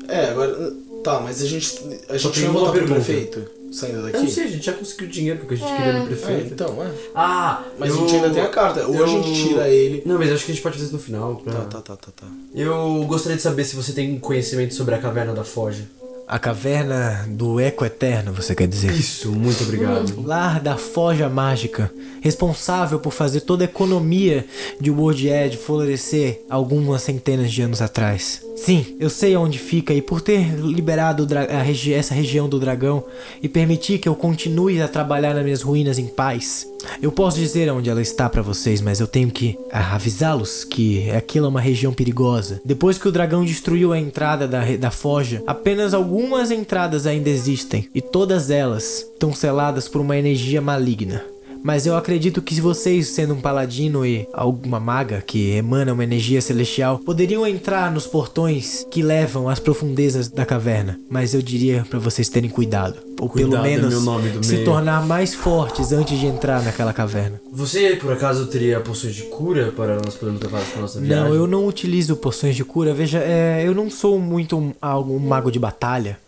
É, 0.08 0.26
agora. 0.26 0.72
Tá, 1.02 1.20
mas 1.20 1.40
a 1.42 1.46
gente. 1.46 1.78
A 2.08 2.16
gente 2.16 2.32
tem 2.34 2.42
vai 2.42 2.50
uma 2.50 2.52
voltar 2.60 2.70
pro 2.72 2.80
pergunta. 2.80 3.04
prefeito 3.04 3.50
saindo 3.72 4.02
daqui? 4.02 4.16
Eu 4.16 4.22
não 4.24 4.30
sei, 4.30 4.44
a 4.44 4.48
gente 4.48 4.64
já 4.66 4.72
conseguiu 4.72 5.08
dinheiro 5.08 5.38
porque 5.40 5.54
a 5.54 5.56
gente 5.56 5.76
queria 5.76 5.92
no 5.92 6.02
É, 6.02 6.06
prefeito. 6.06 6.54
então, 6.54 6.82
é. 6.82 6.90
Ah, 7.14 7.64
Mas 7.78 7.90
eu- 7.90 7.96
a 7.96 7.98
gente 8.00 8.14
ainda 8.16 8.30
tem 8.30 8.42
a 8.42 8.48
carta. 8.48 8.86
Ou 8.86 8.94
a 8.94 8.96
eu- 8.98 9.06
gente 9.08 9.32
tira 9.48 9.68
ele. 9.68 10.02
Não, 10.06 10.18
mas 10.18 10.32
acho 10.32 10.44
que 10.44 10.50
a 10.50 10.54
gente 10.54 10.62
pode 10.62 10.74
fazer 10.74 10.86
isso 10.86 10.94
no 10.96 11.00
final. 11.02 11.36
pra- 11.36 11.52
Tá, 11.52 11.60
tá, 11.64 11.80
tá, 11.80 11.96
tá, 11.96 12.12
tá. 12.16 12.26
Eu 12.54 13.04
gostaria 13.06 13.36
de 13.36 13.42
saber 13.42 13.64
se 13.64 13.76
você 13.76 13.92
tem 13.92 14.18
conhecimento 14.18 14.74
sobre 14.74 14.94
a 14.94 14.98
caverna 14.98 15.32
da 15.32 15.44
Foge. 15.44 15.84
A 16.28 16.40
caverna 16.40 17.24
do 17.28 17.60
Eco 17.60 17.84
Eterno, 17.84 18.32
você 18.32 18.52
quer 18.52 18.66
dizer? 18.66 18.90
Isso, 18.90 19.30
muito 19.30 19.62
obrigado. 19.62 20.20
Lar 20.24 20.58
da 20.60 20.76
Forja 20.76 21.28
Mágica, 21.28 21.88
responsável 22.20 22.98
por 22.98 23.12
fazer 23.12 23.42
toda 23.42 23.62
a 23.62 23.66
economia 23.66 24.44
de 24.80 24.90
World 24.90 25.28
Edge 25.28 25.56
florescer 25.56 26.42
algumas 26.50 27.02
centenas 27.02 27.52
de 27.52 27.62
anos 27.62 27.80
atrás. 27.80 28.42
Sim, 28.56 28.96
eu 28.98 29.08
sei 29.10 29.36
onde 29.36 29.58
fica 29.58 29.92
e 29.94 30.02
por 30.02 30.20
ter 30.20 30.54
liberado 30.58 31.26
regi- 31.62 31.92
essa 31.92 32.14
região 32.14 32.48
do 32.48 32.58
dragão 32.58 33.04
e 33.40 33.48
permitir 33.48 33.98
que 33.98 34.08
eu 34.08 34.14
continue 34.16 34.80
a 34.82 34.88
trabalhar 34.88 35.34
nas 35.34 35.44
minhas 35.44 35.62
ruínas 35.62 35.98
em 35.98 36.06
paz, 36.06 36.66
eu 37.02 37.12
posso 37.12 37.38
dizer 37.38 37.70
onde 37.70 37.90
ela 37.90 38.00
está 38.00 38.28
pra 38.30 38.40
vocês, 38.42 38.80
mas 38.80 38.98
eu 38.98 39.06
tenho 39.06 39.30
que 39.30 39.58
avisá-los 39.70 40.64
que 40.64 41.08
aquilo 41.10 41.46
é 41.46 41.48
uma 41.50 41.60
região 41.60 41.92
perigosa. 41.92 42.60
Depois 42.64 42.96
que 42.96 43.06
o 43.06 43.12
dragão 43.12 43.44
destruiu 43.44 43.92
a 43.92 43.98
entrada 43.98 44.48
da, 44.48 44.64
da 44.76 44.90
forja, 44.90 45.42
apenas 45.46 45.92
algumas 46.16 46.50
entradas 46.50 47.06
ainda 47.06 47.28
existem 47.28 47.90
e 47.94 48.00
todas 48.00 48.48
elas 48.48 49.02
estão 49.12 49.34
seladas 49.34 49.86
por 49.86 50.00
uma 50.00 50.16
energia 50.16 50.62
maligna. 50.62 51.22
Mas 51.66 51.84
eu 51.84 51.96
acredito 51.96 52.40
que 52.40 52.54
se 52.54 52.60
vocês, 52.60 53.08
sendo 53.08 53.34
um 53.34 53.40
paladino 53.40 54.06
e 54.06 54.24
alguma 54.32 54.78
maga 54.78 55.20
que 55.20 55.50
emana 55.50 55.92
uma 55.92 56.04
energia 56.04 56.40
celestial, 56.40 57.00
poderiam 57.00 57.44
entrar 57.44 57.90
nos 57.90 58.06
portões 58.06 58.86
que 58.88 59.02
levam 59.02 59.48
às 59.48 59.58
profundezas 59.58 60.28
da 60.28 60.46
caverna. 60.46 60.96
Mas 61.10 61.34
eu 61.34 61.42
diria 61.42 61.84
pra 61.90 61.98
vocês 61.98 62.28
terem 62.28 62.48
cuidado. 62.48 63.06
Ou 63.20 63.28
pelo 63.28 63.48
Cuidado 63.48 63.66
é 63.66 63.70
menos 63.70 64.46
se 64.46 64.52
meio. 64.52 64.64
tornar 64.64 65.04
mais 65.06 65.34
fortes 65.34 65.90
antes 65.90 66.20
de 66.20 66.26
entrar 66.26 66.62
naquela 66.62 66.92
caverna. 66.92 67.40
Você, 67.50 67.96
por 67.96 68.12
acaso, 68.12 68.46
teria 68.46 68.78
poções 68.78 69.16
de 69.16 69.22
cura 69.22 69.72
para 69.74 69.96
nós 69.96 70.14
podermos 70.14 70.40
levar 70.40 70.62
para 70.62 70.82
nossa 70.82 71.00
viagem? 71.00 71.24
Não, 71.24 71.34
eu 71.34 71.48
não 71.48 71.66
utilizo 71.66 72.14
poções 72.14 72.54
de 72.54 72.64
cura. 72.64 72.94
Veja, 72.94 73.18
é, 73.18 73.64
eu 73.66 73.74
não 73.74 73.90
sou 73.90 74.20
muito 74.20 74.56
um, 74.56 74.72
um 74.82 75.18
mago 75.18 75.50
de 75.50 75.58
batalha. 75.58 76.18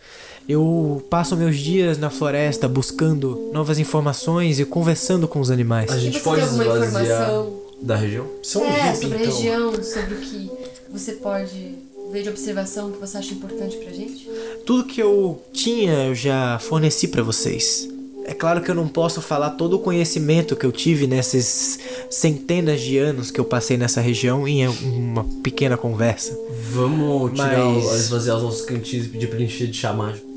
Eu 0.48 1.04
passo 1.10 1.36
meus 1.36 1.58
dias 1.58 1.98
na 1.98 2.08
floresta 2.08 2.66
buscando 2.66 3.50
novas 3.52 3.78
informações 3.78 4.58
e 4.58 4.64
conversando 4.64 5.28
com 5.28 5.40
os 5.40 5.50
animais. 5.50 5.90
A 5.90 5.98
gente 5.98 6.20
pode 6.20 6.42
esvaziar 6.42 6.76
informação? 6.88 7.52
da 7.82 7.94
região? 7.96 8.26
Você 8.42 8.58
é 8.58 8.82
hippie, 8.92 8.96
sobre 9.02 9.18
a 9.18 9.20
então. 9.20 9.34
região, 9.36 9.82
sobre 9.82 10.14
o 10.14 10.18
que 10.18 10.50
você 10.90 11.12
pode 11.12 11.74
ver 12.10 12.22
de 12.22 12.28
observação 12.30 12.90
que 12.90 12.98
você 12.98 13.18
acha 13.18 13.34
importante 13.34 13.76
pra 13.76 13.92
gente? 13.92 14.28
Tudo 14.64 14.84
que 14.84 15.00
eu 15.02 15.40
tinha 15.52 16.06
eu 16.06 16.14
já 16.14 16.58
forneci 16.58 17.08
pra 17.08 17.22
vocês. 17.22 17.86
É 18.24 18.34
claro 18.34 18.60
que 18.62 18.70
eu 18.70 18.74
não 18.74 18.86
posso 18.88 19.22
falar 19.22 19.50
todo 19.50 19.74
o 19.74 19.78
conhecimento 19.78 20.54
que 20.56 20.64
eu 20.66 20.72
tive 20.72 21.06
nesses 21.06 21.78
centenas 22.10 22.80
de 22.80 22.98
anos 22.98 23.30
que 23.30 23.40
eu 23.40 23.44
passei 23.44 23.76
nessa 23.78 24.00
região 24.02 24.46
em 24.46 24.66
uma 24.68 25.24
pequena 25.42 25.76
conversa. 25.78 26.38
Vamos 26.72 27.32
tirar 27.32 27.58
Mas- 27.64 27.84
o, 27.86 27.94
esvaziar 27.96 28.36
os 28.36 28.42
nossos 28.42 28.62
cantinhos 28.62 29.06
e 29.06 29.08
pedir 29.08 29.28
pra 29.28 29.36
ele 29.36 29.46
encher 29.46 29.68
de 29.68 29.78
chá 29.78 29.92
mágico. 29.94 30.26
Que 30.26 30.27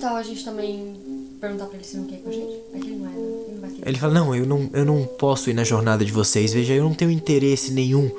tal 0.00 0.16
a 0.16 0.22
gente 0.22 0.44
também 0.44 0.96
perguntar 1.40 1.66
pra 1.66 1.76
ele 1.76 1.84
se 1.84 1.96
não 1.96 2.04
quer 2.04 2.16
ir 2.16 2.22
com 2.22 2.28
a 2.30 2.32
gente? 2.32 2.52
É 2.72 2.78
ele 2.78 2.96
não 2.96 3.06
é, 3.06 3.10
né? 3.10 3.16
Não. 3.62 3.70
Ele 3.86 3.98
fala: 3.98 4.14
Não, 4.14 4.34
eu 4.34 4.46
não, 4.46 4.70
eu 4.72 4.84
não 4.84 5.04
posso 5.04 5.50
ir 5.50 5.54
na 5.54 5.64
jornada 5.64 6.04
de 6.04 6.12
vocês. 6.12 6.52
Veja, 6.52 6.74
eu 6.74 6.84
não 6.84 6.94
tenho 6.94 7.10
interesse 7.10 7.72
nenhum 7.72 8.10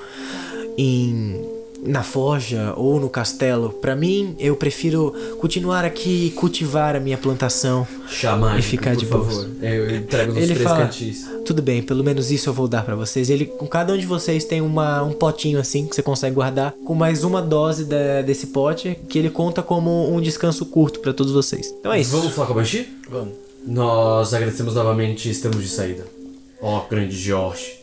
em. 0.77 1.60
Na 1.83 2.03
forja 2.03 2.73
ou 2.77 2.99
no 2.99 3.09
castelo. 3.09 3.69
Pra 3.69 3.95
mim, 3.95 4.35
eu 4.39 4.55
prefiro 4.55 5.13
continuar 5.39 5.83
aqui 5.85 6.27
e 6.27 6.31
cultivar 6.31 6.95
a 6.95 6.99
minha 6.99 7.17
plantação. 7.17 7.87
Mágico, 8.39 8.59
E 8.59 8.61
ficar 8.61 8.91
por 8.91 8.99
de 8.99 9.05
boas. 9.05 9.25
favor. 9.27 9.49
Eu 9.61 9.95
entrego 9.95 10.33
nos 10.33 10.43
Ele 10.43 10.53
três 10.53 10.61
fala: 10.69 10.85
cantis. 10.85 11.27
Tudo 11.45 11.61
bem, 11.61 11.81
pelo 11.81 12.03
menos 12.03 12.29
isso 12.31 12.49
eu 12.49 12.53
vou 12.53 12.67
dar 12.67 12.83
pra 12.85 12.95
vocês. 12.95 13.29
Ele, 13.29 13.45
com 13.45 13.65
cada 13.67 13.93
um 13.93 13.97
de 13.97 14.05
vocês 14.05 14.43
tem 14.45 14.61
uma, 14.61 15.01
um 15.03 15.11
potinho 15.11 15.59
assim 15.59 15.87
que 15.87 15.95
você 15.95 16.03
consegue 16.03 16.35
guardar 16.35 16.73
com 16.85 16.93
mais 16.93 17.23
uma 17.23 17.41
dose 17.41 17.85
da- 17.85 18.21
desse 18.21 18.47
pote 18.47 18.97
que 19.09 19.17
ele 19.17 19.29
conta 19.29 19.61
como 19.63 20.13
um 20.13 20.21
descanso 20.21 20.65
curto 20.67 20.99
pra 20.99 21.13
todos 21.13 21.31
vocês. 21.33 21.73
Então 21.79 21.91
é 21.91 21.99
isso. 22.01 22.11
Vamos 22.11 22.31
falar 22.33 22.47
com 22.47 22.53
a 22.53 22.55
Banshee? 22.57 22.87
Vamos. 23.09 23.33
Nós 23.65 24.33
agradecemos 24.33 24.75
novamente 24.75 25.27
e 25.27 25.31
estamos 25.31 25.61
de 25.61 25.67
saída. 25.69 26.05
Ó, 26.61 26.81
grande 26.89 27.15
Jorge. 27.17 27.79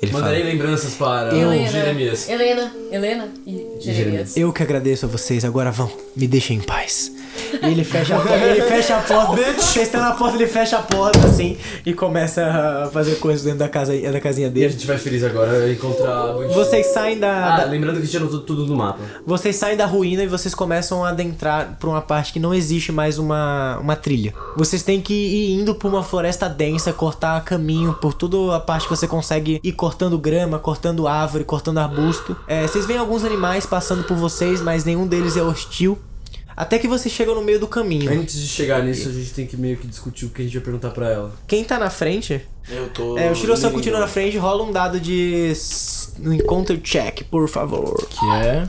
Ele 0.00 0.12
fala, 0.12 0.24
Mandarei 0.24 0.44
lembranças 0.44 0.94
para 0.94 1.36
Helena, 1.36 1.68
Jeremias. 1.68 2.28
Helena, 2.28 2.72
Helena 2.90 3.28
e 3.46 3.66
Jeremias. 3.80 4.36
eu 4.36 4.52
que 4.52 4.62
agradeço 4.62 5.06
a 5.06 5.08
vocês, 5.08 5.44
agora 5.44 5.70
vão, 5.72 5.90
me 6.14 6.28
deixem 6.28 6.58
em 6.58 6.60
paz. 6.60 7.12
E 7.62 7.66
ele 7.66 7.84
fecha 7.84 8.16
a 8.16 8.20
porta, 8.20 8.34
ele 8.44 8.62
fecha 8.62 8.96
a 8.96 9.00
porta, 9.02 9.36
vocês 9.60 9.86
estão 9.86 10.00
na 10.00 10.12
porta, 10.12 10.36
ele 10.36 10.46
fecha 10.46 10.78
a 10.78 10.82
porta 10.82 11.26
assim 11.26 11.56
e 11.84 11.92
começa 11.92 12.44
a 12.84 12.90
fazer 12.90 13.16
coisas 13.16 13.42
dentro 13.42 13.58
da, 13.60 13.68
casa, 13.68 13.92
da 13.96 14.20
casinha 14.20 14.46
E 14.46 14.50
a 14.50 14.52
dele. 14.52 14.68
gente 14.70 14.86
vai 14.86 14.98
feliz 14.98 15.22
agora 15.24 15.70
encontrar. 15.70 16.32
Vocês 16.54 16.86
saem 16.86 17.18
da, 17.18 17.54
Ah, 17.54 17.56
da- 17.58 17.64
lembrando 17.64 18.00
que 18.00 18.16
anotou 18.16 18.40
tudo 18.40 18.66
no 18.66 18.76
mapa. 18.76 19.00
Vocês 19.26 19.56
saem 19.56 19.76
da 19.76 19.86
ruína 19.86 20.22
e 20.22 20.26
vocês 20.26 20.54
começam 20.54 21.04
a 21.04 21.10
adentrar 21.10 21.76
pra 21.78 21.88
uma 21.88 22.00
parte 22.02 22.32
que 22.32 22.40
não 22.40 22.54
existe 22.54 22.92
mais 22.92 23.18
uma, 23.18 23.78
uma 23.80 23.96
trilha. 23.96 24.34
Vocês 24.56 24.82
têm 24.82 25.00
que 25.00 25.14
ir 25.14 25.60
indo 25.60 25.74
por 25.74 25.88
uma 25.88 26.02
floresta 26.02 26.48
densa, 26.48 26.92
cortar 26.92 27.42
caminho 27.44 27.94
por 27.94 28.14
toda 28.14 28.56
a 28.56 28.60
parte 28.60 28.84
que 28.84 28.90
você 28.90 29.06
consegue 29.06 29.60
ir 29.62 29.72
cortando 29.72 30.18
grama, 30.18 30.58
cortando 30.58 31.06
árvore, 31.06 31.44
cortando 31.44 31.78
arbusto. 31.78 32.36
É, 32.46 32.62
vocês 32.66 32.86
veem 32.86 32.98
alguns 32.98 33.24
animais 33.24 33.66
passando 33.66 34.04
por 34.04 34.16
vocês, 34.16 34.60
mas 34.60 34.84
nenhum 34.84 35.06
deles 35.06 35.36
é 35.36 35.42
hostil. 35.42 35.98
Até 36.58 36.76
que 36.76 36.88
vocês 36.88 37.14
chegam 37.14 37.36
no 37.36 37.42
meio 37.42 37.60
do 37.60 37.68
caminho. 37.68 38.10
Antes 38.10 38.34
de 38.40 38.48
chegar 38.48 38.82
nisso, 38.82 39.08
a 39.08 39.12
gente 39.12 39.30
tem 39.32 39.46
que 39.46 39.56
meio 39.56 39.76
que 39.76 39.86
discutir 39.86 40.24
o 40.26 40.30
que 40.30 40.42
a 40.42 40.44
gente 40.44 40.54
vai 40.54 40.64
perguntar 40.64 40.90
pra 40.90 41.08
ela. 41.08 41.32
Quem 41.46 41.62
tá 41.62 41.78
na 41.78 41.88
frente 41.88 42.44
Eu 42.68 42.88
tô. 42.88 43.16
é 43.16 43.30
o 43.30 43.34
Shiro-san 43.36 43.70
continua 43.70 44.00
na 44.00 44.08
frente, 44.08 44.36
rola 44.36 44.64
um 44.64 44.72
dado 44.72 44.98
de 44.98 45.52
no 46.18 46.34
encounter 46.34 46.80
check, 46.80 47.22
por 47.30 47.48
favor. 47.48 47.96
Que 48.08 48.26
é 48.42 48.66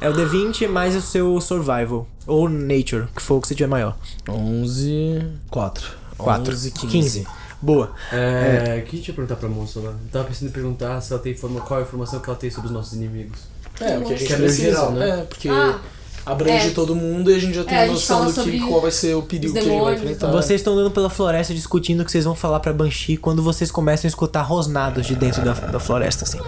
É 0.00 0.10
o 0.10 0.14
D20 0.14 0.66
mais 0.66 0.96
o 0.96 1.00
seu 1.00 1.40
survival. 1.40 2.08
Ou 2.26 2.48
nature, 2.48 3.06
que 3.14 3.22
for 3.22 3.36
o 3.36 3.40
que 3.40 3.46
você 3.46 3.54
tiver 3.54 3.68
maior. 3.68 3.96
11. 4.28 5.24
4. 5.48 5.90
4. 6.18 6.52
11, 6.52 6.70
15. 6.72 6.86
15. 6.88 7.26
Boa. 7.62 7.92
É. 8.12 8.82
O 8.82 8.82
que 8.90 8.96
a 8.96 8.98
gente 8.98 9.08
ia 9.08 9.14
perguntar 9.14 9.36
pra 9.36 9.48
moça 9.48 9.78
lá? 9.78 9.90
Eu 9.90 10.10
tava 10.10 10.24
pensando 10.24 10.48
em 10.48 10.52
perguntar 10.52 11.00
se 11.00 11.12
ela 11.12 11.22
tem 11.22 11.32
informa... 11.32 11.60
qual 11.60 11.78
é 11.78 11.82
a 11.84 11.86
informação 11.86 12.18
que 12.18 12.28
ela 12.28 12.38
tem 12.38 12.50
sobre 12.50 12.66
os 12.66 12.72
nossos 12.72 12.94
inimigos. 12.94 13.38
É, 13.80 13.96
o 13.96 14.02
que 14.02 14.12
a 14.12 14.16
gente 14.16 14.32
é 14.32 14.48
geral, 14.48 14.90
né? 14.90 15.20
É, 15.20 15.22
porque 15.22 15.48
Ah, 15.48 15.78
abrange 16.28 16.68
é. 16.68 16.70
todo 16.70 16.94
mundo 16.94 17.30
e 17.30 17.34
a 17.34 17.38
gente 17.38 17.54
já 17.54 17.64
tem 17.64 17.76
É, 17.76 17.84
a 17.84 17.86
noção 17.86 18.30
do 18.30 18.44
que, 18.44 18.60
qual 18.60 18.80
vai 18.80 18.90
ser 18.90 19.14
o 19.14 19.22
perigo 19.22 19.52
que 19.52 19.58
ele 19.58 19.80
vai 19.80 19.94
enfrentar. 19.94 20.30
Vocês 20.30 20.60
estão 20.60 20.74
andando 20.74 20.90
pela 20.90 21.08
floresta 21.08 21.54
discutindo 21.54 22.00
o 22.00 22.04
que 22.04 22.10
vocês 22.10 22.24
vão 22.24 22.34
falar 22.34 22.60
pra 22.60 22.72
Banshee 22.72 23.16
quando 23.16 23.42
vocês 23.42 23.70
começam 23.70 24.06
a 24.06 24.10
escutar 24.10 24.42
rosnados 24.42 25.06
de 25.06 25.16
dentro 25.16 25.42
da, 25.42 25.52
da 25.52 25.80
floresta, 25.80 26.24
assim. 26.24 26.38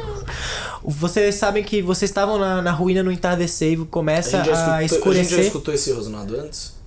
Vocês 0.84 1.34
sabem 1.34 1.62
que 1.62 1.82
vocês 1.82 2.10
estavam 2.10 2.38
na, 2.38 2.62
na 2.62 2.70
ruína 2.70 3.02
no 3.02 3.10
entardecer 3.10 3.72
e 3.72 3.76
começa 3.86 4.40
a, 4.40 4.44
gente 4.44 4.54
já 4.54 4.74
a, 4.74 4.84
escutou, 4.84 5.12
a 5.12 5.14
gente 5.14 5.22
já 5.22 5.28
escurecer. 5.28 5.46
escutou 5.46 5.74
esse 5.74 5.92
rosnado 5.92 6.36
antes? 6.38 6.80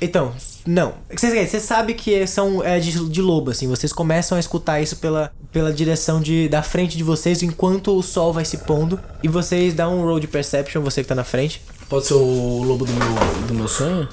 Então, 0.00 0.32
não. 0.66 0.94
Você, 1.10 1.46
você 1.46 1.58
sabe 1.58 1.94
que 1.94 2.26
são 2.26 2.62
é, 2.62 2.78
de, 2.78 3.08
de 3.08 3.22
lobo, 3.22 3.50
assim. 3.50 3.66
Vocês 3.66 3.92
começam 3.92 4.36
a 4.36 4.40
escutar 4.40 4.80
isso 4.80 4.96
pela, 4.96 5.32
pela 5.50 5.72
direção 5.72 6.20
de, 6.20 6.48
da 6.48 6.62
frente 6.62 6.96
de 6.96 7.02
vocês 7.02 7.42
enquanto 7.42 7.96
o 7.96 8.02
sol 8.02 8.32
vai 8.32 8.44
se 8.44 8.58
pondo. 8.58 9.00
E 9.22 9.28
vocês 9.28 9.72
dão 9.72 9.98
um 9.98 10.02
roll 10.02 10.20
de 10.20 10.26
perception, 10.28 10.82
você 10.82 11.02
que 11.02 11.08
tá 11.08 11.14
na 11.14 11.24
frente. 11.24 11.62
Pode 11.88 12.06
ser 12.06 12.14
o 12.14 12.62
lobo 12.64 12.84
do 12.84 12.92
meu, 12.92 13.46
do 13.46 13.54
meu 13.54 13.68
sonho? 13.68 14.08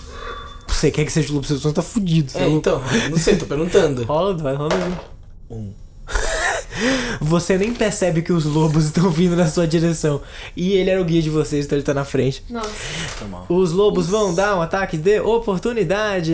Você 0.67 0.91
quer 0.91 1.05
que 1.05 1.11
seja 1.11 1.31
o 1.31 1.35
lobo, 1.35 1.47
seu 1.47 1.57
sonho 1.57 1.73
tá 1.73 1.81
fudido. 1.81 2.31
É, 2.35 2.47
então, 2.47 2.81
não 3.09 3.17
sei, 3.17 3.35
tô 3.35 3.45
perguntando. 3.45 4.03
Rola, 4.05 4.35
vai, 4.35 4.55
rola 4.55 4.73
aí. 4.73 4.93
Um. 5.49 5.71
Você 7.21 7.57
nem 7.57 7.73
percebe 7.73 8.21
que 8.21 8.33
os 8.33 8.45
lobos 8.45 8.85
estão 8.85 9.09
vindo 9.09 9.35
na 9.35 9.47
sua 9.47 9.67
direção. 9.67 10.21
E 10.55 10.73
ele 10.73 10.89
era 10.89 11.01
o 11.01 11.05
guia 11.05 11.21
de 11.21 11.29
vocês, 11.29 11.65
então 11.65 11.77
ele 11.77 11.85
tá 11.85 11.93
na 11.93 12.03
frente. 12.03 12.43
nossa. 12.49 13.53
Os 13.53 13.71
lobos 13.71 14.07
vão 14.07 14.33
dar 14.33 14.57
um 14.57 14.61
ataque 14.61 14.97
de 14.97 15.19
oportunidade. 15.19 16.33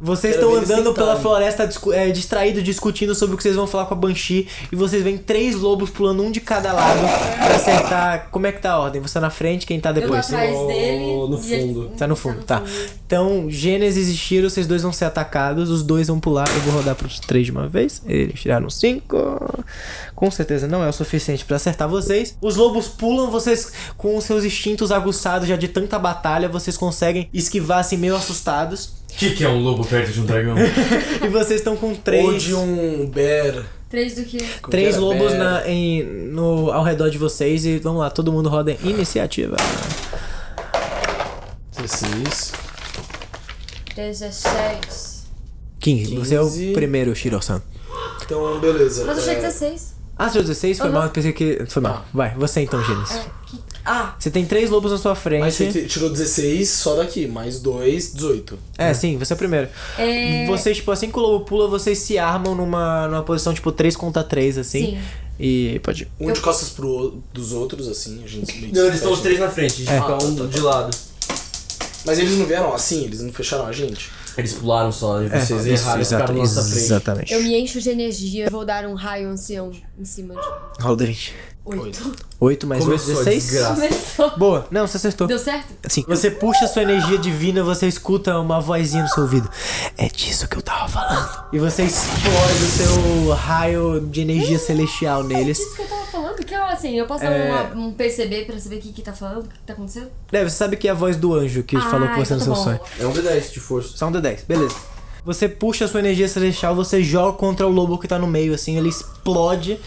Vocês 0.00 0.36
estão 0.36 0.54
andando 0.54 0.94
pela 0.94 1.16
floresta 1.16 1.68
é, 1.92 2.10
distraído, 2.10 2.62
discutindo 2.62 3.14
sobre 3.16 3.34
o 3.34 3.36
que 3.36 3.42
vocês 3.42 3.56
vão 3.56 3.66
falar 3.66 3.86
com 3.86 3.94
a 3.94 3.96
Banshee. 3.96 4.46
E 4.70 4.76
vocês 4.76 5.02
veem 5.02 5.18
três 5.18 5.56
lobos 5.56 5.90
pulando 5.90 6.22
um 6.22 6.30
de 6.30 6.40
cada 6.40 6.72
lado 6.72 7.00
pra 7.36 7.56
acertar. 7.56 8.28
Como 8.30 8.46
é 8.46 8.52
que 8.52 8.60
tá 8.62 8.72
a 8.72 8.78
ordem? 8.78 9.02
Você 9.02 9.14
tá 9.14 9.20
na 9.20 9.30
frente, 9.30 9.66
quem 9.66 9.80
tá 9.80 9.90
Eu 9.90 9.94
tô 9.94 10.00
depois? 10.02 10.26
atrás 10.26 10.52
No- 10.56 10.66
dele. 10.68 11.04
no 11.28 11.40
e 11.42 11.52
ele- 11.52 11.74
fundo. 11.74 11.90
Tá 11.98 12.06
no 12.06 12.14
fundo, 12.14 12.44
tá. 12.44 12.62
Então, 13.06 13.46
Gênesis 13.50 14.08
e 14.08 14.16
Shiro, 14.16 14.48
vocês 14.48 14.66
dois 14.68 14.82
vão 14.82 14.92
ser 14.92 15.06
atacados. 15.06 15.68
Os 15.68 15.82
dois 15.82 16.06
vão 16.06 16.20
pular. 16.20 16.48
Eu 16.48 16.60
vou 16.60 16.74
rodar 16.74 16.94
pros 16.94 17.18
três 17.18 17.46
de 17.46 17.50
uma 17.52 17.66
vez. 17.66 18.00
Eles 18.06 18.38
tiraram 18.40 18.70
cinco. 18.70 19.16
Com 20.14 20.30
certeza 20.30 20.68
não 20.68 20.84
é 20.84 20.88
o 20.88 20.92
suficiente 20.92 21.44
pra 21.44 21.56
acertar 21.56 21.88
vocês. 21.88 22.36
Os 22.40 22.54
lobos 22.54 22.86
pulam, 22.86 23.30
vocês, 23.30 23.72
com 23.96 24.16
os 24.16 24.24
seus 24.24 24.44
instintos 24.44 24.92
aguçados 24.92 25.48
já 25.48 25.56
de 25.56 25.66
tanta 25.66 25.98
batalha, 25.98 26.48
vocês 26.48 26.76
conseguem 26.76 27.28
esquivar 27.34 27.80
assim, 27.80 27.96
meio 27.96 28.14
assustados. 28.14 28.97
O 29.10 29.14
que, 29.18 29.30
que 29.34 29.44
é 29.44 29.48
um 29.48 29.60
lobo 29.60 29.84
perto 29.84 30.12
de 30.12 30.20
um 30.20 30.24
dragão? 30.26 30.54
E 31.24 31.28
vocês 31.28 31.60
estão 31.60 31.76
com 31.76 31.94
três. 31.94 32.24
Ou 32.24 32.38
de 32.38 32.54
um 32.54 33.06
bear. 33.10 33.64
Três 33.90 34.14
do 34.14 34.22
que? 34.24 34.38
Três 34.70 34.96
lobos 34.96 35.32
Bear. 35.32 35.38
na, 35.62 35.68
em, 35.68 36.02
no, 36.04 36.70
ao 36.70 36.84
redor 36.84 37.08
de 37.10 37.16
vocês 37.18 37.64
e 37.64 37.78
vamos 37.78 38.00
lá, 38.00 38.10
todo 38.10 38.30
mundo 38.30 38.48
roda 38.48 38.70
em 38.70 38.78
iniciativa. 38.90 39.56
16. 41.76 42.52
16. 43.96 45.26
15. 45.80 46.16
Você 46.16 46.34
é 46.34 46.40
o 46.40 46.44
15. 46.44 46.72
primeiro, 46.72 47.14
Shiro-san. 47.14 47.62
Então, 48.24 48.60
beleza. 48.60 49.04
Mas 49.06 49.16
eu 49.18 49.22
achei 49.22 49.34
é, 49.34 49.40
16. 49.40 49.94
Ah, 50.18 50.28
seu 50.28 50.42
16 50.42 50.78
foi 50.78 50.88
Aham. 50.88 50.98
mal, 50.98 51.08
pensei 51.10 51.32
que. 51.32 51.64
Foi 51.68 51.80
mal. 51.80 52.04
Vai, 52.12 52.34
você 52.34 52.60
então, 52.60 52.82
Gênesis. 52.84 53.16
É, 53.16 53.24
que- 53.46 53.58
ah. 53.90 54.14
Você 54.18 54.30
tem 54.30 54.44
três 54.44 54.68
lobos 54.68 54.92
na 54.92 54.98
sua 54.98 55.14
frente. 55.14 55.40
Mas 55.40 55.54
você 55.54 55.84
tirou 55.84 56.10
16 56.10 56.68
só 56.68 56.94
daqui, 56.96 57.26
mais 57.26 57.58
dois, 57.58 58.12
18. 58.12 58.58
É, 58.76 58.88
né? 58.88 58.94
sim, 58.94 59.16
você 59.16 59.32
é 59.32 59.34
o 59.34 59.38
primeiro. 59.38 59.68
É... 59.96 60.46
Vocês, 60.46 60.76
tipo, 60.76 60.90
assim 60.90 61.10
que 61.10 61.18
o 61.18 61.22
lobo 61.22 61.46
pula, 61.46 61.66
vocês 61.68 61.96
se 61.98 62.18
armam 62.18 62.54
numa, 62.54 63.08
numa 63.08 63.22
posição, 63.22 63.54
tipo, 63.54 63.72
3 63.72 63.96
contra 63.96 64.22
3, 64.22 64.58
assim. 64.58 64.86
Sim. 64.86 64.98
E 65.40 65.80
pode 65.82 66.02
ir. 66.02 66.08
Um 66.20 66.30
de 66.32 66.40
costas 66.40 66.68
pro, 66.68 67.22
dos 67.32 67.52
outros, 67.52 67.88
assim, 67.88 68.22
a 68.22 68.26
gente 68.26 68.58
meio 68.60 68.74
Não, 68.74 68.82
eles 68.82 68.96
estão 68.96 69.12
os 69.12 69.20
três 69.20 69.38
na 69.38 69.48
frente, 69.48 69.74
a 69.74 69.76
gente 69.78 69.90
é. 69.90 70.00
fica 70.00 70.12
ah, 70.12 70.18
um 70.18 70.34
tá, 70.34 70.42
tá, 70.42 70.48
de 70.48 70.58
tá. 70.58 70.64
lado. 70.64 70.98
Mas 72.04 72.18
eles 72.18 72.36
não 72.36 72.44
vieram 72.44 72.74
assim, 72.74 73.04
eles 73.04 73.22
não 73.22 73.32
fecharam 73.32 73.66
a 73.66 73.72
gente. 73.72 74.10
Eles 74.36 74.52
pularam 74.52 74.92
só 74.92 75.20
e 75.20 75.26
é, 75.26 75.40
vocês 75.40 75.66
é, 75.66 75.70
erraram 75.70 76.00
isso, 76.00 76.14
exato, 76.14 76.32
nossa 76.32 76.62
frente. 76.62 76.84
Exatamente. 76.84 77.32
Eu 77.32 77.42
me 77.42 77.58
encho 77.58 77.80
de 77.80 77.90
energia, 77.90 78.48
vou 78.50 78.64
dar 78.64 78.84
um 78.86 78.94
raio 78.94 79.28
ancião 79.28 79.72
em 79.98 80.04
cima 80.04 80.34
de. 80.34 80.82
Roll 80.82 80.96
Oito. 81.76 82.12
Oito 82.40 82.66
mais 82.66 82.82
Começou 82.84 83.16
oito, 83.16 83.24
dezesseis. 83.24 83.66
Começou. 83.66 84.38
Boa. 84.38 84.66
Não, 84.70 84.86
você 84.86 84.96
acertou. 84.96 85.26
Deu 85.26 85.38
certo? 85.38 85.66
Sim. 85.88 86.04
Você 86.06 86.30
puxa 86.30 86.66
sua 86.66 86.82
energia 86.82 87.18
divina, 87.18 87.62
você 87.62 87.86
escuta 87.86 88.38
uma 88.38 88.60
vozinha 88.60 89.02
no 89.02 89.08
seu 89.08 89.24
ouvido. 89.24 89.50
É 89.96 90.08
disso 90.08 90.48
que 90.48 90.56
eu 90.56 90.62
tava 90.62 90.88
falando. 90.88 91.44
E 91.52 91.58
você 91.58 91.82
explode 91.82 92.62
o 92.62 92.66
seu 92.66 93.32
raio 93.34 94.00
de 94.00 94.20
energia 94.20 94.56
é, 94.56 94.58
celestial 94.58 95.22
é 95.22 95.24
neles. 95.24 95.58
É 95.58 95.62
disso 95.62 95.76
que 95.76 95.82
eu 95.82 95.88
tava 95.88 96.06
falando? 96.06 96.44
Que 96.44 96.54
é 96.54 96.58
assim, 96.58 96.94
eu 96.98 97.06
posso 97.06 97.24
dar 97.24 97.32
é. 97.32 97.50
uma- 97.50 97.86
um 97.86 97.92
PCB 97.92 98.44
pra 98.44 98.58
saber 98.58 98.76
o 98.76 98.80
que 98.80 98.92
que 98.92 99.02
tá 99.02 99.12
falando, 99.12 99.44
o 99.44 99.48
que 99.48 99.58
tá 99.66 99.72
acontecendo? 99.72 100.08
É, 100.32 100.44
você 100.44 100.56
sabe 100.56 100.76
que 100.76 100.86
é 100.88 100.90
a 100.90 100.94
voz 100.94 101.16
do 101.16 101.34
anjo 101.34 101.62
que 101.62 101.78
falou 101.80 102.08
ah, 102.08 102.14
com 102.14 102.24
você 102.24 102.34
então 102.34 102.46
no 102.48 102.54
seu 102.56 102.64
tá 102.64 102.78
bom. 102.78 102.78
sonho. 102.78 102.80
É 103.00 103.06
um 103.06 103.12
D10 103.12 103.52
de 103.52 103.60
força. 103.60 103.96
Só 103.96 104.06
um 104.06 104.12
D10, 104.12 104.40
beleza. 104.46 104.76
Você 105.28 105.46
puxa 105.46 105.84
a 105.84 105.88
sua 105.88 106.00
energia 106.00 106.26
celestial, 106.26 106.74
você 106.74 107.02
joga 107.02 107.36
contra 107.36 107.66
o 107.66 107.70
lobo 107.70 107.98
que 107.98 108.08
tá 108.08 108.18
no 108.18 108.26
meio, 108.26 108.54
assim, 108.54 108.78
ele 108.78 108.88
explode 108.88 109.78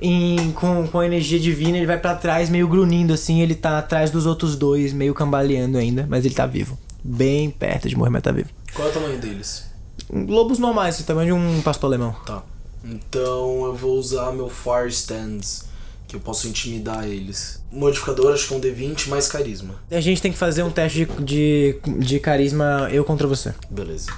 em- 0.00 0.52
com, 0.52 0.86
com 0.86 1.00
a 1.00 1.04
energia 1.04 1.40
divina, 1.40 1.76
ele 1.76 1.86
vai 1.88 1.98
pra 1.98 2.14
trás 2.14 2.48
meio 2.48 2.68
grunindo, 2.68 3.12
assim, 3.12 3.42
ele 3.42 3.56
tá 3.56 3.78
atrás 3.80 4.12
dos 4.12 4.26
outros 4.26 4.54
dois, 4.54 4.92
meio 4.92 5.12
cambaleando 5.12 5.76
ainda, 5.76 6.06
mas 6.08 6.24
ele 6.24 6.36
tá 6.36 6.46
vivo. 6.46 6.78
Bem 7.02 7.50
perto 7.50 7.88
de 7.88 7.96
morrer, 7.96 8.10
mas 8.10 8.22
tá 8.22 8.30
vivo. 8.30 8.48
Qual 8.74 8.86
é 8.86 8.90
o 8.92 8.94
tamanho 8.94 9.18
deles? 9.18 9.64
Lobos 10.08 10.60
normais, 10.60 11.00
o 11.00 11.04
tamanho 11.04 11.26
de 11.26 11.32
um 11.32 11.62
pastor 11.62 11.88
alemão. 11.88 12.14
Tá. 12.24 12.44
Então 12.84 13.64
eu 13.64 13.74
vou 13.74 13.98
usar 13.98 14.30
meu 14.30 14.48
Fire 14.48 14.88
Stance, 14.88 15.64
que 16.06 16.14
eu 16.14 16.20
posso 16.20 16.46
intimidar 16.46 17.04
eles. 17.08 17.60
Modificador, 17.72 18.32
acho 18.32 18.46
que 18.46 18.54
é 18.54 18.56
um 18.56 18.60
D20 18.60 19.08
mais 19.08 19.26
carisma. 19.26 19.74
A 19.90 19.98
gente 20.00 20.22
tem 20.22 20.30
que 20.30 20.38
fazer 20.38 20.62
um 20.62 20.70
teste 20.70 21.06
de, 21.18 21.24
de, 21.24 21.76
de 21.98 22.20
carisma 22.20 22.88
eu 22.92 23.04
contra 23.04 23.26
você. 23.26 23.52
Beleza. 23.68 24.12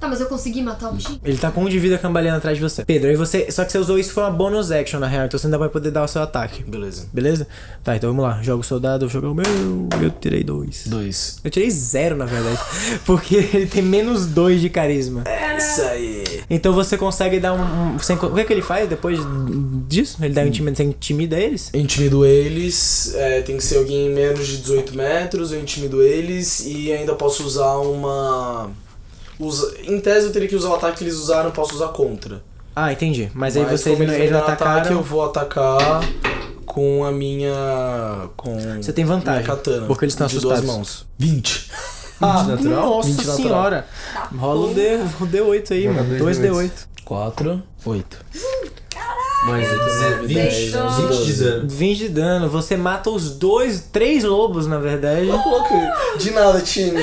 Tá, 0.00 0.08
mas 0.08 0.20
eu 0.20 0.26
consegui 0.26 0.62
matar 0.62 0.88
o 0.90 0.94
bichinho? 0.94 1.20
Ele 1.22 1.36
tá 1.36 1.50
com 1.50 1.62
um 1.62 1.68
de 1.68 1.78
vida 1.78 1.98
cambaleando 1.98 2.38
atrás 2.38 2.56
de 2.56 2.62
você. 2.62 2.84
Pedro, 2.84 3.10
aí 3.10 3.16
você. 3.16 3.50
Só 3.50 3.64
que 3.64 3.70
você 3.72 3.78
usou 3.78 3.98
isso 3.98 4.12
foi 4.14 4.22
uma 4.22 4.30
bonus 4.30 4.70
action 4.70 4.98
na 4.98 5.06
real, 5.06 5.26
então 5.26 5.38
você 5.38 5.46
ainda 5.46 5.58
vai 5.58 5.68
poder 5.68 5.90
dar 5.90 6.02
o 6.04 6.08
seu 6.08 6.22
ataque. 6.22 6.64
Beleza. 6.64 7.06
Beleza? 7.12 7.46
Tá, 7.84 7.94
então 7.96 8.08
vamos 8.10 8.24
lá. 8.24 8.42
Joga 8.42 8.60
o 8.60 8.64
soldado, 8.64 9.04
eu 9.04 9.08
jogo 9.10 9.30
o 9.30 9.34
meu. 9.34 9.44
Eu 10.02 10.10
tirei 10.10 10.42
dois. 10.42 10.84
Dois. 10.86 11.38
Eu 11.44 11.50
tirei 11.50 11.70
zero, 11.70 12.16
na 12.16 12.24
verdade. 12.24 12.58
Porque 13.04 13.36
ele 13.36 13.66
tem 13.66 13.82
menos 13.82 14.26
dois 14.26 14.60
de 14.60 14.70
carisma. 14.70 15.24
É 15.26 15.58
isso 15.58 15.82
aí. 15.82 16.24
Então 16.48 16.72
você 16.72 16.96
consegue 16.96 17.38
dar 17.38 17.52
um. 17.52 17.94
um- 17.94 17.98
sem- 17.98 18.16
o 18.16 18.34
que 18.34 18.40
é 18.40 18.44
que 18.44 18.52
ele 18.52 18.62
faz 18.62 18.88
depois 18.88 19.18
disso? 19.86 20.16
Ele 20.22 20.32
dá 20.32 20.42
um 20.42 20.46
intimida, 20.46 20.76
você 20.76 20.82
intimida 20.84 21.38
eles? 21.38 21.70
Intimido 21.74 22.24
eles, 22.24 23.12
é, 23.16 23.42
tem 23.42 23.56
que 23.56 23.62
ser 23.64 23.76
alguém 23.78 24.06
em 24.06 24.14
menos 24.14 24.46
de 24.46 24.56
18 24.58 24.96
metros, 24.96 25.52
eu 25.52 25.60
intimido 25.60 26.02
eles 26.02 26.64
e 26.66 26.90
ainda 26.92 27.14
posso 27.14 27.44
usar 27.44 27.76
uma. 27.76 28.70
Usa... 29.40 29.74
Em 29.84 30.00
tese 30.00 30.26
eu 30.26 30.32
teria 30.32 30.46
que 30.48 30.54
usar 30.54 30.68
o 30.68 30.74
ataque 30.74 30.98
que 30.98 31.04
eles 31.04 31.14
usaram, 31.16 31.46
eu 31.46 31.52
posso 31.52 31.74
usar 31.74 31.88
contra. 31.88 32.42
Ah, 32.76 32.92
entendi. 32.92 33.30
Mas, 33.34 33.56
aí 33.56 33.64
Mas 33.64 33.80
você 33.80 33.90
como 33.90 34.02
eles, 34.04 34.14
eles 34.14 34.32
atacaram. 34.36 34.72
ataquem, 34.80 34.96
eu 34.96 35.02
vou 35.02 35.24
atacar 35.24 36.00
com 36.66 37.04
a 37.04 37.10
minha. 37.10 38.28
com. 38.36 38.56
Você 38.80 38.92
tem 38.92 39.04
vantagem, 39.04 39.42
Minha 39.42 39.56
katana. 39.56 39.86
porque 39.86 40.04
eles 40.04 40.14
estão 40.14 40.26
de 40.28 40.38
duas 40.38 40.58
assustados. 40.58 40.76
mãos. 40.76 41.06
20. 41.18 41.70
20 42.20 42.20
natural? 42.46 42.86
Nossa 42.90 43.08
20 43.08 43.16
natural. 43.16 43.36
senhora. 43.36 43.86
Rola 44.38 44.66
um, 44.68 44.72
D, 44.74 44.96
um 45.20 45.26
D8 45.26 45.70
aí, 45.72 45.88
mano. 45.88 46.18
dois 46.18 46.38
2 46.38 46.52
D8. 46.52 46.70
D8. 46.70 46.70
4, 47.04 47.62
8. 47.86 48.18
Mais 49.44 49.66
20, 50.26 50.34
10, 50.34 50.72
20 50.96 51.24
de 51.24 51.32
dano. 51.32 51.68
20 51.68 51.98
de 51.98 52.08
dano. 52.10 52.48
Você 52.50 52.76
mata 52.76 53.08
os 53.10 53.30
dois, 53.30 53.80
três 53.90 54.22
lobos, 54.22 54.66
na 54.66 54.78
verdade. 54.78 55.26
Louco, 55.26 55.74
de 56.18 56.30
nada, 56.30 56.60
time. 56.60 57.00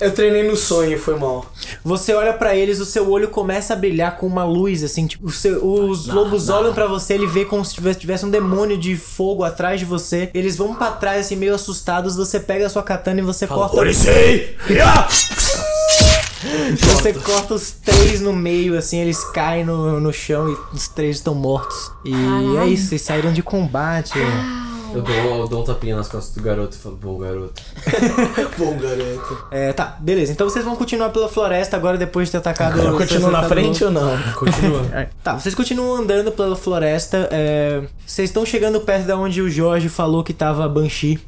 Eu 0.00 0.12
treinei 0.14 0.44
no 0.48 0.54
sonho, 0.56 0.96
foi 0.98 1.18
mal. 1.18 1.44
Você 1.84 2.14
olha 2.14 2.32
pra 2.32 2.54
eles, 2.54 2.78
o 2.78 2.84
seu 2.86 3.10
olho 3.10 3.28
começa 3.28 3.72
a 3.72 3.76
brilhar 3.76 4.16
com 4.16 4.26
uma 4.26 4.44
luz, 4.44 4.84
assim, 4.84 5.06
tipo, 5.06 5.26
o 5.26 5.30
seu- 5.32 5.64
os 5.66 6.06
lobos 6.06 6.48
olham 6.48 6.72
pra 6.72 6.86
você, 6.86 7.14
ele 7.14 7.26
vê 7.26 7.44
como 7.44 7.64
se 7.64 7.74
tivesse, 7.74 7.98
tivesse 7.98 8.24
um 8.24 8.30
demônio 8.30 8.78
de 8.78 8.94
fogo 8.96 9.42
atrás 9.42 9.80
de 9.80 9.86
você. 9.86 10.30
Eles 10.32 10.56
vão 10.56 10.74
pra 10.74 10.92
trás, 10.92 11.26
assim, 11.26 11.34
meio 11.36 11.54
assustados. 11.54 12.14
Você 12.16 12.38
pega 12.38 12.66
a 12.66 12.70
sua 12.70 12.82
katana 12.84 13.20
e 13.20 13.24
você 13.24 13.46
corta. 13.46 13.76
Orisei! 13.76 14.56
Você 16.78 17.12
corta 17.14 17.54
os 17.54 17.70
três 17.72 18.20
no 18.20 18.32
meio, 18.32 18.76
assim, 18.76 18.98
eles 18.98 19.24
caem 19.30 19.64
no, 19.64 20.00
no 20.00 20.12
chão 20.12 20.48
e 20.50 20.76
os 20.76 20.88
três 20.88 21.16
estão 21.16 21.34
mortos. 21.34 21.90
E 22.04 22.12
é 22.58 22.66
isso, 22.66 22.88
vocês 22.88 23.02
saíram 23.02 23.32
de 23.32 23.42
combate. 23.42 24.12
Eu 24.94 25.02
dou, 25.02 25.14
eu 25.14 25.48
dou 25.48 25.62
um 25.62 25.64
tapinha 25.64 25.96
nas 25.96 26.08
costas 26.08 26.34
do 26.34 26.42
garoto 26.42 26.74
e 26.76 26.78
falo, 26.80 26.96
bom 26.96 27.18
garoto. 27.18 27.60
Bom, 28.56 28.78
garoto. 28.78 29.44
É, 29.50 29.72
tá, 29.72 29.96
beleza. 30.00 30.32
Então 30.32 30.48
vocês 30.48 30.64
vão 30.64 30.74
continuar 30.74 31.10
pela 31.10 31.28
floresta 31.28 31.76
agora 31.76 31.98
depois 31.98 32.28
de 32.28 32.32
ter 32.32 32.38
atacado 32.38 32.80
Eu 32.80 32.96
continuo 32.96 33.30
na 33.30 33.42
frente 33.42 33.84
ou 33.84 33.90
não? 33.90 34.16
Continua. 34.32 34.82
É, 34.92 35.08
Tá, 35.22 35.34
vocês 35.38 35.54
continuam 35.54 35.96
andando 35.96 36.32
pela 36.32 36.56
floresta. 36.56 37.28
é, 37.30 37.82
Vocês 38.06 38.30
estão 38.30 38.46
chegando 38.46 38.80
perto 38.80 39.06
da 39.06 39.18
onde 39.18 39.42
o 39.42 39.50
Jorge 39.50 39.88
falou 39.90 40.24
que 40.24 40.32
tava 40.32 40.66
Banshee. 40.68 41.20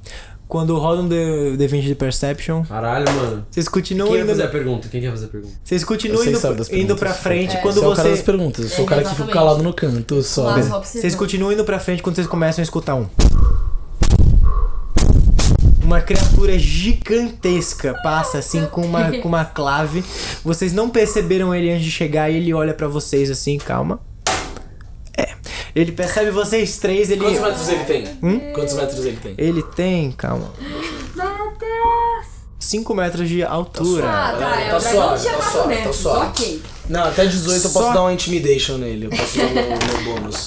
Quando 0.48 0.78
rolam 0.78 1.04
um 1.04 1.08
D- 1.08 1.56
D20 1.58 1.82
de 1.82 1.94
Perception. 1.94 2.64
Caralho, 2.64 3.04
mano. 3.12 3.46
Vocês 3.50 3.68
continuam 3.68 4.08
Quem 4.08 4.16
quer 4.16 4.22
indo. 4.24 4.30
fazer 4.30 4.42
a 4.44 4.48
pergunta? 4.48 4.88
Quem 4.88 5.00
quer 5.02 5.10
fazer 5.10 5.26
a 5.26 5.28
pergunta? 5.28 5.54
Vocês 5.62 5.84
continuam 5.84 6.22
indo, 6.24 6.32
das 6.32 6.44
indo 6.44 6.56
perguntas. 6.70 6.98
pra 6.98 7.12
frente. 7.12 7.56
É. 7.56 7.60
Quando 7.60 7.74
Você 7.74 7.84
é 7.84 7.88
o 7.88 7.94
cara 7.94 8.08
das 8.08 8.18
você. 8.20 8.24
perguntas, 8.24 8.64
eu 8.64 8.70
sou 8.70 8.84
o 8.84 8.88
cara 8.88 9.02
que 9.02 9.08
fica 9.10 9.22
Exatamente. 9.24 9.34
calado 9.46 9.62
no 9.62 9.74
canto, 9.74 10.22
só. 10.22 10.54
Vocês 10.82 11.14
continuam 11.14 11.52
indo 11.52 11.64
pra 11.64 11.78
frente 11.78 12.02
quando 12.02 12.14
vocês 12.16 12.26
começam 12.26 12.62
a 12.62 12.64
escutar 12.64 12.94
um. 12.94 13.06
Uma 15.82 16.00
criatura 16.00 16.58
gigantesca 16.58 17.94
passa 18.02 18.38
assim 18.38 18.64
com 18.66 18.82
uma, 18.82 19.10
com 19.20 19.28
uma 19.28 19.44
clave. 19.44 20.02
Vocês 20.44 20.72
não 20.72 20.88
perceberam 20.90 21.54
ele 21.54 21.70
antes 21.70 21.84
de 21.84 21.90
chegar 21.90 22.30
e 22.30 22.36
ele 22.36 22.54
olha 22.54 22.72
pra 22.72 22.88
vocês 22.88 23.30
assim, 23.30 23.58
calma. 23.58 24.00
É. 25.19 25.35
Ele 25.74 25.93
percebe 25.93 26.31
vocês 26.31 26.78
três, 26.78 27.11
ele. 27.11 27.20
Quantos 27.20 27.40
metros 27.40 27.69
ele 27.69 27.85
tem? 27.85 28.19
Hum? 28.23 28.53
Quantos 28.55 28.74
metros 28.74 29.05
ele 29.05 29.16
tem? 29.16 29.35
Ele 29.36 29.62
tem, 29.62 30.12
calma. 30.12 30.53
5 32.59 32.95
metros 32.95 33.28
de 33.28 33.43
altura. 33.43 34.05
Ah, 34.09 34.32
tá. 34.32 34.39
Tá 34.39 34.61
É, 34.61 34.77
o 34.77 34.81
dragão 34.81 35.16
suave, 35.16 35.24
tá 35.24 35.32
4 35.36 35.53
suave, 35.53 35.77
tá 35.77 35.93
suave. 35.93 36.27
Ok. 36.28 36.62
Não, 36.89 37.05
até 37.05 37.27
18 37.27 37.57
eu 37.66 37.70
posso 37.70 37.86
Só- 37.86 37.93
dar 37.95 38.03
uma 38.03 38.12
intimidation 38.12 38.77
nele. 38.77 39.07
Eu 39.07 39.11
posso 39.11 39.39
dar 39.39 39.47
o 39.47 39.51
meu, 39.55 39.65
meu 39.65 40.15
bônus. 40.15 40.47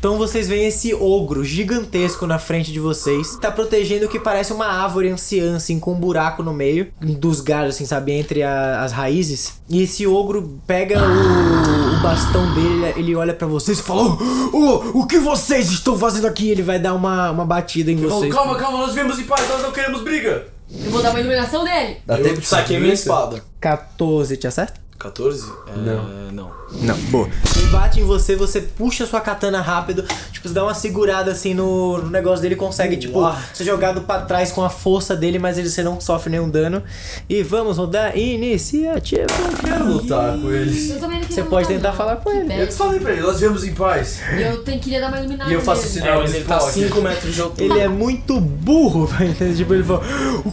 Então 0.00 0.16
vocês 0.16 0.48
veem 0.48 0.66
esse 0.68 0.94
ogro 0.94 1.44
gigantesco 1.44 2.26
na 2.26 2.38
frente 2.38 2.72
de 2.72 2.80
vocês. 2.80 3.36
Tá 3.36 3.50
protegendo 3.50 4.06
o 4.06 4.08
que 4.08 4.18
parece 4.18 4.50
uma 4.50 4.64
árvore 4.64 5.10
anciã, 5.10 5.56
assim, 5.56 5.78
com 5.78 5.92
um 5.92 6.00
buraco 6.00 6.42
no 6.42 6.54
meio. 6.54 6.90
Dos 7.02 7.42
galhos, 7.42 7.74
assim, 7.74 7.84
sabe? 7.84 8.12
Entre 8.12 8.42
a- 8.42 8.82
as 8.82 8.92
raízes. 8.92 9.60
E 9.68 9.82
esse 9.82 10.06
ogro 10.06 10.58
pega 10.66 10.98
o, 10.98 11.98
o 11.98 12.00
bastão 12.02 12.50
dele, 12.54 12.94
ele 12.96 13.14
olha 13.14 13.34
pra 13.34 13.46
vocês 13.46 13.78
e 13.78 13.82
fala: 13.82 14.16
"Ô, 14.54 15.00
O 15.00 15.06
que 15.06 15.18
vocês 15.18 15.70
estão 15.70 15.98
fazendo 15.98 16.26
aqui? 16.26 16.48
Ele 16.48 16.62
vai 16.62 16.78
dar 16.78 16.94
uma, 16.94 17.30
uma 17.30 17.44
batida 17.44 17.92
em 17.92 17.96
vocês. 17.96 18.34
calma, 18.34 18.56
calma, 18.56 18.78
nós 18.78 18.94
viemos 18.94 19.18
em 19.18 19.24
paz, 19.24 19.46
nós 19.50 19.60
não 19.62 19.70
queremos 19.70 20.00
briga. 20.00 20.46
Eu 20.82 20.90
vou 20.90 21.02
dar 21.02 21.10
uma 21.10 21.20
iluminação 21.20 21.62
nele. 21.62 21.98
Dá 22.06 22.16
eu 22.16 22.24
tempo 22.24 22.40
de 22.40 22.46
saquei 22.46 22.78
minha 22.80 22.94
espada. 22.94 23.42
14, 23.60 24.34
te 24.38 24.46
acerta? 24.46 24.80
14? 25.00 25.50
É, 25.66 25.76
Não. 25.78 26.30
Não. 26.30 26.60
Não, 26.72 26.96
boa. 27.10 27.28
Ele 27.56 27.66
bate 27.66 28.00
em 28.00 28.04
você, 28.04 28.36
você 28.36 28.60
puxa 28.60 29.04
sua 29.04 29.20
katana 29.20 29.60
rápido, 29.60 30.04
tipo, 30.30 30.46
você 30.46 30.54
dá 30.54 30.62
uma 30.62 30.74
segurada 30.74 31.32
assim 31.32 31.52
no, 31.52 31.98
no 31.98 32.10
negócio 32.10 32.40
dele, 32.40 32.54
consegue, 32.54 32.96
tipo, 32.96 33.18
Uau. 33.18 33.36
ser 33.52 33.64
jogado 33.64 34.02
pra 34.02 34.20
trás 34.20 34.52
com 34.52 34.62
a 34.62 34.70
força 34.70 35.16
dele, 35.16 35.38
mas 35.38 35.58
ele 35.58 35.68
você 35.68 35.82
não 35.82 36.00
sofre 36.00 36.30
nenhum 36.30 36.48
dano. 36.48 36.82
E 37.28 37.42
vamos 37.42 37.76
rodar 37.78 38.16
iniciativa. 38.16 39.26
Quero 39.64 39.84
lutar 39.86 40.38
com. 40.38 40.50
Eu 40.50 40.66
não 40.66 41.22
Você 41.22 41.42
pode 41.42 41.66
lutar, 41.66 41.66
tentar 41.66 41.88
não. 41.88 41.96
falar 41.96 42.16
com 42.16 42.30
ele. 42.30 42.54
Que 42.54 42.60
Eu 42.60 42.68
te 42.68 42.74
falei 42.74 43.00
pra 43.00 43.12
ele, 43.12 43.22
nós 43.22 43.40
viemos 43.40 43.64
em 43.64 43.74
paz. 43.74 44.20
E 44.36 44.42
eu 44.42 44.62
tenho, 44.62 44.80
queria 44.80 45.00
dar 45.00 45.08
uma 45.08 45.18
iluminada 45.18 45.50
E 45.50 45.54
eu 45.54 45.60
faço 45.60 45.88
sinal. 45.88 46.18
É, 46.18 46.22
mas 46.22 46.34
ele 46.34 46.44
tá 46.44 46.60
5 46.60 47.00
metros 47.00 47.34
de 47.34 47.40
altura. 47.40 47.64
Ele 47.64 47.78
é 47.80 47.88
muito 47.88 48.38
burro, 48.40 49.08
pra 49.16 49.26
entender? 49.26 49.56
Tipo, 49.56 49.74
ele 49.74 49.82
fala, 49.84 50.02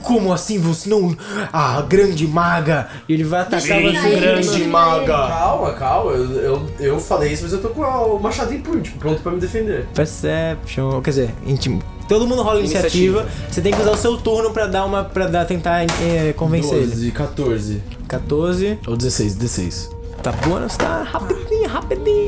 como 0.01 0.33
assim 0.33 0.59
você 0.59 0.89
não... 0.89 1.15
Ah, 1.53 1.81
grande 1.87 2.27
maga! 2.27 2.89
E 3.07 3.13
ele 3.13 3.23
vai 3.23 3.41
atacar 3.41 3.81
eu 3.81 3.91
você. 3.91 4.36
Ele, 4.38 4.47
grande 4.47 4.61
ele. 4.61 4.72
maga. 4.72 5.27
Calma, 5.27 5.73
calma, 5.73 6.11
eu, 6.11 6.31
eu, 6.39 6.69
eu 6.80 6.99
falei 6.99 7.34
isso, 7.34 7.43
mas 7.43 7.53
eu 7.53 7.61
tô 7.61 7.69
com 7.69 7.81
o 7.81 8.19
machado 8.19 8.53
em 8.53 8.61
punho, 8.61 8.81
tipo, 8.81 8.97
pronto 8.99 9.22
pra 9.22 9.31
me 9.31 9.39
defender. 9.39 9.88
Perception, 9.93 11.01
quer 11.01 11.09
dizer, 11.09 11.35
intimo. 11.45 11.81
Todo 12.07 12.26
mundo 12.26 12.41
rola 12.41 12.59
iniciativa. 12.59 13.22
Iniciativa. 13.22 13.51
Você 13.51 13.61
tem 13.61 13.73
que 13.73 13.81
usar 13.81 13.91
o 13.91 13.97
seu 13.97 14.18
turno 14.18 14.51
pra 14.51 14.65
dar 14.65 14.85
uma. 14.85 15.03
para 15.03 15.27
dar, 15.27 15.45
tentar 15.45 15.84
é, 15.84 16.34
convencer 16.34 16.77
ele. 16.77 16.88
12, 16.88 17.11
14. 17.11 17.84
14. 18.07 18.80
Ou 18.88 18.95
16, 18.95 19.35
16. 19.35 19.89
Tá 20.23 20.31
bônus, 20.31 20.77
tá 20.77 21.03
rapidinho, 21.03 21.68
rapidinho. 21.68 22.27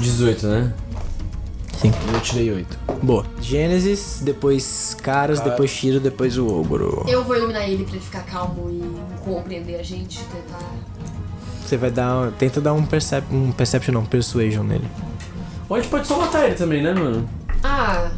18, 0.00 0.46
né? 0.46 0.72
Eu 1.84 2.20
tirei 2.20 2.50
8. 2.52 2.78
Boa. 3.02 3.24
Gênesis, 3.40 4.20
depois 4.22 4.96
Caras, 5.02 5.38
Cara. 5.38 5.50
depois 5.50 5.72
Tiro, 5.72 6.00
depois 6.00 6.38
o 6.38 6.46
Ogro. 6.46 7.04
Eu 7.06 7.22
vou 7.22 7.36
iluminar 7.36 7.68
ele 7.68 7.84
pra 7.84 7.94
ele 7.94 8.02
ficar 8.02 8.22
calmo 8.22 8.70
e 8.70 9.20
compreender 9.24 9.76
a 9.76 9.82
gente, 9.82 10.18
tentar. 10.24 10.72
Você 11.66 11.76
vai 11.76 11.90
dar. 11.90 12.30
Tenta 12.32 12.60
dar 12.60 12.72
um, 12.72 12.84
percep, 12.84 13.26
um 13.32 13.52
Perception, 13.52 13.92
não, 13.92 14.04
Persuasion 14.04 14.62
nele. 14.62 14.88
Ou 15.68 15.76
a 15.76 15.80
gente 15.80 15.90
pode 15.90 16.06
só 16.06 16.18
matar 16.18 16.46
ele 16.46 16.54
também, 16.54 16.82
né, 16.82 16.94
mano? 16.94 17.28
Ah, 17.62 18.10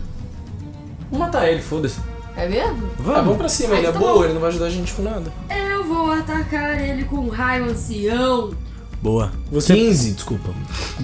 Vamos 1.11 1.27
matar 1.27 1.49
ele, 1.49 1.63
foda-se. 1.63 2.01
é 2.37 2.47
mesmo? 2.49 2.91
Ah, 3.01 3.23
vamos 3.23 3.39
pra 3.39 3.49
cima, 3.49 3.77
ele 3.77 3.87
é 3.87 3.93
tá 3.93 3.99
boa, 3.99 4.25
ele 4.25 4.35
não 4.35 4.41
vai 4.41 4.51
ajudar 4.51 4.67
a 4.67 4.71
gente 4.71 4.93
com 4.93 5.03
nada. 5.03 5.33
Eu 5.49 5.85
vou 5.85 6.13
atacar 6.13 6.79
ele 6.81 7.05
com 7.05 7.17
um 7.17 7.29
raio 7.29 7.65
ancião. 7.65 8.53
Boa. 9.01 9.31
Você, 9.51 9.75
15, 9.75 10.13
desculpa. 10.13 10.51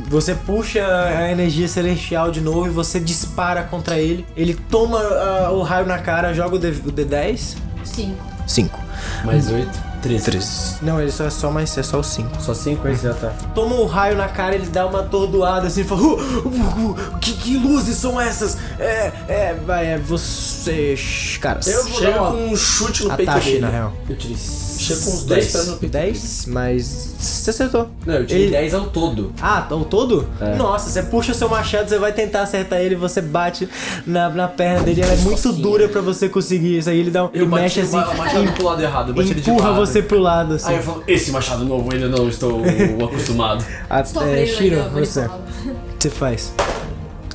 você 0.09 0.35
puxa 0.35 0.85
a 0.85 1.31
energia 1.31 1.69
celestial 1.69 2.31
de 2.31 2.41
novo 2.41 2.67
e 2.67 2.71
você 2.71 2.99
dispara 3.01 3.63
contra 3.63 3.99
ele. 3.99 4.27
Ele 4.37 4.55
toma 4.69 4.99
ah, 4.99 5.53
o 5.53 5.63
raio 5.63 5.87
na 5.87 5.99
cara, 5.99 6.35
joga 6.35 6.57
o, 6.57 6.59
D, 6.59 6.69
o 6.69 6.93
D10. 6.93 7.57
Cinco. 7.85 8.25
5. 8.47 8.81
Mais 9.25 9.51
8, 9.51 9.69
13. 10.05 10.25
3. 10.25 10.77
Não, 10.83 11.01
ele 11.01 11.11
só 11.11 11.25
é 11.25 11.31
só 11.31 11.51
mais. 11.51 11.77
É 11.79 11.83
só 11.83 11.99
o 11.99 12.05
5. 12.05 12.43
Só 12.43 12.53
5 12.53 12.87
aí 12.87 12.95
já 12.95 13.15
tá. 13.15 13.33
toma 13.55 13.75
um 13.77 13.87
raio 13.87 14.17
na 14.17 14.29
cara, 14.29 14.55
ele 14.55 14.67
dá 14.67 14.87
uma 14.87 15.01
atordoada 15.01 15.67
assim, 15.67 15.83
fala: 15.83 16.03
"Uh, 16.03 16.15
uh, 16.15 16.91
uh, 16.91 17.19
que, 17.21 17.33
que 17.33 17.57
luzes 17.57 17.97
são 17.97 18.21
essas? 18.21 18.59
É, 18.79 19.13
é, 19.29 19.57
vai, 19.67 19.87
é 19.87 19.99
você. 19.99 20.95
Caras. 21.41 21.67
Eu 21.67 21.85
vou 21.85 21.99
Chega 21.99 22.13
dar 22.13 22.31
com 22.31 22.47
um 22.49 22.57
chute 22.57 23.05
no 23.05 23.17
peito 23.17 23.31
Ataque, 23.31 23.47
dele. 23.47 23.61
na 23.61 23.69
real. 23.69 23.93
Eu 24.09 24.17
tirei 24.17 24.37
Chega 24.37 25.01
com 25.01 25.11
uns 25.11 25.25
10 25.25 25.27
10 25.27 25.53
pés 25.53 25.69
no 25.69 25.77
peito 25.77 25.93
10, 25.93 26.47
mas. 26.47 27.15
Você 27.19 27.51
acertou. 27.51 27.89
Não, 28.05 28.15
eu 28.15 28.27
tirei 28.27 28.45
Ele- 28.45 28.53
10 28.53 28.75
ao 28.75 28.87
todo. 28.87 29.33
Ah, 29.41 29.67
o 29.71 29.85
todo? 29.85 30.29
É. 30.41 30.57
Nossa, 30.57 30.91
você 30.91 31.03
puxa 31.03 31.33
o 31.33 31.35
seu 31.35 31.49
machado, 31.49 31.89
você 31.89 31.99
vai 31.99 32.13
tentar 32.13 32.43
acertar 32.43 32.81
ele, 32.81 32.95
você 32.95 33.21
bate 33.21 33.69
na, 34.07 34.29
na 34.29 34.49
perna 34.49 34.83
dele, 34.83 35.03
ela 35.03 35.13
é 35.13 35.17
muito 35.17 35.53
dura 35.53 35.89
pra 35.89 36.01
você 36.01 36.29
conseguir 36.29 36.79
isso 36.79 36.91
aí. 36.91 36.99
Ele 36.99 37.11
dá 37.11 37.25
um. 37.25 37.31
Eu 37.33 37.43
ele 37.43 37.47
mexe 37.47 37.83
bati 37.83 37.97
assim. 37.97 38.15
o 38.15 38.19
machado 38.19 38.53
pro 38.53 38.65
lado 38.65 38.83
errado, 38.83 39.09
eu 39.11 39.15
bati 39.15 39.31
ele 39.31 39.41
de 39.41 39.51
empurra 39.51 39.71
lado. 39.71 39.81
Você 39.95 40.03
pro 40.03 40.19
lado, 40.19 40.55
assim. 40.55 40.71
Aí 40.71 40.77
eu 40.77 40.83
falo, 40.83 41.05
esse 41.07 41.31
machado 41.31 41.65
novo 41.65 41.93
ainda 41.93 42.09
não 42.09 42.29
estou 42.29 42.63
acostumado. 43.05 43.65
Até, 43.89 44.47
Shiro, 44.47 44.83
você. 44.91 45.21
manipulado. 45.21 45.45
O 45.95 45.97
que 45.99 46.03
você 46.03 46.11
faz? 46.11 46.53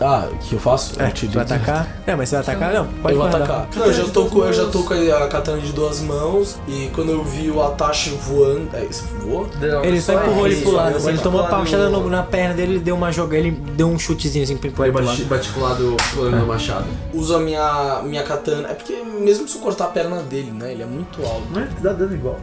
Ah, 0.02 0.28
o 0.32 0.38
que 0.38 0.54
eu 0.54 0.60
faço? 0.60 1.02
É, 1.02 1.08
eu 1.08 1.12
te 1.12 1.28
você 1.28 1.34
vai 1.34 1.44
atacar? 1.44 1.88
É, 2.08 2.16
mas 2.16 2.30
você 2.30 2.36
vai 2.36 2.44
atacar? 2.44 2.74
Não, 2.74 2.86
pode 2.86 3.16
eu 3.16 3.20
vou 3.22 3.30
guardar. 3.30 3.42
atacar. 3.42 3.68
Não, 3.76 3.86
eu 3.86 3.94
já, 3.94 4.06
tô 4.06 4.26
com, 4.26 4.40
eu 4.46 4.54
já 4.54 4.66
tô 4.68 4.84
com 4.84 4.94
a 4.94 5.28
katana 5.28 5.60
de 5.60 5.74
duas 5.74 6.00
mãos 6.02 6.58
e 6.68 6.90
quando 6.96 7.12
eu 7.12 7.24
vi 7.24 7.52
o 7.52 7.62
Atashi 7.62 8.12
voando. 8.12 8.70
É, 8.74 8.86
isso 8.86 9.04
voou? 9.22 9.48
Ele 9.84 10.02
só 10.02 10.14
empurrou 10.14 10.48
ele 10.48 10.62
pro 10.62 10.72
lado, 10.72 10.96
assim, 10.98 11.10
ele 11.10 11.18
tomou 11.20 11.42
uma 11.42 11.50
machada 11.58 11.90
no- 11.90 12.10
na 12.10 12.24
perna 12.24 12.54
dele, 12.54 12.74
ele 12.76 12.80
deu 12.80 12.96
uma 12.96 13.12
joga, 13.12 13.36
ele 13.38 13.52
deu 13.52 13.88
um 13.90 14.00
chutezinho 14.00 14.44
assim 14.46 14.54
Eu 14.54 14.60
ele 14.64 14.74
pro 14.74 14.92
bati, 14.92 15.06
lado. 15.06 15.26
bati 15.26 15.50
com 15.50 15.60
o 15.60 15.64
lado 15.64 15.98
no 16.16 16.46
machado. 16.48 16.86
Uso 17.14 17.36
a 17.36 17.40
minha, 17.40 18.02
minha 18.06 18.24
katana. 18.24 18.70
É 18.70 18.74
porque 18.74 18.94
mesmo 19.04 19.48
se 19.50 19.56
eu 19.58 19.62
cortar 19.62 19.86
a 19.86 19.88
perna 19.90 20.22
dele, 20.22 20.52
né? 20.52 20.72
Ele 20.72 20.84
é 20.84 20.86
muito 20.86 21.22
alto. 21.26 21.44
Mas 21.52 21.68
dá 21.82 21.92
dano 21.92 22.14
igual. 22.14 22.38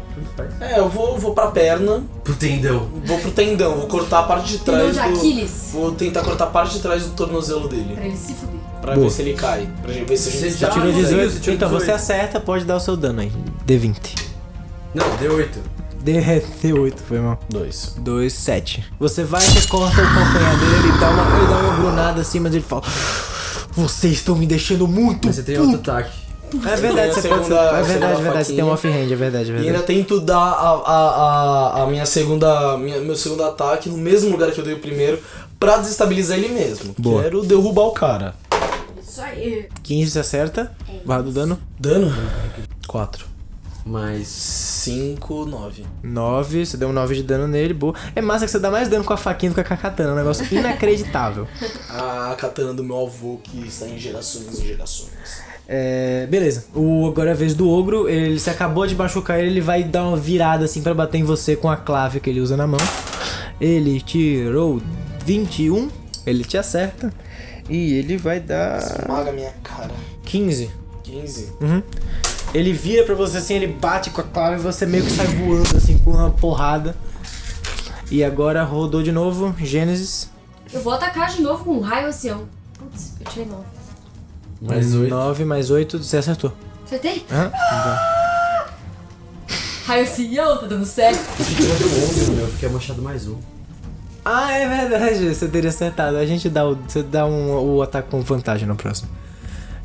É, 0.60 0.78
eu 0.78 0.88
vou, 0.90 1.16
vou 1.18 1.32
pra 1.34 1.46
perna, 1.46 2.02
Pro 2.22 2.34
tendão. 2.34 2.86
vou 3.04 3.18
pro 3.18 3.30
tendão, 3.30 3.76
vou 3.76 3.86
cortar 3.86 4.18
a 4.20 4.22
parte 4.24 4.48
de 4.48 4.58
Tendão 4.58 4.90
trás 4.92 4.94
de 4.94 5.12
do. 5.12 5.16
Aquiles. 5.18 5.70
Vou 5.72 5.92
tentar 5.92 6.20
cortar 6.22 6.44
a 6.44 6.48
parte 6.48 6.74
de 6.74 6.80
trás 6.80 7.04
do 7.04 7.10
tornozelo 7.10 7.45
dele. 7.68 7.94
Pra 7.94 8.04
ele 8.06 8.16
se 8.16 8.34
fuder. 8.34 8.60
Pra 8.80 8.94
ver 8.94 9.10
se 9.10 9.22
ele 9.22 9.32
cai. 9.34 9.68
Pra 9.82 9.92
ver 9.92 10.16
se 10.16 10.28
a 10.28 10.32
gente 10.32 10.52
Você 10.52 10.58
já 10.58 10.68
Tirou 10.70 10.88
Ah, 10.88 10.92
não, 10.92 11.00
18. 11.00 11.30
você 11.32 11.40
tirou 11.40 11.54
então 11.56 11.68
18. 11.68 11.84
você 11.86 11.92
acerta, 11.92 12.40
pode 12.40 12.64
dar 12.64 12.76
o 12.76 12.80
seu 12.80 12.96
dano 12.96 13.20
aí. 13.20 13.32
D20. 13.66 13.96
Não, 14.94 15.04
deu 15.18 15.34
8. 15.36 15.58
D- 16.02 16.20
D8, 16.62 16.94
foi 17.08 17.18
mal. 17.20 17.38
Dois. 17.50 17.94
2, 17.98 18.32
7. 18.32 18.84
Você 19.00 19.24
vai, 19.24 19.40
você 19.40 19.66
corta 19.66 20.00
o 20.00 20.04
calcanhar 20.04 20.58
dele, 20.58 20.88
ele 20.88 20.98
dá 20.98 21.10
uma, 21.10 21.38
ele 21.38 21.46
dá 21.48 21.58
uma 21.58 21.76
grunada 21.76 22.20
assim, 22.20 22.38
mas 22.38 22.54
ele 22.54 22.62
fala: 22.62 22.82
Vocês 23.72 24.14
estão 24.14 24.36
me 24.36 24.46
deixando 24.46 24.86
muito 24.86 25.26
Mas 25.26 25.36
você 25.36 25.42
tem 25.42 25.56
puto." 25.56 25.72
outro 25.72 25.92
ataque. 25.92 26.26
É 26.64 26.76
verdade, 26.76 27.12
você 27.12 27.22
segunda- 27.22 27.42
pode. 27.42 27.54
É 27.54 27.82
verdade, 27.82 28.20
é 28.20 28.22
verdade. 28.22 28.46
Você 28.46 28.52
tem 28.54 28.64
um 28.64 28.70
off-hand, 28.70 29.12
é 29.12 29.16
verdade, 29.16 29.50
é 29.50 29.54
E 29.54 29.56
ainda 29.56 29.62
verdade. 29.64 29.86
tento 29.86 30.20
dar 30.20 30.38
a, 30.38 30.70
a, 30.70 31.10
a, 31.80 31.82
a 31.82 31.86
minha 31.88 32.06
segunda. 32.06 32.78
Minha, 32.78 33.00
meu 33.00 33.16
segundo 33.16 33.42
ataque 33.42 33.88
no 33.90 33.98
mesmo 33.98 34.30
lugar 34.30 34.52
que 34.52 34.60
eu 34.60 34.64
dei 34.64 34.74
o 34.74 34.78
primeiro 34.78 35.18
pra 35.58 35.78
desestabilizar 35.78 36.38
ele 36.38 36.48
mesmo. 36.48 36.94
Boa. 36.98 37.22
Quero 37.22 37.42
derrubar 37.44 37.84
o 37.84 37.92
cara. 37.92 38.34
Isso 39.00 39.20
aí. 39.20 39.68
15 39.82 40.10
você 40.10 40.18
acerta. 40.18 40.76
Barra 41.04 41.22
do 41.22 41.32
dano. 41.32 41.58
Dano? 41.78 42.12
4. 42.86 43.26
Mas. 43.84 44.28
5, 44.86 45.46
9. 45.46 45.84
9, 46.02 46.66
você 46.66 46.76
deu 46.76 46.88
um 46.88 46.92
9 46.92 47.14
de 47.14 47.22
dano 47.22 47.48
nele, 47.48 47.72
boa. 47.72 47.94
É 48.14 48.20
massa 48.20 48.44
que 48.44 48.50
você 48.50 48.58
dá 48.58 48.70
mais 48.70 48.88
dano 48.88 49.04
com 49.04 49.12
a 49.12 49.16
faquinha 49.16 49.50
do 49.50 49.54
que 49.54 49.64
com 49.64 49.74
a 49.74 49.76
katana, 49.76 50.10
é 50.10 50.12
um 50.12 50.16
negócio 50.16 50.46
inacreditável. 50.52 51.48
A 51.90 52.34
katana 52.36 52.72
do 52.72 52.84
meu 52.84 53.06
avô 53.06 53.40
que 53.42 53.66
está 53.66 53.86
em 53.86 53.98
gerações 53.98 54.60
e 54.60 54.66
gerações. 54.66 55.46
É, 55.68 56.26
beleza. 56.28 56.66
O, 56.74 57.06
agora 57.08 57.30
é 57.30 57.32
a 57.32 57.36
vez 57.36 57.54
do 57.54 57.68
ogro. 57.68 58.08
Ele 58.08 58.38
se 58.38 58.50
acabou 58.50 58.86
de 58.86 58.94
machucar 58.94 59.38
ele, 59.38 59.48
ele 59.48 59.60
vai 59.60 59.82
dar 59.82 60.06
uma 60.06 60.16
virada 60.16 60.64
assim 60.64 60.82
pra 60.82 60.94
bater 60.94 61.18
em 61.18 61.24
você 61.24 61.56
com 61.56 61.68
a 61.68 61.76
clave 61.76 62.20
que 62.20 62.30
ele 62.30 62.40
usa 62.40 62.56
na 62.56 62.66
mão. 62.66 62.80
Ele 63.60 64.00
tirou 64.00 64.80
21, 65.26 65.90
ele 66.24 66.44
te 66.44 66.56
acerta. 66.56 67.12
E 67.68 67.94
ele 67.94 68.16
vai 68.16 68.38
dar 68.38 68.78
Esmaga 68.78 69.32
minha 69.32 69.52
cara. 69.62 69.90
15. 70.24 70.70
15. 71.02 71.52
Uhum. 71.60 71.82
Ele 72.54 72.72
vira 72.72 73.04
pra 73.04 73.16
você 73.16 73.38
assim, 73.38 73.54
ele 73.54 73.66
bate 73.66 74.10
com 74.10 74.20
a 74.20 74.24
clave 74.24 74.60
e 74.60 74.62
você 74.62 74.86
meio 74.86 75.04
que 75.04 75.10
sai 75.10 75.26
voando 75.26 75.76
assim 75.76 75.98
com 75.98 76.12
uma 76.12 76.30
porrada. 76.30 76.94
E 78.08 78.22
agora 78.22 78.62
rodou 78.62 79.02
de 79.02 79.10
novo, 79.10 79.52
Gênesis. 79.58 80.30
Eu 80.72 80.80
vou 80.80 80.92
atacar 80.92 81.28
de 81.28 81.42
novo 81.42 81.64
com 81.64 81.72
um 81.72 81.80
raio 81.80 82.06
ancião. 82.06 82.48
Putz, 82.78 83.14
eu 83.18 83.26
tirei 83.32 83.46
9. 83.46 83.64
Mais 84.62 84.94
oito. 84.94 85.10
9 85.10 85.44
mais 85.44 85.70
8, 85.70 85.98
você 85.98 86.18
acertou. 86.18 86.52
Acertei? 86.84 87.26
Aham. 87.32 87.50
Raio 89.86 90.02
ancião, 90.04 90.56
tá 90.58 90.66
dando 90.66 90.86
certo. 90.86 91.18
Tirou 91.44 91.76
deu 91.76 91.88
11 91.88 92.30
no 92.30 92.36
meu, 92.36 92.46
porque 92.46 92.66
é 92.66 92.68
machado 92.68 93.02
mais 93.02 93.26
um. 93.26 93.36
Ah, 94.28 94.58
é 94.58 94.68
verdade, 94.68 95.28
você 95.32 95.46
teria 95.46 95.70
acertado. 95.70 96.16
A 96.16 96.26
gente 96.26 96.48
dá 96.48 96.66
o, 96.68 96.74
você 96.74 97.00
dá 97.00 97.24
um, 97.24 97.76
o 97.76 97.80
ataque 97.80 98.10
com 98.10 98.20
vantagem 98.22 98.66
no 98.66 98.74
próximo. 98.74 99.08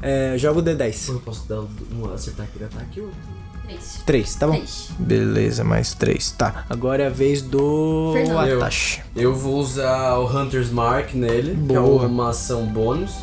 É, 0.02 0.36
joga 0.36 0.60
o 0.60 0.64
D10. 0.64 1.10
Eu 1.10 1.20
posso 1.20 1.48
dar 1.48 1.60
um 1.60 2.12
acertar 2.12 2.48
aquele 2.48 2.66
ataque 2.66 3.02
ou 3.02 3.06
outro? 3.06 3.20
3. 3.68 4.04
3, 4.06 4.36
tá 4.36 4.48
bom? 4.48 4.54
3. 4.54 4.90
Beleza, 4.98 5.64
mais 5.64 5.94
3. 5.94 6.32
Tá, 6.32 6.66
agora 6.68 7.04
é 7.04 7.08
a 7.08 7.10
vez 7.12 7.44
do 7.44 8.12
Fernando. 8.14 8.48
Eu. 8.48 8.58
Atashi. 8.58 9.04
Eu 9.16 9.36
vou 9.36 9.60
usar 9.60 10.18
o 10.18 10.26
Hunter's 10.26 10.72
Mark 10.72 11.14
nele, 11.14 11.56
que 11.68 11.76
é 11.76 11.80
Boa. 11.80 12.08
uma 12.08 12.30
ação 12.30 12.66
bônus. 12.66 13.14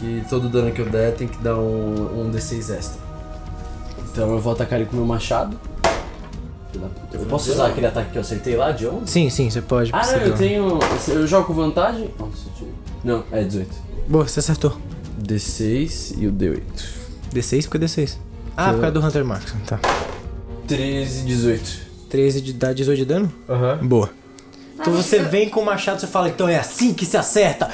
Que 0.00 0.22
todo 0.28 0.48
dano 0.48 0.72
que 0.72 0.80
eu 0.80 0.88
der 0.88 1.14
tem 1.14 1.28
que 1.28 1.38
dar 1.38 1.56
um, 1.56 2.20
um 2.20 2.30
D6 2.30 2.74
extra. 2.74 3.00
Então 4.10 4.30
eu 4.30 4.40
vou 4.40 4.54
atacar 4.54 4.80
ele 4.80 4.88
com 4.88 4.94
o 4.94 5.00
meu 5.00 5.06
machado. 5.06 5.58
Da 6.78 6.88
puta. 6.88 7.16
Eu 7.16 7.26
posso 7.26 7.52
usar 7.52 7.68
aquele 7.68 7.86
ataque 7.86 8.10
que 8.10 8.18
eu 8.18 8.22
acertei 8.22 8.56
lá 8.56 8.72
de 8.72 8.86
11? 8.86 9.06
Sim, 9.06 9.30
sim, 9.30 9.50
você 9.50 9.62
pode. 9.62 9.90
Ah, 9.92 10.06
não, 10.06 10.18
eu 10.18 10.34
tenho. 10.34 10.78
Eu 11.08 11.26
jogo 11.26 11.46
com 11.46 11.54
vantagem? 11.54 12.10
Nossa, 12.18 12.46
eu 12.46 12.52
tirei. 12.56 12.74
Não, 13.04 13.24
é 13.30 13.42
18. 13.42 13.74
Boa, 14.08 14.26
você 14.26 14.40
acertou. 14.40 14.76
D6 15.22 16.14
e 16.18 16.26
o 16.26 16.32
D8. 16.32 16.60
D6 17.32 17.68
porque 17.68 17.84
é 17.84 17.88
D6. 17.88 18.16
Ah, 18.56 18.72
por 18.72 18.80
causa 18.80 18.92
do 18.92 19.04
Hunter 19.04 19.24
Marks. 19.24 19.54
Tá. 19.66 19.78
13 20.66 21.20
e 21.20 21.24
18. 21.26 21.86
13 22.08 22.40
de 22.40 22.52
dá 22.52 22.72
18 22.72 22.98
de 22.98 23.04
dano? 23.04 23.32
Aham. 23.48 23.78
Boa. 23.82 24.10
Então 24.78 24.92
você 24.92 25.20
vem 25.20 25.48
com 25.48 25.60
o 25.60 25.64
machado, 25.64 26.00
você 26.00 26.06
fala, 26.06 26.28
então 26.28 26.48
é 26.48 26.58
assim 26.58 26.92
que 26.92 27.06
se 27.06 27.16
acerta. 27.16 27.70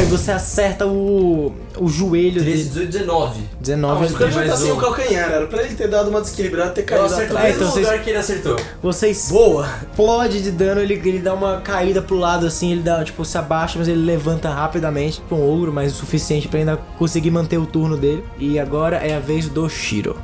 E 0.00 0.04
você 0.06 0.32
acerta 0.32 0.86
o, 0.86 1.52
o 1.78 1.88
joelho 1.88 2.40
13, 2.42 2.70
dele. 2.70 2.86
18, 2.86 2.90
19. 2.90 3.40
19 3.60 4.00
Mas 4.00 4.10
o 4.12 4.16
cara 4.18 4.30
já 4.30 4.44
tá 4.46 4.56
sem 4.56 4.72
um. 4.72 4.76
o 4.76 4.80
calcanhar, 4.80 5.30
era 5.30 5.46
pra 5.46 5.62
ele 5.62 5.74
ter 5.74 5.86
dado 5.88 6.10
uma 6.10 6.20
desequilibrada 6.20 6.70
e 6.70 6.74
ter 6.74 6.82
caído 6.82 7.04
atrás. 7.06 7.28
no 7.30 7.34
mesmo 7.38 7.54
então 7.56 7.70
vocês- 7.70 7.86
lugar 7.86 8.02
que 8.02 8.10
ele 8.10 8.18
acertou. 8.18 8.56
Você 8.82 9.14
Boa! 9.30 9.68
explode 9.90 10.42
de 10.42 10.50
dano, 10.50 10.80
ele, 10.80 10.94
ele 10.94 11.18
dá 11.20 11.32
uma 11.34 11.60
caída 11.60 12.02
pro 12.02 12.16
lado 12.16 12.46
assim, 12.46 12.72
ele 12.72 12.82
dá, 12.82 13.04
tipo, 13.04 13.24
se 13.24 13.38
abaixa, 13.38 13.78
mas 13.78 13.86
ele 13.86 14.04
levanta 14.04 14.48
rapidamente 14.48 15.22
com 15.28 15.36
um 15.36 15.48
ogro, 15.50 15.72
mas 15.72 15.92
o 15.92 15.96
suficiente 15.96 16.48
pra 16.48 16.58
ainda 16.58 16.76
conseguir 16.98 17.30
manter 17.30 17.58
o 17.58 17.66
turno 17.66 17.96
dele. 17.96 18.24
E 18.38 18.58
agora 18.58 18.96
é 18.96 19.14
a 19.14 19.20
vez 19.20 19.48
do 19.48 19.68
Shiro. 19.68 20.16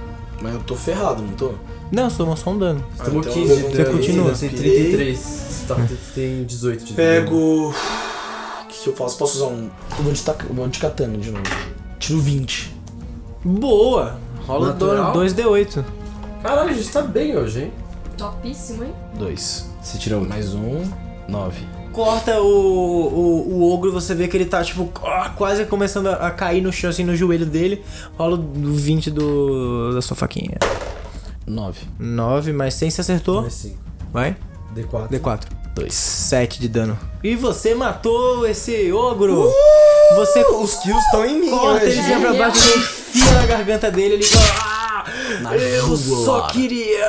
Mas 0.42 0.54
eu 0.54 0.60
tô 0.60 0.74
ferrado, 0.74 1.22
não 1.22 1.32
tô? 1.34 1.52
Não, 1.90 2.10
você 2.10 2.16
tomou 2.18 2.36
só 2.36 2.50
um 2.50 2.58
dano. 2.58 2.84
Tomou 3.02 3.20
então 3.20 3.32
15 3.32 3.50
eu 3.50 3.56
de 3.56 3.62
vou- 3.62 3.70
dano. 3.72 3.84
Você 3.84 3.92
continua. 3.92 4.34
Você 4.34 4.48
tem 4.48 4.58
33. 4.58 5.18
Você 5.18 5.66
tá- 5.66 5.76
tem 6.14 6.44
18 6.44 6.84
de 6.84 6.92
dano. 6.94 6.96
Pego. 6.96 7.74
Que 8.82 8.88
eu 8.88 8.94
faço? 8.94 9.18
Posso 9.18 9.36
usar 9.36 9.46
um. 9.46 9.70
Eu 9.98 10.04
vou 10.04 10.12
de, 10.12 10.22
eu 10.28 10.54
vou 10.54 10.68
de 10.68 10.78
katana 10.78 11.18
de 11.18 11.30
novo. 11.30 11.44
Tiro 11.98 12.20
20. 12.20 12.74
Boa! 13.44 14.18
Rola 14.46 14.68
Natural? 14.68 15.12
2d8. 15.12 15.84
Caralho, 16.42 16.70
a 16.70 16.72
gente 16.72 16.90
tá 16.90 17.02
bem 17.02 17.36
hoje, 17.36 17.64
hein? 17.64 17.72
Topíssimo, 18.16 18.84
hein? 18.84 18.94
2. 19.18 19.70
Você 19.82 19.98
tirou 19.98 20.22
um. 20.22 20.28
Mais 20.28 20.54
um. 20.54 20.84
9. 21.28 21.66
Corta 21.92 22.40
o, 22.40 22.46
o, 22.46 23.54
o 23.54 23.72
ogro, 23.72 23.92
você 23.92 24.14
vê 24.14 24.28
que 24.28 24.36
ele 24.36 24.46
tá, 24.46 24.62
tipo, 24.62 24.88
ah, 25.04 25.30
quase 25.36 25.64
começando 25.66 26.06
a, 26.06 26.28
a 26.28 26.30
cair 26.30 26.62
no 26.62 26.72
chão, 26.72 26.90
assim, 26.90 27.02
no 27.04 27.16
joelho 27.16 27.44
dele. 27.44 27.84
Rola 28.16 28.36
o 28.38 28.72
20 28.72 29.10
do, 29.10 29.92
da 29.94 30.00
sua 30.00 30.16
faquinha. 30.16 30.56
9. 31.46 31.80
9 31.98 32.52
mais 32.52 32.74
100, 32.74 32.90
você 32.90 33.00
acertou? 33.00 33.42
Mais 33.42 33.54
5. 33.54 33.76
Vai. 34.12 34.36
D4. 34.74 35.08
D4. 35.08 35.57
2. 35.78 35.94
7 35.94 36.60
de 36.60 36.68
dano. 36.68 36.98
E 37.22 37.36
você 37.36 37.74
matou 37.74 38.46
esse 38.46 38.92
ogro! 38.92 39.50
Você 40.16 40.40
Os 40.40 40.74
kills 40.76 41.04
estão 41.04 41.24
em 41.24 41.38
mim, 41.38 41.50
corta 41.50 41.84
ele 41.84 42.00
assim 42.00 42.20
pra 42.20 42.32
baixo, 42.32 42.70
ele 42.70 42.80
enfia 42.80 43.32
na 43.32 43.46
garganta 43.46 43.90
dele, 43.90 44.14
ele 44.14 44.24
fala, 44.24 45.04
ah, 45.50 45.56
Eu 45.56 45.96
só 45.96 45.96
jugular." 45.96 46.52
queria. 46.52 47.08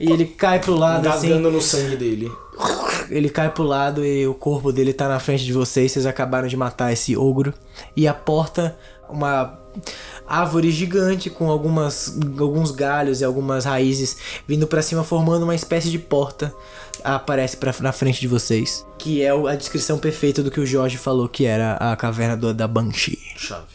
E 0.00 0.10
ele 0.10 0.24
cai 0.26 0.58
pro 0.58 0.74
lado 0.74 1.08
assim. 1.08 1.26
Engasgando 1.28 1.50
no 1.50 1.60
sangue 1.60 1.96
dele. 1.96 2.32
Ele 3.10 3.28
cai 3.28 3.50
pro 3.50 3.62
lado 3.62 4.04
e 4.04 4.26
o 4.26 4.34
corpo 4.34 4.72
dele 4.72 4.92
tá 4.92 5.08
na 5.08 5.20
frente 5.20 5.44
de 5.44 5.52
vocês. 5.52 5.92
Vocês 5.92 6.06
acabaram 6.06 6.48
de 6.48 6.56
matar 6.56 6.92
esse 6.92 7.16
ogro. 7.16 7.54
E 7.96 8.08
a 8.08 8.14
porta, 8.14 8.76
uma 9.08 9.58
árvore 10.26 10.70
gigante 10.70 11.28
com 11.30 11.50
algumas, 11.50 12.16
alguns 12.38 12.70
galhos 12.70 13.20
e 13.20 13.24
algumas 13.24 13.64
raízes 13.64 14.16
vindo 14.46 14.66
pra 14.66 14.82
cima, 14.82 15.02
formando 15.04 15.42
uma 15.44 15.54
espécie 15.54 15.90
de 15.90 15.98
porta. 15.98 16.54
Aparece 17.02 17.56
pra, 17.56 17.74
na 17.80 17.92
frente 17.92 18.20
de 18.20 18.28
vocês. 18.28 18.84
Que 18.98 19.22
é 19.22 19.30
a 19.30 19.54
descrição 19.56 19.98
perfeita 19.98 20.42
do 20.42 20.50
que 20.50 20.58
o 20.60 20.64
Jorge 20.66 20.96
falou 20.96 21.28
que 21.28 21.44
era 21.44 21.74
a 21.74 21.94
caverna 21.96 22.36
do- 22.36 22.54
da 22.54 22.66
Banshee. 22.66 23.18
Chave. 23.36 23.74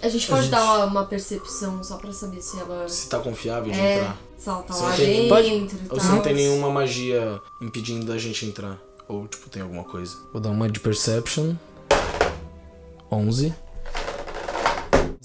A 0.00 0.08
gente 0.08 0.26
pode 0.28 0.48
dar 0.48 0.62
uma, 0.64 0.84
uma 0.86 1.04
percepção 1.04 1.82
só 1.84 1.96
pra 1.96 2.12
saber 2.12 2.40
se 2.40 2.58
ela. 2.58 2.88
Se 2.88 3.08
tá 3.08 3.18
confiável 3.18 3.70
de 3.72 3.78
É, 3.78 3.96
entrar. 3.98 4.16
se 4.38 4.48
ela 4.48 4.62
tá 4.62 4.72
Você 4.72 4.82
lá 4.82 4.92
tem- 4.96 5.28
pode- 5.28 5.50
dentro 5.50 5.76
e 5.78 5.86
Ou 5.92 6.00
se 6.00 6.06
não 6.06 6.20
tem 6.22 6.32
nenhuma 6.34 6.70
magia 6.70 7.38
impedindo 7.60 8.06
da 8.06 8.16
gente 8.16 8.46
entrar. 8.46 8.78
Ou, 9.06 9.26
tipo, 9.28 9.50
tem 9.50 9.60
alguma 9.60 9.84
coisa. 9.84 10.16
Vou 10.32 10.40
dar 10.40 10.48
uma 10.50 10.70
de 10.70 10.80
Perception. 10.80 11.54
11. 13.10 13.54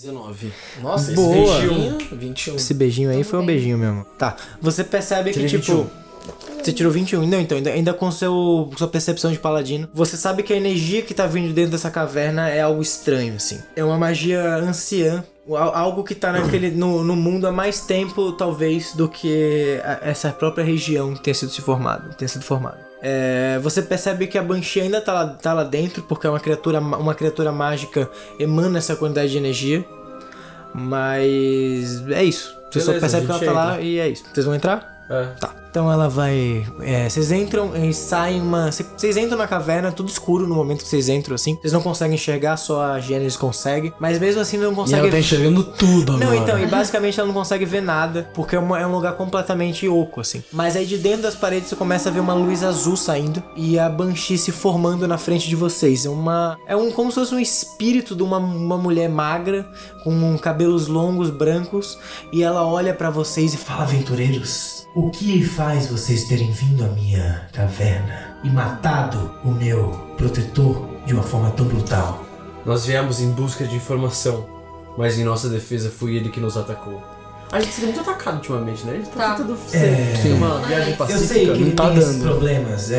19. 0.02 0.54
Nossa, 0.82 1.12
esse 1.12 1.16
Boa. 1.16 1.60
21. 1.60 1.98
21. 2.18 2.56
Esse 2.56 2.74
beijinho 2.74 3.10
aí 3.10 3.22
foi 3.24 3.38
um 3.40 3.46
beijinho 3.46 3.78
mesmo. 3.78 4.06
Tá. 4.18 4.38
Você 4.62 4.82
percebe 4.84 5.32
que, 5.32 5.46
tipo. 5.46 5.88
Você 6.64 6.72
tirou 6.72 6.92
21. 6.92 7.26
Não, 7.28 7.40
então, 7.42 7.58
ainda, 7.58 7.70
ainda 7.72 7.94
com 7.94 8.10
seu, 8.12 8.70
sua 8.78 8.88
percepção 8.88 9.30
de 9.32 9.40
paladino. 9.40 9.90
Você 9.94 10.16
sabe 10.16 10.44
que 10.44 10.54
a 10.54 10.56
energia 10.56 11.02
que 11.02 11.14
tá 11.14 11.26
vindo 11.28 11.54
dentro 11.54 11.72
dessa 11.72 11.90
caverna 11.92 12.48
é 12.50 12.62
algo 12.62 12.82
estranho, 12.82 13.36
assim. 13.36 13.60
É 13.76 13.84
uma 13.84 13.98
magia 13.98 14.56
anciã. 14.56 15.24
al- 15.50 15.76
Algo 15.76 16.04
que 16.04 16.16
tá 16.16 16.32
naquele, 16.32 16.70
no, 16.72 17.04
no 17.04 17.16
mundo 17.16 17.46
há 17.48 17.52
mais 17.52 17.82
tempo, 17.82 18.32
talvez, 18.34 18.94
do 18.94 19.10
que 19.10 19.82
a- 19.84 20.00
essa 20.04 20.32
própria 20.32 20.64
região 20.64 21.14
tenha 21.16 21.34
sido 21.34 21.52
se 21.52 21.62
formado, 21.62 22.14
tenha 22.16 22.30
sido 22.30 22.44
formada. 22.44 22.88
É, 23.02 23.60
você 23.64 23.82
percebe 23.82 24.28
que 24.28 24.38
a 24.38 24.44
Banshee 24.44 24.82
ainda 24.82 25.00
tá 25.00 25.14
lá, 25.14 25.28
tá 25.28 25.54
lá 25.54 25.64
dentro, 25.64 26.04
porque 26.04 26.28
é 26.28 26.30
uma 26.30 26.40
criatura, 26.40 26.82
ma- 26.82 26.98
uma 26.98 27.16
criatura 27.16 27.52
mágica 27.52 28.10
emana 28.38 28.78
essa 28.78 28.96
quantidade 28.96 29.32
de 29.32 29.38
energia. 29.38 29.86
Mas 30.74 32.04
é 32.10 32.24
isso. 32.24 32.56
Você 32.72 32.80
só 32.82 32.92
Beleza, 32.92 33.00
percebe 33.00 33.32
a 33.32 33.40
que 33.40 33.46
ela 33.46 33.54
tá 33.54 33.60
lá 33.66 33.72
entra. 33.74 33.82
e 33.84 34.00
é 34.00 34.08
isso. 34.10 34.24
Vocês 34.32 34.46
vão 34.46 34.56
entrar? 34.56 35.06
É. 35.10 35.24
Tá. 35.40 35.50
Então 35.70 35.91
ela 35.91 36.10
vai. 36.10 36.66
é, 36.82 37.08
vocês 37.08 37.32
entram 37.32 37.76
e 37.76 37.94
saem 37.94 38.41
uma. 38.41 38.72
cê- 38.72 38.86
Vocês 38.98 39.16
entram 39.18 39.38
na 39.38 39.48
caverna, 39.48 39.91
tudo 39.91 40.10
escuro 40.10 40.48
no 40.48 40.56
momento 40.56 40.84
que 40.84 40.88
vocês 40.90 41.08
entram, 41.10 41.36
assim. 41.36 41.56
Vocês 41.62 41.72
não 41.72 41.82
conseguem 41.82 42.16
enxergar, 42.16 42.58
só 42.58 42.82
a 42.82 43.00
Gênesis 43.00 43.38
consegue. 43.38 43.94
Mas 44.00 44.18
mesmo 44.20 44.41
assim 44.41 44.58
não 44.58 44.72
E 44.72 44.76
consegue. 44.76 45.00
ela 45.02 45.12
tá 45.12 45.20
enxergando 45.20 45.64
tudo 45.64 46.14
agora. 46.14 46.26
Não, 46.26 46.34
então, 46.36 46.60
e 46.60 46.66
basicamente 46.66 47.20
ela 47.20 47.28
não 47.28 47.34
consegue 47.36 47.66
ver 47.66 47.82
nada, 47.82 48.30
porque 48.34 48.56
é, 48.56 48.60
uma- 48.60 48.80
é 48.80 48.86
um 48.88 48.91
lugar 48.91 49.14
completamente 49.14 49.88
oco, 49.88 50.22
assim. 50.22 50.44
Mas 50.52 50.76
aí 50.76 50.86
de 50.86 50.98
dentro 50.98 51.22
das 51.22 51.36
paredes 51.36 51.70
você 51.70 51.76
começa 51.76 52.10
a 52.10 52.12
ver 52.12 52.20
uma 52.20 52.34
luz 52.34 52.64
azul 52.64 52.98
saindo 52.98 53.41
e 53.56 53.78
a 53.78 53.88
Banshee 53.88 54.38
se 54.38 54.52
formando 54.52 55.08
na 55.08 55.18
frente 55.20 55.48
de 55.48 55.56
vocês. 55.56 56.06
É 56.06 56.10
uma. 56.10 56.58
É 56.68 56.76
um 56.76 56.91
como 56.91 57.12
se 57.12 57.16
fosse 57.20 57.36
um 57.36 57.40
espírito 57.40 58.16
de 58.16 58.24
uma, 58.24 58.38
uma 58.38 58.78
mulher 58.78 59.08
magra, 59.10 59.70
com 60.04 60.36
cabelos 60.40 60.88
longos, 60.88 61.30
brancos, 61.30 61.98
e 62.34 62.41
ela 62.41 62.66
olha 62.66 62.94
pra 62.94 63.10
vocês 63.12 63.54
e 63.54 63.58
fala: 63.58 63.84
Aventureiros, 63.84 64.88
o 64.96 65.10
que 65.12 65.44
faz 65.44 65.59
vocês 65.64 66.23
terem 66.23 66.52
vindo 66.52 66.86
à 66.86 66.88
minha 66.88 67.45
caverna 67.52 68.38
e 68.45 68.49
matado 68.49 69.36
o 69.44 69.52
meu 69.52 69.90
protetor 70.18 70.88
de 71.06 71.14
uma 71.14 71.22
forma 71.23 71.52
tão 71.52 71.65
brutal? 71.65 72.23
Nós 72.65 72.86
viemos 72.86 73.19
em 73.19 73.30
busca 73.31 73.65
de 73.68 73.76
informação, 73.76 74.48
mas 74.98 75.19
em 75.19 75.26
nossa 75.26 75.49
defesa 75.49 75.90
foi 75.91 76.15
ele 76.15 76.30
que 76.30 76.40
nos 76.40 76.56
atacou. 76.56 77.03
A 77.52 77.60
gente 77.60 77.73
sendo 77.73 77.86
muito 77.88 77.99
atacado 77.99 78.36
ultimamente, 78.38 78.86
né? 78.86 78.94
A 78.94 78.95
gente 78.95 79.10
tá, 79.10 79.18
Tá. 79.18 79.36
tentando 79.36 79.57
É. 79.73 80.15
ser 80.15 80.34
uma 80.34 80.60
viagem 80.61 80.91
Eu 80.91 80.98
pacífica. 80.98 81.26
sei 81.27 81.44
que 81.45 81.52
ele 81.52 81.65
não 81.65 81.76
tá 81.76 81.90
tem 81.90 81.98
esses 81.98 82.15
dando. 82.15 82.23
problemas. 82.30 82.91
É, 82.91 82.98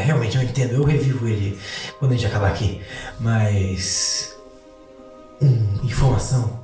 é, 0.00 0.02
realmente, 0.04 0.36
eu 0.36 0.42
entendo. 0.44 0.74
Eu 0.74 0.84
revivo 0.84 1.26
ele 1.26 1.58
quando 1.98 2.12
a 2.12 2.14
gente 2.14 2.26
acabar 2.26 2.50
aqui. 2.52 2.80
Mas. 3.18 4.36
Hum, 5.42 5.66
informação. 5.82 6.60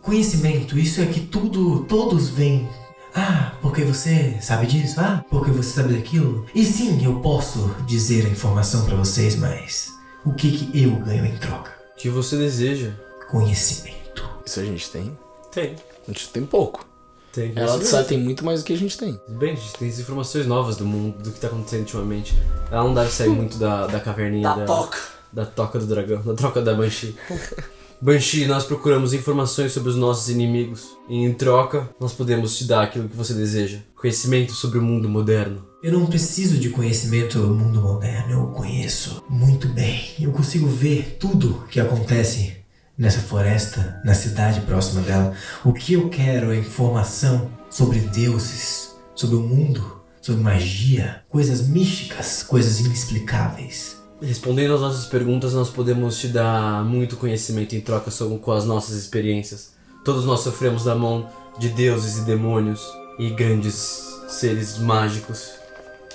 Conhecimento, 0.00 0.76
isso 0.76 1.00
é 1.00 1.06
que 1.06 1.20
tudo, 1.20 1.84
todos 1.84 2.28
vêm. 2.28 2.68
Ah, 3.14 3.52
porque 3.60 3.84
você 3.84 4.38
sabe 4.40 4.66
disso? 4.66 4.98
Ah, 4.98 5.24
porque 5.28 5.50
você 5.50 5.80
sabe 5.80 5.94
daquilo? 5.94 6.46
E 6.54 6.64
sim, 6.64 7.04
eu 7.04 7.20
posso 7.20 7.74
dizer 7.86 8.26
a 8.26 8.28
informação 8.28 8.86
pra 8.86 8.96
vocês, 8.96 9.36
mas 9.36 9.92
o 10.24 10.32
que 10.32 10.50
que 10.50 10.82
eu 10.82 10.92
ganho 10.96 11.26
em 11.26 11.36
troca? 11.36 11.72
O 11.94 11.98
que 11.98 12.08
você 12.08 12.36
deseja? 12.36 12.92
Conhecimento. 13.30 14.28
Isso 14.46 14.60
a 14.60 14.64
gente 14.64 14.90
tem? 14.90 15.16
Tem. 15.50 15.76
A 16.08 16.12
gente 16.12 16.28
tem 16.30 16.44
pouco. 16.46 16.86
Tem. 17.32 17.52
Ela 17.54 17.82
sabe 17.84 18.08
tem 18.08 18.18
muito 18.18 18.44
mais 18.44 18.60
do 18.62 18.66
que 18.66 18.72
a 18.72 18.78
gente 18.78 18.96
tem. 18.96 19.20
Bem, 19.28 19.52
a 19.52 19.56
gente 19.56 19.72
tem 19.74 19.88
as 19.88 19.98
informações 19.98 20.46
novas 20.46 20.76
do 20.76 20.84
mundo, 20.84 21.22
do 21.22 21.30
que 21.30 21.40
tá 21.40 21.48
acontecendo 21.48 21.80
ultimamente. 21.80 22.34
Ela 22.70 22.84
não 22.84 22.94
deve 22.94 23.10
sair 23.10 23.28
muito 23.28 23.58
da, 23.58 23.86
da 23.86 24.00
caverninha 24.00 24.54
dela. 24.54 24.90
Da 25.32 25.46
toca 25.46 25.78
do 25.78 25.86
dragão, 25.86 26.22
da 26.22 26.34
troca 26.34 26.60
da 26.60 26.74
Banshee. 26.74 27.16
Banshee, 28.02 28.46
nós 28.46 28.64
procuramos 28.64 29.14
informações 29.14 29.70
sobre 29.70 29.90
os 29.90 29.94
nossos 29.94 30.28
inimigos. 30.28 30.98
E 31.08 31.18
em 31.18 31.32
troca, 31.32 31.88
nós 32.00 32.12
podemos 32.12 32.58
te 32.58 32.64
dar 32.64 32.82
aquilo 32.82 33.08
que 33.08 33.16
você 33.16 33.32
deseja. 33.32 33.78
Conhecimento 33.94 34.54
sobre 34.54 34.80
o 34.80 34.82
mundo 34.82 35.08
moderno. 35.08 35.64
Eu 35.80 35.92
não 35.92 36.06
preciso 36.06 36.58
de 36.58 36.70
conhecimento 36.70 37.38
do 37.38 37.54
mundo 37.54 37.80
moderno, 37.80 38.32
eu 38.32 38.46
conheço 38.48 39.22
muito 39.30 39.68
bem. 39.68 40.04
Eu 40.18 40.32
consigo 40.32 40.66
ver 40.66 41.16
tudo 41.20 41.64
que 41.70 41.78
acontece 41.78 42.56
nessa 42.98 43.20
floresta, 43.20 44.00
na 44.04 44.14
cidade 44.14 44.62
próxima 44.62 45.00
dela. 45.02 45.32
O 45.64 45.72
que 45.72 45.92
eu 45.92 46.08
quero 46.08 46.52
é 46.52 46.58
informação 46.58 47.52
sobre 47.70 48.00
deuses, 48.00 48.96
sobre 49.14 49.36
o 49.36 49.40
mundo, 49.40 50.02
sobre 50.20 50.42
magia, 50.42 51.22
coisas 51.28 51.68
místicas, 51.68 52.42
coisas 52.42 52.80
inexplicáveis. 52.80 54.01
Respondendo 54.22 54.74
às 54.74 54.80
nossas 54.80 55.06
perguntas, 55.06 55.52
nós 55.52 55.68
podemos 55.68 56.16
te 56.18 56.28
dar 56.28 56.84
muito 56.84 57.16
conhecimento 57.16 57.74
em 57.74 57.80
troca 57.80 58.10
sobre, 58.10 58.38
com 58.38 58.52
as 58.52 58.64
nossas 58.64 58.94
experiências. 58.96 59.72
Todos 60.04 60.24
nós 60.24 60.40
sofremos 60.40 60.84
da 60.84 60.94
mão 60.94 61.28
de 61.58 61.68
deuses 61.70 62.18
e 62.18 62.20
demônios 62.22 62.80
e 63.18 63.30
grandes 63.30 64.04
seres 64.28 64.78
mágicos. 64.78 65.50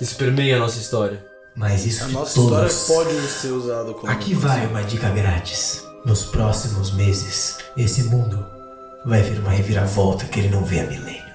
Isso 0.00 0.16
permeia 0.16 0.56
a 0.56 0.58
nossa 0.58 0.78
história. 0.78 1.24
Mas 1.54 1.84
isso 1.84 2.04
A 2.04 2.08
nossa 2.08 2.34
todos. 2.34 2.72
história 2.72 3.12
pode 3.14 3.26
ser 3.26 3.48
usada 3.48 3.92
como. 3.92 4.10
Aqui 4.10 4.32
vai 4.32 4.66
uma 4.66 4.82
dica 4.82 5.10
grátis. 5.10 5.84
Nos 6.04 6.24
próximos 6.24 6.92
meses, 6.92 7.58
esse 7.76 8.04
mundo 8.04 8.46
vai 9.04 9.22
ver 9.22 9.40
uma 9.40 9.50
reviravolta 9.50 10.24
que 10.26 10.38
ele 10.38 10.48
não 10.50 10.64
vê 10.64 10.80
há 10.80 10.86
milênios. 10.86 11.27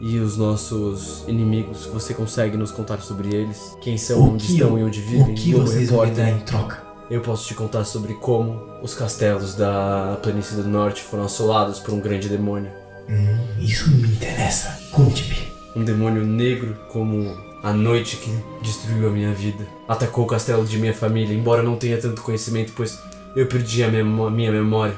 E 0.00 0.18
os 0.18 0.36
nossos 0.36 1.24
inimigos, 1.26 1.86
você 1.86 2.14
consegue 2.14 2.56
nos 2.56 2.70
contar 2.70 3.00
sobre 3.00 3.34
eles? 3.34 3.76
Quem 3.80 3.98
são, 3.98 4.20
O 4.20 4.32
onde 4.34 4.46
que 4.46 4.52
estão 4.52 4.70
eu- 4.70 4.78
e 4.78 4.84
onde 4.84 5.00
vivem? 5.00 5.32
O 5.32 5.34
que 5.34 5.52
vocês 5.54 5.90
vão 5.90 6.00
me 6.00 6.06
Repórter. 6.10 6.14
dar 6.24 6.30
em 6.30 6.44
troca? 6.44 6.82
Eu 7.10 7.20
posso 7.20 7.46
te 7.48 7.54
contar 7.54 7.84
sobre 7.84 8.14
como 8.14 8.60
os 8.82 8.94
castelos 8.94 9.54
da 9.54 10.18
planície 10.22 10.54
do 10.56 10.68
norte 10.68 11.02
foram 11.02 11.24
assolados 11.24 11.80
por 11.80 11.94
um 11.94 12.00
grande 12.00 12.28
demônio. 12.28 12.70
Hum, 13.08 13.38
isso 13.58 13.90
me 13.90 14.06
interessa. 14.08 14.78
Conte-me. 14.92 15.36
Um 15.74 15.82
demônio 15.84 16.24
negro 16.24 16.76
como 16.92 17.34
a 17.62 17.72
noite 17.72 18.16
que 18.18 18.30
destruiu 18.62 19.08
a 19.08 19.10
minha 19.10 19.32
vida. 19.32 19.66
Atacou 19.88 20.24
o 20.24 20.28
castelo 20.28 20.64
de 20.66 20.78
minha 20.78 20.94
família, 20.94 21.34
embora 21.34 21.62
não 21.62 21.76
tenha 21.76 21.98
tanto 21.98 22.20
conhecimento, 22.22 22.72
pois 22.76 22.98
eu 23.34 23.46
perdi 23.46 23.82
a 23.82 23.88
minha 23.88 24.52
memória. 24.52 24.94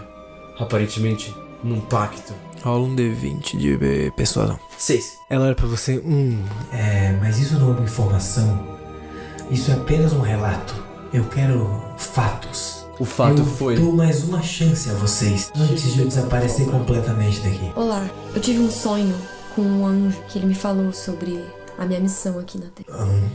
Aparentemente, 0.59 1.35
num 1.63 1.81
pacto. 1.81 2.35
Rola 2.63 2.85
um 2.87 2.95
D20 2.95 3.57
de 3.57 3.73
eh, 4.07 4.11
persuasão. 4.11 4.59
Seis. 4.77 5.19
Ela 5.29 5.47
olha 5.47 5.55
pra 5.55 5.67
você, 5.67 5.99
hum, 6.05 6.43
É, 6.73 7.13
mas 7.21 7.39
isso 7.39 7.59
não 7.59 7.71
é 7.71 7.73
uma 7.77 7.85
informação. 7.85 8.79
Isso 9.51 9.71
é 9.71 9.75
apenas 9.75 10.13
um 10.13 10.21
relato. 10.21 10.75
Eu 11.13 11.25
quero 11.25 11.83
fatos. 11.99 12.87
O 12.99 13.05
fato 13.05 13.39
eu 13.39 13.47
foi. 13.47 13.77
dou 13.77 13.93
mais 13.93 14.23
uma 14.25 14.43
chance 14.43 14.89
a 14.91 14.93
vocês 14.95 15.51
antes 15.57 15.95
de 15.95 16.01
eu 16.01 16.07
desaparecer 16.07 16.67
completamente 16.67 17.41
daqui. 17.41 17.73
Olá, 17.75 18.09
eu 18.35 18.41
tive 18.41 18.61
um 18.61 18.71
sonho 18.71 19.15
com 19.57 19.63
um 19.63 19.87
anjo 19.87 20.21
que 20.29 20.39
ele 20.39 20.47
me 20.47 20.55
falou 20.55 20.93
sobre 20.93 21.43
a 21.79 21.87
minha 21.87 21.99
missão 21.99 22.39
aqui 22.39 22.59
na 22.59 22.67
Terra. 22.67 23.05
Hum, 23.07 23.29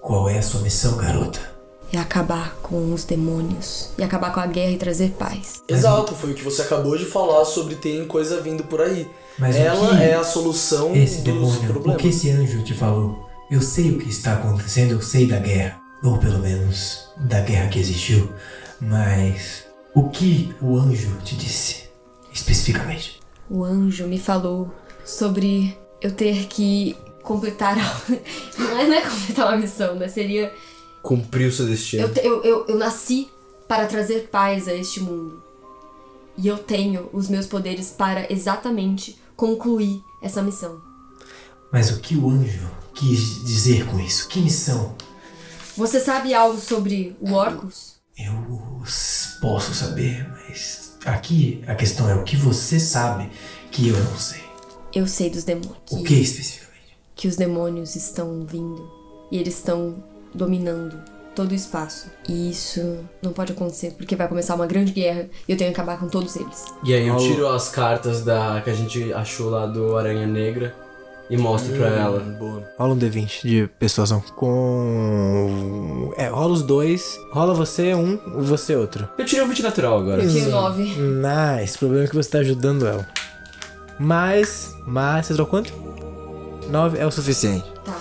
qual 0.00 0.28
é 0.28 0.38
a 0.38 0.42
sua 0.42 0.60
missão, 0.60 0.96
garota? 0.96 1.40
É 1.92 1.98
acabar 1.98 2.54
com 2.62 2.92
os 2.94 3.02
demônios 3.04 3.90
e 3.98 4.02
acabar 4.04 4.32
com 4.32 4.38
a 4.40 4.46
guerra 4.46 4.70
e 4.72 4.76
trazer 4.76 5.10
paz. 5.18 5.62
Exato, 5.68 6.14
foi 6.14 6.30
o 6.30 6.34
que 6.34 6.44
você 6.44 6.62
acabou 6.62 6.96
de 6.96 7.04
falar 7.04 7.44
sobre 7.44 7.74
tem 7.74 8.04
coisa 8.06 8.40
vindo 8.40 8.62
por 8.64 8.80
aí. 8.80 9.08
Mas 9.38 9.56
o 9.56 9.58
Ela 9.58 9.96
que 9.96 10.02
é 10.04 10.14
a 10.14 10.22
solução 10.22 10.94
esse 10.94 11.16
dos 11.16 11.24
demônio, 11.24 11.60
o 11.62 11.66
problemas. 11.72 12.00
que 12.00 12.08
esse 12.08 12.30
anjo 12.30 12.62
te 12.62 12.74
falou? 12.74 13.28
Eu 13.50 13.60
sei 13.60 13.90
o 13.90 13.98
que 13.98 14.08
está 14.08 14.34
acontecendo, 14.34 14.92
eu 14.92 15.02
sei 15.02 15.26
da 15.26 15.38
guerra. 15.38 15.80
Ou 16.04 16.16
pelo 16.18 16.38
menos 16.38 17.08
da 17.18 17.40
guerra 17.40 17.68
que 17.68 17.78
existiu. 17.80 18.30
Mas 18.80 19.64
o 19.94 20.08
que 20.08 20.54
o 20.62 20.76
anjo 20.78 21.10
te 21.24 21.34
disse? 21.36 21.84
Especificamente. 22.32 23.20
O 23.50 23.64
anjo 23.64 24.06
me 24.06 24.18
falou 24.18 24.70
sobre 25.04 25.76
eu 26.00 26.12
ter 26.12 26.46
que 26.46 26.96
completar. 27.22 27.76
a- 27.78 28.00
Não 28.58 28.78
é, 28.78 28.86
não 28.86 28.94
é 28.94 29.00
completar 29.02 29.48
uma 29.48 29.56
missão, 29.56 29.96
né? 29.96 30.06
Seria. 30.08 30.52
Cumpriu 31.02 31.50
seu 31.50 31.66
destino. 31.66 32.02
Eu, 32.04 32.12
te- 32.14 32.20
eu, 32.20 32.42
eu, 32.42 32.66
eu 32.66 32.76
nasci 32.78 33.28
para 33.66 33.86
trazer 33.86 34.28
paz 34.30 34.68
a 34.68 34.74
este 34.74 35.00
mundo. 35.00 35.42
E 36.36 36.46
eu 36.48 36.58
tenho 36.58 37.08
os 37.12 37.28
meus 37.28 37.46
poderes 37.46 37.90
para 37.90 38.32
exatamente 38.32 39.18
concluir 39.36 40.02
essa 40.22 40.42
missão. 40.42 40.80
Mas 41.72 41.90
o 41.90 42.00
que 42.00 42.16
o 42.16 42.28
anjo 42.30 42.68
quis 42.94 43.44
dizer 43.44 43.86
com 43.86 44.00
isso? 44.00 44.28
Que 44.28 44.40
missão? 44.40 44.94
Você 45.76 46.00
sabe 46.00 46.34
algo 46.34 46.58
sobre 46.58 47.16
o 47.20 47.32
Orcus? 47.32 47.94
Eu 48.18 48.82
posso 49.40 49.72
saber, 49.74 50.28
mas 50.30 50.96
aqui 51.06 51.62
a 51.66 51.74
questão 51.74 52.08
é 52.08 52.14
o 52.14 52.24
que 52.24 52.36
você 52.36 52.78
sabe 52.78 53.30
que 53.70 53.88
eu 53.88 53.96
não 53.98 54.16
sei. 54.16 54.42
Eu 54.92 55.06
sei 55.06 55.30
dos 55.30 55.44
demônios. 55.44 55.76
O 55.90 56.02
que 56.02 56.14
especificamente? 56.14 56.70
que 57.14 57.28
os 57.28 57.36
demônios 57.36 57.96
estão 57.96 58.44
vindo 58.46 58.90
e 59.30 59.36
eles 59.38 59.54
estão 59.56 60.02
dominando 60.34 60.96
todo 61.34 61.52
o 61.52 61.54
espaço. 61.54 62.08
E 62.28 62.50
isso 62.50 62.98
não 63.22 63.32
pode 63.32 63.52
acontecer 63.52 63.92
porque 63.96 64.16
vai 64.16 64.28
começar 64.28 64.54
uma 64.54 64.66
grande 64.66 64.92
guerra 64.92 65.28
e 65.48 65.52
eu 65.52 65.56
tenho 65.56 65.72
que 65.72 65.80
acabar 65.80 65.98
com 65.98 66.08
todos 66.08 66.36
eles. 66.36 66.64
E 66.84 66.92
aí 66.94 67.06
eu 67.06 67.16
tiro 67.16 67.48
as 67.48 67.68
cartas 67.68 68.24
da 68.24 68.60
que 68.62 68.70
a 68.70 68.74
gente 68.74 69.12
achou 69.12 69.50
lá 69.50 69.66
do 69.66 69.96
Aranha 69.96 70.26
Negra 70.26 70.74
e 71.30 71.36
mostro 71.36 71.72
pra 71.76 71.86
ela. 71.86 72.18
Boa. 72.18 72.68
rola 72.76 72.94
um 72.94 72.98
D20 72.98 73.42
de 73.42 73.70
persuasão. 73.78 74.20
Com. 74.34 76.12
É, 76.16 76.26
rola 76.26 76.52
os 76.52 76.62
dois. 76.62 77.16
Rola 77.32 77.54
você 77.54 77.94
um 77.94 78.18
você 78.42 78.74
outro. 78.74 79.08
Eu 79.16 79.24
tirei 79.24 79.44
o 79.44 79.48
20 79.48 79.62
natural 79.62 79.98
agora. 79.98 80.26
Tiro 80.26 80.50
nove. 80.50 80.82
Nice. 80.82 81.76
O 81.76 81.78
problema 81.78 82.04
é 82.04 82.08
que 82.08 82.16
você 82.16 82.28
tá 82.28 82.38
ajudando 82.38 82.86
ela. 82.86 83.06
Mas. 83.98 84.74
Mas. 84.84 85.26
Você 85.26 85.34
trocou 85.34 85.62
quanto? 85.62 85.72
9 86.68 86.98
é 86.98 87.06
o 87.06 87.10
suficiente. 87.10 87.64
Tá. 87.84 87.96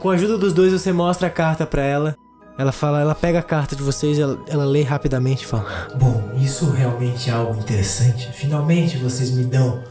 Com 0.00 0.10
a 0.10 0.14
ajuda 0.14 0.38
dos 0.38 0.52
dois, 0.52 0.72
você 0.72 0.92
mostra 0.92 1.26
a 1.26 1.30
carta 1.30 1.66
pra 1.66 1.82
ela. 1.82 2.16
Ela 2.56 2.70
fala, 2.70 3.00
ela 3.00 3.14
pega 3.14 3.40
a 3.40 3.42
carta 3.42 3.74
de 3.74 3.82
vocês, 3.82 4.18
ela, 4.18 4.38
ela 4.46 4.64
lê 4.64 4.82
rapidamente 4.82 5.44
e 5.44 5.46
fala: 5.46 5.88
Bom, 5.96 6.32
isso 6.40 6.70
realmente 6.70 7.30
é 7.30 7.32
algo 7.32 7.58
interessante. 7.58 8.30
Finalmente 8.32 8.96
vocês 8.96 9.30
me 9.32 9.44
dão 9.44 9.82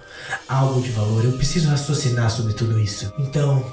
algo 0.47 0.81
de 0.81 0.91
valor. 0.91 1.25
Eu 1.25 1.33
preciso 1.33 1.69
raciocinar 1.69 2.29
sobre 2.29 2.53
tudo 2.53 2.79
isso. 2.79 3.13
Então, 3.19 3.63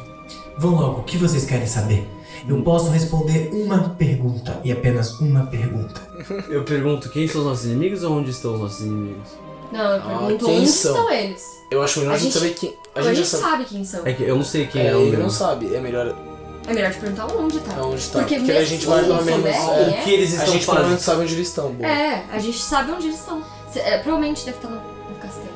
vão 0.59 0.75
logo. 0.75 1.01
O 1.01 1.05
que 1.05 1.17
vocês 1.17 1.45
querem 1.45 1.67
saber? 1.67 2.09
Eu 2.49 2.63
posso 2.63 2.91
responder 2.91 3.51
uma 3.53 3.91
pergunta 3.91 4.61
e 4.65 4.73
apenas 4.73 5.21
uma 5.21 5.47
pergunta. 5.47 6.01
Eu 6.49 6.65
pergunto 6.65 7.11
quem 7.11 7.29
são 7.29 7.43
os 7.43 7.47
nossos 7.47 7.65
inimigos 7.67 8.03
ou 8.03 8.19
onde 8.19 8.31
estão 8.31 8.55
os 8.55 8.61
nossos 8.61 8.85
inimigos? 8.85 9.44
Não, 9.75 9.93
eu 9.97 10.03
pergunto 10.03 10.45
quem 10.47 10.59
onde 10.61 10.69
são? 10.71 10.93
estão 10.97 11.11
eles. 11.13 11.43
Eu 11.71 11.83
acho 11.83 11.99
melhor 12.01 12.15
a, 12.15 12.19
gente 12.19 12.33
gente- 12.33 12.39
saber 12.41 12.55
quem. 12.55 12.77
A 12.95 13.01
A 13.01 13.03
gente, 13.03 13.17
gente, 13.17 13.25
já 13.31 13.39
sabe. 13.39 13.43
sabe 13.51 13.65
quem 13.65 13.85
são. 13.85 14.07
É 14.07 14.13
que 14.13 14.23
eu 14.23 14.37
não 14.37 14.45
sei 14.45 14.67
quem 14.67 14.81
É, 14.83 14.87
é, 14.93 14.97
ele 14.97 15.17
não 15.17 15.29
sabe. 15.31 15.75
É 15.75 15.81
melhor 15.81 16.15
É 16.67 16.73
melhor 16.73 16.93
te 16.93 16.99
perguntar 17.01 17.27
onde 17.37 17.59
tá. 17.61 17.75
aonde 17.77 18.07
tá. 18.09 18.19
Porque 18.21 18.37
Porque, 18.37 18.51
a 18.53 18.55
mesmo 18.55 18.67
gente 18.69 18.81
se 18.83 18.87
vai 18.87 19.01
você 19.01 19.07
pelo 19.07 19.17
não 19.19 19.25
menos. 19.25 19.45
é, 19.47 19.51
é, 19.51 20.01
O 20.01 20.05
que 20.05 20.11
eles 20.13 20.31
a 20.33 20.37
estão 20.37 20.53
gente 20.55 20.67
pelo 20.67 20.77
fazendo? 20.79 20.99
sabe 21.01 21.23
onde 21.23 21.35
eles 21.35 21.49
estão. 21.49 21.73
Boa. 21.73 21.89
É, 21.91 22.25
a 22.33 22.39
gente 22.39 22.59
sabe 22.63 22.93
onde 22.93 23.07
eles 23.09 23.19
estão. 23.19 23.43
Cê- 23.73 23.81
é, 23.81 23.99
provavelmente 23.99 24.45
deve 24.47 24.57
estar 24.59 24.69
no, 24.69 24.77
no 24.77 25.17
castelo. 25.21 25.55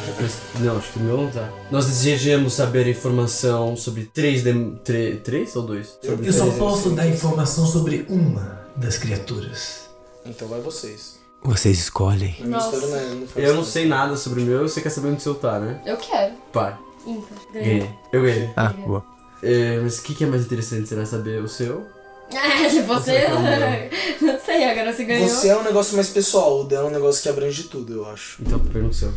Não, 0.60 0.76
acho 0.78 0.92
que 0.92 0.98
o 0.98 1.02
meu 1.02 1.16
não 1.18 1.30
tá. 1.30 1.48
Nós 1.70 1.86
desejamos 1.86 2.54
saber 2.54 2.86
informação 2.88 3.76
sobre 3.76 4.04
três 4.12 4.42
dem... 4.42 4.78
tre- 4.82 5.16
Três 5.22 5.54
ou 5.56 5.62
dois? 5.62 5.98
Sobre 6.04 6.28
Eu 6.28 6.32
só 6.32 6.44
três 6.44 6.56
posso 6.58 6.90
dar 6.90 7.06
informação 7.06 7.66
sobre 7.66 8.06
uma 8.08 8.60
das 8.76 8.96
criaturas. 8.96 9.88
Então 10.26 10.48
vai 10.48 10.60
vocês. 10.60 11.19
Vocês 11.42 11.78
escolhem. 11.78 12.36
Não, 12.40 12.58
é- 12.58 13.14
não 13.14 13.26
faz 13.26 13.46
Eu 13.46 13.54
não 13.54 13.64
sei 13.64 13.86
nada 13.86 14.16
sobre 14.16 14.42
o 14.42 14.44
meu, 14.44 14.68
você 14.68 14.80
quer 14.80 14.90
saber 14.90 15.08
onde 15.08 15.18
o 15.18 15.20
seu 15.20 15.34
tá, 15.34 15.58
né? 15.58 15.80
Eu 15.86 15.96
quero. 15.96 16.34
Pai, 16.52 16.76
Inca. 17.06 17.34
Ganhei. 17.52 17.78
ganhei. 17.78 17.90
Eu 18.12 18.22
ganhei. 18.22 18.50
Ah, 18.56 18.68
boa. 18.68 19.04
É, 19.42 19.78
mas 19.80 19.98
o 19.98 20.02
que, 20.02 20.14
que 20.14 20.24
é 20.24 20.26
mais 20.26 20.42
interessante? 20.44 20.86
Será 20.88 21.06
saber 21.06 21.42
o 21.42 21.48
seu? 21.48 21.86
É, 22.30 22.68
você. 22.82 23.26
Não 24.20 24.38
sei, 24.38 24.64
agora 24.64 24.92
você 24.92 25.04
ganhou. 25.04 25.28
Você 25.28 25.48
é 25.48 25.56
um 25.56 25.62
negócio 25.62 25.94
mais 25.96 26.08
pessoal, 26.10 26.60
o 26.60 26.64
dela 26.64 26.86
é 26.88 26.90
um 26.90 26.92
negócio 26.92 27.22
que 27.22 27.28
abrange 27.28 27.64
tudo, 27.64 27.92
eu 27.94 28.06
acho. 28.06 28.42
Então, 28.42 28.58
pergunta 28.58 28.94
o 28.94 28.96
seu. 28.96 29.12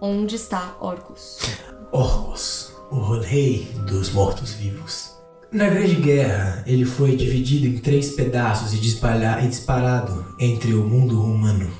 Onde 0.00 0.36
está 0.36 0.76
Orcus? 0.80 1.38
Orcus, 1.90 2.72
o 2.90 3.18
rei 3.18 3.68
dos 3.84 4.10
mortos-vivos. 4.10 5.07
Na 5.50 5.66
Grande 5.66 5.94
Guerra, 5.94 6.62
ele 6.66 6.84
foi 6.84 7.16
dividido 7.16 7.66
em 7.66 7.78
três 7.78 8.10
pedaços 8.10 8.74
e, 8.74 8.76
e 8.76 9.48
disparado 9.48 10.26
entre 10.38 10.74
o 10.74 10.84
mundo 10.84 11.22
humano. 11.24 11.70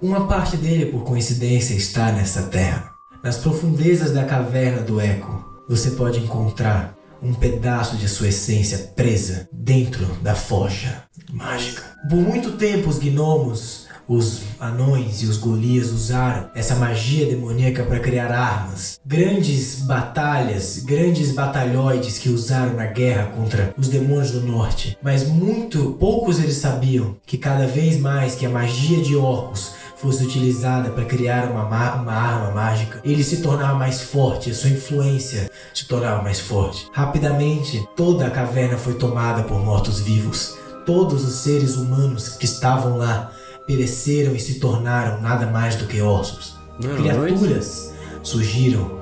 Uma 0.00 0.28
parte 0.28 0.56
dele, 0.56 0.86
por 0.86 1.02
coincidência, 1.02 1.74
está 1.74 2.12
nessa 2.12 2.42
terra. 2.42 2.92
Nas 3.20 3.38
profundezas 3.38 4.12
da 4.12 4.24
caverna 4.24 4.80
do 4.80 5.00
Eco, 5.00 5.44
você 5.68 5.90
pode 5.90 6.20
encontrar 6.20 6.96
um 7.20 7.34
pedaço 7.34 7.96
de 7.96 8.08
sua 8.08 8.28
essência 8.28 8.78
presa 8.94 9.48
dentro 9.52 10.06
da 10.22 10.36
forja 10.36 11.02
mágica. 11.32 11.82
Por 12.08 12.16
muito 12.16 12.52
tempo, 12.52 12.88
os 12.88 13.00
gnomos, 13.00 13.88
os 14.12 14.40
anões 14.58 15.22
e 15.22 15.26
os 15.26 15.36
golias 15.36 15.92
usaram 15.92 16.50
essa 16.52 16.74
magia 16.74 17.26
demoníaca 17.26 17.84
para 17.84 18.00
criar 18.00 18.32
armas. 18.32 18.98
Grandes 19.06 19.82
batalhas, 19.82 20.80
grandes 20.80 21.30
batalhões 21.32 22.18
que 22.18 22.28
usaram 22.28 22.74
na 22.74 22.86
guerra 22.86 23.26
contra 23.36 23.72
os 23.78 23.86
demônios 23.86 24.32
do 24.32 24.40
norte. 24.40 24.98
Mas 25.00 25.28
muito 25.28 25.92
poucos 26.00 26.40
eles 26.40 26.56
sabiam 26.56 27.14
que 27.24 27.38
cada 27.38 27.68
vez 27.68 28.00
mais 28.00 28.34
que 28.34 28.44
a 28.44 28.50
magia 28.50 29.00
de 29.00 29.14
Orcus 29.14 29.74
fosse 29.96 30.24
utilizada 30.24 30.90
para 30.90 31.04
criar 31.04 31.48
uma, 31.48 31.64
ma- 31.66 31.94
uma 31.94 32.12
arma 32.12 32.50
mágica, 32.50 33.00
ele 33.04 33.22
se 33.22 33.36
tornava 33.42 33.78
mais 33.78 34.00
forte, 34.00 34.50
a 34.50 34.54
sua 34.54 34.70
influência 34.70 35.48
se 35.72 35.86
tornava 35.86 36.20
mais 36.22 36.40
forte. 36.40 36.88
Rapidamente, 36.92 37.86
toda 37.94 38.26
a 38.26 38.30
caverna 38.30 38.76
foi 38.76 38.94
tomada 38.94 39.44
por 39.44 39.60
mortos-vivos. 39.64 40.56
Todos 40.84 41.24
os 41.24 41.34
seres 41.34 41.76
humanos 41.76 42.30
que 42.30 42.46
estavam 42.46 42.96
lá 42.96 43.30
pereceram 43.70 44.34
e 44.34 44.40
se 44.40 44.54
tornaram 44.54 45.20
nada 45.20 45.46
mais 45.46 45.76
do 45.76 45.86
que 45.86 46.02
ossos. 46.02 46.56
Não, 46.82 46.96
Criaturas 46.96 47.92
surgiram, 48.20 49.00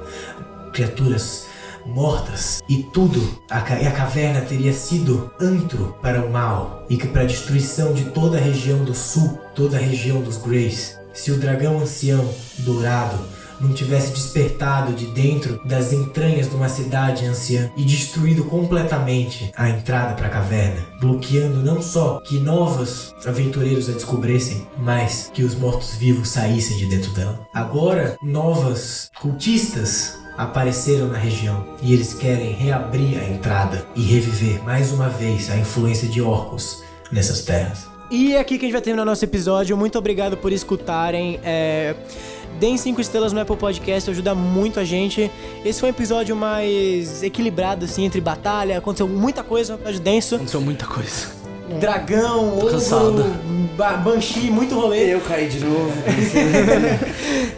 criaturas 0.74 1.46
mortas 1.86 2.62
e 2.68 2.82
tudo. 2.82 3.18
A, 3.48 3.60
e 3.80 3.86
a 3.86 3.92
caverna 3.92 4.42
teria 4.42 4.74
sido 4.74 5.30
antro 5.40 5.96
para 6.02 6.22
o 6.22 6.30
mal 6.30 6.84
e 6.90 6.98
que 6.98 7.08
para 7.08 7.22
a 7.22 7.26
destruição 7.26 7.94
de 7.94 8.04
toda 8.10 8.36
a 8.36 8.40
região 8.40 8.84
do 8.84 8.94
sul, 8.94 9.38
toda 9.54 9.78
a 9.78 9.80
região 9.80 10.20
dos 10.20 10.36
Greys. 10.36 10.98
Se 11.14 11.30
o 11.30 11.38
dragão 11.38 11.80
ancião 11.80 12.28
dourado 12.58 13.18
não 13.60 13.72
tivesse 13.72 14.12
despertado 14.12 14.92
de 14.92 15.06
dentro 15.06 15.60
das 15.64 15.92
entranhas 15.92 16.48
de 16.48 16.56
uma 16.56 16.68
cidade 16.68 17.26
anciã 17.26 17.70
e 17.76 17.84
destruído 17.84 18.44
completamente 18.44 19.52
a 19.56 19.68
entrada 19.68 20.14
para 20.14 20.26
a 20.26 20.30
caverna, 20.30 20.84
bloqueando 21.00 21.62
não 21.62 21.80
só 21.82 22.20
que 22.20 22.38
novos 22.38 23.14
aventureiros 23.26 23.88
a 23.88 23.92
descobrissem, 23.92 24.66
mas 24.78 25.30
que 25.32 25.42
os 25.42 25.54
mortos-vivos 25.54 26.28
saíssem 26.28 26.76
de 26.76 26.86
dentro 26.86 27.12
dela. 27.12 27.46
Agora, 27.52 28.16
novas 28.22 29.10
cultistas 29.20 30.18
apareceram 30.36 31.08
na 31.08 31.18
região 31.18 31.66
e 31.82 31.92
eles 31.92 32.14
querem 32.14 32.52
reabrir 32.52 33.18
a 33.18 33.28
entrada 33.28 33.84
e 33.96 34.02
reviver 34.02 34.62
mais 34.62 34.92
uma 34.92 35.08
vez 35.08 35.50
a 35.50 35.56
influência 35.56 36.08
de 36.08 36.22
orcos 36.22 36.82
nessas 37.10 37.42
terras. 37.42 37.86
E 38.10 38.34
é 38.34 38.40
aqui 38.40 38.56
que 38.56 38.64
a 38.64 38.68
gente 38.68 38.72
vai 38.72 38.80
terminar 38.80 39.04
nosso 39.04 39.24
episódio. 39.24 39.76
Muito 39.76 39.98
obrigado 39.98 40.36
por 40.36 40.52
escutarem. 40.52 41.38
É... 41.44 41.94
Deem 42.58 42.76
5 42.76 43.00
estrelas 43.00 43.32
no 43.32 43.40
Apple 43.40 43.56
Podcast, 43.56 44.10
ajuda 44.10 44.34
muito 44.34 44.80
a 44.80 44.84
gente. 44.84 45.30
Esse 45.64 45.78
foi 45.80 45.88
um 45.88 45.92
episódio 45.92 46.34
mais 46.34 47.22
equilibrado, 47.22 47.84
assim, 47.84 48.04
entre 48.04 48.20
batalha. 48.20 48.76
Aconteceu 48.78 49.06
muita 49.06 49.42
coisa, 49.44 49.74
um 49.74 49.76
episódio 49.76 50.00
denso. 50.00 50.34
Aconteceu 50.36 50.60
muita 50.60 50.84
coisa. 50.86 51.38
Dragão, 51.78 52.56
ogro, 52.58 52.70
cansado. 52.70 53.24
ba- 53.76 53.92
banshee, 53.98 54.50
muito 54.50 54.74
rolê. 54.74 55.12
Eu 55.14 55.20
caí 55.20 55.48
de 55.48 55.60
novo. 55.60 55.92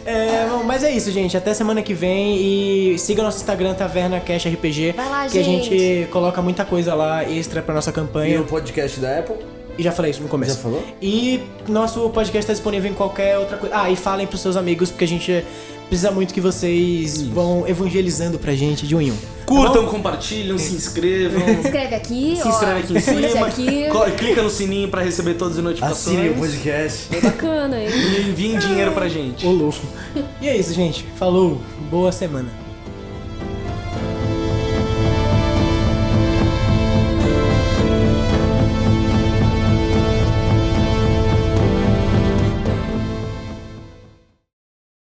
É, 0.05 0.47
bom, 0.49 0.63
mas 0.63 0.83
é 0.83 0.91
isso, 0.91 1.11
gente. 1.11 1.37
Até 1.37 1.53
semana 1.53 1.81
que 1.81 1.93
vem. 1.93 2.35
E 2.37 2.97
siga 2.99 3.21
nosso 3.23 3.37
Instagram, 3.37 3.73
Taverna 3.75 4.19
Cash 4.19 4.45
RPG. 4.47 4.93
Vai 4.95 5.07
lá, 5.09 5.27
que 5.27 5.37
a 5.39 5.43
gente. 5.43 5.69
gente 5.77 6.07
coloca 6.11 6.41
muita 6.41 6.65
coisa 6.65 6.93
lá 6.95 7.23
extra 7.23 7.61
pra 7.61 7.73
nossa 7.75 7.91
E 7.91 7.93
campanha. 7.93 8.39
no 8.39 8.45
podcast 8.45 8.99
da 8.99 9.19
Apple? 9.19 9.35
E 9.77 9.83
já 9.83 9.91
falei 9.91 10.11
isso 10.11 10.21
no 10.21 10.27
começo. 10.27 10.55
Já 10.55 10.61
falou? 10.61 10.83
E 11.01 11.41
nosso 11.67 12.09
podcast 12.09 12.47
tá 12.47 12.53
disponível 12.53 12.89
em 12.91 12.93
qualquer 12.93 13.37
outra 13.37 13.57
coisa. 13.57 13.75
Ah, 13.75 13.89
e 13.89 13.95
falem 13.95 14.27
pros 14.27 14.41
seus 14.41 14.55
amigos, 14.57 14.89
porque 14.91 15.05
a 15.05 15.07
gente 15.07 15.43
precisa 15.87 16.11
muito 16.11 16.33
que 16.33 16.39
vocês 16.41 17.21
vão 17.21 17.67
evangelizando 17.67 18.37
pra 18.39 18.53
gente 18.53 18.85
de 18.87 18.95
um 18.95 19.01
em 19.01 19.11
um. 19.11 19.17
Curtam, 19.45 19.85
compartilham, 19.87 20.57
se 20.57 20.73
inscrevam. 20.73 21.41
Se 21.45 21.51
inscreve 21.67 21.95
aqui, 21.95 22.37
Se 22.41 22.47
inscreve 22.47 22.79
aqui 22.79 22.93
em 22.97 22.99
cima. 23.01 23.47
aqui. 23.47 23.85
Clica 24.17 24.41
no 24.41 24.49
sininho 24.49 24.87
pra 24.87 25.01
receber 25.01 25.33
todas 25.33 25.57
as 25.57 25.63
notificações. 25.63 26.15
Assinem 26.17 26.31
o 26.31 26.35
podcast. 26.35 27.07
Bacana, 27.21 27.81
hein? 27.81 27.89
E 27.89 28.29
enviem 28.29 28.57
dinheiro 28.57 28.91
pra 28.93 29.09
gente. 29.09 29.45
Ô 29.45 29.51
louco. 29.51 29.79
E 30.41 30.47
é 30.47 30.55
isso, 30.55 30.73
gente. 30.73 31.05
Falou. 31.17 31.59
Boa 31.89 32.11
semana. 32.13 32.60